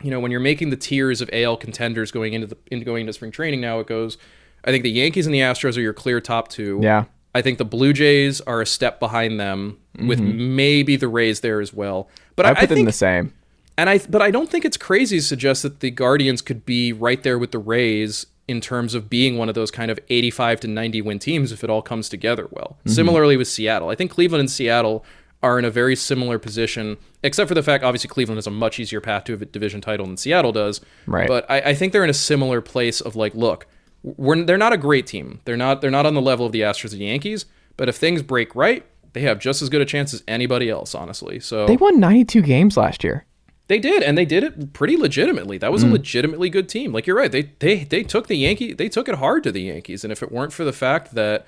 you 0.03 0.11
know, 0.11 0.21
when 0.21 0.31
you're 0.31 0.41
making 0.41 0.69
the 0.69 0.77
tiers 0.77 1.23
of 1.23 1.31
AL 1.33 1.57
contenders 1.57 2.11
going 2.11 2.35
into 2.35 2.47
the 2.47 2.59
into 2.71 2.85
going 2.85 3.01
into 3.03 3.15
spring 3.15 3.31
training 3.31 3.61
now, 3.61 3.81
it 3.81 3.87
goes. 3.87 4.19
I 4.65 4.71
think 4.71 4.85
the 4.85 4.91
Yankees 4.91 5.27
and 5.27 5.35
the 5.35 5.41
Astros 5.41 5.77
are 5.77 5.81
your 5.81 5.95
clear 5.95 6.21
top 6.21 6.49
two. 6.49 6.79
Yeah. 6.83 7.07
I 7.35 7.43
think 7.43 7.59
the 7.59 7.65
Blue 7.65 7.93
Jays 7.93 8.41
are 8.43 8.61
a 8.61 8.67
step 8.67 9.01
behind 9.01 9.41
them, 9.41 9.79
with 9.99 10.21
mm-hmm. 10.21 10.57
maybe 10.57 10.97
the 10.97 11.09
Rays 11.09 11.41
there 11.41 11.61
as 11.61 11.73
well. 11.73 12.09
But 12.37 12.47
I, 12.47 12.51
I 12.51 12.55
put 12.55 12.63
I 12.63 12.67
them 12.67 12.77
think 12.77 12.89
the 12.89 12.93
same. 12.93 13.33
and 13.79 13.89
I 13.89 13.99
but 13.99 14.23
I 14.23 14.31
don't 14.31 14.51
think 14.51 14.65
it's 14.65 14.77
crazy 14.77 15.19
to 15.19 15.23
suggest 15.23 15.63
that 15.63 15.81
the 15.81 15.91
Guardians 15.91 16.43
could 16.43 16.67
be 16.67 16.93
right 16.93 17.23
there 17.23 17.39
with 17.39 17.53
the 17.53 17.59
Rays 17.59 18.27
in 18.49 18.61
terms 18.61 18.95
of 18.95 19.09
being 19.09 19.39
one 19.39 19.49
of 19.49 19.55
those 19.55 19.71
kind 19.71 19.91
of 19.91 19.99
85 20.09 20.61
to 20.61 20.69
90 20.69 21.03
win 21.03 21.19
teams 21.19 21.53
if 21.53 21.63
it 21.63 21.71
all 21.71 21.83
comes 21.83 22.09
together 22.09 22.49
well. 22.51 22.77
Mm-hmm. 22.81 22.91
Similarly 22.91 23.37
with 23.37 23.49
Seattle. 23.49 23.89
I 23.89 23.95
think 23.95 24.11
Cleveland 24.11 24.41
and 24.41 24.51
Seattle 24.51 25.05
are 25.43 25.59
in 25.59 25.65
a 25.65 25.71
very 25.71 25.97
similar 25.97 26.39
position, 26.39 26.97
except 27.23 27.49
for 27.49 27.55
the 27.55 27.63
fact 27.63 27.83
obviously 27.83 28.09
Cleveland 28.09 28.37
has 28.37 28.47
a 28.47 28.51
much 28.51 28.79
easier 28.79 29.01
path 29.01 29.25
to 29.25 29.35
a 29.35 29.37
division 29.39 29.81
title 29.81 30.07
than 30.07 30.17
Seattle 30.17 30.53
does. 30.53 30.81
Right. 31.07 31.27
But 31.27 31.51
I, 31.51 31.61
I 31.61 31.75
think 31.75 31.93
they're 31.93 32.05
in 32.05 32.11
a 32.11 32.15
similar 32.15 32.61
place 32.61 33.01
of 33.01 33.17
like, 33.17 33.35
look, 33.35 33.67
we're, 34.03 34.43
they're 34.45 34.59
not 34.59 34.73
a 34.73 34.77
great 34.79 35.07
team. 35.07 35.41
They're 35.45 35.57
not 35.57 35.81
they're 35.81 35.91
not 35.91 36.07
on 36.07 36.15
the 36.15 36.23
level 36.23 36.47
of 36.47 36.53
the 36.53 36.61
Astros 36.63 36.93
and 36.93 37.01
the 37.01 37.07
Yankees, 37.07 37.47
but 37.77 37.89
if 37.89 37.97
things 37.97 38.23
break 38.23 38.55
right, 38.55 38.85
they 39.13 39.21
have 39.23 39.39
just 39.39 39.63
as 39.63 39.69
good 39.69 39.81
a 39.81 39.85
chance 39.85 40.13
as 40.15 40.23
anybody 40.27 40.69
else, 40.71 40.95
honestly. 40.95 41.39
So 41.41 41.67
They 41.67 41.77
won 41.77 42.01
92 42.01 42.43
games 42.43 42.77
last 42.77 43.05
year. 43.05 43.27
they 43.69 43.79
did, 43.79 44.03
and 44.03 44.17
they 44.19 44.25
did 44.25 44.43
it 44.43 44.73
pretty 44.73 44.97
legitimately. 44.97 45.57
That 45.59 45.71
was 45.73 45.83
a 45.83 45.87
legitimately 45.87 46.51
good 46.51 46.69
team. 46.69 46.93
Like 46.93 47.07
you're 47.07 47.17
right, 47.17 47.31
they 47.33 47.43
they 47.61 47.85
they 47.85 48.03
took 48.03 48.27
the 48.27 48.37
Yankee, 48.37 48.73
they 48.73 48.89
took 48.89 49.09
it 49.09 49.17
hard 49.17 49.43
to 49.45 49.53
the 49.53 49.63
Yankees, 49.63 50.05
and 50.05 50.13
if 50.13 50.23
it 50.23 50.33
weren't 50.33 50.53
for 50.53 50.65
the 50.65 50.73
fact 50.73 51.15
that, 51.15 51.47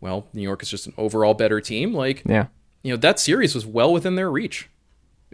well, 0.00 0.26
New 0.32 0.42
York 0.42 0.62
is 0.62 0.70
just 0.70 0.86
an 0.86 0.94
overall 0.96 1.34
better 1.34 1.60
team, 1.60 1.92
like 1.94 2.22
Yeah. 2.26 2.46
you 2.82 2.92
know 2.92 2.96
that 2.98 3.18
series 3.18 3.54
was 3.54 3.66
well 3.66 3.92
within 3.92 4.14
their 4.14 4.30
reach. 4.30 4.68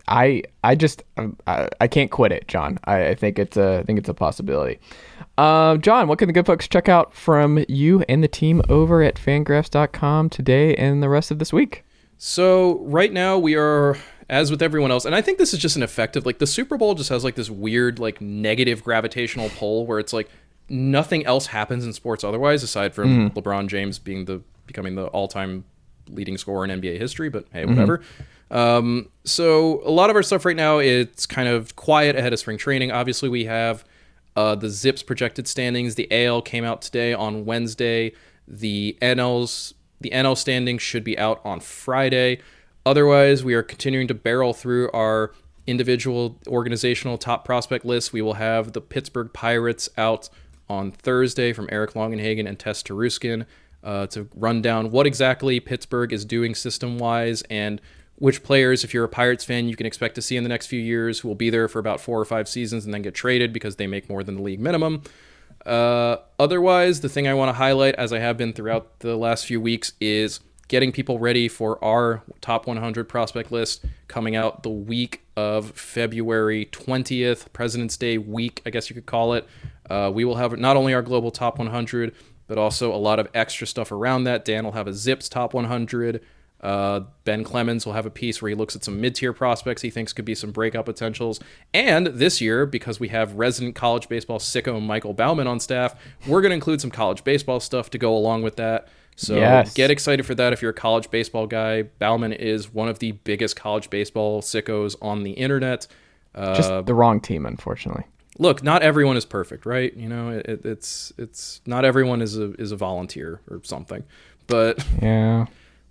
I 0.09 0.43
I 0.65 0.75
just 0.75 1.03
um, 1.17 1.37
I, 1.47 1.69
I 1.81 1.87
can't 1.89 2.11
quit 2.11 2.33
it, 2.33 2.49
Jon. 2.49 2.79
I, 2.85 3.09
I 3.09 3.15
think 3.15 3.39
it's 3.39 3.57
a 3.57 3.79
I 3.79 3.83
think 3.85 3.99
it's 3.99 4.09
a 4.09 4.15
possibility. 4.15 4.81
Uh, 5.37 5.77
Jon, 5.79 6.07
what 6.07 6.19
can 6.19 6.29
the 6.29 6.33
good 6.33 6.47
folks 6.47 6.69
check 6.69 6.89
out 6.89 7.15
from 7.15 7.65
you 7.69 8.05
and 8.09 8.23
the 8.23 8.29
team 8.29 8.63
over 8.69 9.03
at 9.03 9.17
Fangraphs.com 9.17 10.31
today 10.31 10.75
and 10.77 11.03
the 11.03 11.09
rest 11.09 11.31
of 11.31 11.39
this 11.39 11.53
week? 11.53 11.85
So 12.19 12.79
right 12.81 13.13
now 13.13 13.39
we 13.39 13.57
are 13.57 13.97
as 14.31 14.51
with 14.51 14.63
everyone 14.63 14.91
else, 14.91 15.05
and 15.05 15.15
I 15.15 15.21
think 15.21 15.39
this 15.39 15.53
is 15.53 15.59
just 15.59 15.77
an 15.77 15.83
effective 15.83 16.25
like 16.25 16.39
the 16.39 16.47
Super 16.47 16.77
Bowl 16.77 16.95
just 16.95 17.11
has 17.11 17.25
like 17.25 17.35
this 17.35 17.51
weird 17.51 17.99
like 17.99 18.21
negative 18.21 18.83
gravitational 18.83 19.51
pull 19.51 19.87
where 19.87 19.99
it's 19.99 20.13
like 20.13 20.31
nothing 20.69 21.27
else 21.27 21.47
happens 21.47 21.85
in 21.85 21.93
sports 21.93 22.25
otherwise 22.25 22.63
aside 22.63 22.95
from 22.95 23.31
LeBron 23.33 23.67
James 23.67 23.99
being 23.99 24.25
the 24.25 24.41
becoming 24.67 24.95
the 24.95 25.07
all 25.09 25.29
time 25.29 25.65
leading 26.09 26.39
scorer 26.39 26.65
in 26.65 26.81
NBA 26.81 26.99
history, 26.99 27.29
but 27.29 27.47
hey, 27.53 27.65
whatever. 27.67 28.03
Um, 28.51 29.09
so 29.25 29.83
a 29.85 29.91
lot 29.91 30.11
of 30.11 30.17
our 30.17 30.23
stuff 30.23 30.45
right 30.45 30.57
now 30.57 30.79
it's 30.79 31.27
kind 31.27 31.49
of 31.49 31.75
quiet 31.77 32.15
ahead 32.17 32.33
of 32.33 32.39
spring 32.39 32.57
training. 32.57 32.93
Obviously, 32.93 33.29
we 33.29 33.45
have 33.47 33.85
uh, 34.37 34.55
the 34.55 34.69
Zips 34.69 35.03
projected 35.03 35.47
standings. 35.47 35.95
The 35.95 36.09
AL 36.11 36.43
came 36.43 36.65
out 36.65 36.83
today 36.83 37.13
on 37.13 37.45
Wednesday. 37.45 38.13
The 38.47 38.97
NL's 39.01 39.75
the 40.01 40.11
NL 40.11 40.37
standings 40.37 40.83
should 40.83 41.05
be 41.05 41.19
out 41.19 41.41
on 41.45 41.61
Friday. 41.61 42.41
Otherwise, 42.85 43.43
we 43.43 43.55
are 43.55 43.63
continuing 43.63 44.07
to 44.09 44.15
barrel 44.15 44.53
through 44.53 44.91
our 44.93 45.33
individual 45.67 46.39
organizational 46.47 47.17
top 47.17 47.45
prospect 47.45 47.87
lists. 47.87 48.13
We 48.13 48.21
will 48.21 48.35
have 48.35 48.75
the 48.75 48.83
Pittsburgh 48.83 49.33
Pirates 49.33 49.89
out 49.97 50.29
on 50.69 50.91
Thursday 50.91 51.53
from 51.55 51.69
Eric 51.73 51.95
Longenhagen 51.95 52.47
and 52.47 52.59
Tess 52.59 52.83
Taruski 52.83 53.47
uh, 53.83 54.07
to 54.09 54.29
run 54.35 54.61
down 54.61 54.91
what 54.91 55.07
exactly 55.07 55.61
Pittsburgh 55.61 56.13
is 56.13 56.25
doing 56.25 56.55
system 56.55 56.99
wise 56.99 57.43
and 57.49 57.81
which 58.17 58.43
players, 58.43 58.85
if 58.85 58.95
you're 58.95 59.05
a 59.05 59.09
Pirates 59.09 59.45
fan, 59.45 59.69
you 59.69 59.77
can 59.77 59.87
expect 59.87 60.15
to 60.15 60.23
see 60.23 60.37
in 60.37 60.43
the 60.43 60.49
next 60.49 60.67
few 60.67 60.81
years 60.81 61.21
who 61.21 61.29
will 61.29 61.35
be 61.35 61.51
there 61.51 61.69
for 61.69 61.79
about 61.79 62.01
four 62.01 62.21
or 62.21 62.25
five 62.25 62.49
seasons 62.49 62.85
and 62.85 62.95
then 62.95 63.03
get 63.03 63.15
traded 63.15 63.53
because 63.53 63.77
they 63.77 63.87
make 63.87 64.09
more 64.09 64.23
than 64.23 64.37
the 64.37 64.43
league 64.43 64.61
minimum. 64.61 65.03
Uh, 65.67 66.17
otherwise, 66.39 67.01
the 67.01 67.09
thing 67.09 67.27
I 67.27 67.35
want 67.35 67.49
to 67.49 67.55
highlight, 67.55 67.95
as 67.97 68.13
I 68.13 68.19
have 68.19 68.37
been 68.37 68.53
throughout 68.53 69.01
the 69.01 69.17
last 69.17 69.47
few 69.47 69.61
weeks, 69.61 69.95
is 70.01 70.41
getting 70.69 70.93
people 70.93 71.19
ready 71.19 71.49
for 71.49 71.83
our 71.85 72.23
top 72.41 72.67
100 72.67 73.09
prospect 73.09 73.53
list 73.53 73.85
coming 74.09 74.37
out 74.37 74.63
the 74.63 74.71
week 74.71 75.23
of 75.37 75.73
February 75.73 76.67
20th, 76.67 77.53
President's 77.53 77.97
Day 77.97 78.19
week, 78.19 78.63
I 78.65 78.71
guess 78.71 78.89
you 78.89 78.95
could 78.95 79.07
call 79.07 79.35
it. 79.35 79.47
Uh, 79.89 80.11
we 80.15 80.25
will 80.25 80.37
have 80.37 80.57
not 80.59 80.77
only 80.77 80.95
our 80.95 81.03
global 81.03 81.31
top 81.31 81.59
100, 81.59 82.15
but 82.47 82.59
also 82.59 82.95
a 82.95 82.97
lot 82.97 83.19
of 83.19 83.29
extra 83.35 83.67
stuff 83.67 83.91
around 83.91 84.25
that. 84.25 84.45
Dan 84.45 84.65
will 84.65 84.73
have 84.73 84.87
a 84.87 84.93
ZiPS 84.93 85.29
top 85.29 85.55
100. 85.55 86.23
Uh, 86.65 87.01
ben 87.25 87.45
Clemens 87.45 87.85
will 87.85 87.93
have 87.93 88.07
a 88.07 88.11
piece 88.11 88.41
where 88.41 88.49
he 88.49 88.55
looks 88.55 88.75
at 88.75 88.83
some 88.83 89.01
mid 89.01 89.15
tier 89.15 89.33
prospects 89.35 89.83
he 89.83 89.91
thinks 89.91 90.13
could 90.15 90.25
be 90.25 90.35
some 90.35 90.51
breakout 90.51 90.87
potentials. 90.87 91.39
And 91.75 92.07
this 92.07 92.41
year, 92.41 92.65
because 92.65 92.99
we 92.99 93.09
have 93.09 93.35
resident 93.35 93.75
college 93.75 94.09
baseball 94.09 94.39
sicko 94.39 94.81
Michael 94.83 95.13
Bauman 95.13 95.47
on 95.47 95.61
staff, 95.61 95.95
we're 96.27 96.41
going 96.41 96.51
to 96.51 96.55
include 96.57 96.81
some 96.81 96.91
college 96.91 97.23
baseball 97.23 97.61
stuff 97.61 97.91
to 97.91 97.99
go 97.99 98.17
along 98.17 98.43
with 98.43 98.57
that. 98.57 98.89
So 99.17 99.37
Yes. 99.37 99.75
get 99.75 99.91
excited 99.91 100.25
for 100.27 100.35
that 100.37 100.53
if 100.55 100.63
you're 100.63 100.71
a 100.73 100.75
college 100.75 101.11
baseball 101.11 101.47
guy. 101.47 101.83
Bauman 101.83 102.33
is 102.33 102.73
one 102.73 102.89
of 102.89 102.99
the 102.99 103.13
biggest 103.13 103.57
college 103.57 103.91
baseball 103.91 104.41
sickos 104.43 104.97
on 105.03 105.23
the 105.23 105.33
internet. 105.33 105.87
Uh, 106.35 106.55
Just 106.57 106.87
the 106.87 106.95
wrong 106.95 107.21
team, 107.21 107.45
unfortunately. 107.47 108.05
look, 108.39 108.63
not 108.65 108.83
everyone 108.83 109.17
is 109.17 109.25
perfect, 109.27 109.67
right? 109.67 109.95
You 109.97 110.09
know, 110.09 110.31
it, 110.31 110.65
it's 110.65 111.13
it's 111.19 111.61
not 111.67 111.85
everyone 111.85 112.23
is 112.23 112.37
a 112.39 112.55
is 112.55 112.73
a 112.73 112.77
volunteer 112.77 113.41
or 113.51 113.61
something, 113.63 114.03
but 114.49 114.85
Yeah. 115.03 115.47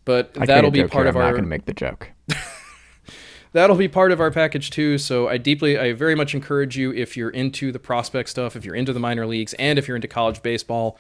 But 0.05 0.35
I 0.39 0.45
that'll 0.45 0.71
be 0.71 0.85
part 0.87 1.05
here. 1.05 1.09
of 1.09 1.15
I'm 1.15 1.21
our 1.21 1.27
not 1.29 1.31
going 1.31 1.43
to 1.43 1.49
make 1.49 1.65
the 1.65 1.73
joke. 1.73 2.11
that'll 3.53 3.75
be 3.75 3.87
part 3.87 4.11
of 4.11 4.19
our 4.19 4.31
package 4.31 4.69
too. 4.69 4.97
So 4.97 5.29
I 5.29 5.37
deeply, 5.37 5.77
I 5.77 5.93
very 5.93 6.15
much 6.15 6.35
encourage 6.35 6.77
you 6.77 6.93
if 6.93 7.15
you're 7.15 7.29
into 7.29 7.71
the 7.71 7.79
prospect 7.79 8.29
stuff, 8.29 8.55
if 8.55 8.65
you're 8.65 8.75
into 8.75 8.93
the 8.93 8.99
minor 8.99 9.25
leagues, 9.25 9.53
and 9.55 9.79
if 9.79 9.87
you're 9.87 9.95
into 9.95 10.07
college 10.07 10.41
baseball, 10.43 10.97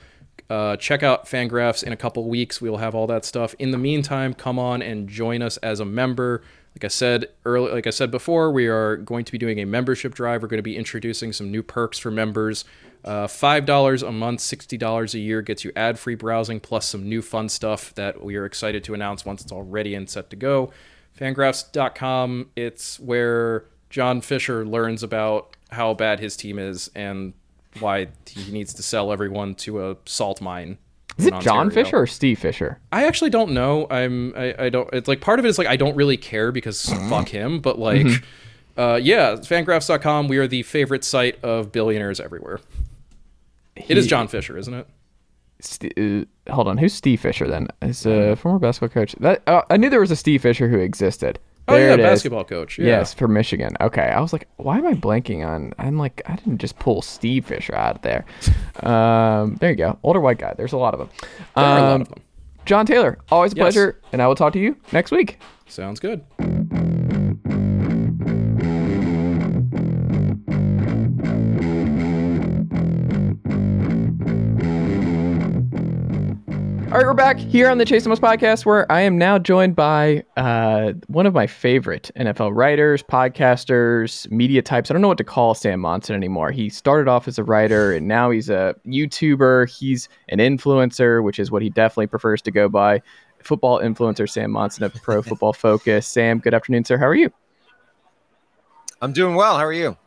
uh, 0.49 0.77
check 0.77 1.03
out 1.03 1.25
Fangraphs 1.25 1.83
in 1.83 1.91
a 1.93 1.97
couple 1.97 2.27
weeks. 2.27 2.61
We 2.61 2.69
will 2.69 2.77
have 2.77 2.95
all 2.95 3.07
that 3.07 3.25
stuff. 3.25 3.55
In 3.59 3.71
the 3.71 3.77
meantime, 3.77 4.33
come 4.33 4.59
on 4.59 4.81
and 4.81 5.07
join 5.07 5.41
us 5.41 5.57
as 5.57 5.79
a 5.79 5.85
member. 5.85 6.43
Like 6.75 6.85
I 6.85 6.87
said 6.87 7.27
early, 7.45 7.71
like 7.71 7.87
I 7.87 7.91
said 7.91 8.09
before, 8.09 8.51
we 8.51 8.67
are 8.67 8.97
going 8.97 9.25
to 9.25 9.31
be 9.31 9.37
doing 9.37 9.59
a 9.59 9.65
membership 9.65 10.15
drive. 10.15 10.41
We're 10.41 10.47
going 10.47 10.57
to 10.57 10.63
be 10.63 10.75
introducing 10.75 11.31
some 11.31 11.51
new 11.51 11.61
perks 11.61 11.99
for 11.99 12.09
members. 12.09 12.65
Uh, 13.03 13.27
Five 13.27 13.65
dollars 13.65 14.01
a 14.01 14.11
month, 14.11 14.41
sixty 14.41 14.77
dollars 14.77 15.13
a 15.13 15.19
year 15.19 15.41
gets 15.41 15.63
you 15.63 15.71
ad-free 15.75 16.15
browsing 16.15 16.59
plus 16.59 16.87
some 16.87 17.07
new 17.07 17.21
fun 17.21 17.49
stuff 17.49 17.93
that 17.95 18.23
we 18.23 18.35
are 18.35 18.45
excited 18.45 18.83
to 18.85 18.93
announce 18.93 19.25
once 19.25 19.41
it's 19.41 19.51
all 19.51 19.63
ready 19.63 19.93
and 19.95 20.09
set 20.09 20.29
to 20.29 20.35
go. 20.35 20.71
Fangraphs.com. 21.19 22.49
It's 22.55 22.99
where 22.99 23.65
John 23.89 24.21
Fisher 24.21 24.65
learns 24.65 25.03
about 25.03 25.55
how 25.71 25.93
bad 25.93 26.19
his 26.19 26.35
team 26.35 26.57
is 26.59 26.89
and 26.95 27.33
why 27.79 28.07
he 28.27 28.51
needs 28.51 28.73
to 28.75 28.83
sell 28.83 29.11
everyone 29.11 29.55
to 29.55 29.89
a 29.89 29.97
salt 30.05 30.41
mine. 30.41 30.77
Is 31.17 31.27
it 31.27 31.39
John. 31.41 31.69
Fisher 31.69 31.97
or 31.97 32.07
Steve 32.07 32.39
Fisher? 32.39 32.79
I 32.91 33.05
actually 33.05 33.29
don't 33.29 33.51
know. 33.51 33.85
I'm 33.89 34.33
I, 34.35 34.55
I 34.65 34.69
don't 34.69 34.89
it's 34.93 35.07
like 35.07 35.21
part 35.21 35.39
of 35.39 35.45
it 35.45 35.49
is 35.49 35.57
like 35.57 35.67
I 35.67 35.75
don't 35.75 35.95
really 35.95 36.17
care 36.17 36.51
because 36.51 36.85
fuck 37.09 37.27
him, 37.29 37.59
but 37.59 37.77
like 37.77 38.07
uh 38.77 38.99
yeah, 39.01 39.35
fangraphs.com, 39.35 40.27
we 40.27 40.37
are 40.37 40.47
the 40.47 40.63
favorite 40.63 41.03
site 41.03 41.43
of 41.43 41.71
billionaires 41.71 42.19
everywhere. 42.19 42.59
It 43.75 43.97
is 43.97 44.07
John 44.07 44.27
Fisher, 44.27 44.57
isn't 44.57 44.73
it? 44.73 44.87
St- 45.59 45.97
uh, 45.97 46.53
hold 46.53 46.67
on, 46.67 46.77
who's 46.77 46.93
Steve 46.93 47.21
Fisher 47.21 47.47
then? 47.47 47.67
Is 47.81 48.05
a 48.05 48.35
former 48.35 48.59
basketball 48.59 48.89
coach. 48.89 49.15
That 49.19 49.41
uh, 49.47 49.61
I 49.69 49.77
knew 49.77 49.89
there 49.89 50.01
was 50.01 50.11
a 50.11 50.15
Steve 50.15 50.41
Fisher 50.41 50.67
who 50.67 50.77
existed. 50.77 51.39
Oh 51.69 51.73
There 51.75 51.87
yeah, 51.87 51.93
it 51.93 51.99
is. 52.01 52.05
basketball 52.05 52.43
coach. 52.43 52.77
Yeah. 52.77 52.87
Yes, 52.87 53.13
for 53.13 53.29
Michigan. 53.29 53.77
Okay, 53.79 54.01
I 54.01 54.19
was 54.19 54.33
like, 54.33 54.49
why 54.57 54.77
am 54.77 54.85
I 54.85 54.93
blanking 54.95 55.47
on? 55.47 55.73
I'm 55.79 55.97
like, 55.97 56.21
I 56.25 56.35
didn't 56.35 56.57
just 56.57 56.77
pull 56.77 57.01
Steve 57.01 57.45
Fisher 57.45 57.73
out 57.75 57.95
of 57.97 58.01
there. 58.01 58.25
Um, 58.83 59.55
there 59.61 59.69
you 59.69 59.75
go, 59.77 59.97
older 60.03 60.19
white 60.19 60.39
guy. 60.39 60.53
There's 60.57 60.73
a 60.73 60.77
lot 60.77 60.93
of 60.95 60.99
them. 60.99 61.09
There 61.55 61.63
are 61.63 61.77
a 61.77 61.81
lot 61.81 61.91
Um, 61.93 62.01
of 62.01 62.09
them. 62.09 62.23
Jon 62.65 62.87
Tayler, 62.87 63.17
always 63.31 63.53
a 63.53 63.55
Yes. 63.55 63.63
pleasure, 63.63 64.01
and 64.11 64.21
I 64.21 64.27
will 64.27 64.35
talk 64.35 64.51
to 64.53 64.59
you 64.59 64.75
next 64.91 65.11
week. 65.11 65.39
Sounds 65.67 65.99
good. 65.99 66.21
All 76.93 76.99
right, 76.99 77.07
we're 77.07 77.15
back 77.15 77.39
here 77.39 77.71
on 77.71 77.79
the 77.79 77.85
Chase 77.85 78.03
Thomas 78.03 78.19
podcast, 78.19 78.67
where 78.67 78.89
I 78.91 79.01
am 79.01 79.17
now 79.17 79.39
joined 79.39 79.75
by 79.75 80.23
uh, 80.37 80.93
one 81.07 81.25
of 81.25 81.33
my 81.33 81.47
favorite 81.47 82.11
NFL 82.15 82.55
writers, 82.55 83.01
podcasters, 83.01 84.29
media 84.29 84.61
types. 84.61 84.91
I 84.91 84.93
don't 84.93 85.01
know 85.01 85.07
what 85.07 85.17
to 85.17 85.23
call 85.23 85.55
Sam 85.55 85.79
Monson 85.79 86.15
anymore. 86.15 86.51
He 86.51 86.69
started 86.69 87.07
off 87.07 87.27
as 87.27 87.39
a 87.39 87.43
writer, 87.43 87.93
and 87.93 88.07
now 88.07 88.29
he's 88.29 88.47
a 88.47 88.75
YouTuber. 88.85 89.71
He's 89.71 90.07
an 90.29 90.37
influencer, 90.37 91.23
which 91.23 91.39
is 91.39 91.49
what 91.49 91.63
he 91.63 91.71
definitely 91.71 92.05
prefers 92.05 92.43
to 92.43 92.51
go 92.51 92.69
by. 92.69 93.01
Football 93.41 93.79
influencer 93.79 94.29
Sam 94.29 94.51
Monson 94.51 94.83
of 94.83 94.93
Pro 95.01 95.23
Football 95.23 95.53
Focus. 95.53 96.05
Sam, 96.05 96.37
good 96.37 96.53
afternoon, 96.53 96.85
sir. 96.85 96.99
How 96.99 97.07
are 97.07 97.15
you? 97.15 97.31
I'm 99.01 99.13
doing 99.13 99.33
well. 99.33 99.57
How 99.57 99.65
are 99.65 99.73
you? 99.73 99.97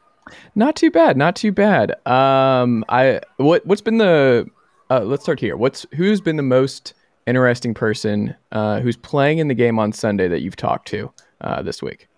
Not 0.54 0.76
too 0.76 0.92
bad. 0.92 1.16
Not 1.16 1.34
too 1.34 1.50
bad. 1.50 1.96
Um, 2.06 2.84
I 2.88 3.22
what 3.38 3.66
what's 3.66 3.82
been 3.82 3.98
the 3.98 4.48
uh, 4.90 5.00
let's 5.00 5.22
start 5.22 5.40
here. 5.40 5.56
What's 5.56 5.86
who's 5.94 6.20
been 6.20 6.36
the 6.36 6.42
most 6.42 6.94
interesting 7.26 7.74
person 7.74 8.34
uh, 8.52 8.80
who's 8.80 8.96
playing 8.96 9.38
in 9.38 9.48
the 9.48 9.54
game 9.54 9.78
on 9.78 9.92
Sunday 9.92 10.28
that 10.28 10.42
you've 10.42 10.56
talked 10.56 10.88
to 10.88 11.12
uh, 11.40 11.62
this 11.62 11.82
week? 11.82 12.08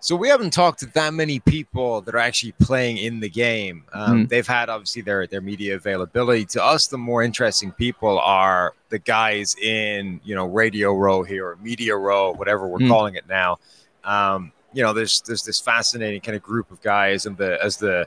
So 0.00 0.14
we 0.14 0.28
haven't 0.28 0.52
talked 0.52 0.78
to 0.80 0.86
that 0.94 1.14
many 1.14 1.40
people 1.40 2.00
that 2.02 2.14
are 2.14 2.18
actually 2.18 2.52
playing 2.60 2.98
in 2.98 3.18
the 3.18 3.28
game. 3.28 3.82
Um, 3.92 4.26
They've 4.28 4.46
had 4.46 4.68
obviously 4.68 5.02
their 5.02 5.26
their 5.26 5.40
media 5.40 5.74
availability. 5.74 6.44
To 6.46 6.62
us, 6.62 6.86
the 6.86 6.98
more 6.98 7.22
interesting 7.22 7.72
people 7.72 8.18
are 8.20 8.74
the 8.90 8.98
guys 9.00 9.56
in 9.56 10.20
you 10.22 10.34
know 10.36 10.46
Radio 10.46 10.94
Row 10.94 11.22
here 11.24 11.48
or 11.48 11.56
Media 11.56 11.96
Row, 11.96 12.32
whatever 12.34 12.68
we're 12.68 12.78
Mm. 12.80 12.88
calling 12.88 13.14
it 13.16 13.26
now. 13.28 13.58
Um, 14.04 14.52
you 14.72 14.82
know, 14.82 14.92
there's 14.92 15.22
there's 15.22 15.42
this 15.42 15.60
fascinating 15.60 16.20
kind 16.20 16.36
of 16.36 16.42
group 16.42 16.70
of 16.70 16.80
guys, 16.82 17.26
and 17.26 17.36
the 17.36 17.60
as 17.64 17.78
the 17.78 18.06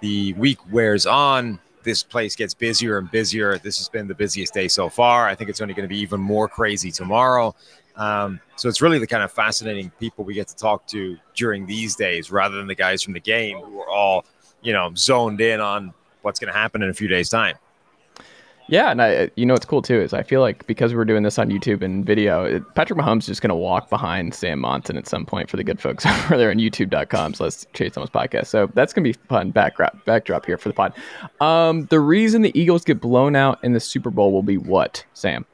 the 0.00 0.34
week 0.34 0.58
wears 0.70 1.04
on, 1.06 1.58
this 1.82 2.02
place 2.02 2.36
gets 2.36 2.54
busier 2.54 2.98
and 2.98 3.10
busier. 3.10 3.58
This 3.58 3.78
has 3.78 3.88
been 3.88 4.06
the 4.06 4.14
busiest 4.14 4.54
day 4.54 4.68
so 4.68 4.88
far. 4.88 5.28
I 5.28 5.34
think 5.34 5.50
it's 5.50 5.60
only 5.60 5.74
going 5.74 5.88
to 5.88 5.92
be 5.92 6.00
even 6.00 6.20
more 6.20 6.48
crazy 6.48 6.90
tomorrow. 6.90 7.54
Um, 7.96 8.40
so 8.56 8.68
it's 8.68 8.80
really 8.80 8.98
the 8.98 9.06
kind 9.06 9.22
of 9.22 9.32
fascinating 9.32 9.90
people 9.98 10.24
we 10.24 10.34
get 10.34 10.48
to 10.48 10.56
talk 10.56 10.86
to 10.88 11.16
during 11.34 11.66
these 11.66 11.96
days, 11.96 12.30
rather 12.30 12.56
than 12.56 12.66
the 12.66 12.74
guys 12.74 13.02
from 13.02 13.12
the 13.12 13.20
game 13.20 13.58
who 13.58 13.80
are 13.80 13.90
all, 13.90 14.24
you 14.62 14.72
know, 14.72 14.92
zoned 14.94 15.40
in 15.40 15.60
on 15.60 15.92
what's 16.22 16.38
going 16.38 16.52
to 16.52 16.58
happen 16.58 16.82
in 16.82 16.90
a 16.90 16.94
few 16.94 17.08
days' 17.08 17.28
time. 17.28 17.56
Yeah, 18.70 18.90
and 18.90 19.00
I 19.00 19.30
you 19.34 19.46
know 19.46 19.54
what's 19.54 19.64
cool 19.64 19.80
too 19.80 20.00
is 20.00 20.12
I 20.12 20.22
feel 20.22 20.42
like 20.42 20.66
because 20.66 20.94
we're 20.94 21.06
doing 21.06 21.22
this 21.22 21.38
on 21.38 21.48
YouTube 21.48 21.82
and 21.82 22.04
video, 22.04 22.44
it, 22.44 22.74
Patrick 22.74 22.98
Mahomes 22.98 23.20
is 23.20 23.26
just 23.26 23.42
going 23.42 23.48
to 23.48 23.56
walk 23.56 23.88
behind 23.88 24.34
Sam 24.34 24.58
Monson 24.58 24.98
at 24.98 25.06
some 25.06 25.24
point 25.24 25.48
for 25.48 25.56
the 25.56 25.64
good 25.64 25.80
folks 25.80 26.04
over 26.24 26.36
there 26.36 26.50
on 26.50 26.56
YouTube.com 26.56 27.34
So 27.34 27.44
let's 27.44 27.66
Chase 27.72 27.94
Thomas 27.94 28.10
podcast. 28.10 28.46
So 28.46 28.70
that's 28.74 28.92
going 28.92 29.04
to 29.04 29.18
be 29.18 29.18
fun 29.26 29.50
backdrop 29.50 30.04
backdrop 30.04 30.44
here 30.44 30.58
for 30.58 30.68
the 30.68 30.74
pod. 30.74 30.92
Um, 31.40 31.86
the 31.86 32.00
reason 32.00 32.42
the 32.42 32.58
Eagles 32.58 32.84
get 32.84 33.00
blown 33.00 33.34
out 33.34 33.58
in 33.64 33.72
the 33.72 33.80
Super 33.80 34.10
Bowl 34.10 34.32
will 34.32 34.42
be 34.42 34.58
what, 34.58 35.04
Sam? 35.14 35.46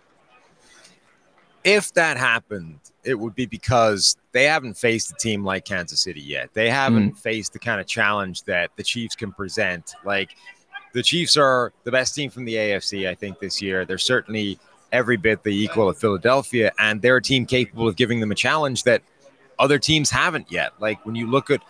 if 1.65 1.95
that 1.95 2.19
happened, 2.19 2.79
it 3.05 3.19
would 3.19 3.35
be 3.35 3.47
because 3.47 4.17
they 4.33 4.45
haven't 4.45 4.77
faced 4.77 5.11
a 5.11 5.15
team 5.15 5.45
like 5.45 5.65
Kansas 5.65 6.03
City 6.03 6.21
yet. 6.21 6.51
They 6.53 6.69
haven't 6.69 7.15
faced 7.15 7.55
the 7.55 7.59
kind 7.59 7.81
of 7.81 7.87
challenge 7.87 8.43
that 8.45 8.71
the 8.77 8.83
Chiefs 8.83 9.17
can 9.17 9.33
present. 9.33 9.95
Like 10.05 10.37
the 10.95 11.03
Chiefs 11.03 11.37
are 11.37 11.73
the 11.85 11.91
best 11.91 12.15
team 12.15 12.31
from 12.31 12.47
the 12.47 12.55
AFC, 12.55 13.07
I 13.07 13.15
think, 13.15 13.39
this 13.39 13.61
year. 13.61 13.85
They're 13.85 13.99
certainly 13.99 14.59
every 14.91 15.19
bit 15.19 15.43
the 15.43 15.51
equal 15.51 15.91
of 15.91 15.99
Philadelphia, 15.99 16.73
and 16.79 17.03
they're 17.03 17.19
a 17.19 17.23
team 17.23 17.45
capable 17.45 17.87
of 17.87 17.97
giving 17.97 18.21
them 18.21 18.33
a 18.33 18.35
challenge 18.35 18.85
that 18.85 19.03
other 19.59 19.79
teams 19.79 20.11
haven't 20.11 20.51
yet. 20.51 20.73
Like 20.81 21.05
when 21.05 21.15
you 21.15 21.27
look 21.27 21.51
at 21.51 21.61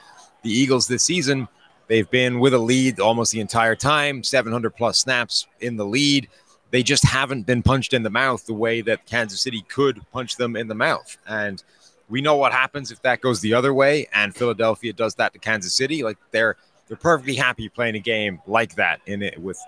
the 0.43 0.51
Eagles 0.51 0.87
this 0.87 1.03
season, 1.03 1.49
they've 1.89 2.09
been 2.11 2.39
with 2.39 2.55
a 2.55 2.59
lead 2.59 3.01
almost 3.01 3.33
the 3.33 3.41
entire 3.41 3.75
time, 3.75 4.23
700 4.23 4.71
plus 4.71 4.99
snaps 4.99 5.49
in 5.61 5.77
the 5.77 5.85
lead 5.85 6.29
they 6.75 6.83
just 6.83 7.05
haven't 7.05 7.47
been 7.47 7.63
punched 7.63 7.93
in 7.93 8.03
the 8.03 8.11
mouth 8.11 8.45
the 8.47 8.53
way 8.53 8.81
that 8.81 9.07
Kansas 9.07 9.41
City 9.41 9.65
could 9.69 10.01
punch 10.11 10.35
them 10.35 10.57
in 10.57 10.67
the 10.67 10.75
mouth. 10.75 11.17
And 11.25 11.63
we 12.09 12.21
know 12.21 12.35
what 12.35 12.51
happens 12.51 12.91
if 12.91 13.01
that 13.03 13.21
goes 13.21 13.41
the 13.41 13.55
other 13.55 13.73
way 13.73 14.09
and 14.13 14.35
Philadelphia 14.35 14.93
does 14.93 15.15
that 15.15 15.33
to 15.35 15.39
Kansas 15.39 15.73
City. 15.73 16.03
Like 16.03 16.19
they're 16.33 16.57
they're 16.89 16.97
perfectly 16.97 17.35
happy 17.35 17.69
playing 17.69 17.95
a 17.97 18.01
game 18.01 18.41
like 18.47 18.75
that 18.77 19.01
in 19.07 19.23
it 19.23 19.39
with 19.41 19.59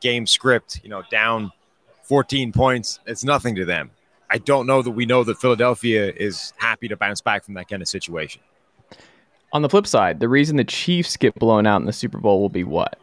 game 0.00 0.26
script, 0.26 0.80
you 0.82 0.90
know, 0.90 1.02
down 1.10 1.52
14 2.02 2.52
points. 2.52 3.00
It's 3.06 3.24
nothing 3.24 3.54
to 3.56 3.64
them. 3.64 3.90
I 4.30 4.38
don't 4.38 4.66
know 4.66 4.82
that 4.82 4.90
we 4.90 5.06
know 5.06 5.22
that 5.24 5.38
Philadelphia 5.38 6.12
is 6.12 6.52
happy 6.56 6.88
to 6.88 6.96
bounce 6.96 7.20
back 7.20 7.44
from 7.44 7.54
that 7.54 7.68
kind 7.68 7.80
of 7.80 7.88
situation. 7.88 8.42
On 9.52 9.62
the 9.62 9.68
flip 9.68 9.86
side, 9.86 10.18
the 10.20 10.28
reason 10.28 10.56
the 10.56 10.64
Chiefs 10.64 11.16
get 11.16 11.34
blown 11.36 11.66
out 11.66 11.80
in 11.80 11.86
the 11.86 11.92
Super 11.92 12.18
Bowl 12.18 12.40
will 12.40 12.48
be 12.48 12.64
what? 12.64 12.98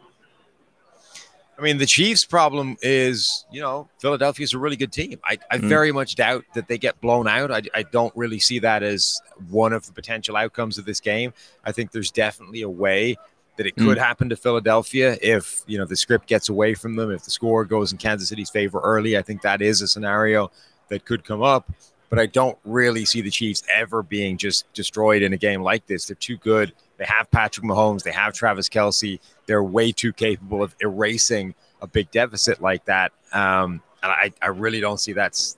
I 1.57 1.61
mean, 1.61 1.77
the 1.77 1.85
Chiefs' 1.85 2.25
problem 2.25 2.77
is, 2.81 3.45
you 3.51 3.61
know, 3.61 3.87
Philadelphia's 3.99 4.53
a 4.53 4.57
really 4.57 4.75
good 4.75 4.91
team. 4.91 5.19
I, 5.23 5.37
I 5.51 5.59
Mm. 5.59 5.69
very 5.69 5.91
much 5.91 6.15
doubt 6.15 6.43
that 6.55 6.67
they 6.67 6.77
get 6.77 6.99
blown 6.99 7.27
out. 7.27 7.51
I, 7.51 7.61
I 7.73 7.83
don't 7.83 8.13
really 8.15 8.39
see 8.39 8.59
that 8.59 8.83
as 8.83 9.21
one 9.49 9.71
of 9.71 9.85
the 9.85 9.93
potential 9.93 10.35
outcomes 10.35 10.77
of 10.77 10.85
this 10.85 10.99
game. 10.99 11.33
I 11.63 11.71
think 11.71 11.91
there's 11.91 12.11
definitely 12.11 12.63
a 12.63 12.69
way 12.69 13.17
that 13.57 13.67
it 13.67 13.75
could 13.75 13.97
happen 13.97 14.29
to 14.29 14.35
Philadelphia 14.35 15.17
if 15.21 15.63
you 15.67 15.77
know 15.77 15.85
the 15.85 15.95
script 15.95 16.27
gets 16.27 16.49
away 16.49 16.73
from 16.73 16.95
them, 16.95 17.11
if 17.11 17.23
the 17.23 17.31
score 17.31 17.65
goes 17.65 17.91
in 17.91 17.97
Kansas 17.97 18.29
City's 18.29 18.49
favor 18.49 18.79
early. 18.79 19.17
I 19.17 19.21
think 19.21 19.41
that 19.41 19.61
is 19.61 19.81
a 19.81 19.87
scenario 19.87 20.51
that 20.89 21.05
could 21.05 21.23
come 21.23 21.41
up. 21.41 21.71
But 22.09 22.19
I 22.19 22.27
don't 22.27 22.57
really 22.63 23.05
see 23.05 23.21
the 23.21 23.31
Chiefs 23.31 23.63
ever 23.73 24.03
being 24.03 24.37
just 24.37 24.71
destroyed 24.73 25.23
in 25.23 25.33
a 25.33 25.37
game 25.37 25.63
like 25.63 25.87
this. 25.87 26.05
They're 26.05 26.15
too 26.15 26.37
good. 26.37 26.71
They 26.97 27.05
have 27.05 27.29
Patrick 27.31 27.65
Mahomes. 27.65 28.03
They 28.03 28.11
have 28.11 28.33
Travis 28.33 28.69
Kelce. 28.69 29.19
They're 29.47 29.63
way 29.63 29.91
too 29.91 30.13
capable 30.13 30.61
of 30.61 30.75
erasing 30.79 31.55
a 31.81 31.87
big 31.87 32.11
deficit 32.11 32.61
like 32.61 32.85
that. 32.85 33.13
Um, 33.33 33.81
and 34.03 34.11
I, 34.11 34.31
I 34.43 34.47
really 34.47 34.79
don't 34.79 34.99
see 34.99 35.13
that 35.13 35.31
as, 35.31 35.57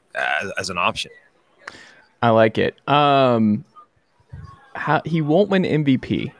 as 0.58 0.70
an 0.70 0.78
option. 0.78 1.12
I 2.22 2.30
like 2.30 2.58
it. 2.58 2.76
Um, 2.88 3.66
how, 4.76 5.02
he 5.06 5.22
won't 5.22 5.50
win 5.50 5.64
MVP, 5.64 6.32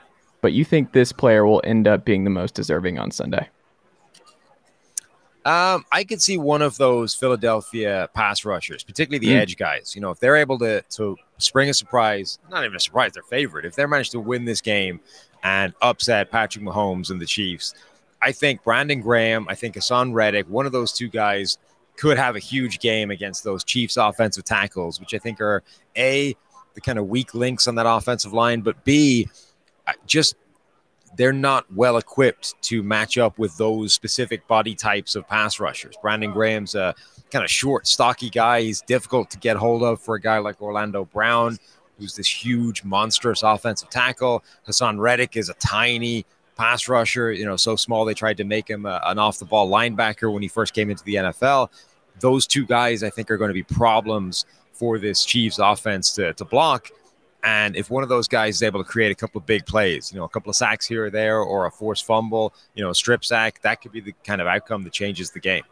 but 0.46 0.54
you 0.54 0.64
think 0.64 0.92
this 0.92 1.12
player 1.12 1.44
will 1.44 1.60
end 1.64 1.88
up 1.88 2.06
being 2.06 2.24
the 2.24 2.30
most 2.30 2.54
deserving 2.54 3.00
on 3.00 3.10
Sunday? 3.10 3.50
Um, 5.44 5.86
I 5.92 6.04
could 6.04 6.22
see 6.22 6.38
one 6.38 6.62
of 6.62 6.78
those 6.78 7.16
Philadelphia 7.16 8.12
pass 8.14 8.46
rushers, 8.46 8.84
particularly 8.84 9.18
the 9.26 9.34
Mm. 9.34 9.42
edge 9.42 9.58
guys. 9.58 9.94
You 9.96 10.02
know, 10.02 10.12
if 10.12 10.20
they're 10.20 10.36
able 10.36 10.60
to 10.60 10.84
to 10.84 11.18
spring 11.40 11.68
a 11.68 11.74
surprise, 11.74 12.38
not 12.52 12.64
even 12.64 12.76
a 12.76 12.80
surprise, 12.80 13.14
their 13.14 13.24
favorite. 13.24 13.66
If 13.66 13.74
they're 13.74 13.88
managed 13.88 14.12
to 14.12 14.20
win 14.20 14.46
this 14.46 14.62
game 14.62 15.00
and 15.42 15.74
upset 15.82 16.30
Patrick 16.30 16.64
Mahomes 16.64 17.10
and 17.10 17.20
the 17.20 17.26
Chiefs, 17.26 17.74
I 18.22 18.32
think 18.32 18.64
Brandon 18.64 19.02
Graham, 19.02 19.48
I 19.50 19.56
think 19.56 19.74
Haason 19.74 20.14
Reddick, 20.14 20.48
one 20.48 20.68
of 20.68 20.74
those 20.74 20.92
two 20.92 21.08
guys 21.08 21.58
could 21.98 22.20
have 22.20 22.36
a 22.36 22.40
huge 22.40 22.78
game 22.78 23.10
against 23.10 23.44
those 23.44 23.64
Chiefs 23.64 23.98
offensive 23.98 24.44
tackles, 24.44 25.00
which 25.00 25.16
I 25.16 25.18
think 25.18 25.42
are 25.42 25.64
a 25.98 26.36
the 26.76 26.82
kind 26.82 27.00
of 27.00 27.08
weak 27.08 27.34
links 27.34 27.68
on 27.68 27.76
that 27.76 27.88
offensive 27.88 28.32
line, 28.34 28.62
but 28.62 28.84
b 28.84 29.28
just 30.06 30.36
they're 31.18 31.34
not 31.34 31.66
well 31.74 31.98
equipped 31.98 32.62
to 32.64 32.84
match 32.84 33.18
up 33.18 33.38
with 33.38 33.56
those 33.58 33.94
specific 33.94 34.48
body 34.48 34.76
types 34.76 35.16
of 35.16 35.28
pass 35.28 35.60
rushers. 35.60 35.96
Brandon 36.02 36.32
Graham's 36.32 36.76
a 36.76 36.94
kind 37.32 37.44
of 37.44 37.50
short, 37.50 37.88
stocky 37.88 38.30
guy. 38.30 38.62
He's 38.62 38.82
difficult 38.82 39.30
to 39.32 39.38
get 39.38 39.58
hold 39.58 39.84
of 39.84 40.02
for 40.02 40.16
a 40.16 40.22
guy 40.22 40.40
like 40.40 40.62
Orlando 40.62 41.06
Brown, 41.06 41.58
who's 41.98 42.16
this 42.16 42.28
huge, 42.28 42.84
monstrous 42.84 43.44
offensive 43.44 43.90
tackle. 43.90 44.44
Haason 44.68 45.00
Reddick 45.00 45.38
is 45.38 45.50
a 45.50 45.54
tiny 45.56 46.26
pass 46.58 46.88
rusher, 46.88 47.32
you 47.32 47.46
know, 47.46 47.58
so 47.58 47.76
small 47.76 48.06
they 48.06 48.14
tried 48.14 48.38
to 48.38 48.44
make 48.44 48.70
him 48.70 48.86
a, 48.86 49.02
an 49.06 49.20
off 49.20 49.40
the 49.40 49.46
ball 49.46 49.70
linebacker 49.70 50.32
when 50.32 50.42
he 50.42 50.48
first 50.48 50.74
came 50.74 50.90
into 50.90 51.04
the 51.04 51.16
NFL. 51.16 51.70
Those 52.20 52.48
two 52.48 52.66
guys, 52.66 53.04
I 53.04 53.10
think, 53.10 53.30
are 53.30 53.38
going 53.38 53.50
to 53.50 53.54
be 53.54 53.64
problems 53.64 54.46
for 54.72 54.98
this 54.98 55.26
Chiefs 55.26 55.60
offense 55.60 56.14
to, 56.14 56.34
to 56.34 56.46
block. 56.46 56.90
And 57.46 57.76
if 57.76 57.92
one 57.92 58.02
of 58.02 58.10
those 58.10 58.28
guys 58.28 58.56
is 58.56 58.64
able 58.64 58.84
to 58.84 58.90
create 58.90 59.12
a 59.12 59.16
couple 59.16 59.38
of 59.40 59.46
big 59.46 59.66
plays, 59.68 60.12
you 60.12 60.18
know, 60.18 60.26
a 60.26 60.30
couple 60.30 60.50
of 60.50 60.56
sacks 60.56 60.88
here 60.88 61.06
or 61.06 61.10
there, 61.12 61.40
or 61.40 61.68
a 61.68 61.72
forced 61.72 62.04
fumble, 62.04 62.54
you 62.74 62.84
know, 62.84 62.90
a 62.90 62.96
strip 62.96 63.24
sack, 63.24 63.62
that 63.62 63.82
could 63.82 63.92
be 63.92 64.00
the 64.02 64.14
kind 64.24 64.42
of 64.42 64.48
outcome 64.48 64.84
that 64.84 64.94
changes 64.94 65.30
the 65.30 65.40
game. 65.40 65.64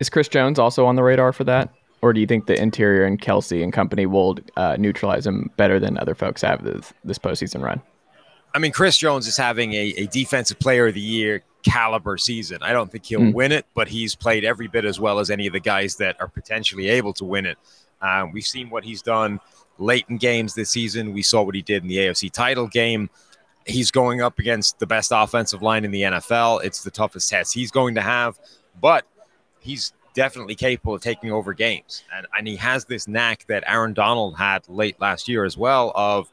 Is 0.00 0.10
Chris 0.10 0.28
Jones 0.28 0.58
also 0.58 0.84
on 0.86 0.96
the 0.96 1.02
radar 1.02 1.32
for 1.32 1.44
that? 1.44 1.72
Or 2.02 2.12
do 2.12 2.20
you 2.20 2.26
think 2.26 2.46
the 2.46 2.60
interior 2.60 3.04
and 3.04 3.20
Kelce 3.20 3.62
and 3.62 3.72
company 3.72 4.06
will 4.06 4.38
uh, 4.56 4.76
neutralize 4.78 5.26
him 5.26 5.50
better 5.56 5.78
than 5.78 5.98
other 5.98 6.14
folks 6.14 6.40
have 6.42 6.62
this, 6.64 6.92
this 7.04 7.18
postseason 7.18 7.62
run? 7.62 7.80
I 8.54 8.58
mean, 8.58 8.72
Chris 8.72 8.96
Jones 8.98 9.26
is 9.26 9.36
having 9.36 9.72
a, 9.74 9.94
a 9.96 10.06
defensive 10.06 10.58
player 10.58 10.88
of 10.88 10.94
the 10.94 11.00
year 11.00 11.42
caliber 11.62 12.16
season. 12.16 12.58
I 12.62 12.72
don't 12.72 12.90
think 12.90 13.04
he'll 13.04 13.20
Mm. 13.20 13.34
win 13.34 13.52
it, 13.52 13.66
but 13.74 13.88
he's 13.88 14.14
played 14.14 14.44
every 14.44 14.66
bit 14.66 14.84
as 14.86 14.98
well 14.98 15.18
as 15.20 15.30
any 15.30 15.46
of 15.46 15.52
the 15.52 15.60
guys 15.60 15.96
that 15.96 16.18
are 16.20 16.28
potentially 16.28 16.88
able 16.88 17.12
to 17.14 17.24
win 17.24 17.44
it. 17.44 17.58
Um, 18.00 18.32
we've 18.32 18.46
seen 18.46 18.70
what 18.70 18.82
he's 18.84 19.02
done 19.02 19.40
late 19.80 20.04
in 20.08 20.18
games 20.18 20.54
this 20.54 20.70
season. 20.70 21.12
We 21.12 21.22
saw 21.22 21.42
what 21.42 21.54
he 21.54 21.62
did 21.62 21.82
in 21.82 21.88
the 21.88 21.96
AFC 21.96 22.30
title 22.30 22.68
game. 22.68 23.10
He's 23.66 23.90
going 23.90 24.20
up 24.20 24.38
against 24.38 24.78
the 24.78 24.86
best 24.86 25.12
offensive 25.14 25.62
line 25.62 25.84
in 25.84 25.90
the 25.90 26.02
NFL. 26.02 26.64
It's 26.64 26.82
the 26.82 26.90
toughest 26.90 27.28
test 27.30 27.54
he's 27.54 27.70
going 27.70 27.94
to 27.94 28.00
have, 28.00 28.38
but 28.80 29.04
he's 29.60 29.92
definitely 30.14 30.54
capable 30.54 30.94
of 30.94 31.02
taking 31.02 31.30
over 31.30 31.52
games. 31.52 32.04
And, 32.14 32.26
and 32.36 32.48
he 32.48 32.56
has 32.56 32.84
this 32.84 33.06
knack 33.06 33.46
that 33.46 33.64
Aaron 33.66 33.92
Donald 33.92 34.36
had 34.36 34.68
late 34.68 35.00
last 35.00 35.28
year 35.28 35.44
as 35.44 35.56
well 35.56 35.92
of 35.94 36.30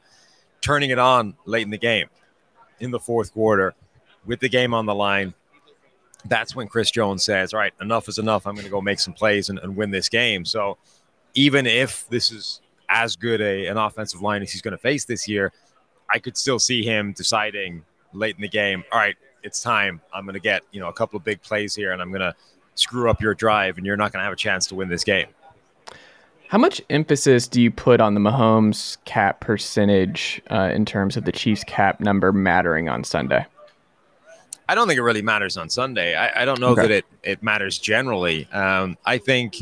turning 0.62 0.90
it 0.90 1.00
on 1.00 1.36
late 1.46 1.64
in 1.64 1.70
the 1.70 1.78
game 1.78 2.08
in 2.80 2.92
the 2.92 3.00
fourth 3.00 3.34
quarter 3.34 3.74
with 4.26 4.40
the 4.40 4.50
game 4.50 4.74
on 4.74 4.86
the 4.86 4.96
line. 4.96 5.34
That's 6.26 6.56
when 6.56 6.68
Chris 6.68 6.92
Jones 6.92 7.24
says, 7.24 7.54
All 7.54 7.60
right, 7.60 7.74
enough 7.80 8.10
is 8.10 8.18
enough. 8.18 8.48
I'm 8.48 8.56
going 8.56 8.66
to 8.66 8.72
go 8.72 8.82
make 8.82 9.00
some 9.00 9.14
plays 9.14 9.50
and, 9.50 9.60
and 9.60 9.76
win 9.76 9.92
this 9.92 10.10
game. 10.10 10.44
So 10.46 10.78
even 11.34 11.66
if 11.66 12.08
this 12.10 12.32
is 12.32 12.62
as 12.90 13.16
good 13.16 13.42
a, 13.42 13.68
an 13.68 13.78
offensive 13.78 14.22
line 14.22 14.42
as 14.42 14.52
he's 14.52 14.62
going 14.62 14.72
to 14.74 14.78
face 14.78 15.06
this 15.06 15.28
year, 15.28 15.52
I 16.10 16.20
could 16.20 16.38
still 16.38 16.60
see 16.60 16.84
him 16.84 17.14
deciding 17.14 17.84
late 18.14 18.36
in 18.36 18.42
the 18.42 18.48
game, 18.48 18.84
All 18.92 19.00
right, 19.00 19.16
it's 19.44 19.62
time. 19.62 20.02
I'm 20.14 20.24
going 20.26 20.34
to 20.36 20.40
get, 20.40 20.64
you 20.72 20.80
know, 20.80 20.88
a 20.88 20.94
couple 20.94 21.18
of 21.18 21.24
big 21.24 21.42
plays 21.42 21.76
here 21.76 21.92
and 21.92 22.02
I'm 22.02 22.10
going 22.10 22.22
to 22.22 22.34
screw 22.76 23.10
up 23.10 23.22
your 23.22 23.34
drive 23.34 23.78
and 23.78 23.86
you're 23.86 23.98
not 23.98 24.12
going 24.12 24.22
to 24.22 24.24
have 24.24 24.34
a 24.34 24.38
chance 24.38 24.68
to 24.68 24.76
win 24.76 24.88
this 24.90 25.04
game. 25.04 25.28
How 26.48 26.58
much 26.58 26.82
emphasis 26.90 27.46
do 27.48 27.62
you 27.62 27.70
put 27.70 28.00
on 28.00 28.14
the 28.14 28.22
Mahomes 28.22 28.98
cap 29.04 29.42
percentage 29.42 30.42
uh, 30.50 30.72
in 30.74 30.86
terms 30.86 31.18
of 31.18 31.26
the 31.26 31.32
Chiefs 31.34 31.66
cap 31.66 32.00
number 32.00 32.32
mattering 32.32 32.88
on 32.88 33.04
Sunday? 33.04 33.46
I 34.70 34.76
don't 34.76 34.88
think 34.88 34.98
it 34.98 35.04
really 35.04 35.22
matters 35.22 35.58
on 35.58 35.70
Sunday. 35.70 36.16
I, 36.16 36.44
I 36.44 36.46
don't 36.46 36.60
know 36.62 36.70
Okay. 36.72 36.84
that 36.84 36.92
it, 36.92 37.06
it 37.24 37.44
matters 37.44 37.78
generally. 37.78 38.48
Um, 38.52 38.98
I 39.06 39.18
think 39.18 39.58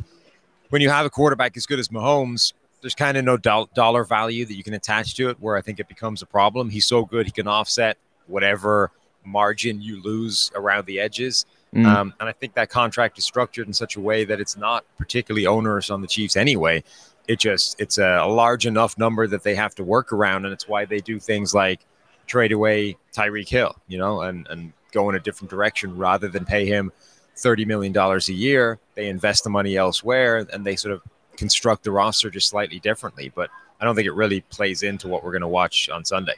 when 0.69 0.81
you 0.81 0.89
have 0.89 1.05
a 1.07 1.09
quarterback 1.09 1.57
as 1.57 1.65
good 1.65 1.79
as 1.79 1.89
Mahomes, 1.89 2.53
there's 2.85 2.93
kind 2.93 3.17
of 3.17 3.25
no 3.25 3.35
do- 3.35 3.67
dollar 3.73 4.03
value 4.03 4.45
that 4.45 4.53
you 4.53 4.63
can 4.63 4.75
attach 4.75 5.15
to 5.15 5.29
it 5.29 5.37
where 5.39 5.57
I 5.57 5.61
think 5.61 5.79
it 5.79 5.87
becomes 5.87 6.21
a 6.21 6.27
problem. 6.27 6.69
He's 6.69 6.85
so 6.85 7.03
good, 7.03 7.25
he 7.25 7.31
can 7.31 7.47
offset 7.47 7.97
whatever 8.27 8.91
margin 9.25 9.81
you 9.81 10.03
lose 10.03 10.51
around 10.53 10.85
the 10.85 10.99
edges. 10.99 11.47
Mm. 11.73 11.87
Um, 11.87 12.13
and 12.19 12.29
I 12.29 12.31
think 12.31 12.53
that 12.53 12.69
contract 12.69 13.17
is 13.17 13.25
structured 13.25 13.65
in 13.65 13.73
such 13.73 13.95
a 13.95 13.99
way 13.99 14.23
that 14.25 14.39
it's 14.39 14.55
not 14.55 14.85
particularly 14.99 15.47
onerous 15.47 15.89
on 15.89 16.01
the 16.01 16.07
Chiefs 16.07 16.35
anyway. 16.35 16.83
It 17.27 17.39
just 17.39 17.81
it's 17.81 17.97
a, 17.97 18.19
a 18.21 18.29
large 18.29 18.67
enough 18.67 18.99
number 18.99 19.25
that 19.25 19.41
they 19.41 19.55
have 19.55 19.73
to 19.75 19.83
work 19.83 20.13
around, 20.13 20.45
and 20.45 20.53
it's 20.53 20.67
why 20.67 20.85
they 20.85 20.99
do 20.99 21.19
things 21.19 21.55
like 21.55 21.79
trade 22.27 22.51
away 22.51 22.97
Tyreek 23.13 23.49
Hill, 23.49 23.75
you 23.87 23.97
know, 23.97 24.21
and 24.21 24.45
and 24.51 24.73
go 24.91 25.09
in 25.09 25.15
a 25.15 25.19
different 25.19 25.49
direction 25.49 25.97
rather 25.97 26.27
than 26.27 26.45
pay 26.45 26.67
him 26.67 26.91
thirty 27.35 27.65
million 27.65 27.91
dollars 27.91 28.29
a 28.29 28.33
year. 28.33 28.77
They 28.93 29.09
invest 29.09 29.43
the 29.43 29.49
money 29.49 29.75
elsewhere, 29.75 30.45
and 30.53 30.63
they 30.63 30.75
sort 30.75 30.93
of 30.93 31.01
construct 31.37 31.83
the 31.83 31.91
roster 31.91 32.29
just 32.29 32.49
slightly 32.49 32.79
differently. 32.79 33.31
But 33.33 33.49
I 33.79 33.85
don't 33.85 33.95
think 33.95 34.07
it 34.07 34.13
really 34.13 34.41
plays 34.41 34.83
into 34.83 35.07
what 35.07 35.23
we're 35.23 35.31
going 35.31 35.41
to 35.41 35.47
watch 35.47 35.89
on 35.89 36.05
Sunday. 36.05 36.35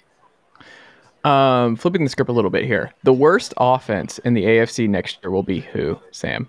Um, 1.23 1.75
flipping 1.75 2.03
the 2.03 2.09
script 2.09 2.29
a 2.29 2.33
little 2.33 2.51
bit 2.51 2.65
here. 2.65 2.93
The 3.03 3.13
worst 3.13 3.53
offense 3.57 4.17
in 4.19 4.33
the 4.33 4.43
AFC 4.43 4.87
next 4.87 5.19
year 5.21 5.31
will 5.31 5.43
be 5.43 5.59
who, 5.59 5.99
Sam? 6.11 6.47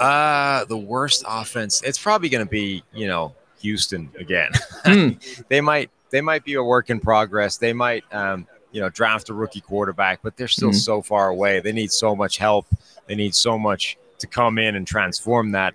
Uh, 0.00 0.64
the 0.66 0.76
worst 0.76 1.24
offense. 1.26 1.82
It's 1.82 1.98
probably 1.98 2.28
going 2.28 2.44
to 2.44 2.50
be, 2.50 2.82
you 2.92 3.06
know, 3.06 3.34
Houston 3.60 4.10
again. 4.18 4.50
Hmm. 4.84 5.10
they 5.48 5.60
might 5.60 5.90
they 6.10 6.20
might 6.20 6.44
be 6.44 6.54
a 6.54 6.62
work 6.62 6.90
in 6.90 7.00
progress. 7.00 7.56
They 7.56 7.72
might 7.72 8.04
um, 8.12 8.46
you 8.72 8.80
know, 8.80 8.90
draft 8.90 9.30
a 9.30 9.34
rookie 9.34 9.60
quarterback, 9.62 10.20
but 10.22 10.36
they're 10.36 10.48
still 10.48 10.70
Mhm. 10.70 10.74
so 10.74 11.00
far 11.02 11.28
away. 11.28 11.60
They 11.60 11.72
need 11.72 11.90
so 11.90 12.14
much 12.14 12.36
help. 12.36 12.66
They 13.06 13.14
need 13.14 13.34
so 13.34 13.58
much 13.58 13.96
to 14.18 14.26
come 14.26 14.58
in 14.58 14.76
and 14.76 14.86
transform 14.86 15.52
that. 15.52 15.74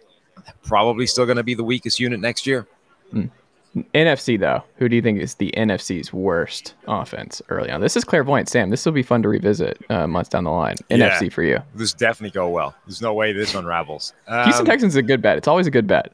Probably 0.64 1.08
still 1.08 1.26
going 1.26 1.38
to 1.38 1.44
be 1.44 1.54
the 1.54 1.64
weakest 1.64 2.00
unit 2.00 2.20
next 2.20 2.46
year. 2.46 2.68
NFC 3.94 4.38
though, 4.38 4.64
who 4.76 4.89
do 4.89 4.98
you 4.98 5.02
think 5.02 5.20
is 5.20 5.36
the 5.36 5.54
NFC's 5.56 6.12
worst 6.12 6.74
offense 6.88 7.42
early 7.48 7.72
on? 7.72 7.80
This 7.80 7.96
is 7.96 8.04
clairvoyant, 8.04 8.50
Sam. 8.50 8.70
This 8.70 8.86
will 8.86 8.92
be 8.92 9.04
fun 9.04 9.22
to 9.24 9.30
revisit 9.30 9.80
uh, 9.89 10.08
months 10.08 10.30
down 10.30 10.44
the 10.44 10.52
line. 10.52 10.76
Yeah. 10.89 11.18
NFC 11.18 11.32
for 11.32 11.44
you. 11.44 11.60
This 11.74 11.94
definitely 11.94 12.32
go 12.32 12.50
well. 12.50 12.76
There's 12.86 13.02
no 13.02 13.14
way 13.14 13.32
this 13.32 13.56
unravels. 13.56 14.14
Houston 14.28 14.62
Um, 14.62 14.66
Texans 14.66 14.94
is 14.94 14.98
a 14.98 15.02
good 15.02 15.22
bet. 15.22 15.38
It's 15.38 15.48
always 15.48 15.68
a 15.68 15.72
good 15.72 15.88
bet. 15.88 16.14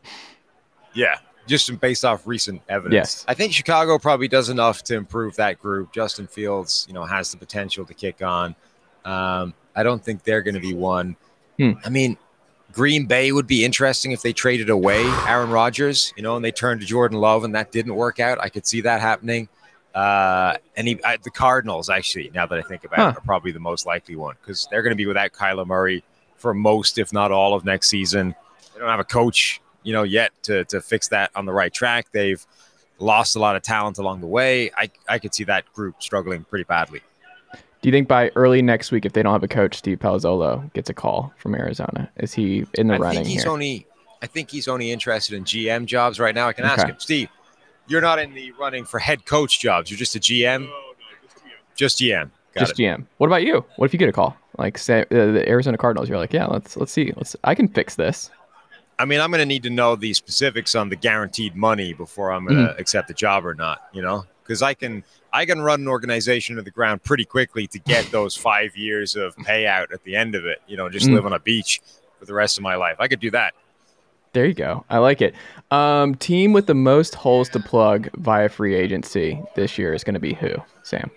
Yeah, 0.93 1.17
just 1.47 1.79
based 1.79 2.05
off 2.05 2.27
recent 2.27 2.61
evidence. 2.69 2.93
Yes. 2.93 3.25
I 3.27 3.33
think 3.33 3.53
Chicago 3.53 3.97
probably 3.97 4.27
does 4.27 4.49
enough 4.49 4.83
to 4.83 4.95
improve 4.95 5.35
that 5.37 5.59
group. 5.59 5.91
Justin 5.93 6.27
Fields, 6.27 6.85
you 6.87 6.93
know, 6.93 7.05
has 7.05 7.31
the 7.31 7.37
potential 7.37 7.85
to 7.85 7.93
kick 7.93 8.21
on. 8.21 8.55
Um, 9.03 9.55
I 9.75 9.83
don't 9.83 10.03
think 10.03 10.23
they're 10.23 10.43
going 10.43 10.55
to 10.55 10.61
be 10.61 10.73
one. 10.73 11.15
Hmm. 11.57 11.73
I 11.83 11.89
mean, 11.89 12.17
Green 12.73 13.05
Bay 13.05 13.31
would 13.31 13.47
be 13.47 13.65
interesting 13.65 14.11
if 14.11 14.21
they 14.21 14.33
traded 14.33 14.69
away 14.69 15.03
Aaron 15.27 15.49
Rodgers, 15.49 16.13
you 16.15 16.23
know, 16.23 16.35
and 16.35 16.45
they 16.45 16.51
turned 16.51 16.81
to 16.81 16.85
Jordan 16.87 17.19
Love, 17.19 17.43
and 17.43 17.55
that 17.55 17.71
didn't 17.71 17.95
work 17.95 18.19
out. 18.19 18.39
I 18.39 18.49
could 18.49 18.67
see 18.67 18.81
that 18.81 19.01
happening. 19.01 19.49
Uh, 19.95 20.57
and 20.75 20.87
he, 20.87 20.99
I, 21.03 21.17
the 21.17 21.31
Cardinals, 21.31 21.89
actually, 21.89 22.29
now 22.33 22.45
that 22.45 22.59
I 22.59 22.61
think 22.61 22.83
about 22.83 22.99
Huh. 22.99 23.09
it, 23.09 23.17
are 23.17 23.21
probably 23.21 23.51
the 23.51 23.59
most 23.59 23.87
likely 23.87 24.15
one 24.15 24.35
because 24.41 24.67
they're 24.69 24.83
going 24.83 24.91
to 24.91 24.97
be 24.97 25.07
without 25.07 25.31
Kyler 25.31 25.65
Murray 25.65 26.03
for 26.35 26.53
most, 26.53 26.99
if 26.99 27.11
not 27.11 27.31
all, 27.31 27.55
of 27.55 27.65
next 27.65 27.87
season. 27.89 28.35
They 28.73 28.79
don't 28.79 28.89
have 28.89 28.99
a 28.99 29.03
coach, 29.03 29.59
you 29.81 29.93
know, 29.93 30.03
yet 30.03 30.31
to 30.43 30.65
to 30.65 30.81
fix 30.81 31.07
that 31.07 31.31
on 31.35 31.45
the 31.47 31.53
right 31.53 31.73
track. 31.73 32.07
They've 32.11 32.45
lost 32.99 33.35
a 33.35 33.39
lot 33.39 33.55
of 33.55 33.63
talent 33.63 33.97
along 33.97 34.21
the 34.21 34.27
way. 34.27 34.69
I 34.77 34.91
I 35.09 35.17
could 35.17 35.33
see 35.33 35.45
that 35.45 35.71
group 35.73 35.95
struggling 36.03 36.43
pretty 36.43 36.65
badly. 36.65 37.01
Do 37.81 37.89
you 37.89 37.93
think 37.93 38.07
by 38.07 38.31
early 38.35 38.61
next 38.61 38.91
week, 38.91 39.05
if 39.05 39.13
they 39.13 39.21
don't 39.21 39.33
have 39.33 39.43
a 39.43 39.47
coach, 39.47 39.77
Steve 39.77 39.99
Palazzolo 39.99 40.71
gets 40.73 40.89
a 40.89 40.93
call 40.93 41.33
from 41.37 41.55
Arizona? 41.55 42.09
Is 42.17 42.33
he 42.33 42.65
in 42.73 42.87
the 42.87 42.95
I 42.95 42.97
running 42.97 43.17
think 43.19 43.27
he's 43.27 43.43
here? 43.43 43.51
only 43.51 43.87
I 44.21 44.27
think 44.27 44.49
he's 44.49 44.67
only 44.67 44.91
interested 44.91 45.35
in 45.35 45.43
GM 45.43 45.85
jobs 45.85 46.19
right 46.19 46.33
now. 46.33 46.47
I 46.47 46.53
can 46.53 46.65
ask 46.65 46.87
him, 46.87 46.95
Steve. 46.99 47.29
You're 47.87 48.01
not 48.01 48.19
in 48.19 48.33
the 48.33 48.51
running 48.53 48.83
for 48.83 48.99
head 48.99 49.25
coach 49.25 49.59
jobs. 49.59 49.89
You're 49.89 49.97
just 49.97 50.15
a 50.15 50.19
GM. 50.19 50.69
Just 51.75 51.99
GM. 51.99 52.31
Got 52.53 52.59
just 52.61 52.79
it. 52.79 52.83
GM. 52.83 53.05
What 53.17 53.27
about 53.27 53.43
you? 53.43 53.63
What 53.75 53.85
if 53.85 53.93
you 53.93 53.99
get 53.99 54.09
a 54.09 54.13
call? 54.13 54.35
Like 54.57 54.77
say 54.77 55.01
uh, 55.01 55.05
the 55.09 55.47
Arizona 55.47 55.77
Cardinals, 55.77 56.09
you're 56.09 56.17
like, 56.17 56.33
yeah, 56.33 56.47
let's 56.47 56.75
let's 56.75 56.91
see, 56.91 57.13
let's 57.15 57.35
I 57.43 57.53
can 57.53 57.67
fix 57.67 57.95
this. 57.95 58.31
I 58.99 59.05
mean, 59.05 59.21
I'm 59.21 59.29
going 59.29 59.39
to 59.39 59.45
need 59.45 59.61
to 59.63 59.69
know 59.69 59.95
the 59.95 60.11
specifics 60.13 60.73
on 60.73 60.89
the 60.89 60.95
guaranteed 60.95 61.55
money 61.55 61.93
before 61.93 62.31
I'm 62.31 62.47
going 62.47 62.57
to 62.65 62.75
accept 62.77 63.07
the 63.07 63.13
job 63.13 63.45
or 63.45 63.53
not. 63.53 63.83
You 63.93 64.01
know, 64.01 64.25
because 64.43 64.63
I 64.63 64.73
can 64.73 65.03
I 65.37 65.45
can 65.45 65.61
run 65.61 65.81
an 65.81 65.87
organization 65.87 66.55
to 66.55 66.63
the 66.63 66.71
ground 66.71 67.03
pretty 67.03 67.23
quickly 67.25 67.67
to 67.67 67.77
get 67.79 68.05
those 68.11 68.35
five 68.35 68.75
years 68.75 69.15
of 69.15 69.35
payout 69.35 69.93
at 69.93 70.03
the 70.03 70.15
end 70.15 70.33
of 70.33 70.45
it. 70.45 70.61
You 70.67 70.77
know, 70.77 70.89
just 70.89 71.05
Mm. 71.07 71.13
live 71.13 71.25
on 71.27 71.33
a 71.33 71.39
beach 71.39 71.79
for 72.19 72.25
the 72.25 72.33
rest 72.33 72.57
of 72.57 72.63
my 72.63 72.75
life. 72.75 72.95
I 72.99 73.07
could 73.07 73.19
do 73.19 73.29
that. 73.31 73.53
There 74.33 74.45
you 74.45 74.55
go. 74.55 74.83
I 74.89 74.97
like 74.97 75.21
it. 75.21 75.35
Um, 75.71 76.15
team 76.15 76.53
with 76.53 76.65
the 76.65 76.73
most 76.73 77.13
holes 77.15 77.49
to 77.49 77.59
plug 77.59 78.09
via 78.15 78.49
free 78.49 78.73
agency 78.75 79.39
this 79.55 79.77
year 79.77 79.93
is 79.93 80.03
going 80.03 80.15
to 80.15 80.19
be 80.19 80.33
who? 80.33 80.55
Sam. 80.83 81.11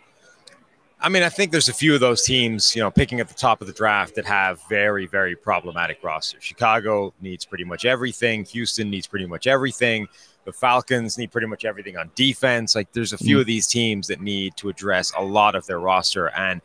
I 1.02 1.08
mean, 1.08 1.22
I 1.22 1.30
think 1.30 1.50
there's 1.50 1.70
a 1.70 1.74
few 1.74 1.94
of 1.94 2.00
those 2.00 2.24
teams, 2.24 2.76
you 2.76 2.82
know, 2.82 2.90
picking 2.90 3.20
at 3.20 3.28
the 3.28 3.34
top 3.34 3.62
of 3.62 3.66
the 3.66 3.72
draft 3.72 4.14
that 4.16 4.26
have 4.26 4.60
very, 4.68 5.06
very 5.06 5.34
problematic 5.34 6.04
rosters. 6.04 6.44
Chicago 6.44 7.14
needs 7.22 7.46
pretty 7.46 7.64
much 7.64 7.86
everything. 7.86 8.44
Houston 8.44 8.90
needs 8.90 9.06
pretty 9.06 9.24
much 9.24 9.46
everything. 9.46 10.06
The 10.44 10.52
Falcons 10.52 11.16
need 11.16 11.32
pretty 11.32 11.46
much 11.46 11.64
everything 11.64 11.96
on 11.96 12.10
defense. 12.14 12.74
Like, 12.74 12.92
there's 12.92 13.14
a 13.14 13.18
few 13.18 13.40
of 13.40 13.46
these 13.46 13.66
teams 13.66 14.08
that 14.08 14.20
need 14.20 14.58
to 14.58 14.68
address 14.68 15.10
a 15.16 15.22
lot 15.22 15.54
of 15.54 15.64
their 15.66 15.80
roster. 15.80 16.28
And 16.30 16.60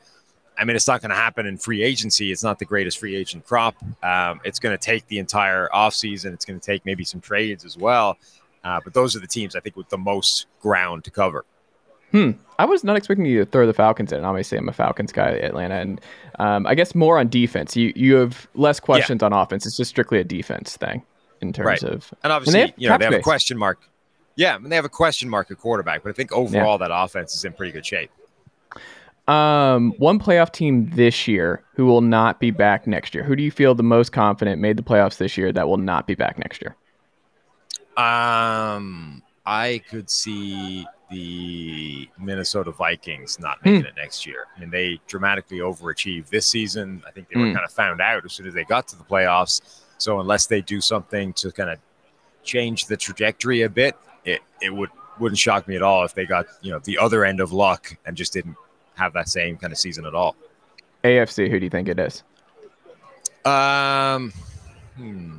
I 0.58 0.66
mean, 0.66 0.76
it's 0.76 0.88
not 0.88 1.02
going 1.02 1.12
to 1.12 1.16
happen 1.16 1.46
in 1.46 1.58
free 1.58 1.82
agency. 1.82 2.34
It's 2.34 2.44
not 2.44 2.60
the 2.60 2.66
greatest 2.66 2.98
free 2.98 3.16
agent 3.16 3.46
crop. 3.46 3.76
Um, 4.04 4.42
it's 4.44 4.60
going 4.60 4.78
to 4.78 4.84
take 4.84 5.08
the 5.08 5.20
entire 5.20 5.70
offseason. 5.74 6.34
It's 6.34 6.44
going 6.44 6.60
to 6.60 6.66
take 6.66 6.86
maybe 6.86 7.06
some 7.06 7.22
trades 7.22 7.64
as 7.64 7.78
well. 7.78 8.18
Uh, 8.66 8.82
but 8.84 8.94
those 8.94 9.16
are 9.16 9.20
the 9.20 9.28
teams 9.28 9.56
I 9.56 9.62
think 9.62 9.78
with 9.78 9.88
the 9.90 9.98
most 9.98 10.48
ground 10.60 11.06
to 11.06 11.12
cover. 11.12 11.46
Hmm. 12.16 12.32
I 12.58 12.64
was 12.64 12.86
not 12.86 12.96
expecting 12.96 13.26
you 13.26 13.40
to 13.40 13.46
throw 13.46 13.68
the 13.68 13.74
Falcons 13.74 14.14
in. 14.14 14.24
Obviously, 14.24 14.58
I'm 14.58 14.70
a 14.70 14.74
Falcons 14.74 15.12
guy 15.12 15.32
at 15.32 15.44
Atlanta, 15.44 15.76
and 15.76 16.00
um, 16.40 16.66
I 16.66 16.74
guess 16.74 16.96
more 16.96 17.18
on 17.20 17.28
defense. 17.28 17.76
You 17.76 17.92
you 17.96 18.16
have 18.16 18.48
less 18.56 18.80
questions 18.80 19.22
on 19.22 19.34
offense. 19.34 19.66
It's 19.66 19.76
just 19.76 19.90
strictly 19.90 20.20
a 20.20 20.24
defense 20.24 20.78
thing 20.78 21.04
in 21.42 21.52
terms 21.52 21.66
Right. 21.66 21.84
of. 21.84 22.14
And 22.24 22.32
obviously, 22.32 22.62
have 22.62 22.74
you 22.78 22.88
know, 22.88 22.98
they 22.98 23.06
have 23.06 23.14
a 23.14 23.20
question 23.20 23.58
mark. 23.58 23.82
Yeah, 24.38 24.56
and 24.56 24.72
they 24.72 24.78
have 24.78 24.86
a 24.86 24.90
question 24.90 25.30
mark 25.30 25.52
at 25.52 25.58
quarterback, 25.58 26.04
but 26.04 26.10
I 26.10 26.14
think 26.14 26.32
overall 26.32 26.78
that 26.78 26.92
offense 26.94 27.36
is 27.36 27.44
in 27.44 27.52
pretty 27.52 27.74
good 27.74 27.86
shape. 27.86 28.12
Um, 29.28 29.94
one 29.98 30.20
playoff 30.20 30.52
team 30.52 30.90
this 30.92 31.28
year 31.28 31.64
who 31.74 31.86
will 31.86 32.02
not 32.02 32.40
be 32.40 32.52
back 32.52 32.86
next 32.88 33.14
year. 33.16 33.24
Who 33.24 33.36
do 33.36 33.44
you 33.44 33.52
feel 33.52 33.76
the 33.76 33.84
most 33.84 34.12
confident 34.12 34.62
made 34.62 34.78
the 34.78 34.84
playoffs 34.84 35.18
this 35.18 35.36
year 35.38 35.52
that 35.52 35.68
will 35.68 35.78
not 35.78 36.06
be 36.08 36.16
back 36.16 36.38
next 36.38 36.62
year? 36.62 36.76
Um, 37.98 39.24
I 39.46 39.82
could 39.90 40.10
see 40.10 40.86
the 41.12 42.10
Minnesota 42.18 42.72
Vikings 42.72 43.40
not 43.40 43.60
Hmm. 43.60 43.70
making 43.74 43.86
it 43.86 43.96
next 43.96 44.26
year. 44.26 44.48
I 44.56 44.60
mean, 44.60 44.70
they 44.72 45.00
dramatically 45.08 45.60
overachieved 45.60 46.30
this 46.30 46.48
season. 46.48 47.04
I 47.08 47.12
think 47.12 47.30
they 47.30 47.40
were 47.40 47.48
Hmm. 47.48 47.54
kind 47.54 47.66
of 47.66 47.72
found 47.72 48.02
out 48.02 48.26
as 48.26 48.34
soon 48.34 48.48
as 48.48 48.54
they 48.54 48.64
got 48.64 48.88
to 48.90 48.96
the 48.98 49.04
playoffs. 49.04 49.62
So 49.98 50.20
unless 50.20 50.48
they 50.48 50.62
do 50.62 50.82
something 50.82 51.32
to 51.34 51.52
kind 51.52 51.70
of 51.70 51.80
change 52.44 52.88
the 52.88 52.98
trajectory 52.98 53.62
a 53.62 53.70
bit, 53.70 53.96
it, 54.24 54.42
it 54.62 54.74
would 54.74 54.90
wouldn't 55.18 55.40
shock 55.40 55.66
me 55.68 55.78
at 55.78 55.82
all 55.82 56.04
if 56.04 56.14
they 56.14 56.26
got 56.26 56.46
you 56.62 56.72
know 56.72 56.80
the 56.80 56.98
other 56.98 57.24
end 57.24 57.40
of 57.40 57.54
luck 57.54 57.96
and 58.06 58.18
just 58.18 58.34
didn't 58.34 58.58
have 58.96 59.14
that 59.14 59.30
same 59.30 59.56
kind 59.58 59.72
of 59.72 59.80
season 59.80 60.06
at 60.06 60.14
all. 60.14 60.36
AFC. 61.06 61.50
Who 61.50 61.60
do 61.60 61.66
you 61.66 61.70
think 61.70 61.88
it 61.88 61.98
is? 62.00 62.24
Um, 63.46 64.34
hmm. 64.98 65.38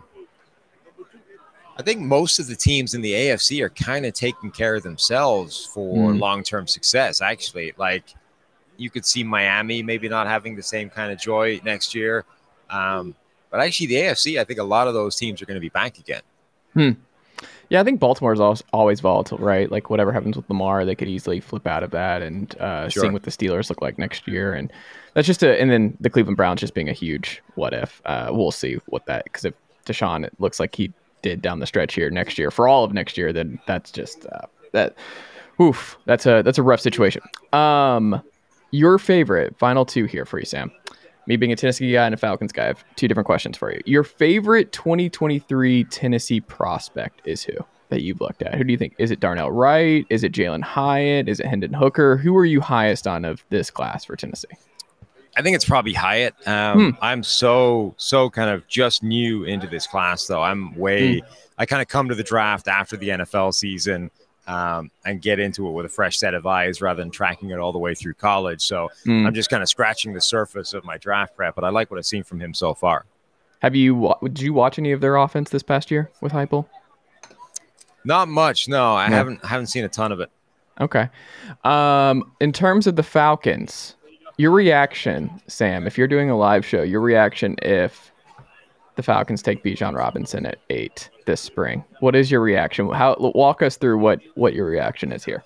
I 1.79 1.83
think 1.83 2.01
most 2.01 2.39
of 2.39 2.47
the 2.47 2.57
teams 2.57 2.95
in 2.95 3.03
the 3.03 3.13
AFC 3.13 3.61
are 3.63 3.69
kind 3.71 4.07
of 4.07 4.15
taking 4.15 4.51
care 4.51 4.75
of 4.77 4.83
themselves 4.83 5.67
for 5.67 6.13
Hmm. 6.13 6.19
long-term 6.19 6.67
success. 6.67 7.21
Actually, 7.21 7.73
like 7.77 8.05
you 8.79 8.91
could 8.91 9.05
see 9.05 9.23
Miami 9.25 9.83
maybe 9.83 10.09
not 10.09 10.27
having 10.27 10.57
the 10.57 10.63
same 10.63 10.89
kind 10.91 11.13
of 11.13 11.19
joy 11.19 11.61
next 11.65 11.95
year. 11.95 12.25
Um, 12.71 13.15
but 13.51 13.61
actually, 13.61 13.87
the 13.89 13.97
AFC, 13.97 14.39
I 14.41 14.45
think 14.45 14.59
a 14.59 14.65
lot 14.65 14.89
of 14.89 14.95
those 14.95 15.17
teams 15.17 15.41
are 15.41 15.47
going 15.47 15.55
to 15.57 15.61
be 15.61 15.69
back 15.69 15.99
again. 15.99 16.23
Yeah, 17.69 17.81
I 17.81 17.85
think 17.85 17.99
Baltimore's 18.01 18.41
al- 18.41 18.59
always 18.73 19.01
volatile, 19.01 19.39
right? 19.39 19.71
Like 19.71 19.91
whatever 19.91 20.13
happens 20.13 20.37
with 20.37 20.49
Lamar, 20.49 20.85
they 20.85 20.95
could 20.95 21.09
easily 21.09 21.41
flip 21.41 21.67
out 21.67 21.83
of 21.83 21.91
that, 21.91 22.23
and 22.23 22.57
uh, 22.61 22.89
Sure. 22.89 23.03
seeing 23.03 23.13
what 23.13 23.25
the 23.25 23.31
Steelers 23.31 23.69
look 23.71 23.83
like 23.83 23.99
next 23.99 24.29
year, 24.29 24.55
and 24.55 24.73
that's 25.15 25.27
just 25.27 25.43
a. 25.43 25.61
And 25.61 25.71
then 25.71 25.97
the 26.01 26.09
Cleveland 26.09 26.37
Browns 26.37 26.61
just 26.61 26.75
being 26.75 26.89
a 26.89 26.93
huge 26.93 27.43
what 27.57 27.73
if. 27.75 28.01
Uh, 28.05 28.29
we'll 28.31 28.53
see 28.53 28.75
what 28.87 29.07
that 29.07 29.25
because 29.25 29.45
if 29.45 29.55
Deshaun 29.85 30.25
it 30.25 30.33
looks 30.39 30.61
like 30.61 30.75
he 30.77 30.93
did 31.23 31.43
down 31.43 31.61
the 31.61 31.67
stretch 31.67 31.95
here 31.95 32.11
next 32.11 32.39
year 32.39 32.51
for 32.51 32.69
all 32.69 32.85
of 32.85 32.93
next 32.93 33.17
year, 33.17 33.33
then 33.33 33.59
that's 33.67 33.91
just 33.91 34.27
uh, 34.27 34.47
that. 34.73 34.97
Oof, 35.61 35.97
that's 36.05 36.27
a 36.27 36.43
that's 36.43 36.59
a 36.59 36.63
rough 36.63 36.81
situation. 36.81 37.23
Um, 37.53 38.23
your 38.71 38.99
favorite 38.99 39.59
final 39.59 39.87
two 39.87 40.05
here 40.05 40.27
for 40.27 40.39
you, 40.39 40.45
Sam. 40.45 40.71
Me 41.27 41.37
being 41.37 41.51
a 41.51 41.57
Tennessee 41.57 41.93
guy 41.93 42.05
and 42.05 42.15
a 42.15 42.19
Falcons 42.19 42.53
guy, 42.53 42.65
I 42.65 42.67
have 42.67 42.85
two 42.95 43.09
different 43.09 43.27
questions 43.27 43.57
for 43.57 43.73
you. 43.73 43.81
Your 43.85 44.05
favorite 44.05 44.71
2023 44.73 45.85
Tennessee 45.85 46.41
prospect 46.41 47.21
is 47.27 47.43
who 47.43 47.55
that 47.89 48.03
you've 48.03 48.21
looked 48.21 48.43
at? 48.43 48.55
Who 48.55 48.65
do 48.65 48.73
you 48.73 48.79
think? 48.79 48.95
Is 48.99 49.11
it 49.11 49.21
Darnell 49.21 49.51
Wright? 49.51 50.07
Is 50.11 50.25
it 50.25 50.33
Jalin 50.33 50.63
Hyatt? 50.63 51.29
Is 51.29 51.41
it 51.41 51.47
Hendon 51.47 51.73
Hooker? 51.73 52.17
Who 52.17 52.37
are 52.37 52.45
you 52.45 52.61
highest 52.61 53.07
on 53.07 53.25
of 53.25 53.45
this 53.51 53.71
class 53.71 54.05
for 54.05 54.17
Tennessee? 54.17 54.49
I 55.37 55.43
think 55.43 55.55
it's 55.55 55.65
probably 55.65 55.93
Hyatt. 55.93 56.35
Um, 56.47 56.97
I'm 57.03 57.23
so 57.23 57.95
so 57.99 58.31
kind 58.31 58.49
of 58.51 58.67
just 58.69 59.03
new 59.03 59.45
into 59.45 59.67
this 59.67 59.87
class, 59.87 60.27
though. 60.27 60.43
I'm 60.43 60.75
way. 60.77 61.23
I 61.59 61.67
kind 61.67 61.83
of 61.83 61.89
come 61.89 62.09
to 62.09 62.15
the 62.15 62.23
draft 62.23 62.69
after 62.69 62.97
the 62.97 63.09
NFL 63.11 63.53
season 63.55 64.11
um, 64.47 64.91
and 65.05 65.21
get 65.21 65.39
into 65.39 65.67
it 65.69 65.73
with 65.73 65.87
a 65.87 65.89
fresh 65.89 66.19
set 66.19 66.35
of 66.35 66.47
eyes 66.47 66.81
rather 66.81 67.03
than 67.03 67.11
tracking 67.11 67.51
it 67.51 67.59
all 67.59 67.73
the 67.73 67.79
way 67.79 67.95
through 67.95 68.15
college. 68.15 68.63
So 68.63 68.89
Mm. 69.07 69.27
I'm 69.27 69.35
just 69.35 69.51
kind 69.51 69.63
of 69.63 69.69
scratching 69.69 70.13
the 70.15 70.21
surface 70.21 70.73
of 70.73 70.85
my 70.85 70.97
draft 70.99 71.35
prep, 71.37 71.55
but 71.55 71.65
I 71.65 71.69
like 71.71 71.91
what 71.91 71.99
I've 71.99 72.07
seen 72.07 72.23
from 72.23 72.41
him 72.41 72.55
so 72.55 72.73
far. 72.75 73.05
Have 73.61 73.75
you 73.75 74.15
did 74.23 74.41
you 74.41 74.53
watch 74.53 74.79
any 74.79 74.93
of 74.93 75.01
their 75.01 75.17
offense 75.17 75.51
this 75.51 75.63
past 75.63 75.91
year 75.91 76.11
with 76.21 76.33
Heupel? 76.33 76.67
Not 78.05 78.29
much, 78.29 78.69
no. 78.69 78.95
I 78.95 79.09
No. 79.09 79.17
haven't 79.17 79.45
haven't 79.45 79.67
seen 79.67 79.85
a 79.85 79.89
ton 79.89 80.13
of 80.13 80.21
it. 80.21 80.31
Okay. 80.81 81.09
Um, 81.65 82.31
in 82.41 82.53
terms 82.53 82.87
of 82.87 82.97
the 82.97 83.03
Falcons, 83.03 83.96
your 84.37 84.51
reaction, 84.51 85.31
Sam, 85.47 85.87
if 85.87 85.97
you're 85.97 86.09
doing 86.09 86.31
a 86.31 86.37
live 86.37 86.65
show, 86.65 86.83
your 86.83 87.01
reaction 87.01 87.57
if 87.63 88.13
the 88.97 89.03
Falcons 89.03 89.43
take 89.43 89.63
Bijan 89.63 89.95
Robinson 89.97 90.47
at 90.47 90.59
eight 90.71 91.11
this 91.27 91.41
spring, 91.41 91.85
what 92.01 92.15
is 92.15 92.31
your 92.31 92.41
reaction? 92.41 92.89
How 92.91 93.17
walk 93.19 93.63
us 93.63 93.77
through 93.77 93.99
what 93.99 94.21
what 94.35 94.55
your 94.55 94.67
reaction 94.67 95.13
is 95.13 95.25
here? 95.25 95.43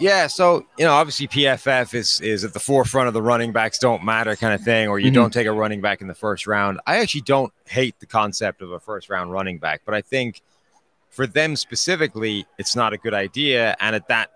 Yeah, 0.00 0.28
so 0.28 0.64
you 0.78 0.84
know, 0.84 0.92
obviously 0.92 1.26
PFF 1.28 1.92
is 1.94 2.20
is 2.20 2.44
at 2.44 2.52
the 2.52 2.60
forefront 2.60 3.08
of 3.08 3.14
the 3.14 3.22
running 3.22 3.52
backs 3.52 3.78
don't 3.78 4.04
matter 4.04 4.36
kind 4.36 4.54
of 4.54 4.60
thing, 4.62 4.88
or 4.88 4.98
you 4.98 5.10
Mhm. 5.10 5.14
don't 5.14 5.32
take 5.32 5.46
a 5.46 5.52
running 5.52 5.80
back 5.80 6.00
in 6.00 6.06
the 6.08 6.14
first 6.14 6.46
round. 6.46 6.80
I 6.86 6.98
actually 6.98 7.22
don't 7.22 7.52
hate 7.66 7.98
the 8.00 8.06
concept 8.06 8.62
of 8.62 8.70
a 8.70 8.78
first 8.80 9.08
round 9.10 9.32
running 9.32 9.58
back, 9.58 9.82
but 9.84 9.94
I 9.94 10.00
think 10.02 10.40
for 11.10 11.26
them 11.26 11.56
specifically, 11.56 12.46
it's 12.58 12.76
not 12.76 12.92
a 12.92 12.96
good 12.96 13.14
idea, 13.14 13.76
and 13.80 13.96
at 13.96 14.08
that 14.08 14.30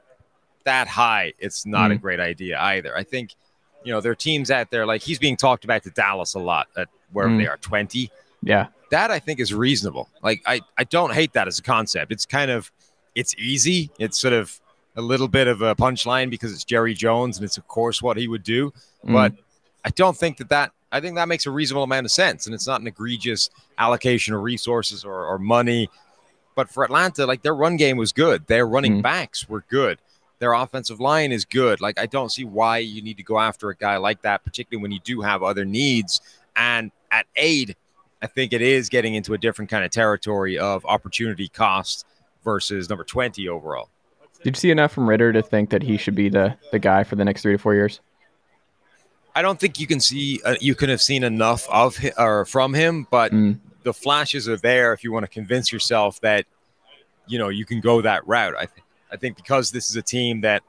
that 0.65 0.87
high, 0.89 1.33
it's 1.39 1.67
not 1.67 1.91
a 1.91 1.97
great 1.97 2.21
idea 2.21 2.57
either. 2.61 2.97
I 2.97 3.03
think 3.03 3.35
you 3.85 3.93
know 3.93 4.01
there 4.01 4.13
are 4.13 4.17
teams 4.17 4.51
out 4.51 4.71
there 4.71 4.87
like 4.87 5.03
he's 5.03 5.19
being 5.19 5.37
talked 5.37 5.65
about 5.65 5.83
to 5.85 5.91
Dallas 5.91 6.35
a 6.35 6.39
lot 6.39 6.69
at 6.77 6.89
wherever 7.13 7.35
Mm. 7.35 7.39
they 7.39 7.47
are 7.47 7.57
twenty. 7.59 8.11
Yeah. 8.43 8.67
That 8.91 9.11
I 9.11 9.19
think 9.19 9.41
is 9.41 9.53
reasonable. 9.55 10.09
Like 10.23 10.43
I 10.47 10.61
I 10.79 10.85
don't 10.85 11.13
hate 11.15 11.33
that 11.35 11.49
as 11.49 11.59
a 11.59 11.63
concept. 11.63 12.13
It's 12.13 12.27
kind 12.27 12.51
of 12.51 12.71
it's 13.15 13.35
easy. 13.37 13.91
It's 13.99 14.19
sort 14.19 14.35
of 14.35 14.59
a 14.97 15.01
little 15.03 15.29
bit 15.29 15.49
of 15.49 15.63
a 15.63 15.75
punchline 15.75 16.29
because 16.31 16.53
it's 16.53 16.65
Jerry 16.65 16.93
Jones 16.95 17.39
and 17.39 17.45
it's 17.45 17.57
of 17.57 17.67
course 17.69 18.03
what 18.03 18.17
he 18.17 18.29
would 18.29 18.43
do. 18.43 18.71
Mm. 19.07 19.13
But 19.13 19.33
I 19.85 19.91
don't 19.91 20.17
think 20.17 20.37
that 20.39 20.49
that 20.51 20.73
I 20.93 21.01
think 21.01 21.17
that 21.17 21.29
makes 21.29 21.47
a 21.47 21.51
reasonable 21.51 21.85
amount 21.85 22.05
of 22.07 22.13
sense 22.13 22.47
and 22.47 22.55
it's 22.55 22.67
not 22.67 22.81
an 22.83 22.87
egregious 22.87 23.49
allocation 23.79 24.35
of 24.35 24.43
resources 24.43 25.05
or, 25.05 25.25
or 25.25 25.39
money. 25.39 25.89
But 26.55 26.69
for 26.69 26.85
Atlanta, 26.85 27.25
like 27.25 27.41
their 27.41 27.55
run 27.55 27.77
game 27.79 27.97
was 27.97 28.13
good. 28.13 28.47
Their 28.47 28.67
running 28.67 28.99
Mm. 28.99 29.03
backs 29.03 29.49
were 29.49 29.65
good. 29.71 29.99
Their 30.43 30.55
offensive 30.55 30.99
line 30.99 31.31
is 31.31 31.45
good. 31.45 31.81
Like 31.81 32.01
I 32.01 32.07
don't 32.07 32.33
see 32.33 32.45
why 32.45 32.79
you 32.79 33.01
need 33.01 33.17
to 33.19 33.23
go 33.23 33.39
after 33.39 33.71
a 33.71 33.77
guy 33.77 33.97
like 33.99 34.23
that, 34.23 34.43
particularly 34.43 34.83
when 34.83 34.91
you 34.91 34.99
do 35.05 35.21
have 35.21 35.45
other 35.45 35.65
needs. 35.65 36.21
And 36.57 36.91
at 37.13 37.27
aid, 37.37 37.77
I 38.21 38.27
think 38.27 38.53
it 38.53 38.61
is 38.61 38.89
getting 38.89 39.15
into 39.15 39.35
a 39.35 39.39
different 39.39 39.71
kind 39.71 39.85
of 39.85 39.93
territory 39.93 40.59
of 40.59 40.85
opportunity 40.85 41.47
cost 41.47 42.07
versus 42.43 42.91
number 42.91 43.05
20 43.05 43.47
overall. 43.47 43.89
Did 44.43 44.57
you 44.57 44.61
see 44.61 44.71
enough 44.73 44.91
from 44.91 45.09
Ridder 45.09 45.33
to 45.33 45.43
think 45.43 45.71
that 45.71 45.85
he 45.85 45.97
should 45.97 46.17
be 46.17 46.29
the 46.29 46.57
the 46.73 46.81
guy 46.81 47.05
for 47.05 47.15
the 47.15 47.25
next 47.25 47.43
three 47.43 47.53
to 47.53 47.59
four 47.59 47.75
years? 47.75 48.01
I 49.37 49.43
don't 49.43 49.61
think 49.61 49.79
you 49.79 49.87
can 49.87 50.01
see 50.01 50.41
uh, 50.45 50.57
you 50.61 50.75
can 50.75 50.89
have 50.91 51.01
seen 51.01 51.23
enough 51.23 51.69
of 51.71 51.99
hi- 51.99 52.13
or 52.19 52.47
from 52.47 52.75
him, 52.75 53.07
but 53.13 53.31
Mm. 53.31 53.61
the 53.85 53.95
flashes 53.95 54.49
are 54.49 54.57
there 54.57 54.93
if 54.93 55.05
you 55.05 55.13
want 55.13 55.23
to 55.23 55.31
convince 55.31 55.71
yourself 55.73 56.21
that 56.23 56.47
you 57.29 57.39
know 57.39 57.49
you 57.49 57.65
can 57.65 57.81
go 57.81 58.03
that 58.03 58.27
route. 58.27 58.57
I 58.59 58.67
think 58.67 58.82
I 59.13 59.17
think 59.17 59.37
because 59.37 59.71
this 59.71 59.91
is 59.91 59.97
a 59.97 60.03
team 60.03 60.41
that 60.41 60.63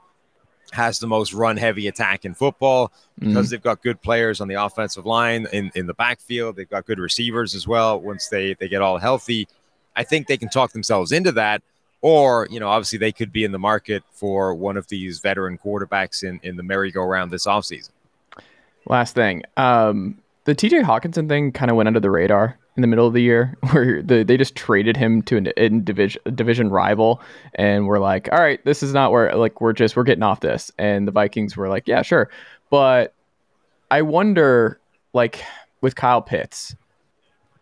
has 0.71 0.99
the 0.99 1.07
most 1.07 1.33
run 1.33 1.55
heavy 1.57 1.87
attack 1.87 2.25
in 2.25 2.33
football 2.33 2.91
because 3.19 3.49
they've 3.49 3.61
got 3.61 3.83
good 3.83 4.01
players 4.01 4.41
on 4.41 4.47
the 4.47 4.55
offensive 4.55 5.05
line 5.05 5.45
in, 5.53 5.71
in 5.75 5.85
the 5.85 5.93
backfield 5.93 6.55
they've 6.55 6.69
got 6.69 6.85
good 6.85 6.97
receivers 6.99 7.53
as 7.53 7.67
well 7.67 8.01
once 8.01 8.27
they 8.27 8.55
they 8.55 8.67
get 8.67 8.81
all 8.81 8.97
healthy 8.97 9.47
i 9.95 10.03
think 10.03 10.25
they 10.25 10.37
can 10.37 10.49
talk 10.49 10.71
themselves 10.71 11.11
into 11.11 11.31
that 11.31 11.61
Or, 12.01 12.49
you 12.51 12.59
know, 12.59 12.67
obviously 12.67 12.99
they 12.99 13.13
could 13.13 13.31
be 13.31 13.45
in 13.45 13.53
the 13.53 13.59
market 13.59 14.03
for 14.11 14.53
one 14.53 14.75
of 14.75 14.87
these 14.89 15.19
veteran 15.19 15.57
quarterbacks 15.57 16.21
in, 16.21 16.37
in 16.43 16.57
the 16.57 16.63
merry-go-round 16.63 17.31
this 17.31 17.45
offseason. 17.47 17.91
Last 18.87 19.15
thing. 19.15 19.43
Um, 19.55 20.19
the 20.43 20.53
TJ 20.53 20.83
Hockenson 20.83 21.29
thing 21.29 21.53
kind 21.53 21.71
of 21.71 21.77
went 21.77 21.87
under 21.87 22.01
the 22.01 22.11
radar 22.11 22.57
in 22.75 22.81
the 22.81 22.87
middle 22.87 23.05
of 23.05 23.13
the 23.13 23.21
year 23.21 23.55
where 23.71 24.01
the, 24.01 24.23
they 24.23 24.37
just 24.37 24.55
traded 24.55 24.97
him 24.97 25.21
to 25.23 25.37
an 25.37 25.47
in 25.57 25.83
division 25.83 26.21
division 26.35 26.69
rival 26.69 27.21
and 27.55 27.87
we're 27.87 27.99
like 27.99 28.29
all 28.31 28.39
right 28.39 28.63
this 28.65 28.81
is 28.81 28.93
not 28.93 29.11
where 29.11 29.35
like 29.35 29.61
we're 29.61 29.73
just 29.73 29.95
we're 29.95 30.03
getting 30.03 30.23
off 30.23 30.39
this. 30.39 30.71
And 30.77 31.07
the 31.07 31.11
Vikings 31.11 31.55
were 31.55 31.69
like 31.69 31.87
yeah 31.87 32.01
sure. 32.01 32.29
But 32.69 33.13
I 33.91 34.01
wonder 34.01 34.79
like 35.13 35.43
with 35.81 35.95
Kyle 35.95 36.21
Pitts 36.21 36.75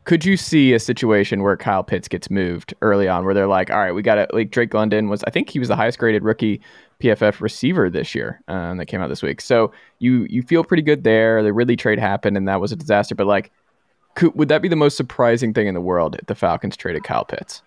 could 0.03 0.25
you 0.25 0.35
see 0.35 0.73
a 0.73 0.79
situation 0.79 1.43
where 1.43 1.55
Kyle 1.55 1.83
Pitts 1.83 2.07
gets 2.07 2.31
moved 2.31 2.73
early 2.81 3.07
on 3.07 3.23
where 3.23 3.33
they're 3.33 3.47
like 3.47 3.69
all 3.69 3.79
right 3.79 3.91
we 3.91 4.01
got 4.01 4.15
to 4.15 4.27
like 4.33 4.51
Drake 4.51 4.73
London 4.73 5.09
was 5.09 5.23
I 5.25 5.29
think 5.29 5.49
he 5.49 5.59
was 5.59 5.67
the 5.67 5.75
highest 5.75 5.99
graded 5.99 6.23
rookie 6.23 6.61
PFF 7.01 7.41
receiver 7.41 7.89
this 7.89 8.15
year 8.15 8.41
um, 8.47 8.77
that 8.77 8.85
came 8.85 9.01
out 9.01 9.07
this 9.07 9.23
week. 9.23 9.41
So 9.41 9.71
you 9.99 10.25
you 10.29 10.41
feel 10.43 10.63
pretty 10.63 10.83
good 10.83 11.03
there. 11.03 11.43
The 11.43 11.51
Ridley 11.51 11.75
trade 11.75 11.99
happened 11.99 12.37
and 12.37 12.47
that 12.47 12.61
was 12.61 12.71
a 12.71 12.75
disaster. 12.75 13.15
But 13.15 13.27
like 13.27 13.51
could, 14.15 14.35
would 14.35 14.49
that 14.49 14.61
be 14.61 14.67
the 14.67 14.75
most 14.75 14.97
surprising 14.97 15.53
thing 15.53 15.67
in 15.67 15.73
the 15.73 15.81
world 15.81 16.15
if 16.15 16.25
the 16.25 16.35
Falcons 16.35 16.75
traded 16.75 17.03
Kyle 17.03 17.25
Pitts? 17.25 17.61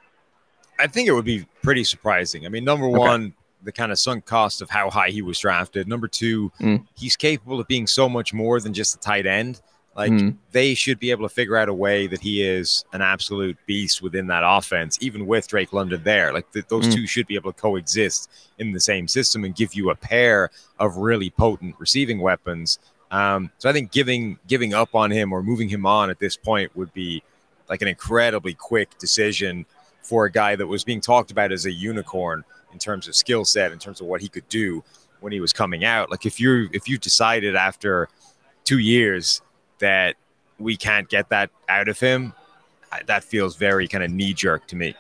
I 0.79 0.87
think 0.87 1.09
it 1.09 1.13
would 1.13 1.25
be 1.25 1.47
pretty 1.63 1.85
surprising. 1.85 2.47
I 2.47 2.49
mean, 2.49 2.65
number 2.65 2.87
okay. 2.87 2.99
one, 2.99 3.35
the 3.63 3.73
kind 3.73 3.93
of 3.93 3.99
sunk 3.99 4.27
cost 4.27 4.61
of 4.61 4.71
how 4.71 4.91
high 4.91 5.11
he 5.11 5.23
was 5.23 5.39
drafted. 5.39 5.89
Number 5.89 6.09
two, 6.09 6.51
mm. 6.61 6.85
he's 6.97 7.17
capable 7.17 7.61
of 7.61 7.69
being 7.69 7.87
so 7.87 8.09
much 8.09 8.35
more 8.35 8.61
than 8.61 8.75
just 8.75 8.97
a 8.97 8.99
tight 8.99 9.27
end. 9.27 9.61
Like 9.97 10.11
mm. 10.11 10.37
they 10.51 10.75
should 10.75 10.99
be 10.99 11.13
able 11.13 11.27
to 11.29 11.33
figure 11.33 11.57
out 11.57 11.69
a 11.69 11.75
way 11.75 12.09
that 12.09 12.21
he 12.21 12.43
is 12.43 12.85
an 12.93 13.01
absolute 13.01 13.57
beast 13.65 14.03
within 14.03 14.27
that 14.27 14.43
offense, 14.45 14.99
even 15.01 15.27
with 15.27 15.47
Drake 15.47 15.73
London 15.73 16.03
there. 16.03 16.33
Like 16.33 16.51
the, 16.51 16.65
those 16.69 16.89
mm. 16.89 16.95
two 16.95 17.07
should 17.07 17.29
be 17.29 17.37
able 17.37 17.53
to 17.53 17.61
coexist 17.61 18.29
in 18.59 18.73
the 18.73 18.81
same 18.81 19.07
system 19.07 19.45
and 19.45 19.55
give 19.55 19.75
you 19.75 19.91
a 19.91 19.95
pair 19.95 20.51
of 20.81 20.97
really 20.97 21.31
potent 21.31 21.77
receiving 21.79 22.21
weapons 22.21 22.81
um, 23.15 23.53
so 23.59 23.71
I 23.71 23.73
think 23.73 23.93
giving 23.93 24.41
giving 24.49 24.75
up 24.75 24.93
on 24.97 25.13
him 25.13 25.33
or 25.33 25.41
moving 25.41 25.69
him 25.69 25.87
on 25.87 26.11
at 26.11 26.19
this 26.19 26.37
point 26.37 26.75
would 26.75 26.93
be 26.93 27.23
like 27.69 27.81
an 27.81 27.87
incredibly 27.87 28.55
quick 28.55 28.99
decision 28.99 29.67
for 30.03 30.25
a 30.25 30.31
guy 30.33 30.57
that 30.57 30.67
was 30.67 30.83
being 30.83 31.01
talked 31.01 31.31
about 31.31 31.53
as 31.53 31.65
a 31.65 31.71
unicorn 31.71 32.45
in 32.73 32.81
terms 32.81 33.07
of 33.07 33.15
skill 33.15 33.45
set, 33.45 33.71
in 33.71 33.79
terms 33.79 34.01
of 34.01 34.09
what 34.09 34.21
he 34.21 34.29
could 34.29 34.49
do 34.49 34.83
when 35.21 35.33
he 35.33 35.39
was 35.39 35.53
coming 35.53 35.85
out. 35.85 36.11
Like 36.11 36.27
if 36.27 36.41
you 36.41 36.69
if 36.73 36.89
you 36.89 36.99
decided 36.99 37.55
after 37.55 38.09
two 38.65 38.79
years 38.79 39.41
that 39.79 40.17
we 40.59 40.77
can't 40.77 41.09
get 41.09 41.29
that 41.29 41.51
out 41.69 41.87
of 41.87 42.01
him, 42.01 42.33
that 43.07 43.23
feels 43.23 43.55
very 43.55 43.87
kind 43.87 44.03
of 44.03 44.11
knee 44.11 44.35
jerk 44.35 44.67
to 44.67 44.77
me. 44.77 44.97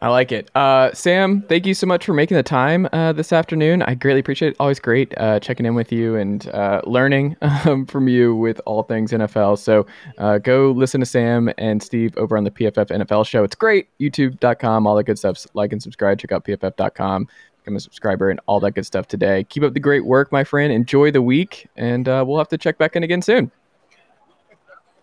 I 0.00 0.08
like 0.08 0.32
it. 0.32 0.50
Uh, 0.56 0.92
Sam, 0.92 1.42
thank 1.42 1.66
you 1.66 1.74
so 1.74 1.86
much 1.86 2.04
for 2.04 2.12
making 2.12 2.36
the 2.36 2.42
time 2.42 2.88
uh, 2.92 3.12
this 3.12 3.32
afternoon. 3.32 3.82
I 3.82 3.94
greatly 3.94 4.20
appreciate 4.20 4.50
it. 4.50 4.56
Always 4.58 4.80
great 4.80 5.16
uh, 5.18 5.38
checking 5.38 5.66
in 5.66 5.74
with 5.74 5.92
you 5.92 6.16
and 6.16 6.48
uh, 6.48 6.80
learning 6.84 7.36
um, 7.42 7.86
from 7.86 8.08
you 8.08 8.34
with 8.34 8.60
all 8.66 8.82
things 8.82 9.12
NFL. 9.12 9.58
So 9.58 9.86
uh, 10.18 10.38
go 10.38 10.72
listen 10.72 11.00
to 11.00 11.06
Sam 11.06 11.52
and 11.58 11.82
Steve 11.82 12.16
over 12.16 12.36
on 12.36 12.44
the 12.44 12.50
PFF 12.50 12.86
NFL 12.86 13.26
show. 13.26 13.44
It's 13.44 13.54
great. 13.54 13.88
YouTube.com, 14.00 14.86
all 14.86 14.96
that 14.96 15.04
good 15.04 15.18
stuff. 15.18 15.46
Like 15.54 15.72
and 15.72 15.82
subscribe. 15.82 16.18
Check 16.18 16.32
out 16.32 16.44
PFF.com. 16.44 17.28
Become 17.58 17.76
a 17.76 17.80
subscriber 17.80 18.28
and 18.28 18.40
all 18.46 18.58
that 18.60 18.72
good 18.72 18.86
stuff 18.86 19.06
today. 19.06 19.44
Keep 19.44 19.62
up 19.62 19.74
the 19.74 19.80
great 19.80 20.04
work, 20.04 20.32
my 20.32 20.42
friend. 20.42 20.72
Enjoy 20.72 21.12
the 21.12 21.22
week, 21.22 21.68
and 21.76 22.08
uh, 22.08 22.24
we'll 22.26 22.38
have 22.38 22.48
to 22.48 22.58
check 22.58 22.76
back 22.76 22.96
in 22.96 23.04
again 23.04 23.22
soon. 23.22 23.52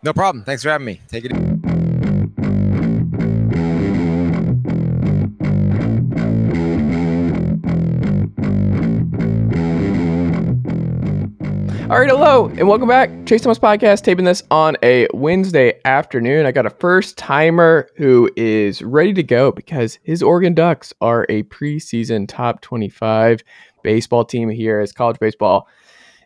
No 0.03 0.11
problem. 0.11 0.43
Thanks 0.43 0.63
for 0.63 0.69
having 0.69 0.85
me. 0.85 0.99
Take 1.07 1.25
it 1.25 1.31
easy. 1.31 1.58
All 11.89 11.97
right, 11.97 12.07
hello, 12.07 12.49
and 12.49 12.67
welcome 12.67 12.87
back. 12.87 13.09
Chase 13.25 13.41
Thomas 13.41 13.57
Podcast, 13.57 14.03
taping 14.03 14.23
this 14.23 14.43
on 14.51 14.77
a 14.83 15.07
Wednesday 15.11 15.81
afternoon. 15.85 16.45
I 16.45 16.51
got 16.51 16.67
a 16.67 16.69
first 16.69 17.17
timer 17.17 17.89
who 17.95 18.29
is 18.35 18.83
ready 18.83 19.11
to 19.13 19.23
go 19.23 19.51
because 19.51 19.97
his 20.03 20.21
Oregon 20.21 20.53
Ducks 20.53 20.93
are 21.01 21.25
a 21.29 21.41
preseason 21.43 22.27
top 22.27 22.61
25 22.61 23.41
baseball 23.81 24.23
team 24.23 24.51
here 24.51 24.79
as 24.79 24.91
college 24.91 25.17
baseball 25.17 25.67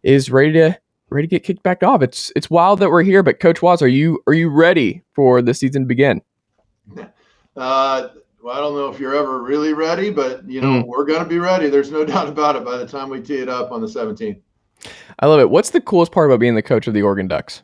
is 0.03 0.29
ready 0.29 0.51
to 0.51 0.77
ready 1.09 1.27
to 1.27 1.31
get 1.31 1.45
kicked 1.45 1.63
back 1.63 1.81
off. 1.81 2.01
It's 2.01 2.29
it's 2.35 2.49
wild 2.49 2.79
that 2.79 2.89
we're 2.89 3.03
here, 3.03 3.23
but 3.23 3.39
Coach 3.39 3.61
Waz, 3.61 3.81
are 3.81 3.87
you 3.87 4.21
are 4.27 4.33
you 4.33 4.49
ready 4.49 5.01
for 5.13 5.41
the 5.41 5.53
season 5.53 5.83
to 5.83 5.87
begin? 5.87 6.21
Uh, 7.55 8.09
well, 8.41 8.57
I 8.57 8.59
don't 8.59 8.73
know 8.73 8.89
if 8.89 8.99
you're 8.99 9.15
ever 9.15 9.43
really 9.43 9.73
ready, 9.73 10.09
but 10.09 10.43
you 10.49 10.59
know 10.59 10.81
mm. 10.81 10.87
we're 10.87 11.05
going 11.05 11.21
to 11.21 11.29
be 11.29 11.37
ready. 11.37 11.69
There's 11.69 11.91
no 11.91 12.03
doubt 12.05 12.27
about 12.27 12.55
it 12.55 12.65
by 12.65 12.77
the 12.77 12.87
time 12.87 13.09
we 13.09 13.21
tee 13.21 13.37
it 13.37 13.47
up 13.47 13.71
on 13.71 13.79
the 13.79 13.85
17th. 13.85 14.41
I 15.19 15.27
love 15.27 15.39
it. 15.39 15.49
What's 15.49 15.69
the 15.69 15.81
coolest 15.81 16.11
part 16.11 16.29
about 16.29 16.39
being 16.39 16.55
the 16.55 16.61
coach 16.61 16.87
of 16.87 16.93
the 16.93 17.01
Oregon 17.01 17.27
Ducks? 17.27 17.63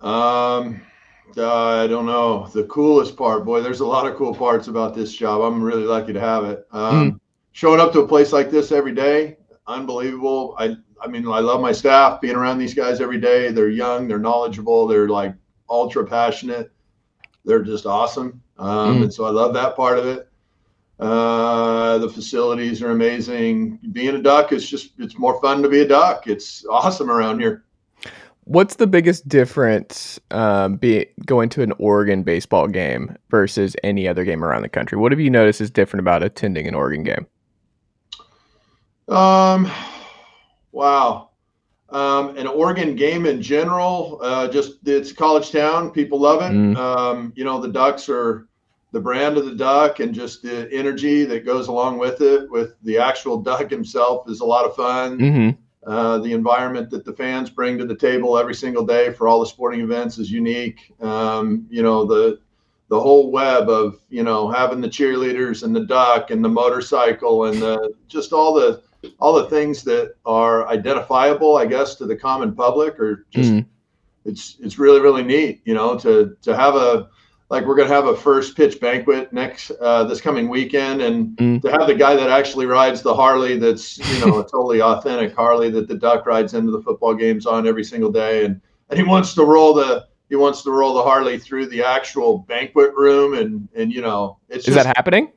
Um, 0.00 0.80
uh, 1.36 1.82
I 1.82 1.86
don't 1.86 2.06
know. 2.06 2.48
The 2.48 2.64
coolest 2.64 3.16
part, 3.16 3.44
boy, 3.44 3.60
there's 3.60 3.80
a 3.80 3.86
lot 3.86 4.06
of 4.06 4.16
cool 4.16 4.34
parts 4.34 4.68
about 4.68 4.94
this 4.94 5.12
job. 5.12 5.40
I'm 5.40 5.62
really 5.62 5.84
lucky 5.84 6.12
to 6.12 6.20
have 6.20 6.44
it. 6.44 6.66
Um, 6.72 7.12
mm. 7.12 7.20
Showing 7.52 7.80
up 7.80 7.92
to 7.92 8.00
a 8.00 8.08
place 8.08 8.32
like 8.32 8.50
this 8.50 8.72
every 8.72 8.94
day, 8.94 9.36
unbelievable. 9.66 10.54
I, 10.58 10.76
I 11.00 11.06
mean, 11.06 11.26
I 11.28 11.40
love 11.40 11.60
my 11.60 11.72
staff. 11.72 12.20
Being 12.20 12.36
around 12.36 12.58
these 12.58 12.74
guys 12.74 13.00
every 13.00 13.20
day, 13.20 13.50
they're 13.50 13.68
young, 13.68 14.08
they're 14.08 14.18
knowledgeable, 14.18 14.86
they're 14.86 15.08
like 15.08 15.34
ultra 15.68 16.04
passionate. 16.06 16.72
They're 17.44 17.62
just 17.62 17.86
awesome, 17.86 18.40
um, 18.58 19.00
mm. 19.00 19.02
and 19.02 19.12
so 19.12 19.24
I 19.24 19.30
love 19.30 19.52
that 19.54 19.74
part 19.74 19.98
of 19.98 20.06
it. 20.06 20.28
Uh, 21.02 21.98
the 21.98 22.08
facilities 22.08 22.80
are 22.80 22.92
amazing. 22.92 23.76
Being 23.90 24.14
a 24.14 24.22
duck 24.22 24.52
is 24.52 24.68
just, 24.70 24.92
it's 24.98 25.18
more 25.18 25.40
fun 25.40 25.60
to 25.62 25.68
be 25.68 25.80
a 25.80 25.88
duck. 25.88 26.28
It's 26.28 26.64
awesome 26.66 27.10
around 27.10 27.40
here. 27.40 27.64
What's 28.44 28.76
the 28.76 28.86
biggest 28.86 29.26
difference 29.28 30.20
um, 30.30 30.76
be, 30.76 31.06
going 31.26 31.48
to 31.50 31.62
an 31.62 31.72
Oregon 31.78 32.22
baseball 32.22 32.68
game 32.68 33.16
versus 33.30 33.74
any 33.82 34.06
other 34.06 34.24
game 34.24 34.44
around 34.44 34.62
the 34.62 34.68
country? 34.68 34.96
What 34.96 35.10
have 35.10 35.18
you 35.18 35.30
noticed 35.30 35.60
is 35.60 35.72
different 35.72 36.00
about 36.02 36.22
attending 36.22 36.68
an 36.68 36.74
Oregon 36.74 37.02
game? 37.02 37.26
Um, 39.08 39.70
wow. 40.70 41.30
Um, 41.90 42.36
an 42.36 42.46
Oregon 42.46 42.94
game 42.94 43.26
in 43.26 43.42
general, 43.42 44.20
uh, 44.22 44.46
just 44.48 44.86
it's 44.86 45.12
college 45.12 45.50
town. 45.50 45.90
People 45.90 46.20
love 46.20 46.42
it. 46.42 46.54
Mm. 46.54 46.76
Um, 46.76 47.32
you 47.34 47.44
know, 47.44 47.60
the 47.60 47.68
Ducks 47.68 48.08
are 48.08 48.46
the 48.92 49.00
brand 49.00 49.36
of 49.36 49.46
the 49.46 49.54
duck 49.54 50.00
and 50.00 50.14
just 50.14 50.42
the 50.42 50.70
energy 50.70 51.24
that 51.24 51.44
goes 51.44 51.68
along 51.68 51.98
with 51.98 52.20
it 52.20 52.48
with 52.50 52.74
the 52.82 52.98
actual 52.98 53.38
duck 53.38 53.70
himself 53.70 54.28
is 54.28 54.40
a 54.40 54.44
lot 54.44 54.64
of 54.64 54.76
fun 54.76 55.18
mm-hmm. 55.18 55.90
uh, 55.90 56.18
the 56.18 56.32
environment 56.32 56.90
that 56.90 57.04
the 57.04 57.12
fans 57.12 57.50
bring 57.50 57.78
to 57.78 57.86
the 57.86 57.96
table 57.96 58.38
every 58.38 58.54
single 58.54 58.84
day 58.84 59.12
for 59.12 59.26
all 59.26 59.40
the 59.40 59.46
sporting 59.46 59.80
events 59.80 60.18
is 60.18 60.30
unique 60.30 60.92
um, 61.00 61.66
you 61.70 61.82
know 61.82 62.04
the 62.04 62.38
the 62.88 63.00
whole 63.00 63.30
web 63.30 63.70
of 63.70 63.98
you 64.10 64.22
know 64.22 64.50
having 64.50 64.80
the 64.80 64.88
cheerleaders 64.88 65.62
and 65.62 65.74
the 65.74 65.86
duck 65.86 66.30
and 66.30 66.44
the 66.44 66.48
motorcycle 66.48 67.46
and 67.46 67.60
the 67.60 67.94
just 68.06 68.34
all 68.34 68.52
the 68.52 68.82
all 69.18 69.32
the 69.32 69.48
things 69.48 69.82
that 69.82 70.14
are 70.26 70.68
identifiable 70.68 71.56
i 71.56 71.64
guess 71.64 71.94
to 71.94 72.04
the 72.04 72.14
common 72.14 72.54
public 72.54 73.00
or 73.00 73.26
just 73.30 73.50
mm-hmm. 73.50 73.68
it's 74.28 74.56
it's 74.60 74.78
really 74.78 75.00
really 75.00 75.22
neat 75.22 75.62
you 75.64 75.72
know 75.72 75.98
to 75.98 76.36
to 76.42 76.54
have 76.54 76.76
a 76.76 77.08
like 77.52 77.66
we're 77.66 77.76
going 77.76 77.86
to 77.86 77.94
have 77.94 78.06
a 78.06 78.16
first 78.16 78.56
pitch 78.56 78.80
banquet 78.80 79.30
next 79.30 79.70
uh, 79.82 80.04
this 80.04 80.22
coming 80.22 80.48
weekend 80.48 81.02
and 81.02 81.36
mm. 81.36 81.60
to 81.60 81.70
have 81.70 81.86
the 81.86 81.94
guy 81.94 82.16
that 82.16 82.30
actually 82.30 82.64
rides 82.64 83.02
the 83.02 83.14
harley 83.14 83.58
that's 83.58 83.98
you 83.98 84.26
know 84.26 84.40
a 84.40 84.42
totally 84.42 84.80
authentic 84.90 85.36
harley 85.36 85.70
that 85.70 85.86
the 85.86 85.94
duck 85.94 86.24
rides 86.26 86.54
into 86.54 86.72
the 86.72 86.80
football 86.80 87.14
games 87.14 87.46
on 87.46 87.68
every 87.68 87.84
single 87.84 88.10
day 88.10 88.46
and 88.46 88.60
and 88.88 88.98
he 88.98 89.04
wants 89.04 89.34
to 89.34 89.44
roll 89.44 89.74
the 89.74 90.06
he 90.30 90.34
wants 90.34 90.62
to 90.62 90.70
roll 90.70 90.94
the 90.94 91.02
harley 91.02 91.38
through 91.38 91.66
the 91.66 91.84
actual 91.84 92.38
banquet 92.38 92.92
room 92.94 93.34
and 93.34 93.68
and 93.76 93.92
you 93.92 94.00
know 94.00 94.38
it's 94.48 94.66
is 94.66 94.74
just, 94.74 94.84
that 94.86 94.96
happening 94.96 95.30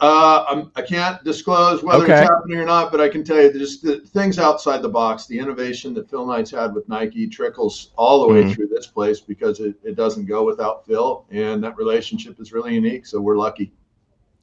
uh, 0.00 0.44
I'm, 0.48 0.72
I 0.74 0.82
can 0.82 0.98
not 0.98 1.24
disclose 1.24 1.82
whether 1.82 2.04
okay. 2.04 2.20
it's 2.20 2.28
happening 2.28 2.58
or 2.58 2.64
not, 2.64 2.90
but 2.90 3.00
I 3.00 3.08
can 3.08 3.22
tell 3.24 3.40
you 3.40 3.52
just 3.52 3.82
the 3.82 4.00
things 4.00 4.38
outside 4.38 4.82
the 4.82 4.88
box, 4.88 5.26
the 5.26 5.38
innovation 5.38 5.94
that 5.94 6.10
Phil 6.10 6.26
Knight's 6.26 6.50
had 6.50 6.74
with 6.74 6.88
Nike 6.88 7.28
trickles 7.28 7.92
all 7.96 8.22
the 8.22 8.32
way 8.32 8.42
mm-hmm. 8.42 8.52
through 8.52 8.68
this 8.68 8.86
place 8.86 9.20
because 9.20 9.60
it, 9.60 9.76
it 9.84 9.94
doesn't 9.94 10.26
go 10.26 10.44
without 10.44 10.84
Phil, 10.86 11.26
and 11.30 11.62
that 11.62 11.76
relationship 11.76 12.40
is 12.40 12.52
really 12.52 12.74
unique. 12.74 13.06
So 13.06 13.20
we're 13.20 13.36
lucky. 13.36 13.72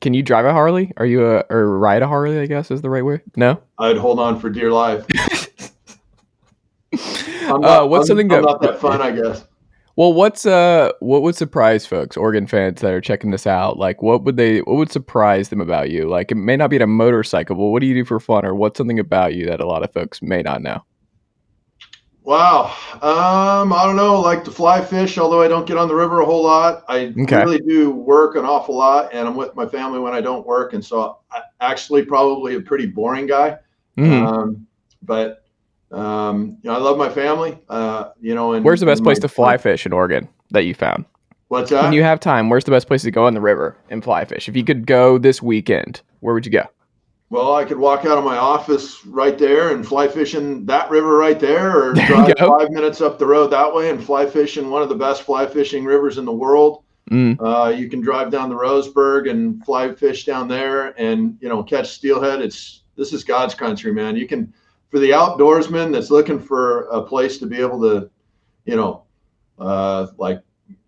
Can 0.02 0.14
you 0.14 0.24
drive 0.24 0.46
a 0.46 0.54
Harley? 0.54 0.94
Are 0.98 1.06
you 1.06 1.26
a 1.26 1.46
or 1.50 1.78
ride 1.78 2.02
a 2.02 2.08
Harley? 2.08 2.40
I 2.40 2.46
guess 2.46 2.72
is 2.72 2.82
the 2.82 2.90
right 2.90 3.04
way. 3.04 3.22
No, 3.36 3.62
I'd 3.78 3.98
hold 3.98 4.20
on 4.20 4.40
for 4.40 4.50
dear 4.50 4.72
life. 4.72 5.06
I'm 7.48 7.62
not, 7.62 7.84
uh, 7.84 7.86
what's 7.88 8.04
I'm, 8.04 8.18
something 8.18 8.32
I'm 8.32 8.44
not 8.44 8.62
that 8.62 8.80
fun? 8.80 9.02
I 9.02 9.12
guess. 9.12 9.46
Well, 9.98 10.12
what's 10.14 10.46
uh 10.46 10.92
what 11.00 11.22
would 11.22 11.36
surprise 11.36 11.86
folks, 11.86 12.18
Oregon 12.18 12.48
fans 12.48 12.82
that 12.82 12.92
are 12.94 13.00
checking 13.02 13.32
this 13.32 13.48
out? 13.48 13.78
Like 13.78 14.02
what 14.02 14.24
would 14.24 14.36
they 14.36 14.60
what 14.60 14.76
would 14.76 14.92
surprise 14.92 15.50
them 15.50 15.62
about 15.62 15.90
you? 15.90 16.08
Like 16.10 16.32
it 16.32 16.36
may 16.36 16.58
not 16.58 16.70
be 16.70 16.78
a 16.78 16.88
motorcycle, 16.88 17.56
but 17.56 17.66
what 17.68 17.80
do 17.80 17.88
you 17.88 17.94
do 17.94 18.04
for 18.06 18.20
fun 18.20 18.46
or 18.46 18.54
what's 18.56 18.78
something 18.78 19.00
about 19.00 19.36
you 19.36 19.46
that 19.48 19.62
a 19.62 19.66
lot 19.66 19.84
of 19.84 19.94
folks 19.94 20.22
may 20.22 20.42
not 20.42 20.62
know? 20.62 20.82
Wow. 22.24 22.76
Um, 22.96 23.72
I 23.72 23.84
don't 23.84 23.96
know. 23.96 24.20
Like 24.20 24.44
to 24.46 24.52
fly 24.52 24.84
fish, 24.84 25.18
although 25.20 25.42
I 25.42 25.48
don't 25.48 25.68
get 25.68 25.78
on 25.78 25.88
the 25.88 25.94
river 25.96 26.22
a 26.22 26.26
whole 26.26 26.44
lot. 26.44 26.84
I 26.88 27.16
Okay. 27.18 27.46
really 27.46 27.60
do 27.60 27.92
work 27.92 28.36
an 28.36 28.46
awful 28.46 28.76
lot, 28.76 29.14
and 29.14 29.28
I'm 29.28 29.36
with 29.36 29.56
my 29.56 29.66
family 29.68 30.00
when 30.00 30.14
I 30.14 30.22
don't 30.22 30.46
work, 30.46 30.74
and 30.74 30.84
so 30.84 31.20
I 31.32 31.42
actually 31.62 32.04
probably 32.04 32.56
a 32.56 32.62
pretty 32.62 32.88
boring 32.88 33.28
guy. 33.28 33.58
Mhm. 33.98 34.28
Um, 34.28 34.68
but 35.04 35.45
um, 35.92 36.58
you 36.62 36.70
know, 36.70 36.76
I 36.76 36.80
love 36.80 36.98
my 36.98 37.10
family. 37.10 37.58
Uh, 37.70 38.10
you 38.20 38.36
know, 38.36 38.54
and 38.54 38.66
Where's 38.66 38.80
the 38.80 38.86
best 38.86 39.04
place 39.04 39.18
my- 39.18 39.22
to 39.22 39.28
fly 39.28 39.58
fish 39.58 39.86
in 39.86 39.94
Oregon 39.94 40.28
that 40.52 40.64
you 40.64 40.74
found? 40.74 41.06
What's 41.48 41.70
that? 41.70 41.84
When 41.84 41.94
you 41.94 42.04
have 42.04 42.20
time, 42.20 42.50
where's 42.50 42.64
the 42.64 42.72
best 42.72 42.88
place 42.88 43.04
to 43.04 43.12
go 43.12 43.26
on 43.26 43.34
the 43.34 43.42
river 43.42 43.78
and 43.90 44.04
fly 44.04 44.26
fish? 44.26 44.50
If 44.50 44.56
you 44.56 44.64
could 44.64 44.88
go 44.88 45.18
this 45.18 45.42
weekend, 45.42 46.02
where 46.22 46.34
would 46.34 46.46
you 46.46 46.52
go? 46.52 46.64
Well, 47.30 47.56
I 47.56 47.66
could 47.66 47.78
walk 47.78 48.06
out 48.06 48.18
of 48.18 48.24
my 48.24 48.38
office 48.38 49.06
right 49.06 49.38
there 49.38 49.74
and 49.74 49.86
fly 49.86 50.08
fishing 50.08 50.66
that 50.68 50.90
river 50.90 51.18
right 51.18 51.40
there, 51.40 51.78
or 51.78 51.94
There 51.96 52.08
drive 52.08 52.38
five 52.38 52.70
minutes 52.70 53.02
up 53.02 53.20
the 53.20 53.26
road 53.26 53.52
that 53.52 53.74
way 53.74 53.90
and 53.90 54.04
fly 54.04 54.26
fishing 54.26 54.70
one 54.70 54.82
of 54.82 54.90
the 54.90 54.96
best 54.96 55.24
fly 55.24 55.46
fishing 55.46 55.86
rivers 55.86 56.18
in 56.18 56.26
the 56.26 56.32
world. 56.32 56.84
Mm. 57.12 57.38
Uh, 57.40 57.70
you 57.70 57.90
can 57.90 58.02
drive 58.02 58.32
down 58.32 58.50
the 58.50 58.56
Roseburg 58.56 59.30
and 59.30 59.64
fly 59.64 59.94
fish 59.94 60.26
down 60.26 60.48
there, 60.48 61.00
and 61.00 61.38
you 61.42 61.50
know 61.50 61.62
catch 61.64 61.90
steelhead. 61.90 62.42
It's 62.42 62.82
this 62.96 63.14
is 63.14 63.24
God's 63.24 63.54
country, 63.54 63.92
man. 63.92 64.16
You 64.16 64.28
can 64.28 64.54
for 64.96 65.00
the 65.00 65.10
outdoorsman 65.10 65.92
that's 65.92 66.10
looking 66.10 66.40
for 66.40 66.84
a 66.84 67.02
place 67.02 67.38
to 67.38 67.46
be 67.46 67.58
able 67.58 67.82
to, 67.82 68.10
you 68.64 68.78
know, 68.78 69.04
uh, 69.60 70.08
like 70.18 70.42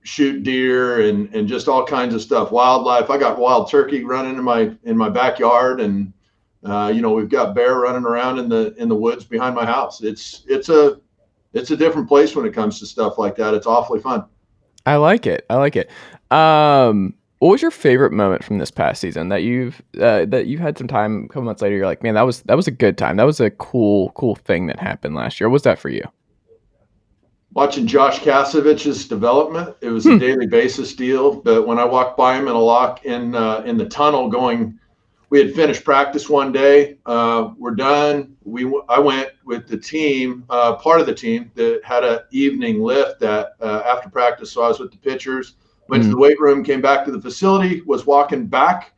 shoot 0.04 0.44
deer 0.44 1.10
and 1.10 1.36
and 1.36 1.46
just 1.46 1.68
all 1.68 1.86
kinds 1.86 2.16
of 2.16 2.22
stuff, 2.22 2.50
wildlife. 2.50 3.10
I 3.10 3.18
got 3.18 3.38
wild 3.38 3.70
turkey 3.70 4.06
running 4.06 4.38
in 4.38 4.44
my 4.46 4.72
in 4.84 4.96
my 4.96 5.10
backyard, 5.10 5.82
and 5.82 6.14
uh, 6.64 6.90
you 6.96 7.02
know 7.02 7.12
we've 7.12 7.28
got 7.28 7.54
bear 7.54 7.80
running 7.80 8.06
around 8.06 8.40
in 8.40 8.48
the 8.48 8.74
in 8.78 8.88
the 8.88 8.96
woods 8.96 9.26
behind 9.26 9.56
my 9.56 9.66
house. 9.66 10.02
It's 10.02 10.46
it's 10.48 10.70
a 10.70 11.02
it's 11.52 11.72
a 11.72 11.76
different 11.76 12.08
place 12.08 12.34
when 12.34 12.46
it 12.46 12.54
comes 12.54 12.80
to 12.80 12.86
stuff 12.86 13.18
like 13.18 13.36
that. 13.36 13.54
It's 13.56 13.68
awfully 13.68 14.00
fun. 14.00 14.24
I 14.86 14.96
like 14.96 15.28
it. 15.28 15.46
I 15.50 15.56
like 15.58 15.76
it. 15.76 15.92
Um, 16.32 17.14
what 17.40 17.50
was 17.50 17.62
your 17.62 17.72
favorite 17.72 18.12
moment 18.12 18.44
from 18.44 18.58
this 18.58 18.72
past 18.72 19.02
season 19.02 19.30
that 19.30 19.44
you've 19.44 19.82
uh, 20.00 20.26
that 20.26 20.48
you 20.48 20.58
had 20.58 20.78
some 20.78 20.88
time 20.88 21.26
a 21.26 21.28
couple 21.28 21.44
months 21.44 21.62
later? 21.62 21.76
You're 21.76 21.86
like, 21.86 22.04
man, 22.04 22.16
that 22.16 22.24
was 22.24 22.42
that 22.44 22.56
was 22.56 22.68
a 22.68 22.72
good 22.72 22.98
time. 22.98 23.18
That 23.18 23.26
was 23.26 23.40
a 23.40 23.52
cool 23.52 24.12
cool 24.12 24.36
thing 24.36 24.68
that 24.68 24.80
happened 24.80 25.16
last 25.16 25.40
year. 25.40 25.48
What 25.50 25.54
was 25.54 25.64
that 25.64 25.80
for 25.80 25.90
you? 25.90 26.04
watching 27.54 27.88
Josh 27.88 28.20
Kasevich's 28.20 29.08
development. 29.08 29.76
It 29.82 29.90
was 29.90 30.04
Hmm. 30.04 30.12
a 30.12 30.20
daily 30.20 30.46
basis 30.46 30.94
deal. 30.94 31.42
But 31.42 31.66
when 31.66 31.80
I 31.80 31.86
walked 31.86 32.16
by 32.16 32.36
him 32.38 32.48
in 32.48 32.54
a 32.54 32.60
lock 32.60 33.04
in 33.06 33.34
uh, 33.34 33.64
in 33.66 33.78
the 33.78 33.86
tunnel, 33.86 34.30
going, 34.30 34.78
we 35.32 35.40
had 35.40 35.56
finished 35.56 35.84
practice 35.84 36.30
one 36.30 36.52
day. 36.52 37.00
Uh, 37.08 37.50
we're 37.58 37.74
done. 37.74 38.36
We 38.44 38.72
I 38.90 39.00
went 39.00 39.30
with 39.44 39.68
the 39.68 39.78
team, 39.78 40.44
uh, 40.52 40.76
part 40.76 41.00
of 41.00 41.08
the 41.08 41.16
team 41.16 41.50
that 41.56 41.82
had 41.84 42.04
an 42.04 42.20
evening 42.32 42.80
lift 42.84 43.20
that 43.22 43.54
uh, 43.60 43.82
after 43.88 44.08
practice. 44.10 44.52
So 44.52 44.62
I 44.62 44.68
was 44.68 44.80
with 44.80 44.92
the 44.92 44.98
pitchers. 44.98 45.56
Went 45.90 46.04
to 46.04 46.10
Mhm. 46.10 46.12
the 46.12 46.18
weight 46.18 46.40
room, 46.40 46.64
came 46.64 46.82
back 46.82 47.06
to 47.06 47.12
the 47.12 47.22
facility, 47.22 47.82
was 47.86 48.06
walking 48.06 48.46
back. 48.46 48.94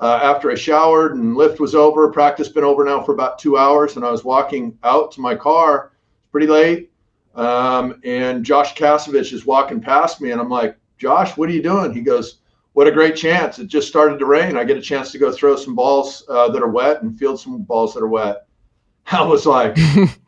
Uh, 0.00 0.18
after 0.22 0.50
I 0.50 0.54
showered 0.54 1.14
and 1.14 1.36
lift 1.36 1.60
was 1.60 1.74
over, 1.74 2.08
practice 2.10 2.48
been 2.48 2.64
over 2.64 2.84
now 2.84 3.00
for 3.02 3.12
about 3.12 3.38
two 3.38 3.56
hours, 3.56 3.96
and 3.96 4.04
I 4.04 4.10
was 4.10 4.24
walking 4.24 4.76
out 4.82 5.12
to 5.12 5.20
my 5.20 5.34
car, 5.34 5.92
it's 6.18 6.26
pretty 6.30 6.48
late, 6.48 6.90
um, 7.36 8.00
and 8.04 8.44
Josh 8.44 8.74
Kasevich 8.74 9.32
is 9.32 9.46
walking 9.46 9.80
past 9.80 10.20
me, 10.20 10.32
and 10.32 10.40
I'm 10.40 10.50
like, 10.50 10.76
Josh, 10.98 11.36
what 11.36 11.48
are 11.48 11.52
you 11.52 11.62
doing? 11.62 11.92
He 11.92 12.00
goes, 12.00 12.38
What 12.74 12.88
a 12.88 12.90
great 12.90 13.14
chance. 13.14 13.60
It 13.60 13.68
just 13.68 13.86
started 13.86 14.18
to 14.18 14.26
rain. 14.26 14.56
I 14.56 14.64
get 14.64 14.76
a 14.76 14.82
chance 14.82 15.12
to 15.12 15.18
go 15.18 15.30
throw 15.30 15.54
some 15.54 15.76
balls 15.76 16.24
uh, 16.28 16.48
that 16.48 16.60
are 16.60 16.68
wet 16.68 17.02
and 17.02 17.16
field 17.16 17.38
some 17.38 17.62
balls 17.62 17.94
that 17.94 18.02
are 18.02 18.08
wet. 18.08 18.46
I 19.12 19.22
was 19.22 19.46
like, 19.46 19.76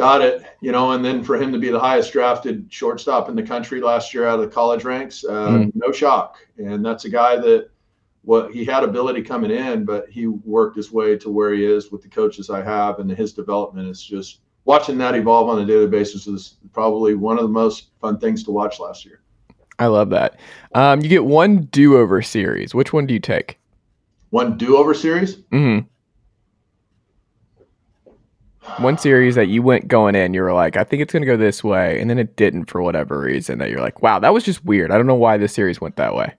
Got 0.00 0.22
it. 0.22 0.42
You 0.62 0.72
know, 0.72 0.92
and 0.92 1.04
then 1.04 1.22
for 1.22 1.36
him 1.36 1.52
to 1.52 1.58
be 1.58 1.68
the 1.68 1.78
highest 1.78 2.12
drafted 2.12 2.66
shortstop 2.72 3.28
in 3.28 3.36
the 3.36 3.42
country 3.42 3.82
last 3.82 4.14
year 4.14 4.26
out 4.26 4.38
of 4.40 4.46
the 4.46 4.50
college 4.50 4.82
ranks, 4.84 5.24
uh, 5.28 5.50
Mm. 5.58 5.72
no 5.74 5.92
shock. 5.92 6.36
And 6.56 6.82
that's 6.84 7.04
a 7.04 7.10
guy 7.10 7.36
that 7.36 7.68
what 8.22 8.50
he 8.50 8.64
had 8.64 8.82
ability 8.82 9.20
coming 9.22 9.50
in, 9.50 9.84
but 9.84 10.08
he 10.08 10.26
worked 10.26 10.76
his 10.76 10.90
way 10.90 11.16
to 11.18 11.28
where 11.30 11.52
he 11.52 11.64
is 11.66 11.92
with 11.92 12.00
the 12.02 12.08
coaches 12.08 12.48
I 12.48 12.62
have, 12.62 12.98
and 12.98 13.10
his 13.10 13.34
development 13.34 13.88
is 13.88 14.02
just 14.02 14.40
watching 14.64 14.96
that 14.98 15.14
evolve 15.14 15.48
on 15.50 15.60
a 15.60 15.66
daily 15.66 15.86
basis 15.86 16.26
is 16.26 16.56
probably 16.72 17.14
one 17.14 17.36
of 17.36 17.42
the 17.42 17.48
most 17.50 17.90
fun 18.00 18.18
things 18.18 18.42
to 18.44 18.50
watch 18.52 18.80
last 18.80 19.04
year. 19.04 19.20
I 19.78 19.86
love 19.86 20.08
that. 20.10 20.38
Um, 20.74 21.00
you 21.02 21.08
get 21.08 21.24
one 21.24 21.62
do 21.72 21.96
over 21.98 22.22
series. 22.22 22.74
Which 22.74 22.92
one 22.92 23.06
do 23.06 23.12
you 23.14 23.20
take? 23.20 23.58
One 24.30 24.56
do-over 24.56 24.94
series. 24.94 25.36
hmm 25.50 25.80
One 28.78 28.96
series 28.96 29.34
that 29.34 29.48
you 29.48 29.62
went 29.62 29.88
going 29.88 30.14
in, 30.14 30.32
you 30.32 30.42
were 30.42 30.52
like, 30.52 30.76
I 30.76 30.84
think 30.84 31.02
it's 31.02 31.12
going 31.12 31.22
to 31.22 31.26
go 31.26 31.36
this 31.36 31.62
way, 31.62 32.00
and 32.00 32.08
then 32.08 32.18
it 32.18 32.36
didn't 32.36 32.66
for 32.70 32.80
whatever 32.82 33.20
reason. 33.20 33.58
That 33.58 33.70
you're 33.70 33.80
like, 33.80 34.02
wow, 34.02 34.18
that 34.18 34.32
was 34.32 34.44
just 34.44 34.64
weird. 34.64 34.90
I 34.90 34.96
don't 34.96 35.06
know 35.06 35.14
why 35.14 35.36
this 35.36 35.52
series 35.52 35.80
went 35.80 35.96
that 35.96 36.14
way. 36.14 36.34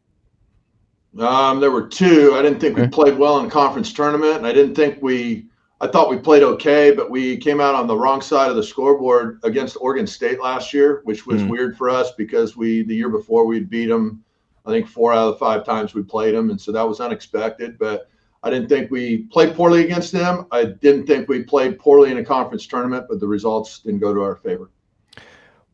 Um, 1.19 1.59
there 1.59 1.71
were 1.71 1.87
two. 1.87 2.33
I 2.35 2.41
didn't 2.41 2.59
think 2.59 2.77
we 2.77 2.87
played 2.87 3.17
well 3.17 3.39
in 3.39 3.49
conference 3.49 3.91
tournament, 3.93 4.37
and 4.37 4.47
I 4.47 4.53
didn't 4.53 4.75
think 4.75 5.01
we. 5.01 5.45
I 5.81 5.87
thought 5.87 6.11
we 6.11 6.17
played 6.17 6.43
okay, 6.43 6.91
but 6.91 7.09
we 7.09 7.37
came 7.37 7.59
out 7.59 7.73
on 7.73 7.87
the 7.87 7.97
wrong 7.97 8.21
side 8.21 8.51
of 8.51 8.55
the 8.55 8.63
scoreboard 8.63 9.39
against 9.43 9.77
Oregon 9.81 10.05
State 10.05 10.39
last 10.39 10.73
year, 10.75 11.01
which 11.05 11.25
was 11.25 11.41
Mm. 11.41 11.49
weird 11.49 11.75
for 11.77 11.89
us 11.89 12.11
because 12.11 12.55
we 12.55 12.83
the 12.83 12.95
year 12.95 13.09
before 13.09 13.45
we'd 13.45 13.69
beat 13.69 13.87
them. 13.87 14.23
I 14.65 14.69
think 14.69 14.87
four 14.87 15.11
out 15.11 15.27
of 15.27 15.33
the 15.33 15.39
five 15.39 15.65
times 15.65 15.95
we 15.95 16.03
played 16.03 16.35
them, 16.35 16.51
and 16.51 16.61
so 16.61 16.71
that 16.71 16.87
was 16.87 16.99
unexpected. 16.99 17.79
But 17.79 18.07
I 18.43 18.49
didn't 18.49 18.69
think 18.69 18.89
we 18.89 19.19
played 19.31 19.55
poorly 19.55 19.83
against 19.85 20.11
them. 20.11 20.47
I 20.51 20.65
didn't 20.65 21.05
think 21.05 21.29
we 21.29 21.43
played 21.43 21.77
poorly 21.77 22.11
in 22.11 22.17
a 22.17 22.25
conference 22.25 22.65
tournament, 22.65 23.05
but 23.07 23.19
the 23.19 23.27
results 23.27 23.79
didn't 23.79 23.99
go 23.99 24.13
to 24.13 24.21
our 24.21 24.35
favor. 24.37 24.71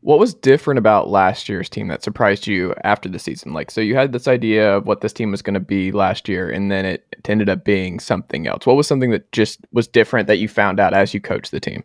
What 0.00 0.18
was 0.18 0.32
different 0.32 0.78
about 0.78 1.08
last 1.08 1.48
year's 1.48 1.68
team 1.68 1.88
that 1.88 2.04
surprised 2.04 2.46
you 2.46 2.74
after 2.84 3.08
the 3.08 3.18
season? 3.18 3.52
Like, 3.52 3.70
so 3.70 3.80
you 3.80 3.96
had 3.96 4.12
this 4.12 4.28
idea 4.28 4.76
of 4.76 4.86
what 4.86 5.00
this 5.00 5.12
team 5.12 5.30
was 5.30 5.42
going 5.42 5.54
to 5.54 5.60
be 5.60 5.90
last 5.90 6.28
year, 6.28 6.50
and 6.50 6.70
then 6.70 6.84
it 6.84 7.16
ended 7.24 7.48
up 7.48 7.64
being 7.64 7.98
something 7.98 8.46
else. 8.46 8.64
What 8.64 8.76
was 8.76 8.86
something 8.86 9.10
that 9.10 9.32
just 9.32 9.60
was 9.72 9.88
different 9.88 10.28
that 10.28 10.38
you 10.38 10.46
found 10.46 10.78
out 10.78 10.94
as 10.94 11.12
you 11.14 11.20
coached 11.20 11.50
the 11.50 11.60
team? 11.60 11.84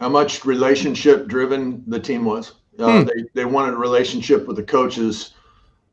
how 0.00 0.08
much 0.08 0.44
relationship 0.44 1.28
driven 1.28 1.84
the 1.86 2.00
team 2.00 2.24
was. 2.24 2.54
Uh, 2.76 3.02
Hmm. 3.02 3.06
they, 3.06 3.24
they 3.34 3.44
wanted 3.44 3.74
a 3.74 3.78
relationship 3.78 4.48
with 4.48 4.56
the 4.56 4.62
coaches, 4.64 5.30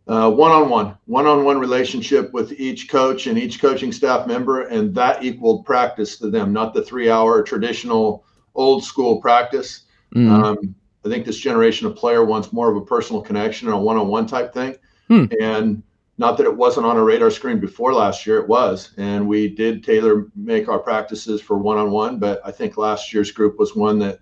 one 0.09 0.51
on 0.51 0.69
one, 0.69 0.97
one 1.05 1.27
on 1.27 1.43
one 1.43 1.59
relationship 1.59 2.33
with 2.33 2.51
each 2.53 2.89
coach 2.89 3.27
and 3.27 3.37
each 3.37 3.61
coaching 3.61 3.91
staff 3.91 4.25
member. 4.25 4.61
And 4.61 4.93
that 4.95 5.23
equaled 5.23 5.65
practice 5.65 6.17
to 6.17 6.29
them, 6.29 6.51
not 6.51 6.73
the 6.73 6.81
three 6.81 7.09
hour 7.09 7.43
traditional 7.43 8.25
old 8.55 8.83
school 8.83 9.21
practice. 9.21 9.83
Mm. 10.15 10.29
Um, 10.31 10.75
I 11.05 11.09
think 11.09 11.25
this 11.25 11.37
generation 11.37 11.87
of 11.87 11.95
player 11.95 12.25
wants 12.25 12.51
more 12.51 12.69
of 12.69 12.77
a 12.77 12.85
personal 12.85 13.21
connection 13.21 13.67
and 13.67 13.75
a 13.75 13.79
one 13.79 13.97
on 13.97 14.07
one 14.07 14.25
type 14.25 14.53
thing. 14.53 14.75
Hmm. 15.07 15.25
And 15.39 15.83
not 16.17 16.37
that 16.37 16.45
it 16.45 16.55
wasn't 16.55 16.85
on 16.85 16.97
a 16.97 17.03
radar 17.03 17.31
screen 17.31 17.59
before 17.59 17.93
last 17.93 18.27
year, 18.27 18.37
it 18.39 18.47
was. 18.47 18.91
And 18.97 19.27
we 19.27 19.47
did 19.47 19.83
tailor 19.83 20.27
make 20.35 20.67
our 20.67 20.79
practices 20.79 21.41
for 21.41 21.57
one 21.57 21.77
on 21.77 21.91
one. 21.91 22.19
But 22.19 22.41
I 22.43 22.51
think 22.51 22.77
last 22.77 23.13
year's 23.13 23.31
group 23.31 23.57
was 23.57 23.75
one 23.75 23.97
that 23.99 24.19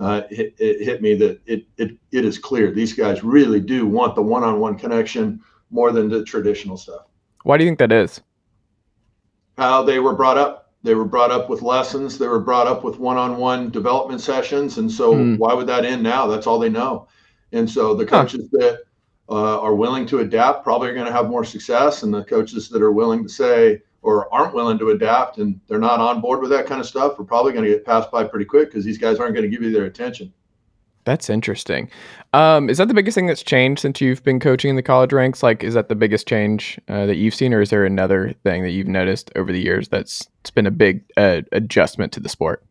uh, 0.00 0.22
hit, 0.30 0.54
it 0.58 0.82
hit 0.84 1.02
me 1.02 1.14
that 1.14 1.40
it, 1.46 1.66
it, 1.76 1.92
it 2.10 2.24
is 2.24 2.38
clear 2.38 2.70
these 2.72 2.94
guys 2.94 3.22
really 3.22 3.60
do 3.60 3.86
want 3.86 4.14
the 4.14 4.22
one 4.22 4.42
on 4.42 4.58
one 4.58 4.76
connection 4.78 5.40
more 5.70 5.92
than 5.92 6.08
the 6.08 6.24
traditional 6.24 6.76
stuff. 6.76 7.02
Why 7.44 7.58
do 7.58 7.64
you 7.64 7.70
think 7.70 7.78
that 7.78 7.92
is? 7.92 8.20
How 9.58 9.82
they 9.82 9.98
were 9.98 10.14
brought 10.14 10.38
up. 10.38 10.72
They 10.82 10.94
were 10.94 11.04
brought 11.04 11.30
up 11.30 11.50
with 11.50 11.60
lessons. 11.60 12.16
They 12.16 12.26
were 12.26 12.40
brought 12.40 12.66
up 12.66 12.82
with 12.82 12.98
one-on-one 12.98 13.70
development 13.70 14.22
sessions, 14.22 14.78
and 14.78 14.90
so 14.90 15.14
Hmm. 15.14 15.34
why 15.36 15.52
would 15.52 15.66
that 15.66 15.84
end 15.84 16.02
now? 16.02 16.26
That's 16.26 16.46
all 16.46 16.58
they 16.58 16.70
know. 16.70 17.06
And 17.52 17.68
so 17.68 17.94
the 17.94 18.06
Huh. 18.06 18.22
coaches 18.22 18.48
that 18.52 18.80
uh, 19.28 19.60
are 19.60 19.74
willing 19.74 20.06
to 20.06 20.20
adapt 20.20 20.64
probably 20.64 20.88
are 20.88 20.94
going 20.94 21.06
to 21.06 21.12
have 21.12 21.28
more 21.28 21.44
success, 21.44 22.02
and 22.02 22.12
the 22.12 22.24
coaches 22.24 22.68
that 22.70 22.82
are 22.82 22.90
willing 22.92 23.22
to 23.22 23.28
say 23.28 23.82
or 24.02 24.32
aren't 24.32 24.54
willing 24.54 24.78
to 24.78 24.90
adapt 24.90 25.38
and 25.38 25.60
they're 25.68 25.78
not 25.78 26.00
on 26.00 26.20
board 26.20 26.40
with 26.40 26.50
that 26.50 26.66
kind 26.66 26.80
of 26.80 26.86
stuff 26.86 27.18
we're 27.18 27.24
probably 27.24 27.52
going 27.52 27.64
to 27.64 27.70
get 27.70 27.84
passed 27.84 28.10
by 28.10 28.24
pretty 28.24 28.44
quick 28.44 28.70
because 28.70 28.84
these 28.84 28.98
guys 28.98 29.18
aren't 29.18 29.34
going 29.34 29.44
to 29.44 29.50
give 29.50 29.62
you 29.62 29.70
their 29.70 29.84
attention. 29.84 30.32
That's 31.04 31.30
interesting. 31.30 31.90
Um, 32.34 32.68
is 32.68 32.78
that 32.78 32.88
the 32.88 32.94
biggest 32.94 33.14
thing 33.14 33.26
that's 33.26 33.42
changed 33.42 33.80
since 33.80 34.00
you've 34.00 34.22
been 34.22 34.38
coaching 34.38 34.68
in 34.70 34.76
the 34.76 34.82
college 34.82 35.12
ranks? 35.12 35.42
Like, 35.42 35.64
is 35.64 35.72
that 35.74 35.88
the 35.88 35.94
biggest 35.94 36.28
change 36.28 36.78
uh, 36.88 37.06
that 37.06 37.16
you've 37.16 37.34
seen, 37.34 37.54
or 37.54 37.62
is 37.62 37.70
there 37.70 37.86
another 37.86 38.34
thing 38.44 38.62
that 38.62 38.70
you've 38.70 38.86
noticed 38.86 39.30
over 39.34 39.50
the 39.50 39.60
years 39.60 39.88
that's 39.88 40.28
it's 40.42 40.50
been 40.50 40.66
a 40.66 40.70
big 40.70 41.02
uh, 41.16 41.40
adjustment 41.52 42.12
to 42.12 42.20
the 42.20 42.28
sport? 42.28 42.62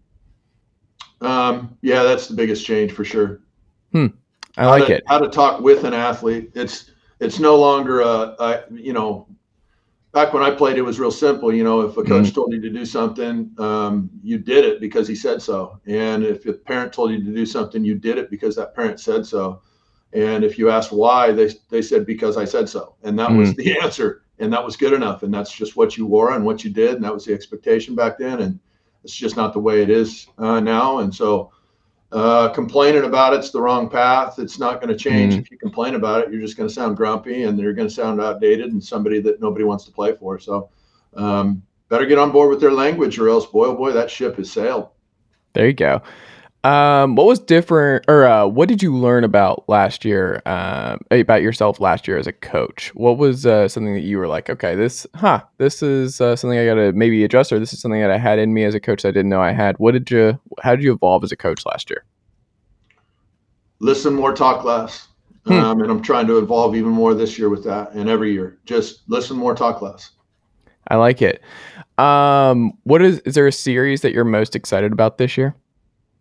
Um, 1.21 1.75
yeah, 1.81 2.03
that's 2.03 2.27
the 2.27 2.35
biggest 2.35 2.65
change 2.65 2.91
for 2.91 3.03
sure. 3.03 3.41
I 4.57 4.63
how 4.63 4.69
like 4.69 4.85
to, 4.85 4.95
it. 4.97 5.03
How 5.07 5.17
to 5.17 5.27
talk 5.27 5.61
with 5.61 5.83
an 5.83 5.93
athlete. 5.93 6.51
It's 6.53 6.91
it's 7.19 7.39
no 7.39 7.55
longer 7.55 8.01
a, 8.01 8.35
a 8.39 8.63
you 8.71 8.93
know. 8.93 9.27
Back 10.11 10.33
when 10.33 10.41
I 10.41 10.49
played, 10.49 10.77
it 10.77 10.81
was 10.81 10.99
real 10.99 11.11
simple. 11.11 11.53
You 11.53 11.63
know, 11.63 11.81
if 11.81 11.95
a 11.95 12.03
coach 12.03 12.33
told 12.33 12.51
you 12.51 12.59
to 12.61 12.69
do 12.69 12.83
something, 12.83 13.51
um, 13.59 14.09
you 14.23 14.39
did 14.39 14.65
it 14.65 14.81
because 14.81 15.07
he 15.07 15.13
said 15.13 15.39
so. 15.39 15.79
And 15.85 16.23
if 16.23 16.47
a 16.47 16.53
parent 16.53 16.91
told 16.91 17.11
you 17.11 17.23
to 17.23 17.31
do 17.31 17.45
something, 17.45 17.83
you 17.83 17.93
did 17.93 18.17
it 18.17 18.31
because 18.31 18.55
that 18.55 18.75
parent 18.75 18.99
said 18.99 19.25
so. 19.25 19.61
And 20.13 20.43
if 20.43 20.57
you 20.57 20.71
asked 20.71 20.91
why, 20.91 21.31
they 21.31 21.51
they 21.69 21.83
said 21.83 22.07
because 22.07 22.37
I 22.37 22.45
said 22.45 22.67
so, 22.67 22.95
and 23.03 23.19
that 23.19 23.31
was 23.31 23.53
the 23.53 23.79
answer, 23.83 24.23
and 24.39 24.51
that 24.51 24.65
was 24.65 24.75
good 24.75 24.93
enough, 24.93 25.21
and 25.21 25.31
that's 25.31 25.51
just 25.51 25.75
what 25.75 25.97
you 25.97 26.07
wore 26.07 26.33
and 26.33 26.43
what 26.43 26.63
you 26.63 26.71
did, 26.71 26.95
and 26.95 27.03
that 27.03 27.13
was 27.13 27.25
the 27.25 27.33
expectation 27.33 27.93
back 27.93 28.17
then. 28.17 28.41
And 28.41 28.59
it's 29.03 29.15
just 29.15 29.37
not 29.37 29.53
the 29.53 29.59
way 29.59 29.83
it 29.83 29.91
is 29.91 30.27
uh, 30.39 30.59
now. 30.59 30.99
And 30.99 31.13
so 31.13 31.51
uh, 32.11 32.49
complaining 32.49 33.03
about 33.03 33.33
it's 33.33 33.51
the 33.51 33.61
wrong 33.61 33.89
path. 33.89 34.39
It's 34.39 34.57
not 34.57 34.81
going 34.81 34.89
to 34.89 34.97
change. 34.97 35.35
Mm. 35.35 35.39
If 35.39 35.51
you 35.51 35.57
complain 35.57 35.95
about 35.95 36.23
it, 36.23 36.31
you're 36.31 36.41
just 36.41 36.57
going 36.57 36.67
to 36.67 36.73
sound 36.73 36.97
grumpy 36.97 37.43
and 37.43 37.59
you're 37.59 37.73
going 37.73 37.87
to 37.87 37.93
sound 37.93 38.19
outdated 38.19 38.71
and 38.71 38.83
somebody 38.83 39.19
that 39.21 39.39
nobody 39.39 39.63
wants 39.63 39.85
to 39.85 39.91
play 39.91 40.15
for. 40.15 40.39
So 40.39 40.69
um, 41.15 41.61
better 41.87 42.05
get 42.05 42.17
on 42.17 42.31
board 42.31 42.49
with 42.49 42.59
their 42.59 42.71
language 42.71 43.19
or 43.19 43.29
else, 43.29 43.45
boy, 43.45 43.67
oh 43.67 43.75
boy, 43.75 43.91
that 43.91 44.09
ship 44.09 44.37
has 44.37 44.51
sailed. 44.51 44.89
There 45.53 45.67
you 45.67 45.73
go. 45.73 46.01
Um, 46.61 47.15
what 47.15 47.25
was 47.25 47.39
different, 47.39 48.03
or 48.09 48.25
uh, 48.25 48.45
what 48.45 48.67
did 48.67 48.83
you 48.83 48.93
learn 48.93 49.23
about 49.23 49.63
last 49.69 50.03
year, 50.03 50.41
um, 50.45 50.99
about 51.09 51.41
yourself 51.41 51.79
last 51.79 52.05
year 52.05 52.17
as 52.17 52.27
a 52.27 52.33
coach? 52.33 52.93
What 52.95 53.17
was 53.17 53.45
uh, 53.45 53.69
something 53.69 53.93
that 53.93 54.01
you 54.01 54.17
were 54.17 54.27
like, 54.27 54.49
okay, 54.49 54.75
this, 54.75 55.07
huh, 55.15 55.41
this 55.57 55.81
is 55.81 56.19
uh, 56.19 56.35
something 56.35 56.59
I 56.59 56.65
got 56.65 56.75
to 56.75 56.91
maybe 56.91 57.23
adjust, 57.23 57.53
or 57.53 57.59
this 57.59 57.71
is 57.71 57.79
something 57.79 58.01
that 58.01 58.11
I 58.11 58.17
had 58.17 58.39
in 58.39 58.53
me 58.53 58.65
as 58.65 58.75
a 58.75 58.79
coach 58.81 59.03
that 59.03 59.09
I 59.09 59.11
didn't 59.11 59.29
know 59.29 59.41
I 59.41 59.53
had. 59.53 59.77
What 59.77 59.93
did 59.93 60.11
you, 60.11 60.37
how 60.61 60.75
did 60.75 60.83
you 60.83 60.91
evolve 60.91 61.23
as 61.23 61.31
a 61.31 61.37
coach 61.37 61.65
last 61.65 61.89
year? 61.89 62.03
Listen 63.79 64.13
more, 64.13 64.33
talk 64.33 64.65
less. 64.65 65.07
Hmm. 65.45 65.53
Um, 65.53 65.81
and 65.81 65.89
I'm 65.89 66.01
trying 66.01 66.27
to 66.27 66.39
evolve 66.39 66.75
even 66.75 66.91
more 66.91 67.13
this 67.13 67.39
year 67.39 67.47
with 67.47 67.63
that 67.63 67.93
and 67.93 68.09
every 68.09 68.33
year. 68.33 68.59
Just 68.65 69.03
listen 69.07 69.37
more, 69.37 69.55
talk 69.55 69.81
less. 69.81 70.11
I 70.89 70.97
like 70.97 71.21
it. 71.21 71.41
Um, 71.97 72.73
what 72.83 73.01
is, 73.01 73.19
is 73.19 73.35
there 73.35 73.47
a 73.47 73.51
series 73.53 74.01
that 74.01 74.11
you're 74.11 74.25
most 74.25 74.57
excited 74.57 74.91
about 74.91 75.17
this 75.17 75.37
year? 75.37 75.55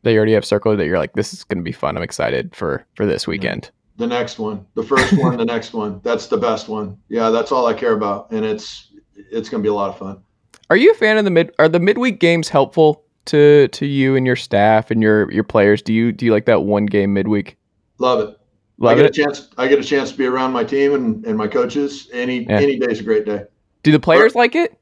That 0.02 0.12
you 0.12 0.16
already 0.16 0.32
have 0.32 0.44
circled 0.44 0.78
that 0.78 0.86
you're 0.86 0.98
like, 0.98 1.12
this 1.14 1.32
is 1.32 1.44
going 1.44 1.58
to 1.58 1.64
be 1.64 1.72
fun. 1.72 1.96
I'm 1.96 2.02
excited 2.02 2.54
for 2.54 2.84
for 2.94 3.06
this 3.06 3.26
weekend. 3.26 3.70
The 3.96 4.06
next 4.06 4.38
one, 4.38 4.64
the 4.74 4.82
first 4.84 5.12
one, 5.18 5.36
the 5.36 5.44
next 5.44 5.72
one. 5.72 6.00
That's 6.04 6.28
the 6.28 6.36
best 6.36 6.68
one. 6.68 6.96
Yeah, 7.08 7.30
that's 7.30 7.50
all 7.50 7.66
I 7.66 7.74
care 7.74 7.92
about, 7.94 8.30
and 8.30 8.44
it's 8.44 8.92
it's 9.16 9.48
going 9.48 9.60
to 9.62 9.66
be 9.66 9.70
a 9.70 9.74
lot 9.74 9.90
of 9.90 9.98
fun. 9.98 10.22
Are 10.70 10.76
you 10.76 10.92
a 10.92 10.94
fan 10.94 11.18
of 11.18 11.24
the 11.24 11.30
mid? 11.30 11.52
Are 11.58 11.68
the 11.68 11.80
midweek 11.80 12.20
games 12.20 12.48
helpful 12.48 13.02
to 13.26 13.66
to 13.68 13.86
you 13.86 14.14
and 14.16 14.24
your 14.26 14.36
staff 14.36 14.90
and 14.90 15.02
your 15.02 15.30
your 15.32 15.42
players? 15.44 15.82
Do 15.82 15.92
you 15.92 16.12
do 16.12 16.24
you 16.26 16.32
like 16.32 16.44
that 16.46 16.62
one 16.62 16.86
game 16.86 17.12
midweek? 17.12 17.56
Love 17.98 18.20
it. 18.20 18.38
Love 18.80 18.92
I 18.92 18.94
get 18.94 19.06
it. 19.06 19.18
a 19.18 19.22
chance. 19.24 19.48
I 19.58 19.66
get 19.66 19.80
a 19.80 19.84
chance 19.84 20.12
to 20.12 20.16
be 20.16 20.26
around 20.26 20.52
my 20.52 20.62
team 20.62 20.94
and, 20.94 21.26
and 21.26 21.36
my 21.36 21.48
coaches. 21.48 22.08
Any 22.12 22.44
Yeah. 22.44 22.60
any 22.60 22.78
day's 22.78 23.00
a 23.00 23.02
great 23.02 23.26
day. 23.26 23.42
Do 23.82 23.90
the 23.90 23.98
players 23.98 24.36
like 24.36 24.54
it? 24.54 24.78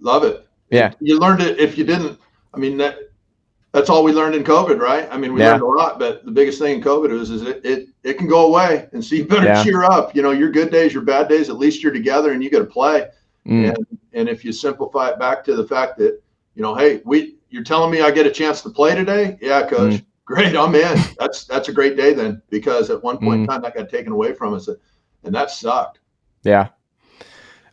Love 0.00 0.24
it. 0.24 0.46
Yeah. 0.70 0.92
You 1.00 1.18
learned 1.18 1.42
it. 1.42 1.58
If 1.58 1.76
you 1.76 1.84
didn't, 1.84 2.18
I 2.54 2.58
mean 2.58 2.78
that 2.78 2.98
that's 3.78 3.88
all 3.90 4.02
we 4.02 4.12
learned 4.12 4.34
in 4.34 4.42
COVID, 4.42 4.80
right? 4.80 5.08
I 5.10 5.16
mean, 5.16 5.32
we 5.32 5.40
Yeah. 5.40 5.50
learned 5.52 5.62
a 5.62 5.66
lot, 5.66 5.98
but 6.00 6.24
the 6.24 6.32
biggest 6.32 6.58
thing 6.58 6.74
in 6.78 6.82
COVID 6.82 7.10
was 7.10 7.30
is 7.30 7.42
it 7.42 7.60
it, 7.64 7.88
it 8.02 8.14
can 8.18 8.26
go 8.26 8.46
away, 8.46 8.88
and 8.92 9.04
so 9.04 9.14
you 9.14 9.24
better 9.24 9.46
Yeah. 9.46 9.62
cheer 9.62 9.84
up. 9.84 10.14
You 10.16 10.22
know, 10.22 10.32
your 10.32 10.50
good 10.50 10.70
days, 10.70 10.92
your 10.92 11.02
bad 11.04 11.28
days. 11.28 11.48
At 11.48 11.58
least 11.58 11.82
you're 11.82 11.92
together, 11.92 12.32
and 12.32 12.42
you 12.42 12.50
got 12.50 12.58
to 12.58 12.64
play. 12.64 13.06
Mm, 13.46 13.68
And 13.68 13.86
and 14.14 14.28
if 14.28 14.44
you 14.44 14.52
simplify 14.52 15.08
it 15.10 15.18
back 15.18 15.44
to 15.44 15.54
the 15.54 15.64
fact 15.64 15.96
that 15.98 16.20
you 16.56 16.62
know, 16.62 16.74
hey, 16.74 17.00
we 17.04 17.36
you're 17.50 17.62
telling 17.64 17.90
me 17.92 18.00
I 18.00 18.10
get 18.10 18.26
a 18.26 18.30
chance 18.30 18.60
to 18.62 18.70
play 18.70 18.94
today? 18.96 19.38
Yeah, 19.40 19.62
coach. 19.66 19.94
Mm. 19.94 20.04
Great, 20.24 20.56
I'm 20.56 20.74
in. 20.74 20.98
That's 21.18 21.44
that's 21.44 21.68
a 21.68 21.72
great 21.72 21.96
day 21.96 22.12
then, 22.12 22.42
because 22.50 22.90
at 22.90 23.02
one 23.02 23.16
point 23.18 23.40
in 23.40 23.46
Mm. 23.46 23.50
time 23.50 23.62
that 23.62 23.74
got 23.74 23.88
taken 23.88 24.12
away 24.12 24.34
from 24.34 24.52
us, 24.54 24.68
and 25.24 25.34
that 25.34 25.50
sucked. 25.50 26.00
yeah. 26.42 26.68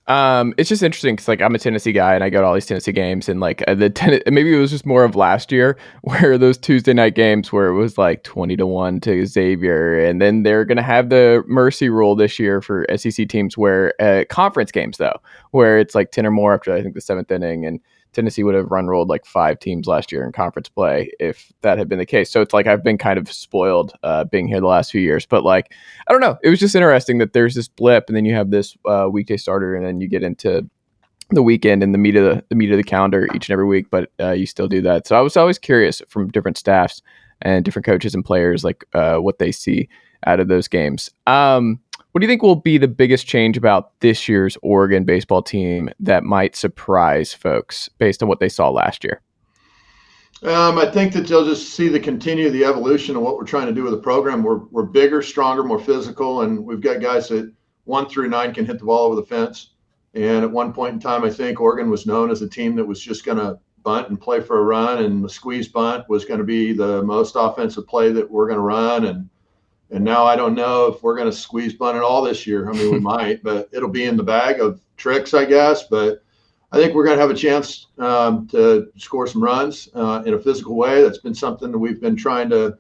Um, 0.07 0.53
it's 0.57 0.69
just 0.69 0.83
interesting 0.83 1.15
because 1.15 1.27
like 1.27 1.41
I'm 1.41 1.55
a 1.55 1.59
Tennessee 1.59 1.91
guy 1.91 2.13
and 2.13 2.23
I 2.23 2.29
go 2.29 2.41
to 2.41 2.45
all 2.45 2.53
these 2.53 2.67
Tennessee 2.67 2.91
games 2.91 3.27
and 3.27 3.39
like 3.39 3.63
uh, 3.67 3.73
the 3.73 3.89
ten- 3.89 4.21
maybe 4.27 4.55
it 4.55 4.59
was 4.59 4.69
just 4.69 4.85
more 4.85 5.03
of 5.03 5.15
last 5.15 5.51
year 5.51 5.77
where 6.01 6.37
those 6.37 6.59
Tuesday 6.59 6.93
night 6.93 7.15
games 7.15 7.51
where 7.51 7.67
it 7.67 7.73
was 7.73 7.97
like 7.97 8.23
twenty 8.23 8.55
to 8.57 8.67
one 8.67 8.99
to 9.01 9.25
Xavier 9.25 9.99
and 9.99 10.21
then 10.21 10.43
they're 10.43 10.63
gonna 10.63 10.83
have 10.83 11.09
the 11.09 11.43
mercy 11.47 11.89
rule 11.89 12.15
this 12.15 12.37
year 12.37 12.61
for 12.61 12.85
SEC 12.95 13.27
teams 13.27 13.57
where 13.57 13.99
uh, 13.99 14.25
conference 14.29 14.71
games 14.71 14.97
though 14.97 15.19
where 15.51 15.79
it's 15.79 15.95
like 15.95 16.11
ten 16.11 16.25
or 16.25 16.31
more 16.31 16.53
after 16.53 16.71
I 16.71 16.83
think 16.83 16.93
the 16.93 17.01
seventh 17.01 17.31
inning 17.31 17.65
and 17.65 17.79
Tennessee 18.15 18.43
would 18.43 18.55
have 18.55 18.71
run 18.71 18.87
rolled 18.87 19.09
like 19.09 19.25
five 19.25 19.59
teams 19.59 19.87
last 19.87 20.11
year 20.11 20.25
in 20.25 20.31
conference 20.31 20.69
play 20.69 21.11
if 21.19 21.51
that 21.61 21.77
had 21.77 21.87
been 21.87 21.99
the 21.99 22.05
case. 22.05 22.31
So 22.31 22.41
it's 22.41 22.53
like 22.53 22.65
I've 22.65 22.83
been 22.83 22.97
kind 22.97 23.19
of 23.19 23.31
spoiled 23.31 23.93
uh, 24.03 24.23
being 24.23 24.47
here 24.47 24.59
the 24.59 24.67
last 24.67 24.91
few 24.91 25.01
years, 25.01 25.25
but 25.25 25.43
like 25.43 25.71
I 26.07 26.11
don't 26.11 26.21
know. 26.21 26.37
It 26.41 26.49
was 26.49 26.59
just 26.59 26.75
interesting 26.75 27.19
that 27.19 27.33
there's 27.33 27.55
this 27.55 27.67
blip, 27.67 28.05
and 28.07 28.15
then 28.15 28.25
you 28.25 28.33
have 28.33 28.49
this 28.49 28.75
uh, 28.85 29.07
weekday 29.11 29.37
starter, 29.37 29.75
and 29.75 29.85
then 29.85 30.01
you 30.01 30.07
get 30.07 30.23
into 30.23 30.67
the 31.31 31.43
weekend 31.43 31.83
and 31.83 31.93
the 31.93 31.97
meat 31.97 32.15
of 32.15 32.23
the, 32.23 32.43
the 32.49 32.55
meat 32.55 32.71
of 32.71 32.77
the 32.77 32.83
calendar 32.83 33.27
each 33.35 33.49
and 33.49 33.53
every 33.53 33.65
week. 33.65 33.89
But 33.91 34.11
uh, 34.19 34.31
you 34.31 34.45
still 34.45 34.67
do 34.67 34.81
that. 34.81 35.07
So 35.07 35.15
I 35.15 35.21
was 35.21 35.37
always 35.37 35.59
curious 35.59 36.01
from 36.07 36.29
different 36.29 36.57
staffs 36.57 37.01
and 37.41 37.65
different 37.65 37.85
coaches 37.85 38.15
and 38.15 38.23
players, 38.23 38.63
like 38.63 38.85
uh, 38.93 39.17
what 39.17 39.39
they 39.39 39.51
see 39.51 39.89
out 40.25 40.39
of 40.39 40.47
those 40.47 40.67
games. 40.67 41.09
Um, 41.27 41.79
what 42.15 42.21
do 42.21 42.27
you 42.27 42.31
think 42.31 42.43
will 42.43 42.55
be 42.55 42.77
the 42.77 42.87
biggest 42.87 43.27
change 43.27 43.57
about 43.57 43.99
this 43.99 44.29
year's 44.29 44.57
Oregon 44.61 45.03
baseball 45.03 45.41
team 45.41 45.89
that 45.99 46.23
might 46.23 46.55
surprise 46.55 47.33
folks 47.33 47.89
based 47.97 48.23
on 48.23 48.29
what 48.29 48.39
they 48.39 48.47
saw 48.47 48.69
last 48.69 49.03
year? 49.03 49.21
Um, 50.41 50.77
I 50.77 50.89
think 50.89 51.11
that 51.11 51.27
they'll 51.27 51.43
just 51.43 51.73
see 51.73 51.89
the 51.89 51.99
continue 51.99 52.49
the 52.49 52.63
evolution 52.63 53.17
of 53.17 53.21
what 53.21 53.35
we're 53.35 53.43
trying 53.43 53.67
to 53.67 53.73
do 53.73 53.83
with 53.83 53.91
the 53.91 53.99
program. 53.99 54.43
We're 54.43 54.59
we're 54.71 54.83
bigger, 54.83 55.21
stronger, 55.21 55.61
more 55.61 55.77
physical, 55.77 56.43
and 56.43 56.63
we've 56.63 56.79
got 56.79 57.01
guys 57.01 57.27
that 57.27 57.51
one 57.83 58.07
through 58.07 58.29
nine 58.29 58.53
can 58.53 58.65
hit 58.65 58.79
the 58.79 58.85
ball 58.85 59.07
over 59.07 59.15
the 59.17 59.27
fence. 59.27 59.71
And 60.13 60.45
at 60.45 60.49
one 60.49 60.71
point 60.71 60.93
in 60.93 61.01
time, 61.01 61.25
I 61.25 61.29
think 61.29 61.59
Oregon 61.59 61.89
was 61.89 62.05
known 62.05 62.31
as 62.31 62.41
a 62.41 62.47
team 62.47 62.77
that 62.77 62.85
was 62.85 63.01
just 63.01 63.25
going 63.25 63.39
to 63.39 63.59
bunt 63.83 64.07
and 64.07 64.21
play 64.21 64.39
for 64.39 64.59
a 64.59 64.63
run, 64.63 65.03
and 65.03 65.21
the 65.21 65.29
squeeze 65.29 65.67
bunt 65.67 66.07
was 66.07 66.23
going 66.23 66.39
to 66.39 66.45
be 66.45 66.71
the 66.71 67.03
most 67.03 67.35
offensive 67.37 67.85
play 67.87 68.13
that 68.13 68.31
we're 68.31 68.47
going 68.47 68.55
to 68.55 68.63
run. 68.63 69.03
And 69.03 69.29
and 69.91 70.03
now 70.03 70.25
I 70.25 70.35
don't 70.35 70.55
know 70.55 70.87
if 70.87 71.03
we're 71.03 71.15
going 71.15 71.29
to 71.29 71.35
squeeze 71.35 71.73
bunt 71.73 71.97
at 71.97 72.03
all 72.03 72.21
this 72.21 72.47
year. 72.47 72.69
I 72.69 72.73
mean, 72.73 72.91
we 72.91 72.99
might, 73.13 73.43
but 73.43 73.69
it'll 73.71 73.89
be 73.89 74.05
in 74.05 74.17
the 74.17 74.23
bag 74.23 74.59
of 74.59 74.81
tricks, 74.97 75.33
I 75.33 75.45
guess. 75.45 75.83
But 75.83 76.23
I 76.71 76.77
think 76.77 76.93
we're 76.93 77.05
going 77.05 77.17
to 77.17 77.21
have 77.21 77.31
a 77.31 77.35
chance 77.35 77.87
um, 77.99 78.47
to 78.47 78.91
score 78.97 79.27
some 79.27 79.43
runs 79.43 79.89
uh, 79.93 80.23
in 80.25 80.33
a 80.33 80.39
physical 80.39 80.75
way. 80.75 81.01
That's 81.01 81.19
been 81.19 81.35
something 81.35 81.71
that 81.71 81.77
we've 81.77 82.01
been 82.01 82.15
trying 82.15 82.49
to 82.49 82.77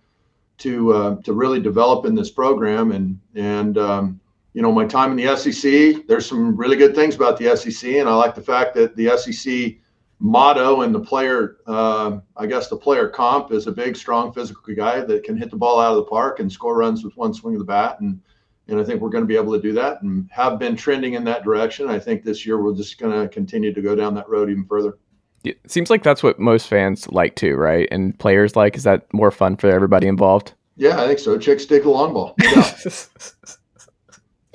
to 0.57 0.93
uh, 0.93 1.15
to 1.21 1.33
really 1.33 1.59
develop 1.59 2.05
in 2.05 2.15
this 2.15 2.31
program. 2.31 2.91
And 2.91 3.19
and 3.35 3.77
um, 3.77 4.19
you 4.53 4.61
know, 4.61 4.71
my 4.71 4.85
time 4.85 5.11
in 5.11 5.17
the 5.17 5.35
SEC, 5.35 6.07
there's 6.07 6.25
some 6.25 6.55
really 6.55 6.77
good 6.77 6.95
things 6.95 7.15
about 7.15 7.37
the 7.37 7.55
SEC, 7.55 7.91
and 7.95 8.09
I 8.09 8.15
like 8.15 8.35
the 8.35 8.41
fact 8.41 8.73
that 8.75 8.95
the 8.95 9.15
SEC 9.17 9.75
motto 10.19 10.81
and 10.81 10.93
the 10.93 10.99
player, 10.99 11.57
um, 11.67 12.23
I 12.37 12.45
guess 12.45 12.67
the 12.67 12.77
player 12.77 13.09
comp 13.09 13.51
is 13.51 13.67
a 13.67 13.71
big, 13.71 13.95
strong, 13.95 14.33
physical 14.33 14.73
guy 14.75 15.01
that 15.01 15.23
can 15.23 15.37
hit 15.37 15.49
the 15.49 15.57
ball 15.57 15.79
out 15.79 15.91
of 15.91 15.97
the 15.97 16.09
park 16.09 16.39
and 16.39 16.51
score 16.51 16.77
runs 16.77 17.03
with 17.03 17.15
one 17.17 17.33
swing 17.33 17.55
of 17.55 17.59
the 17.59 17.65
bat. 17.65 17.99
And 17.99 18.21
and 18.67 18.79
I 18.79 18.83
think 18.83 18.99
we're 18.99 19.09
going 19.09 19.23
to 19.23 19.27
be 19.27 19.35
able 19.35 19.53
to 19.53 19.61
do 19.61 19.73
that 19.73 20.01
and 20.01 20.27
have 20.31 20.57
been 20.57 20.75
trending 20.75 21.13
in 21.13 21.23
that 21.25 21.43
direction. 21.43 21.87
I 21.87 21.99
think 21.99 22.23
this 22.23 22.47
year 22.47 22.61
we're 22.61 22.73
just 22.73 22.97
going 22.97 23.21
to 23.21 23.27
continue 23.27 23.71
to 23.71 23.81
go 23.81 23.93
down 23.93 24.15
that 24.15 24.27
road 24.27 24.49
even 24.49 24.65
further. 24.65 24.97
It 25.43 25.59
seems 25.67 25.91
like 25.91 26.01
that's 26.01 26.23
what 26.23 26.39
most 26.39 26.67
fans 26.67 27.07
like 27.09 27.35
too, 27.35 27.55
right? 27.55 27.87
And 27.91 28.17
players 28.17 28.55
like. 28.55 28.75
Is 28.75 28.83
that 28.83 29.05
more 29.13 29.29
fun 29.29 29.57
for 29.57 29.69
everybody 29.69 30.07
involved? 30.07 30.53
Yeah, 30.77 30.99
I 30.99 31.05
think 31.05 31.19
so. 31.19 31.37
Chicks 31.37 31.65
dig 31.65 31.83
the 31.83 31.89
long 31.89 32.13
ball. 32.13 32.35
Yeah. 32.41 32.75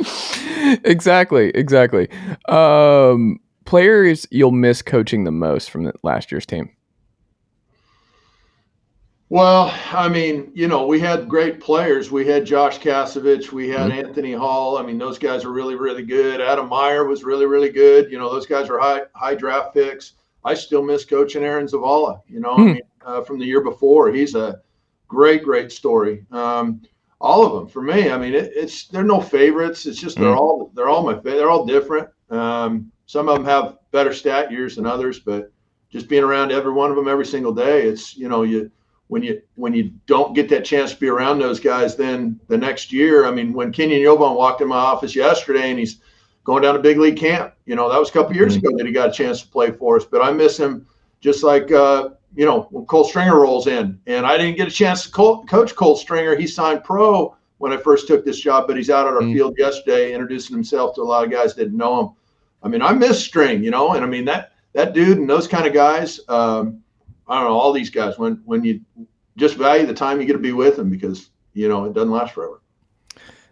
exactly, 0.85 1.51
exactly. 1.51 2.09
Um, 2.49 3.39
players 3.65 4.27
you'll 4.31 4.51
miss 4.53 4.82
coaching 4.82 5.24
the 5.24 5.31
most 5.31 5.70
from 5.70 5.85
the 5.85 5.93
last 6.03 6.31
year's 6.32 6.47
team. 6.47 6.70
Well, 9.28 9.73
I 9.93 10.09
mean, 10.09 10.51
you 10.55 10.66
know, 10.66 10.87
we 10.87 10.99
had 10.99 11.28
great 11.28 11.61
players. 11.61 12.11
We 12.11 12.27
had 12.27 12.45
Josh 12.45 12.81
Kasevich, 12.81 13.53
we 13.53 13.69
had 13.69 13.93
Anthony 13.93 14.32
Hall. 14.32 14.77
I 14.77 14.82
mean, 14.82 14.99
those 14.99 15.19
guys 15.19 15.45
are 15.45 15.53
really, 15.53 15.77
really 15.77 16.03
good. 16.05 16.41
Adam 16.41 16.69
Maier 16.69 17.07
was 17.09 17.23
really, 17.23 17.47
really 17.47 17.69
good. 17.70 18.11
You 18.11 18.19
know, 18.19 18.28
those 18.28 18.47
guys 18.47 18.69
are 18.69 18.81
high, 18.81 19.03
high 19.15 19.37
draft 19.37 19.73
picks. 19.73 20.15
I 20.45 20.55
still 20.55 20.82
miss 20.82 21.05
coaching 21.05 21.45
Aaron 21.45 21.66
Zavala. 21.66 22.20
You 22.27 22.41
know, 22.41 22.55
I 22.55 22.57
Hmm. 22.61 22.73
mean, 22.73 22.82
uh, 23.07 23.23
from 23.23 23.39
the 23.39 23.45
year 23.47 23.61
before, 23.61 24.11
he's 24.11 24.35
a 24.35 24.61
great, 25.07 25.45
great 25.45 25.70
story. 25.70 26.24
Um, 26.32 26.82
all 27.20 27.47
of 27.47 27.53
them 27.53 27.69
for 27.69 27.82
me. 27.82 28.11
I 28.11 28.16
mean, 28.19 28.35
it, 28.35 28.51
it's 28.57 28.89
they're 28.89 29.05
no 29.05 29.20
favorites. 29.20 29.87
It's 29.87 30.01
just 30.01 30.19
they're 30.19 30.32
Hmm. 30.32 30.39
all 30.39 30.73
they're 30.74 30.89
all 30.89 31.05
my 31.05 31.15
they're 31.15 31.51
all 31.51 31.66
different. 31.66 32.09
Um, 32.31 32.91
some 33.11 33.28
of 33.28 33.35
them 33.35 33.45
have 33.45 33.78
better 33.91 34.12
stat 34.12 34.53
years 34.53 34.77
than 34.77 34.87
others, 34.87 35.19
but 35.19 35.51
just 35.91 36.09
being 36.09 36.23
around 36.23 36.53
every 36.53 36.73
one 36.73 36.91
of 36.91 36.97
them 36.97 37.09
every 37.09 37.27
single 37.27 37.53
day, 37.53 37.82
it's 37.82 38.16
you 38.16 38.28
know 38.28 38.45
you 38.45 38.70
when 39.09 39.20
you 39.20 39.43
when 39.57 39.74
you 39.74 39.91
don't 40.07 40.32
get 40.32 40.49
that 40.51 40.65
chance 40.65 40.95
to 40.95 41.01
be 41.01 41.09
around 41.09 41.41
those 41.41 41.59
guys, 41.59 41.97
then 41.97 42.39
the 42.47 42.57
next 42.57 42.93
year, 42.93 43.27
I 43.27 43.32
mean, 43.32 43.53
when 43.53 43.73
Kenyon 43.73 44.01
Yovan 44.01 44.37
walked 44.37 44.61
in 44.61 44.69
my 44.69 44.77
office 44.77 45.16
yesterday 45.16 45.70
and 45.70 45.78
he's 45.81 45.99
going 46.45 46.62
down 46.62 46.74
to 46.74 46.81
big 46.81 46.99
league 46.99 47.16
camp, 47.16 47.55
you 47.66 47.74
know, 47.74 47.91
that 47.91 47.99
was 47.99 48.11
a 48.11 48.12
couple 48.12 48.37
years 48.37 48.55
ago 48.55 48.70
that 48.77 48.87
he 48.87 48.93
got 48.93 49.09
a 49.09 49.12
chance 49.12 49.43
to 49.43 49.49
play 49.49 49.73
for 49.73 49.97
us. 49.97 50.05
But 50.05 50.23
I 50.23 50.31
miss 50.31 50.57
him 50.57 50.87
just 51.20 51.43
like 51.43 51.73
uh, 51.73 52.11
you 52.37 52.47
know 52.47 52.69
when 52.70 52.87
Cole 52.87 53.03
Stringer 53.03 53.41
rolls 53.41 53.66
in, 53.66 53.99
and 54.07 54.24
I 54.24 54.39
didn't 54.39 54.57
get 54.57 54.69
a 54.69 54.70
chance 54.70 55.07
to 55.07 55.11
co- 55.11 55.43
coach 55.47 55.74
Cole 55.74 55.97
Stringer. 55.97 56.37
He 56.37 56.47
signed 56.47 56.85
pro 56.85 57.37
when 57.59 57.73
I 57.73 57.77
first 57.77 58.07
took 58.07 58.24
this 58.24 58.39
job, 58.39 58.69
but 58.69 58.77
he's 58.77 58.89
out 58.89 59.09
at 59.09 59.15
our 59.15 59.20
Mm. 59.23 59.35
field 59.35 59.55
yesterday, 59.59 60.12
introducing 60.12 60.55
himself 60.55 60.95
to 60.95 61.01
a 61.01 61.03
lot 61.03 61.24
of 61.24 61.32
guys 61.32 61.57
that 61.57 61.65
didn't 61.65 61.77
know 61.77 62.01
him. 62.01 62.09
I 62.62 62.69
mean, 62.69 62.82
I 62.82 62.93
miss 62.93 63.24
String, 63.24 63.65
you 63.65 63.70
know, 63.70 63.93
and 63.95 64.05
I 64.05 64.09
mean 64.09 64.24
that 64.27 64.53
that 64.74 64.93
dude 64.93 65.19
and 65.19 65.28
those 65.28 65.49
kind 65.49 65.66
of 65.66 65.73
guys. 65.73 66.20
Um, 66.28 66.82
I 67.27 67.41
don't 67.41 67.49
know 67.49 67.59
all 67.59 67.73
these 67.73 67.91
guys 67.91 68.19
when 68.19 68.43
when 68.45 68.65
you 68.65 68.81
just 69.37 69.57
value 69.57 69.87
the 69.87 69.95
time 69.95 70.20
you 70.20 70.27
get 70.27 70.35
to 70.35 70.39
be 70.39 70.53
with 70.53 70.77
them 70.77 70.91
because 70.91 71.31
you 71.55 71.69
know 71.69 71.85
it 71.87 71.95
doesn't 71.95 72.11
last 72.11 72.35
forever. 72.35 72.61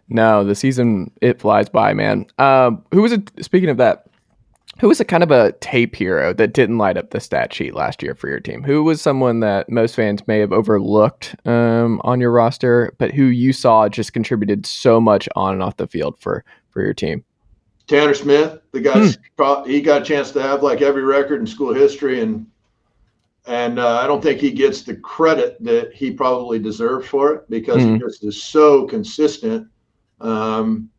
No, 0.09 0.43
the 0.43 0.55
season 0.55 1.11
it 1.21 1.39
flies 1.39 1.69
by, 1.69 1.93
man. 1.93 2.25
Um, 2.39 2.83
who 2.91 3.01
was 3.01 3.11
it? 3.11 3.31
Speaking 3.43 3.69
of 3.69 3.77
that, 3.77 4.07
Who 4.79 4.87
was 4.87 5.01
a 5.01 5.05
kind 5.05 5.23
of 5.23 5.31
a 5.31 5.51
tape 5.59 5.93
hero 5.93 6.31
that 6.33 6.53
didn't 6.53 6.77
light 6.77 6.95
up 6.97 7.09
the 7.09 7.19
stat 7.19 7.53
sheet 7.53 7.75
last 7.75 8.01
year 8.01 8.15
for 8.15 8.29
your 8.29 8.39
team? 8.39 8.63
Who 8.63 8.81
was 8.81 9.01
someone 9.01 9.41
that 9.41 9.69
most 9.69 9.93
fans 9.93 10.25
may 10.25 10.39
have 10.39 10.53
overlooked 10.53 11.35
um, 11.45 11.99
on 12.05 12.21
your 12.21 12.31
roster, 12.31 12.95
but 12.97 13.11
who 13.11 13.25
you 13.25 13.51
saw 13.51 13.89
just 13.89 14.13
contributed 14.13 14.65
so 14.65 15.01
much 15.01 15.27
on 15.35 15.53
and 15.53 15.61
off 15.61 15.77
the 15.77 15.87
field 15.87 16.17
for 16.19 16.45
for 16.69 16.81
your 16.81 16.93
team? 16.93 17.25
Tanner 17.89 18.13
Smith, 18.13 18.61
the 18.71 18.79
guy, 18.79 19.07
hmm. 19.07 19.69
he 19.69 19.81
got 19.81 20.03
a 20.03 20.05
chance 20.05 20.29
to 20.31 20.41
have 20.41 20.61
like 20.61 20.81
every 20.81 21.03
record 21.03 21.41
in 21.41 21.47
school 21.47 21.73
history, 21.73 22.21
and 22.21 22.45
and 23.47 23.79
uh, 23.79 23.97
I 23.97 24.05
don't 24.05 24.21
think 24.21 24.39
he 24.39 24.51
gets 24.51 24.83
the 24.83 24.95
credit 24.95 25.57
that 25.63 25.91
he 25.91 26.11
probably 26.11 26.59
deserves 26.59 27.07
for 27.07 27.33
it 27.33 27.49
because 27.49 27.81
hmm. 27.81 27.93
he 27.93 27.99
just 27.99 28.23
is 28.23 28.41
so 28.41 28.85
consistent. 28.85 29.67
Um, 30.21 30.91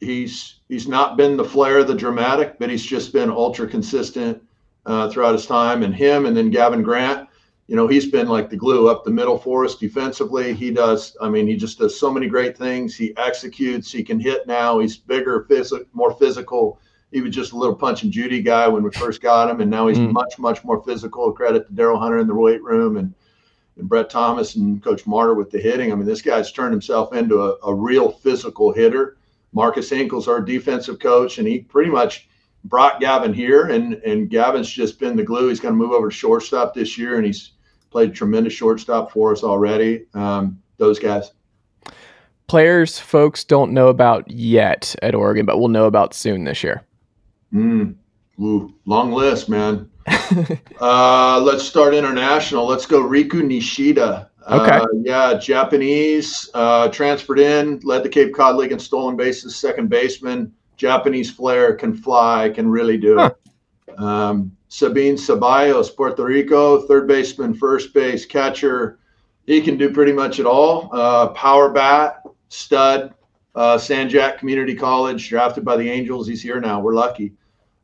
he's 0.00 0.60
he's 0.70 0.88
not 0.88 1.18
been 1.18 1.36
the 1.36 1.44
flair, 1.44 1.84
the 1.84 1.94
dramatic, 1.94 2.58
but 2.58 2.70
he's 2.70 2.84
just 2.84 3.12
been 3.12 3.28
ultra 3.28 3.68
consistent 3.68 4.42
uh, 4.86 5.10
throughout 5.10 5.34
his 5.34 5.44
time. 5.44 5.82
And 5.82 5.94
him, 5.94 6.24
and 6.24 6.34
then 6.34 6.48
Gavin 6.48 6.82
Grant, 6.82 7.28
you 7.72 7.76
know, 7.76 7.86
he's 7.86 8.04
been 8.04 8.28
like 8.28 8.50
the 8.50 8.56
glue 8.56 8.90
up 8.90 9.02
the 9.02 9.10
middle 9.10 9.38
for 9.38 9.64
us 9.64 9.76
defensively. 9.76 10.52
He 10.52 10.70
does. 10.70 11.16
I 11.22 11.30
mean, 11.30 11.46
he 11.46 11.56
just 11.56 11.78
does 11.78 11.98
so 11.98 12.12
many 12.12 12.26
great 12.26 12.54
things. 12.54 12.94
He 12.94 13.16
executes. 13.16 13.90
He 13.90 14.04
can 14.04 14.20
hit 14.20 14.46
now. 14.46 14.78
He's 14.78 14.98
bigger, 14.98 15.46
phys- 15.48 15.86
more 15.94 16.12
physical. 16.18 16.78
He 17.12 17.22
was 17.22 17.34
just 17.34 17.52
a 17.52 17.56
little 17.56 17.74
punch 17.74 18.02
and 18.02 18.12
Judy 18.12 18.42
guy 18.42 18.68
when 18.68 18.82
we 18.82 18.90
first 18.90 19.22
got 19.22 19.48
him, 19.48 19.62
and 19.62 19.70
now 19.70 19.86
he's 19.86 19.96
mm. 19.96 20.12
much, 20.12 20.38
much 20.38 20.62
more 20.64 20.82
physical. 20.82 21.32
Credit 21.32 21.66
to 21.66 21.72
Daryl 21.72 21.98
Hunter 21.98 22.18
in 22.18 22.26
the 22.26 22.34
weight 22.34 22.62
room 22.62 22.98
and 22.98 23.14
and 23.78 23.88
Brett 23.88 24.10
Thomas 24.10 24.56
and 24.56 24.82
Coach 24.82 25.06
Marder 25.06 25.34
with 25.34 25.50
the 25.50 25.58
hitting. 25.58 25.92
I 25.92 25.94
mean, 25.94 26.04
this 26.04 26.20
guy's 26.20 26.52
turned 26.52 26.72
himself 26.72 27.14
into 27.14 27.40
a, 27.40 27.56
a 27.64 27.74
real 27.74 28.10
physical 28.10 28.70
hitter. 28.70 29.16
Marcus 29.54 29.88
Hinkle's 29.88 30.28
our 30.28 30.42
defensive 30.42 30.98
coach, 30.98 31.38
and 31.38 31.48
he 31.48 31.60
pretty 31.60 31.90
much 31.90 32.28
brought 32.64 33.00
Gavin 33.00 33.32
here, 33.32 33.68
and 33.68 33.94
and 33.94 34.28
Gavin's 34.28 34.68
just 34.68 35.00
been 35.00 35.16
the 35.16 35.22
glue. 35.22 35.48
He's 35.48 35.58
going 35.58 35.72
to 35.72 35.78
move 35.78 35.92
over 35.92 36.10
to 36.10 36.14
shortstop 36.14 36.74
this 36.74 36.98
year, 36.98 37.16
and 37.16 37.24
he's 37.24 37.51
played 37.92 38.14
tremendous 38.14 38.54
shortstop 38.54 39.12
for 39.12 39.32
us 39.32 39.44
already. 39.44 40.06
Um, 40.14 40.60
those 40.78 40.98
guys. 40.98 41.30
Players 42.48 42.98
folks 42.98 43.44
don't 43.44 43.72
know 43.72 43.88
about 43.88 44.28
yet 44.30 44.96
at 45.02 45.14
Oregon, 45.14 45.46
but 45.46 45.58
we'll 45.58 45.68
know 45.68 45.84
about 45.84 46.14
soon 46.14 46.44
this 46.44 46.62
year. 46.62 46.84
Mm. 47.52 47.94
Ooh, 48.40 48.74
long 48.86 49.12
list, 49.12 49.48
man. 49.48 49.88
uh, 50.80 51.40
let's 51.40 51.62
start 51.62 51.94
international. 51.94 52.66
Let's 52.66 52.86
go 52.86 53.02
Riku 53.02 53.42
Nishida. 53.42 54.28
Okay. 54.50 54.70
Uh, 54.70 54.86
yeah, 55.02 55.34
Japanese, 55.34 56.50
uh, 56.54 56.88
transferred 56.88 57.38
in, 57.38 57.78
led 57.84 58.02
the 58.02 58.08
Cape 58.08 58.34
Cod 58.34 58.56
League 58.56 58.72
in 58.72 58.78
stolen 58.78 59.16
bases, 59.16 59.54
second 59.54 59.88
baseman. 59.88 60.52
Japanese 60.76 61.30
flair, 61.30 61.74
can 61.74 61.94
fly, 61.94 62.50
can 62.52 62.68
really 62.68 62.96
do 62.96 63.18
huh. 63.18 63.30
it. 63.86 64.00
Um, 64.00 64.56
Sabin 64.72 65.16
Ceballos, 65.16 65.94
Puerto 65.94 66.24
Rico, 66.24 66.80
third 66.80 67.06
baseman, 67.06 67.52
first 67.52 67.92
base, 67.92 68.24
catcher. 68.24 68.98
He 69.44 69.60
can 69.60 69.76
do 69.76 69.90
pretty 69.90 70.14
much 70.14 70.40
it 70.40 70.46
all. 70.46 70.88
Uh, 70.90 71.28
power 71.28 71.68
bat, 71.68 72.22
stud, 72.48 73.12
uh, 73.54 73.76
San 73.76 74.08
Jac 74.08 74.38
Community 74.38 74.74
College, 74.74 75.28
drafted 75.28 75.62
by 75.62 75.76
the 75.76 75.86
Angels. 75.90 76.26
He's 76.26 76.40
here 76.40 76.58
now. 76.58 76.80
We're 76.80 76.94
lucky. 76.94 77.34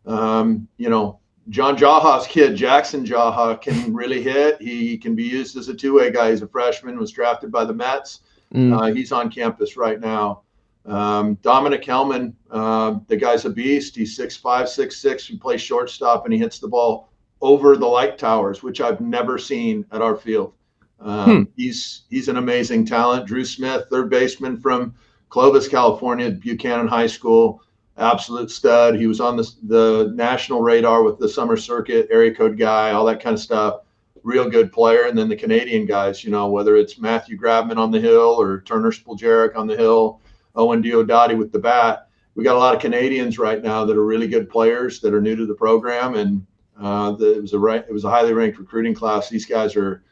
Um, 0.07 0.67
you 0.79 0.89
know, 0.89 1.21
John 1.51 1.77
Jaha's 1.77 2.27
kid, 2.27 2.57
Jackson 2.57 3.05
Jaha, 3.05 3.61
can 3.61 3.93
really 3.93 4.23
hit. 4.23 4.57
He 4.59 4.97
can 4.97 5.15
be 5.15 5.25
used 5.25 5.59
as 5.59 5.69
a 5.69 5.75
two-way 5.75 6.11
guy. 6.11 6.31
He's 6.31 6.41
a 6.41 6.49
freshman, 6.49 6.99
was 6.99 7.13
drafted 7.13 7.53
by 7.53 7.67
the 7.67 7.75
Mets. 7.75 8.21
Mm. 8.55 8.75
Uh, 8.75 8.95
he's 8.95 9.13
on 9.13 9.31
campus 9.31 9.77
right 9.77 10.01
now. 10.01 10.41
Um, 10.89 11.35
Dominic 11.43 11.85
Hellman, 11.85 12.35
uh, 12.51 12.99
the 13.07 13.17
guy's 13.17 13.45
a 13.45 13.51
beast. 13.51 13.95
He's 13.97 14.17
six 14.17 14.37
five, 14.37 14.69
six 14.69 14.97
six. 14.97 15.27
He 15.27 15.37
plays 15.37 15.61
shortstop 15.61 16.25
and 16.25 16.33
he 16.33 16.39
hits 16.39 16.59
the 16.59 16.69
ball 16.69 17.11
over 17.41 17.77
the 17.77 17.87
light 17.87 18.19
towers, 18.19 18.63
which 18.63 18.81
I've 18.81 19.01
never 19.01 19.39
seen 19.39 19.85
at 19.93 20.03
our 20.03 20.17
field. 20.17 20.55
Um, 21.01 21.25
hmm. 21.25 21.43
He's 21.57 22.03
he's 22.11 22.29
an 22.29 22.39
amazing 22.39 22.87
talent. 22.87 23.27
Drew 23.27 23.45
Smith, 23.45 23.85
third 23.91 24.11
baseman 24.11 24.59
from 24.59 24.95
Clovis, 25.29 25.69
California, 25.69 26.31
Buchanan 26.31 26.89
High 26.89 27.07
School 27.07 27.63
absolute 27.99 28.51
stud. 28.51 28.97
He 28.97 29.07
was 29.07 29.21
on 29.21 29.37
the, 29.37 29.51
the 29.65 30.13
national 30.15 30.63
radar 30.63 31.03
with 31.03 31.19
the 31.19 31.29
summer 31.29 31.57
circuit, 31.57 32.09
area 32.11 32.35
code 32.35 32.59
guy, 32.59 32.93
all 32.93 33.05
that 33.07 33.23
kind 33.23 33.35
of 33.35 33.41
stuff. 33.41 33.81
Real 34.23 34.49
good 34.49 34.73
player. 34.73 35.05
And 35.05 35.17
then 35.17 35.29
the 35.29 35.37
Canadian 35.37 35.87
guys, 35.87 36.25
you 36.25 36.31
know, 36.31 36.49
whether 36.49 36.77
it's 36.77 36.99
Matthew 36.99 37.39
Grabman 37.39 37.77
on 37.77 37.91
the 37.91 38.01
hill 38.01 38.41
or 38.41 38.61
Turner 38.63 38.91
Spoljaric 38.91 39.57
on 39.57 39.67
the 39.67 39.77
hill, 39.77 40.21
Owen 40.59 40.83
Diodati 40.83 41.39
with 41.39 41.53
the 41.53 41.59
bat. 41.59 42.09
We 42.35 42.45
got 42.45 42.57
a 42.57 42.59
lot 42.59 42.75
of 42.75 42.81
Canadians 42.81 43.39
right 43.39 43.63
now 43.63 43.85
that 43.85 43.97
are 43.97 44.05
really 44.05 44.29
good 44.29 44.51
players 44.51 45.01
that 45.01 45.15
are 45.15 45.21
new 45.21 45.35
to 45.37 45.47
the 45.47 45.55
program, 45.55 46.15
and 46.15 46.47
uh, 46.79 47.13
the, 47.13 47.37
it 47.37 47.41
was 47.43 47.55
a 47.55 47.65
it 47.89 47.93
was 47.93 48.05
a 48.05 48.11
highly 48.11 48.33
ranked 48.35 48.59
recruiting 48.59 48.95
class. 48.95 49.31
These 49.31 49.47
guys 49.47 49.75
are, 49.75 50.05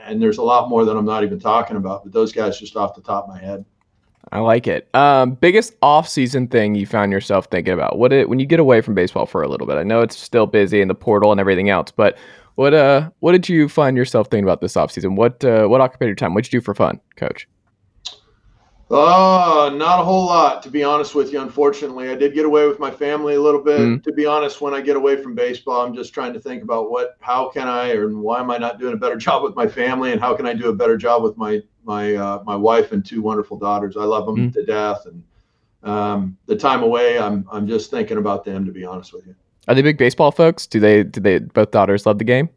and 0.00 0.20
there's 0.20 0.38
a 0.38 0.42
lot 0.42 0.68
more 0.68 0.84
that 0.84 0.96
I'm 0.96 1.04
not 1.04 1.24
even 1.24 1.38
talking 1.38 1.76
about, 1.76 2.02
but 2.02 2.12
those 2.12 2.32
guys 2.32 2.58
just 2.58 2.76
off 2.76 2.94
the 2.94 3.00
top 3.00 3.24
of 3.24 3.30
my 3.30 3.38
head. 3.38 3.64
I 4.30 4.38
like 4.38 4.66
it. 4.66 4.88
Um, 4.94 5.32
biggest 5.32 5.74
off-season 5.82 6.48
thing 6.48 6.74
you 6.74 6.86
found 6.86 7.12
yourself 7.12 7.46
thinking 7.50 7.74
about? 7.74 7.98
What 7.98 8.12
did, 8.12 8.28
when 8.28 8.38
you 8.38 8.46
get 8.46 8.60
away 8.60 8.80
from 8.80 8.94
baseball 8.94 9.26
for 9.26 9.42
a 9.42 9.48
little 9.48 9.66
bit? 9.66 9.76
I 9.76 9.82
know 9.82 10.00
it's 10.00 10.16
still 10.16 10.46
busy 10.46 10.80
in 10.80 10.88
the 10.88 10.94
portal 10.94 11.32
and 11.32 11.40
everything 11.40 11.70
else, 11.70 11.90
but 11.90 12.16
what 12.54 12.74
uh 12.74 13.10
what 13.20 13.32
did 13.32 13.48
you 13.48 13.68
find 13.68 13.96
yourself 13.96 14.28
thinking 14.28 14.44
about 14.44 14.60
this 14.60 14.76
off-season? 14.76 15.16
What 15.16 15.44
uh, 15.44 15.66
what 15.66 15.80
occupied 15.80 16.08
your 16.08 16.14
time? 16.14 16.34
What'd 16.34 16.52
you 16.52 16.60
do 16.60 16.64
for 16.64 16.74
fun, 16.74 17.00
Coach? 17.16 17.48
Uh, 18.92 19.70
not 19.74 20.00
a 20.00 20.04
whole 20.04 20.26
lot, 20.26 20.62
to 20.62 20.68
be 20.70 20.84
honest 20.84 21.14
with 21.14 21.32
you. 21.32 21.40
Unfortunately, 21.40 22.10
I 22.10 22.14
did 22.14 22.34
get 22.34 22.44
away 22.44 22.68
with 22.68 22.78
my 22.78 22.90
family 22.90 23.36
a 23.36 23.40
little 23.40 23.62
bit. 23.62 23.80
Mm-hmm. 23.80 24.02
To 24.02 24.12
be 24.12 24.26
honest, 24.26 24.60
when 24.60 24.74
I 24.74 24.82
get 24.82 24.96
away 24.96 25.16
from 25.16 25.34
baseball, 25.34 25.86
I'm 25.86 25.94
just 25.94 26.12
trying 26.12 26.34
to 26.34 26.40
think 26.40 26.62
about 26.62 26.90
what, 26.90 27.16
how 27.20 27.48
can 27.48 27.68
I, 27.68 27.92
or 27.92 28.10
why 28.10 28.40
am 28.40 28.50
I 28.50 28.58
not 28.58 28.78
doing 28.78 28.92
a 28.92 28.98
better 28.98 29.16
job 29.26 29.42
with 29.42 29.56
my 29.56 29.66
family, 29.66 30.12
and 30.12 30.20
how 30.20 30.36
can 30.36 30.46
I 30.46 30.52
do 30.52 30.68
a 30.68 30.74
better 30.74 30.96
job 30.96 31.22
with 31.22 31.36
my 31.36 31.62
my 31.84 32.14
uh, 32.14 32.42
my 32.44 32.56
wife 32.56 32.92
and 32.92 33.04
two 33.04 33.22
wonderful 33.22 33.58
daughters. 33.58 33.96
I 33.96 34.04
love 34.04 34.26
them 34.26 34.36
mm-hmm. 34.36 34.50
to 34.50 34.64
death, 34.64 35.06
and 35.06 35.22
um, 35.82 36.36
the 36.46 36.56
time 36.56 36.82
away, 36.82 37.18
I'm 37.18 37.46
I'm 37.50 37.66
just 37.66 37.90
thinking 37.90 38.18
about 38.18 38.44
them. 38.44 38.64
To 38.66 38.72
be 38.72 38.84
honest 38.84 39.12
with 39.12 39.26
you, 39.26 39.34
are 39.68 39.74
they 39.74 39.82
big 39.82 39.98
baseball 39.98 40.30
folks? 40.30 40.66
Do 40.66 40.80
they 40.80 41.02
do 41.02 41.20
they 41.20 41.38
both 41.38 41.70
daughters 41.70 42.06
love 42.06 42.18
the 42.18 42.24
game? 42.24 42.48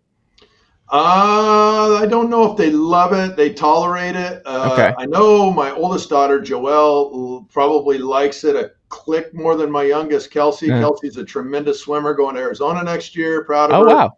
Uh, 0.92 2.00
I 2.02 2.06
don't 2.08 2.30
know 2.30 2.52
if 2.52 2.58
they 2.58 2.70
love 2.70 3.12
it. 3.14 3.36
They 3.36 3.52
tolerate 3.54 4.16
it. 4.16 4.42
Uh, 4.46 4.70
okay. 4.72 4.94
I 4.98 5.06
know 5.08 5.52
my 5.52 5.72
oldest 5.72 6.10
daughter, 6.10 6.40
Joelle, 6.40 7.50
probably 7.50 7.98
likes 7.98 8.44
it 8.44 8.56
a 8.56 8.72
click 8.90 9.34
more 9.34 9.56
than 9.56 9.72
my 9.72 9.84
youngest, 9.84 10.30
Kelsey. 10.30 10.68
Yeah. 10.68 10.80
Kelsey's 10.80 11.18
a 11.18 11.26
tremendous 11.26 11.82
swimmer 11.82 12.14
going 12.14 12.36
to 12.36 12.42
Arizona 12.42 12.84
next 12.84 13.16
year. 13.16 13.44
Proud 13.44 13.72
of 13.72 13.82
oh, 13.82 13.84
her. 13.84 13.90
Oh, 13.90 13.96
wow. 13.96 14.18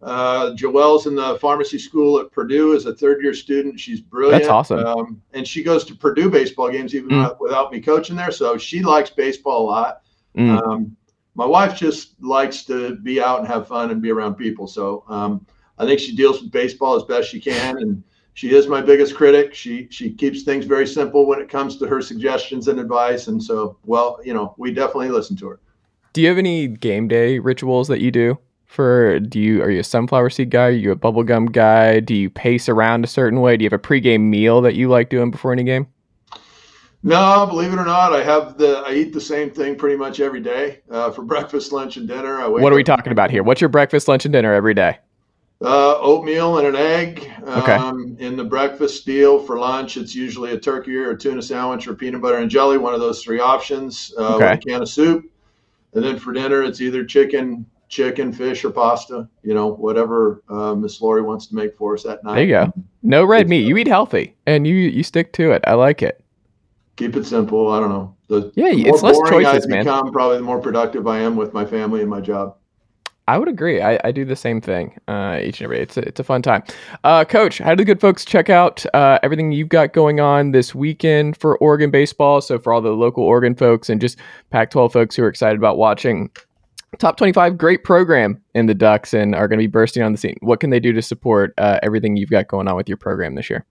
Uh, 0.00 0.54
Joelle's 0.54 1.06
in 1.06 1.16
the 1.16 1.38
pharmacy 1.40 1.78
school 1.78 2.20
at 2.20 2.30
Purdue 2.30 2.74
as 2.74 2.86
a 2.86 2.94
third 2.94 3.22
year 3.22 3.34
student. 3.34 3.78
She's 3.80 4.00
brilliant. 4.00 4.42
That's 4.42 4.50
awesome. 4.50 4.84
Um, 4.84 5.22
and 5.32 5.46
she 5.46 5.62
goes 5.62 5.84
to 5.84 5.94
Purdue 5.94 6.30
baseball 6.30 6.70
games 6.70 6.94
even 6.94 7.10
mm. 7.10 7.40
without 7.40 7.72
me 7.72 7.80
coaching 7.80 8.14
there. 8.14 8.30
So 8.30 8.56
she 8.58 8.80
likes 8.82 9.10
baseball 9.10 9.62
a 9.62 9.66
lot. 9.66 10.02
Mm. 10.36 10.62
Um, 10.62 10.96
my 11.34 11.46
wife 11.46 11.76
just 11.76 12.20
likes 12.20 12.64
to 12.64 12.96
be 12.96 13.20
out 13.20 13.40
and 13.40 13.48
have 13.48 13.66
fun 13.66 13.90
and 13.90 14.00
be 14.00 14.10
around 14.10 14.34
people. 14.34 14.66
So, 14.66 15.04
um, 15.08 15.46
I 15.78 15.86
think 15.86 16.00
she 16.00 16.14
deals 16.14 16.42
with 16.42 16.50
baseball 16.50 16.96
as 16.96 17.04
best 17.04 17.28
she 17.28 17.40
can, 17.40 17.78
and 17.78 18.02
she 18.34 18.54
is 18.54 18.66
my 18.66 18.80
biggest 18.80 19.14
critic. 19.14 19.54
She 19.54 19.88
she 19.90 20.12
keeps 20.12 20.42
things 20.42 20.64
very 20.64 20.86
simple 20.86 21.26
when 21.26 21.40
it 21.40 21.48
comes 21.48 21.76
to 21.78 21.86
her 21.86 22.00
suggestions 22.00 22.68
and 22.68 22.78
advice, 22.78 23.28
and 23.28 23.42
so 23.42 23.76
well, 23.84 24.20
you 24.24 24.34
know, 24.34 24.54
we 24.58 24.72
definitely 24.72 25.10
listen 25.10 25.36
to 25.38 25.48
her. 25.48 25.60
Do 26.12 26.22
you 26.22 26.28
have 26.28 26.38
any 26.38 26.68
game 26.68 27.08
day 27.08 27.38
rituals 27.38 27.88
that 27.88 28.00
you 28.00 28.10
do? 28.10 28.38
For 28.66 29.18
do 29.18 29.40
you 29.40 29.62
are 29.62 29.70
you 29.70 29.80
a 29.80 29.84
sunflower 29.84 30.30
seed 30.30 30.50
guy? 30.50 30.66
Are 30.66 30.70
you 30.70 30.92
a 30.92 30.96
bubblegum 30.96 31.52
guy? 31.52 32.00
Do 32.00 32.14
you 32.14 32.28
pace 32.28 32.68
around 32.68 33.02
a 33.02 33.08
certain 33.08 33.40
way? 33.40 33.56
Do 33.56 33.64
you 33.64 33.70
have 33.70 33.80
a 33.80 33.82
pregame 33.82 34.22
meal 34.22 34.60
that 34.60 34.74
you 34.74 34.88
like 34.88 35.10
doing 35.10 35.30
before 35.30 35.52
any 35.52 35.64
game? 35.64 35.86
No, 37.02 37.46
believe 37.46 37.72
it 37.72 37.78
or 37.78 37.84
not, 37.84 38.12
I 38.12 38.22
have 38.24 38.58
the 38.58 38.82
I 38.86 38.92
eat 38.92 39.12
the 39.12 39.20
same 39.20 39.50
thing 39.50 39.76
pretty 39.76 39.96
much 39.96 40.20
every 40.20 40.40
day 40.40 40.80
uh, 40.90 41.10
for 41.10 41.22
breakfast, 41.22 41.72
lunch, 41.72 41.96
and 41.96 42.06
dinner. 42.06 42.48
what 42.50 42.72
are 42.72 42.76
we 42.76 42.84
talking 42.84 43.12
about 43.12 43.30
here? 43.30 43.42
What's 43.42 43.60
your 43.60 43.70
breakfast, 43.70 44.08
lunch, 44.08 44.24
and 44.24 44.32
dinner 44.32 44.52
every 44.52 44.74
day? 44.74 44.98
Uh, 45.60 45.98
oatmeal 45.98 46.58
and 46.58 46.68
an 46.68 46.76
egg 46.76 47.32
okay. 47.44 47.72
um, 47.72 48.16
in 48.20 48.36
the 48.36 48.44
breakfast 48.44 49.04
deal. 49.04 49.40
For 49.40 49.58
lunch, 49.58 49.96
it's 49.96 50.14
usually 50.14 50.52
a 50.52 50.58
turkey 50.58 50.96
or 50.96 51.10
a 51.10 51.18
tuna 51.18 51.42
sandwich 51.42 51.88
or 51.88 51.94
peanut 51.94 52.22
butter 52.22 52.38
and 52.38 52.48
jelly, 52.48 52.78
one 52.78 52.94
of 52.94 53.00
those 53.00 53.24
three 53.24 53.40
options 53.40 54.14
uh, 54.16 54.36
okay. 54.36 54.50
with 54.50 54.58
a 54.60 54.62
can 54.62 54.82
of 54.82 54.88
soup. 54.88 55.28
And 55.94 56.04
then 56.04 56.16
for 56.16 56.32
dinner, 56.32 56.62
it's 56.62 56.80
either 56.80 57.04
chicken, 57.04 57.66
chicken, 57.88 58.32
fish, 58.32 58.64
or 58.64 58.70
pasta. 58.70 59.28
You 59.42 59.54
know, 59.54 59.66
whatever 59.66 60.44
uh, 60.48 60.76
Miss 60.76 61.00
Lori 61.00 61.22
wants 61.22 61.48
to 61.48 61.56
make 61.56 61.76
for 61.76 61.94
us 61.94 62.04
that 62.04 62.22
night. 62.22 62.34
There 62.36 62.44
you 62.44 62.52
go. 62.52 62.72
No 63.02 63.24
red 63.24 63.48
meat. 63.48 63.66
You 63.66 63.76
eat 63.78 63.88
healthy, 63.88 64.36
and 64.46 64.64
you 64.64 64.74
you 64.74 65.02
stick 65.02 65.32
to 65.32 65.50
it. 65.50 65.64
I 65.66 65.74
like 65.74 66.02
it. 66.02 66.22
Keep 66.94 67.16
it 67.16 67.26
simple. 67.26 67.72
I 67.72 67.80
don't 67.80 67.90
know. 67.90 68.14
The, 68.28 68.52
yeah, 68.54 68.70
the 68.74 68.86
it's 68.86 69.02
less 69.02 69.18
choices, 69.28 69.64
I 69.64 69.68
man. 69.68 69.84
Become, 69.84 70.12
probably 70.12 70.36
the 70.36 70.44
more 70.44 70.60
productive 70.60 71.08
I 71.08 71.18
am 71.18 71.34
with 71.34 71.52
my 71.52 71.64
family 71.64 72.02
and 72.02 72.10
my 72.10 72.20
job. 72.20 72.57
I 73.28 73.36
would 73.36 73.48
agree. 73.48 73.82
I, 73.82 74.00
I 74.04 74.10
do 74.10 74.24
the 74.24 74.34
same 74.34 74.58
thing 74.58 74.98
uh, 75.06 75.38
each 75.42 75.60
and 75.60 75.66
every 75.66 75.76
day. 75.76 75.82
It's 75.82 75.96
a, 75.98 76.00
it's 76.00 76.18
a 76.18 76.24
fun 76.24 76.40
time. 76.40 76.62
Uh, 77.04 77.26
Coach, 77.26 77.58
how 77.58 77.74
do 77.74 77.76
the 77.76 77.84
good 77.84 78.00
folks 78.00 78.24
check 78.24 78.48
out 78.48 78.86
uh, 78.94 79.18
everything 79.22 79.52
you've 79.52 79.68
got 79.68 79.92
going 79.92 80.18
on 80.18 80.52
this 80.52 80.74
weekend 80.74 81.36
for 81.36 81.58
Oregon 81.58 81.90
baseball? 81.90 82.40
So, 82.40 82.58
for 82.58 82.72
all 82.72 82.80
the 82.80 82.92
local 82.92 83.22
Oregon 83.22 83.54
folks 83.54 83.90
and 83.90 84.00
just 84.00 84.16
Pac 84.48 84.70
12 84.70 84.94
folks 84.94 85.14
who 85.14 85.24
are 85.24 85.28
excited 85.28 85.58
about 85.58 85.76
watching 85.76 86.30
top 86.98 87.18
25 87.18 87.58
great 87.58 87.84
program 87.84 88.40
in 88.54 88.64
the 88.64 88.74
ducks 88.74 89.12
and 89.12 89.34
are 89.34 89.46
going 89.46 89.58
to 89.58 89.62
be 89.62 89.66
bursting 89.66 90.02
on 90.02 90.12
the 90.12 90.16
scene 90.16 90.36
what 90.40 90.58
can 90.58 90.70
they 90.70 90.80
do 90.80 90.90
to 90.90 91.02
support 91.02 91.52
uh, 91.58 91.78
everything 91.82 92.16
you've 92.16 92.30
got 92.30 92.48
going 92.48 92.66
on 92.66 92.76
with 92.76 92.88
your 92.88 92.96
program 92.96 93.34
this 93.34 93.50
year 93.50 93.66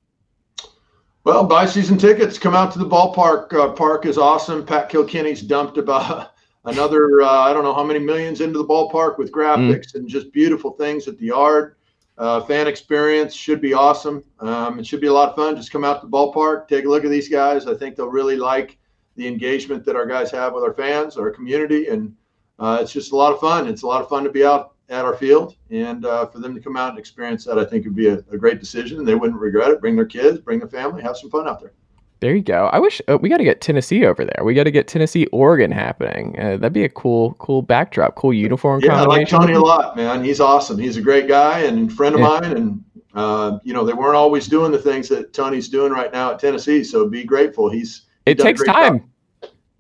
well 1.24 1.44
buy 1.44 1.66
season 1.66 1.98
tickets 1.98 2.38
come 2.38 2.54
out 2.54 2.72
to 2.72 2.78
the 2.78 2.86
ballpark 2.86 3.52
uh, 3.54 3.72
park 3.72 4.06
is 4.06 4.20
awesome 4.20 4.64
pat 4.64 4.88
kilkenny's 4.88 5.42
dumped 5.42 5.80
about 5.80 6.34
another 6.68 7.22
uh, 7.22 7.42
i 7.42 7.52
don't 7.52 7.64
know 7.64 7.74
how 7.74 7.84
many 7.84 8.00
millions 8.00 8.42
into 8.42 8.58
the 8.58 8.66
ballpark 8.66 9.18
with 9.18 9.32
graphics 9.32 9.94
mm. 9.94 9.96
and 9.96 10.08
just 10.08 10.32
beautiful 10.32 10.72
things 10.72 11.08
at 11.08 11.18
the 11.18 11.26
yard 11.26 11.76
uh, 12.18 12.42
fan 12.42 12.68
experience 12.68 13.34
should 13.34 13.62
be 13.62 13.74
awesome 13.74 14.24
um, 14.40 14.80
it 14.80 14.86
should 14.86 15.02
be 15.02 15.08
a 15.08 15.14
lot 15.14 15.30
of 15.30 15.36
fun 15.36 15.56
just 15.56 15.72
come 15.72 15.84
out 15.84 16.02
to 16.02 16.08
the 16.08 16.12
ballpark 16.12 16.68
take 16.68 16.86
a 16.86 16.88
look 16.88 17.04
at 17.04 17.12
these 17.12 17.30
guys 17.30 17.68
i 17.68 17.76
think 17.76 17.96
they'll 17.96 18.08
really 18.08 18.38
like 18.38 18.78
the 19.16 19.28
engagement 19.28 19.84
that 19.84 19.96
our 19.96 20.06
guys 20.06 20.32
have 20.32 20.54
with 20.54 20.64
our 20.64 20.74
fans 20.74 21.18
our 21.18 21.32
community 21.32 21.88
and 21.88 22.16
uh, 22.60 22.80
it's 22.82 22.92
just 22.92 23.12
a 23.12 23.16
lot 23.16 23.34
of 23.34 23.40
fun. 23.40 23.68
It's 23.68 23.84
a 23.84 23.88
lot 23.88 24.02
of 24.02 24.10
fun 24.10 24.24
to 24.24 24.32
be 24.32 24.44
out 24.44 24.74
at 24.90 25.06
our 25.06 25.16
field 25.16 25.56
and 25.70 26.06
uh, 26.06 26.26
for 26.28 26.40
them 26.40 26.56
to 26.56 26.62
come 26.62 26.78
out 26.78 26.92
and 26.92 27.00
experience 27.00 27.44
that, 27.46 27.60
I 27.60 27.66
think 27.66 27.86
would 27.86 27.96
be 27.96 28.08
a, 28.08 28.20
a, 28.32 28.38
great 28.38 28.62
decision. 28.62 29.04
They 29.04 29.16
wouldn't 29.16 29.40
regret 29.40 29.70
it. 29.70 29.82
Bring 29.82 29.98
their 29.98 30.06
kids, 30.06 30.40
bring 30.40 30.60
their 30.60 30.70
family, 30.70 31.02
have 31.02 31.18
some 31.18 31.30
fun 31.30 31.48
out 31.48 31.60
there. 31.60 31.74
There 32.20 32.36
you 32.36 32.42
go. 32.42 32.68
I 32.74 32.80
wish 32.80 33.00
uh, 33.08 33.18
we 33.22 33.30
got 33.30 33.38
to 33.38 33.44
get 33.44 33.62
Tennessee 33.62 34.06
over 34.06 34.26
there. 34.26 34.44
We 34.44 34.56
got 34.56 34.64
to 34.64 34.72
get 34.72 34.88
Tennessee, 34.88 35.28
Oregon 35.28 35.72
happening. 35.72 36.36
Uh, 36.40 36.58
that'd 36.58 36.74
be 36.74 36.84
a 36.84 36.90
cool, 36.90 37.36
cool 37.36 37.62
backdrop, 37.62 38.16
cool 38.16 38.34
uniform. 38.34 38.82
Yeah, 38.84 39.02
I 39.02 39.06
like 39.06 39.28
Tony 39.28 39.54
a 39.54 39.60
lot, 39.60 39.96
man. 39.96 40.24
He's 40.24 40.40
awesome. 40.40 40.80
He's 40.80 40.98
a 40.98 41.02
great 41.02 41.28
guy 41.28 41.60
and 41.60 41.94
friend 41.94 42.16
of 42.16 42.22
yeah. 42.22 42.28
mine. 42.28 42.58
And 42.58 42.84
uh, 43.14 43.60
you 43.64 43.74
know, 43.74 43.84
they 43.86 43.94
weren't 43.94 44.16
always 44.16 44.48
doing 44.48 44.72
the 44.72 44.80
things 44.80 45.10
that 45.10 45.34
Tony's 45.34 45.70
doing 45.70 45.92
right 45.92 46.12
now 46.12 46.32
at 46.32 46.40
Tennessee. 46.40 46.84
So 46.84 47.08
be 47.08 47.24
grateful. 47.24 47.70
He's 47.70 48.08
it 48.26 48.40
takes 48.40 48.64
time. 48.64 49.00
Job. 49.00 49.10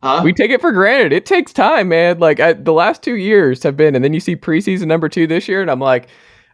Huh? 0.04 0.22
We 0.24 0.32
take 0.32 0.52
it 0.52 0.62
for 0.62 0.72
granted. 0.72 1.12
It 1.12 1.26
takes 1.26 1.52
time, 1.52 1.90
man. 1.90 2.20
Like 2.20 2.40
I, 2.40 2.54
the 2.54 2.74
last 2.74 3.02
two 3.02 3.16
years 3.16 3.64
have 3.64 3.76
been, 3.76 3.96
and 3.96 4.04
then 4.04 4.14
you 4.14 4.20
see 4.20 4.36
preseason 4.36 4.86
number 4.86 5.10
two 5.10 5.26
this 5.26 5.48
year, 5.48 5.62
and 5.62 5.72
I'm 5.72 5.80
like, 5.80 6.08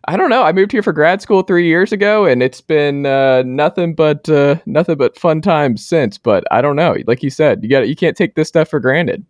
I 0.05 0.17
don't 0.17 0.29
know. 0.29 0.43
I 0.43 0.51
moved 0.51 0.71
here 0.71 0.83
for 0.83 0.91
grad 0.91 1.21
school 1.21 1.43
three 1.43 1.65
years 1.65 1.91
ago, 1.91 2.25
and 2.25 2.43
it's 2.43 2.61
been 2.61 3.05
uh, 3.05 3.43
nothing 3.45 3.95
but 3.95 4.27
uh, 4.29 4.57
nothing 4.65 4.97
but 4.97 5.17
fun 5.17 5.41
times 5.41 5.85
since. 5.85 6.17
But 6.17 6.43
I 6.51 6.61
don't 6.61 6.75
know. 6.75 6.97
Like 7.07 7.23
you 7.23 7.29
said, 7.29 7.63
you 7.63 7.69
got 7.69 7.87
you 7.87 7.95
can't 7.95 8.17
take 8.17 8.35
this 8.35 8.49
stuff 8.49 8.69
for 8.69 8.79
granted. 8.79 9.25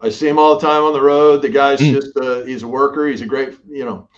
I 0.00 0.10
see 0.10 0.28
him 0.28 0.38
all 0.38 0.58
the 0.58 0.66
time 0.66 0.82
on 0.82 0.92
the 0.92 1.00
road. 1.00 1.42
The 1.42 1.48
guy's 1.48 1.80
mm. 1.80 1.92
just 1.92 2.16
uh, 2.16 2.44
he's 2.44 2.62
a 2.62 2.68
worker. 2.68 3.06
He's 3.08 3.20
a 3.20 3.26
great, 3.26 3.58
you 3.68 3.84
know, 3.84 4.08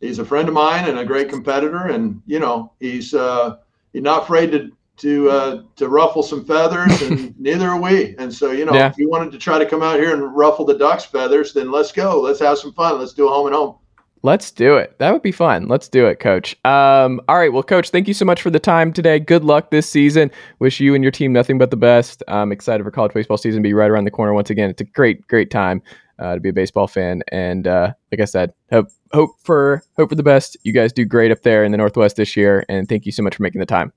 he's 0.00 0.18
a 0.18 0.24
friend 0.24 0.48
of 0.48 0.54
mine 0.54 0.88
and 0.88 0.98
a 0.98 1.04
great 1.04 1.28
competitor, 1.28 1.88
and 1.88 2.22
you 2.26 2.38
know, 2.38 2.72
he's 2.80 3.12
uh, 3.14 3.56
he's 3.92 4.02
not 4.02 4.22
afraid 4.24 4.52
to 4.52 4.70
to 5.00 5.30
uh, 5.30 5.62
to 5.76 5.88
ruffle 5.88 6.22
some 6.22 6.44
feathers, 6.44 7.02
and 7.02 7.34
neither 7.38 7.68
are 7.68 7.80
we. 7.80 8.14
And 8.18 8.32
so, 8.32 8.50
you 8.50 8.64
know, 8.66 8.74
yeah. 8.74 8.88
if 8.88 8.98
you 8.98 9.08
wanted 9.08 9.32
to 9.32 9.38
try 9.38 9.58
to 9.58 9.66
come 9.66 9.82
out 9.82 9.98
here 9.98 10.12
and 10.12 10.34
ruffle 10.34 10.64
the 10.64 10.76
ducks' 10.76 11.06
feathers, 11.06 11.52
then 11.52 11.70
let's 11.70 11.90
go. 11.90 12.20
Let's 12.20 12.40
have 12.40 12.58
some 12.58 12.72
fun. 12.74 12.98
Let's 12.98 13.14
do 13.14 13.26
a 13.26 13.30
home 13.30 13.46
and 13.46 13.56
home. 13.56 13.76
Let's 14.22 14.50
do 14.50 14.76
it. 14.76 14.98
That 14.98 15.12
would 15.12 15.22
be 15.22 15.32
fun. 15.32 15.66
Let's 15.68 15.88
do 15.88 16.06
it, 16.06 16.20
Coach. 16.20 16.54
Um, 16.64 17.22
all 17.26 17.38
right. 17.38 17.52
Well, 17.52 17.62
Coach, 17.62 17.88
thank 17.88 18.06
you 18.06 18.12
so 18.12 18.26
much 18.26 18.42
for 18.42 18.50
the 18.50 18.58
time 18.58 18.92
today. 18.92 19.18
Good 19.18 19.44
luck 19.44 19.70
this 19.70 19.88
season. 19.88 20.30
Wish 20.58 20.78
you 20.78 20.94
and 20.94 21.02
your 21.02 21.10
team 21.10 21.32
nothing 21.32 21.56
but 21.56 21.70
the 21.70 21.76
best. 21.78 22.22
I'm 22.28 22.52
excited 22.52 22.84
for 22.84 22.90
college 22.90 23.14
baseball 23.14 23.38
season 23.38 23.62
to 23.62 23.66
be 23.66 23.72
right 23.72 23.90
around 23.90 24.04
the 24.04 24.10
corner 24.10 24.34
once 24.34 24.50
again. 24.50 24.68
It's 24.68 24.82
a 24.82 24.84
great, 24.84 25.26
great 25.26 25.50
time 25.50 25.82
uh, 26.18 26.34
to 26.34 26.40
be 26.40 26.50
a 26.50 26.52
baseball 26.52 26.86
fan. 26.86 27.22
And 27.32 27.66
uh, 27.66 27.94
like 28.12 28.20
I 28.20 28.26
said, 28.26 28.52
hope 28.70 28.88
hope 29.12 29.30
for 29.42 29.82
hope 29.96 30.10
for 30.10 30.14
the 30.16 30.22
best. 30.22 30.56
You 30.64 30.74
guys 30.74 30.92
do 30.92 31.06
great 31.06 31.30
up 31.30 31.42
there 31.42 31.64
in 31.64 31.72
the 31.72 31.78
Northwest 31.78 32.16
this 32.16 32.36
year. 32.36 32.64
And 32.68 32.88
thank 32.88 33.06
you 33.06 33.12
so 33.12 33.22
much 33.22 33.36
for 33.36 33.42
making 33.42 33.60
the 33.60 33.66
time. 33.66 33.90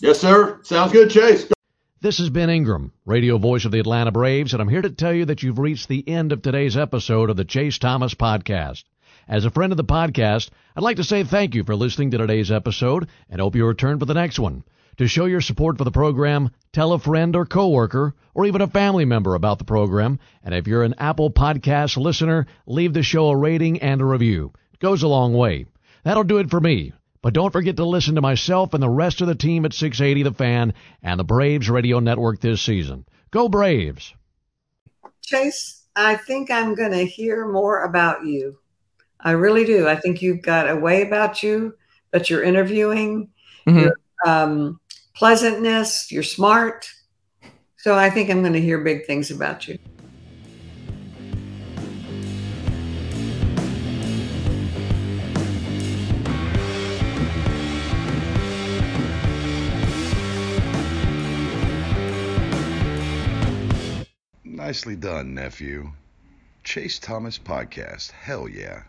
Yes, 0.00 0.20
sir. 0.20 0.58
Sounds 0.62 0.92
good, 0.92 1.10
Chase. 1.10 1.46
This 2.00 2.20
is 2.20 2.30
Ben 2.30 2.50
Ingram, 2.50 2.92
radio 3.04 3.36
voice 3.36 3.64
of 3.64 3.72
the 3.72 3.80
Atlanta 3.80 4.12
Braves, 4.12 4.52
and 4.52 4.60
I'm 4.60 4.68
here 4.68 4.82
to 4.82 4.90
tell 4.90 5.14
you 5.14 5.24
that 5.24 5.42
you've 5.42 5.58
reached 5.58 5.88
the 5.88 6.06
end 6.06 6.30
of 6.30 6.42
today's 6.42 6.76
episode 6.76 7.30
of 7.30 7.36
the 7.36 7.44
Chase 7.44 7.78
Thomas 7.78 8.14
Podcast. 8.14 8.84
As 9.28 9.44
a 9.44 9.50
friend 9.50 9.72
of 9.72 9.76
the 9.76 9.84
podcast, 9.84 10.50
I'd 10.76 10.84
like 10.84 10.98
to 10.98 11.04
say 11.04 11.24
thank 11.24 11.56
you 11.56 11.64
for 11.64 11.74
listening 11.74 12.12
to 12.12 12.18
today's 12.18 12.52
episode 12.52 13.08
and 13.28 13.40
hope 13.40 13.56
you 13.56 13.66
return 13.66 13.98
for 13.98 14.04
the 14.04 14.14
next 14.14 14.38
one. 14.38 14.62
To 14.98 15.08
show 15.08 15.24
your 15.24 15.40
support 15.40 15.78
for 15.78 15.84
the 15.84 15.90
program, 15.90 16.50
tell 16.72 16.92
a 16.92 16.98
friend 17.00 17.34
or 17.34 17.44
coworker 17.44 18.14
or 18.34 18.46
even 18.46 18.60
a 18.60 18.68
family 18.68 19.04
member 19.04 19.34
about 19.34 19.58
the 19.58 19.64
program. 19.64 20.20
And 20.44 20.54
if 20.54 20.68
you're 20.68 20.84
an 20.84 20.94
Apple 20.98 21.32
Podcast 21.32 21.96
listener, 21.96 22.46
leave 22.66 22.94
the 22.94 23.02
show 23.02 23.28
a 23.28 23.36
rating 23.36 23.80
and 23.80 24.00
a 24.00 24.04
review. 24.04 24.52
It 24.72 24.78
goes 24.78 25.02
a 25.02 25.08
long 25.08 25.34
way. 25.34 25.66
That'll 26.04 26.22
do 26.22 26.38
it 26.38 26.48
for 26.48 26.60
me. 26.60 26.92
But 27.20 27.34
don't 27.34 27.52
forget 27.52 27.76
to 27.78 27.84
listen 27.84 28.14
to 28.14 28.20
myself 28.20 28.74
and 28.74 28.82
the 28.82 28.88
rest 28.88 29.20
of 29.20 29.26
the 29.26 29.34
team 29.34 29.64
at 29.64 29.74
680 29.74 30.22
The 30.22 30.34
Fan 30.34 30.72
and 31.02 31.18
the 31.18 31.24
Braves 31.24 31.68
Radio 31.68 31.98
Network 31.98 32.40
this 32.40 32.62
season. 32.62 33.04
Go 33.32 33.48
Braves! 33.48 34.14
Chase, 35.20 35.82
I 35.96 36.14
think 36.14 36.48
I'm 36.48 36.76
going 36.76 36.92
to 36.92 37.04
hear 37.04 37.48
more 37.48 37.82
about 37.82 38.24
you. 38.24 38.58
I 39.26 39.32
really 39.32 39.64
do. 39.64 39.88
I 39.88 39.96
think 39.96 40.22
you've 40.22 40.40
got 40.40 40.70
a 40.70 40.76
way 40.76 41.02
about 41.02 41.42
you 41.42 41.74
that 42.12 42.30
you're 42.30 42.44
interviewing, 42.44 43.28
mm-hmm. 43.66 43.76
your 43.80 43.98
um, 44.24 44.78
pleasantness, 45.16 46.12
you're 46.12 46.22
smart. 46.22 46.88
So 47.76 47.96
I 47.96 48.08
think 48.08 48.30
I'm 48.30 48.42
going 48.42 48.52
to 48.52 48.60
hear 48.60 48.78
big 48.78 49.04
things 49.04 49.32
about 49.32 49.66
you. 49.66 49.80
Nicely 64.44 64.94
done, 64.94 65.34
nephew. 65.34 65.90
Chase 66.62 67.00
Thomas 67.00 67.40
Podcast. 67.40 68.12
Hell 68.12 68.48
yeah. 68.48 68.84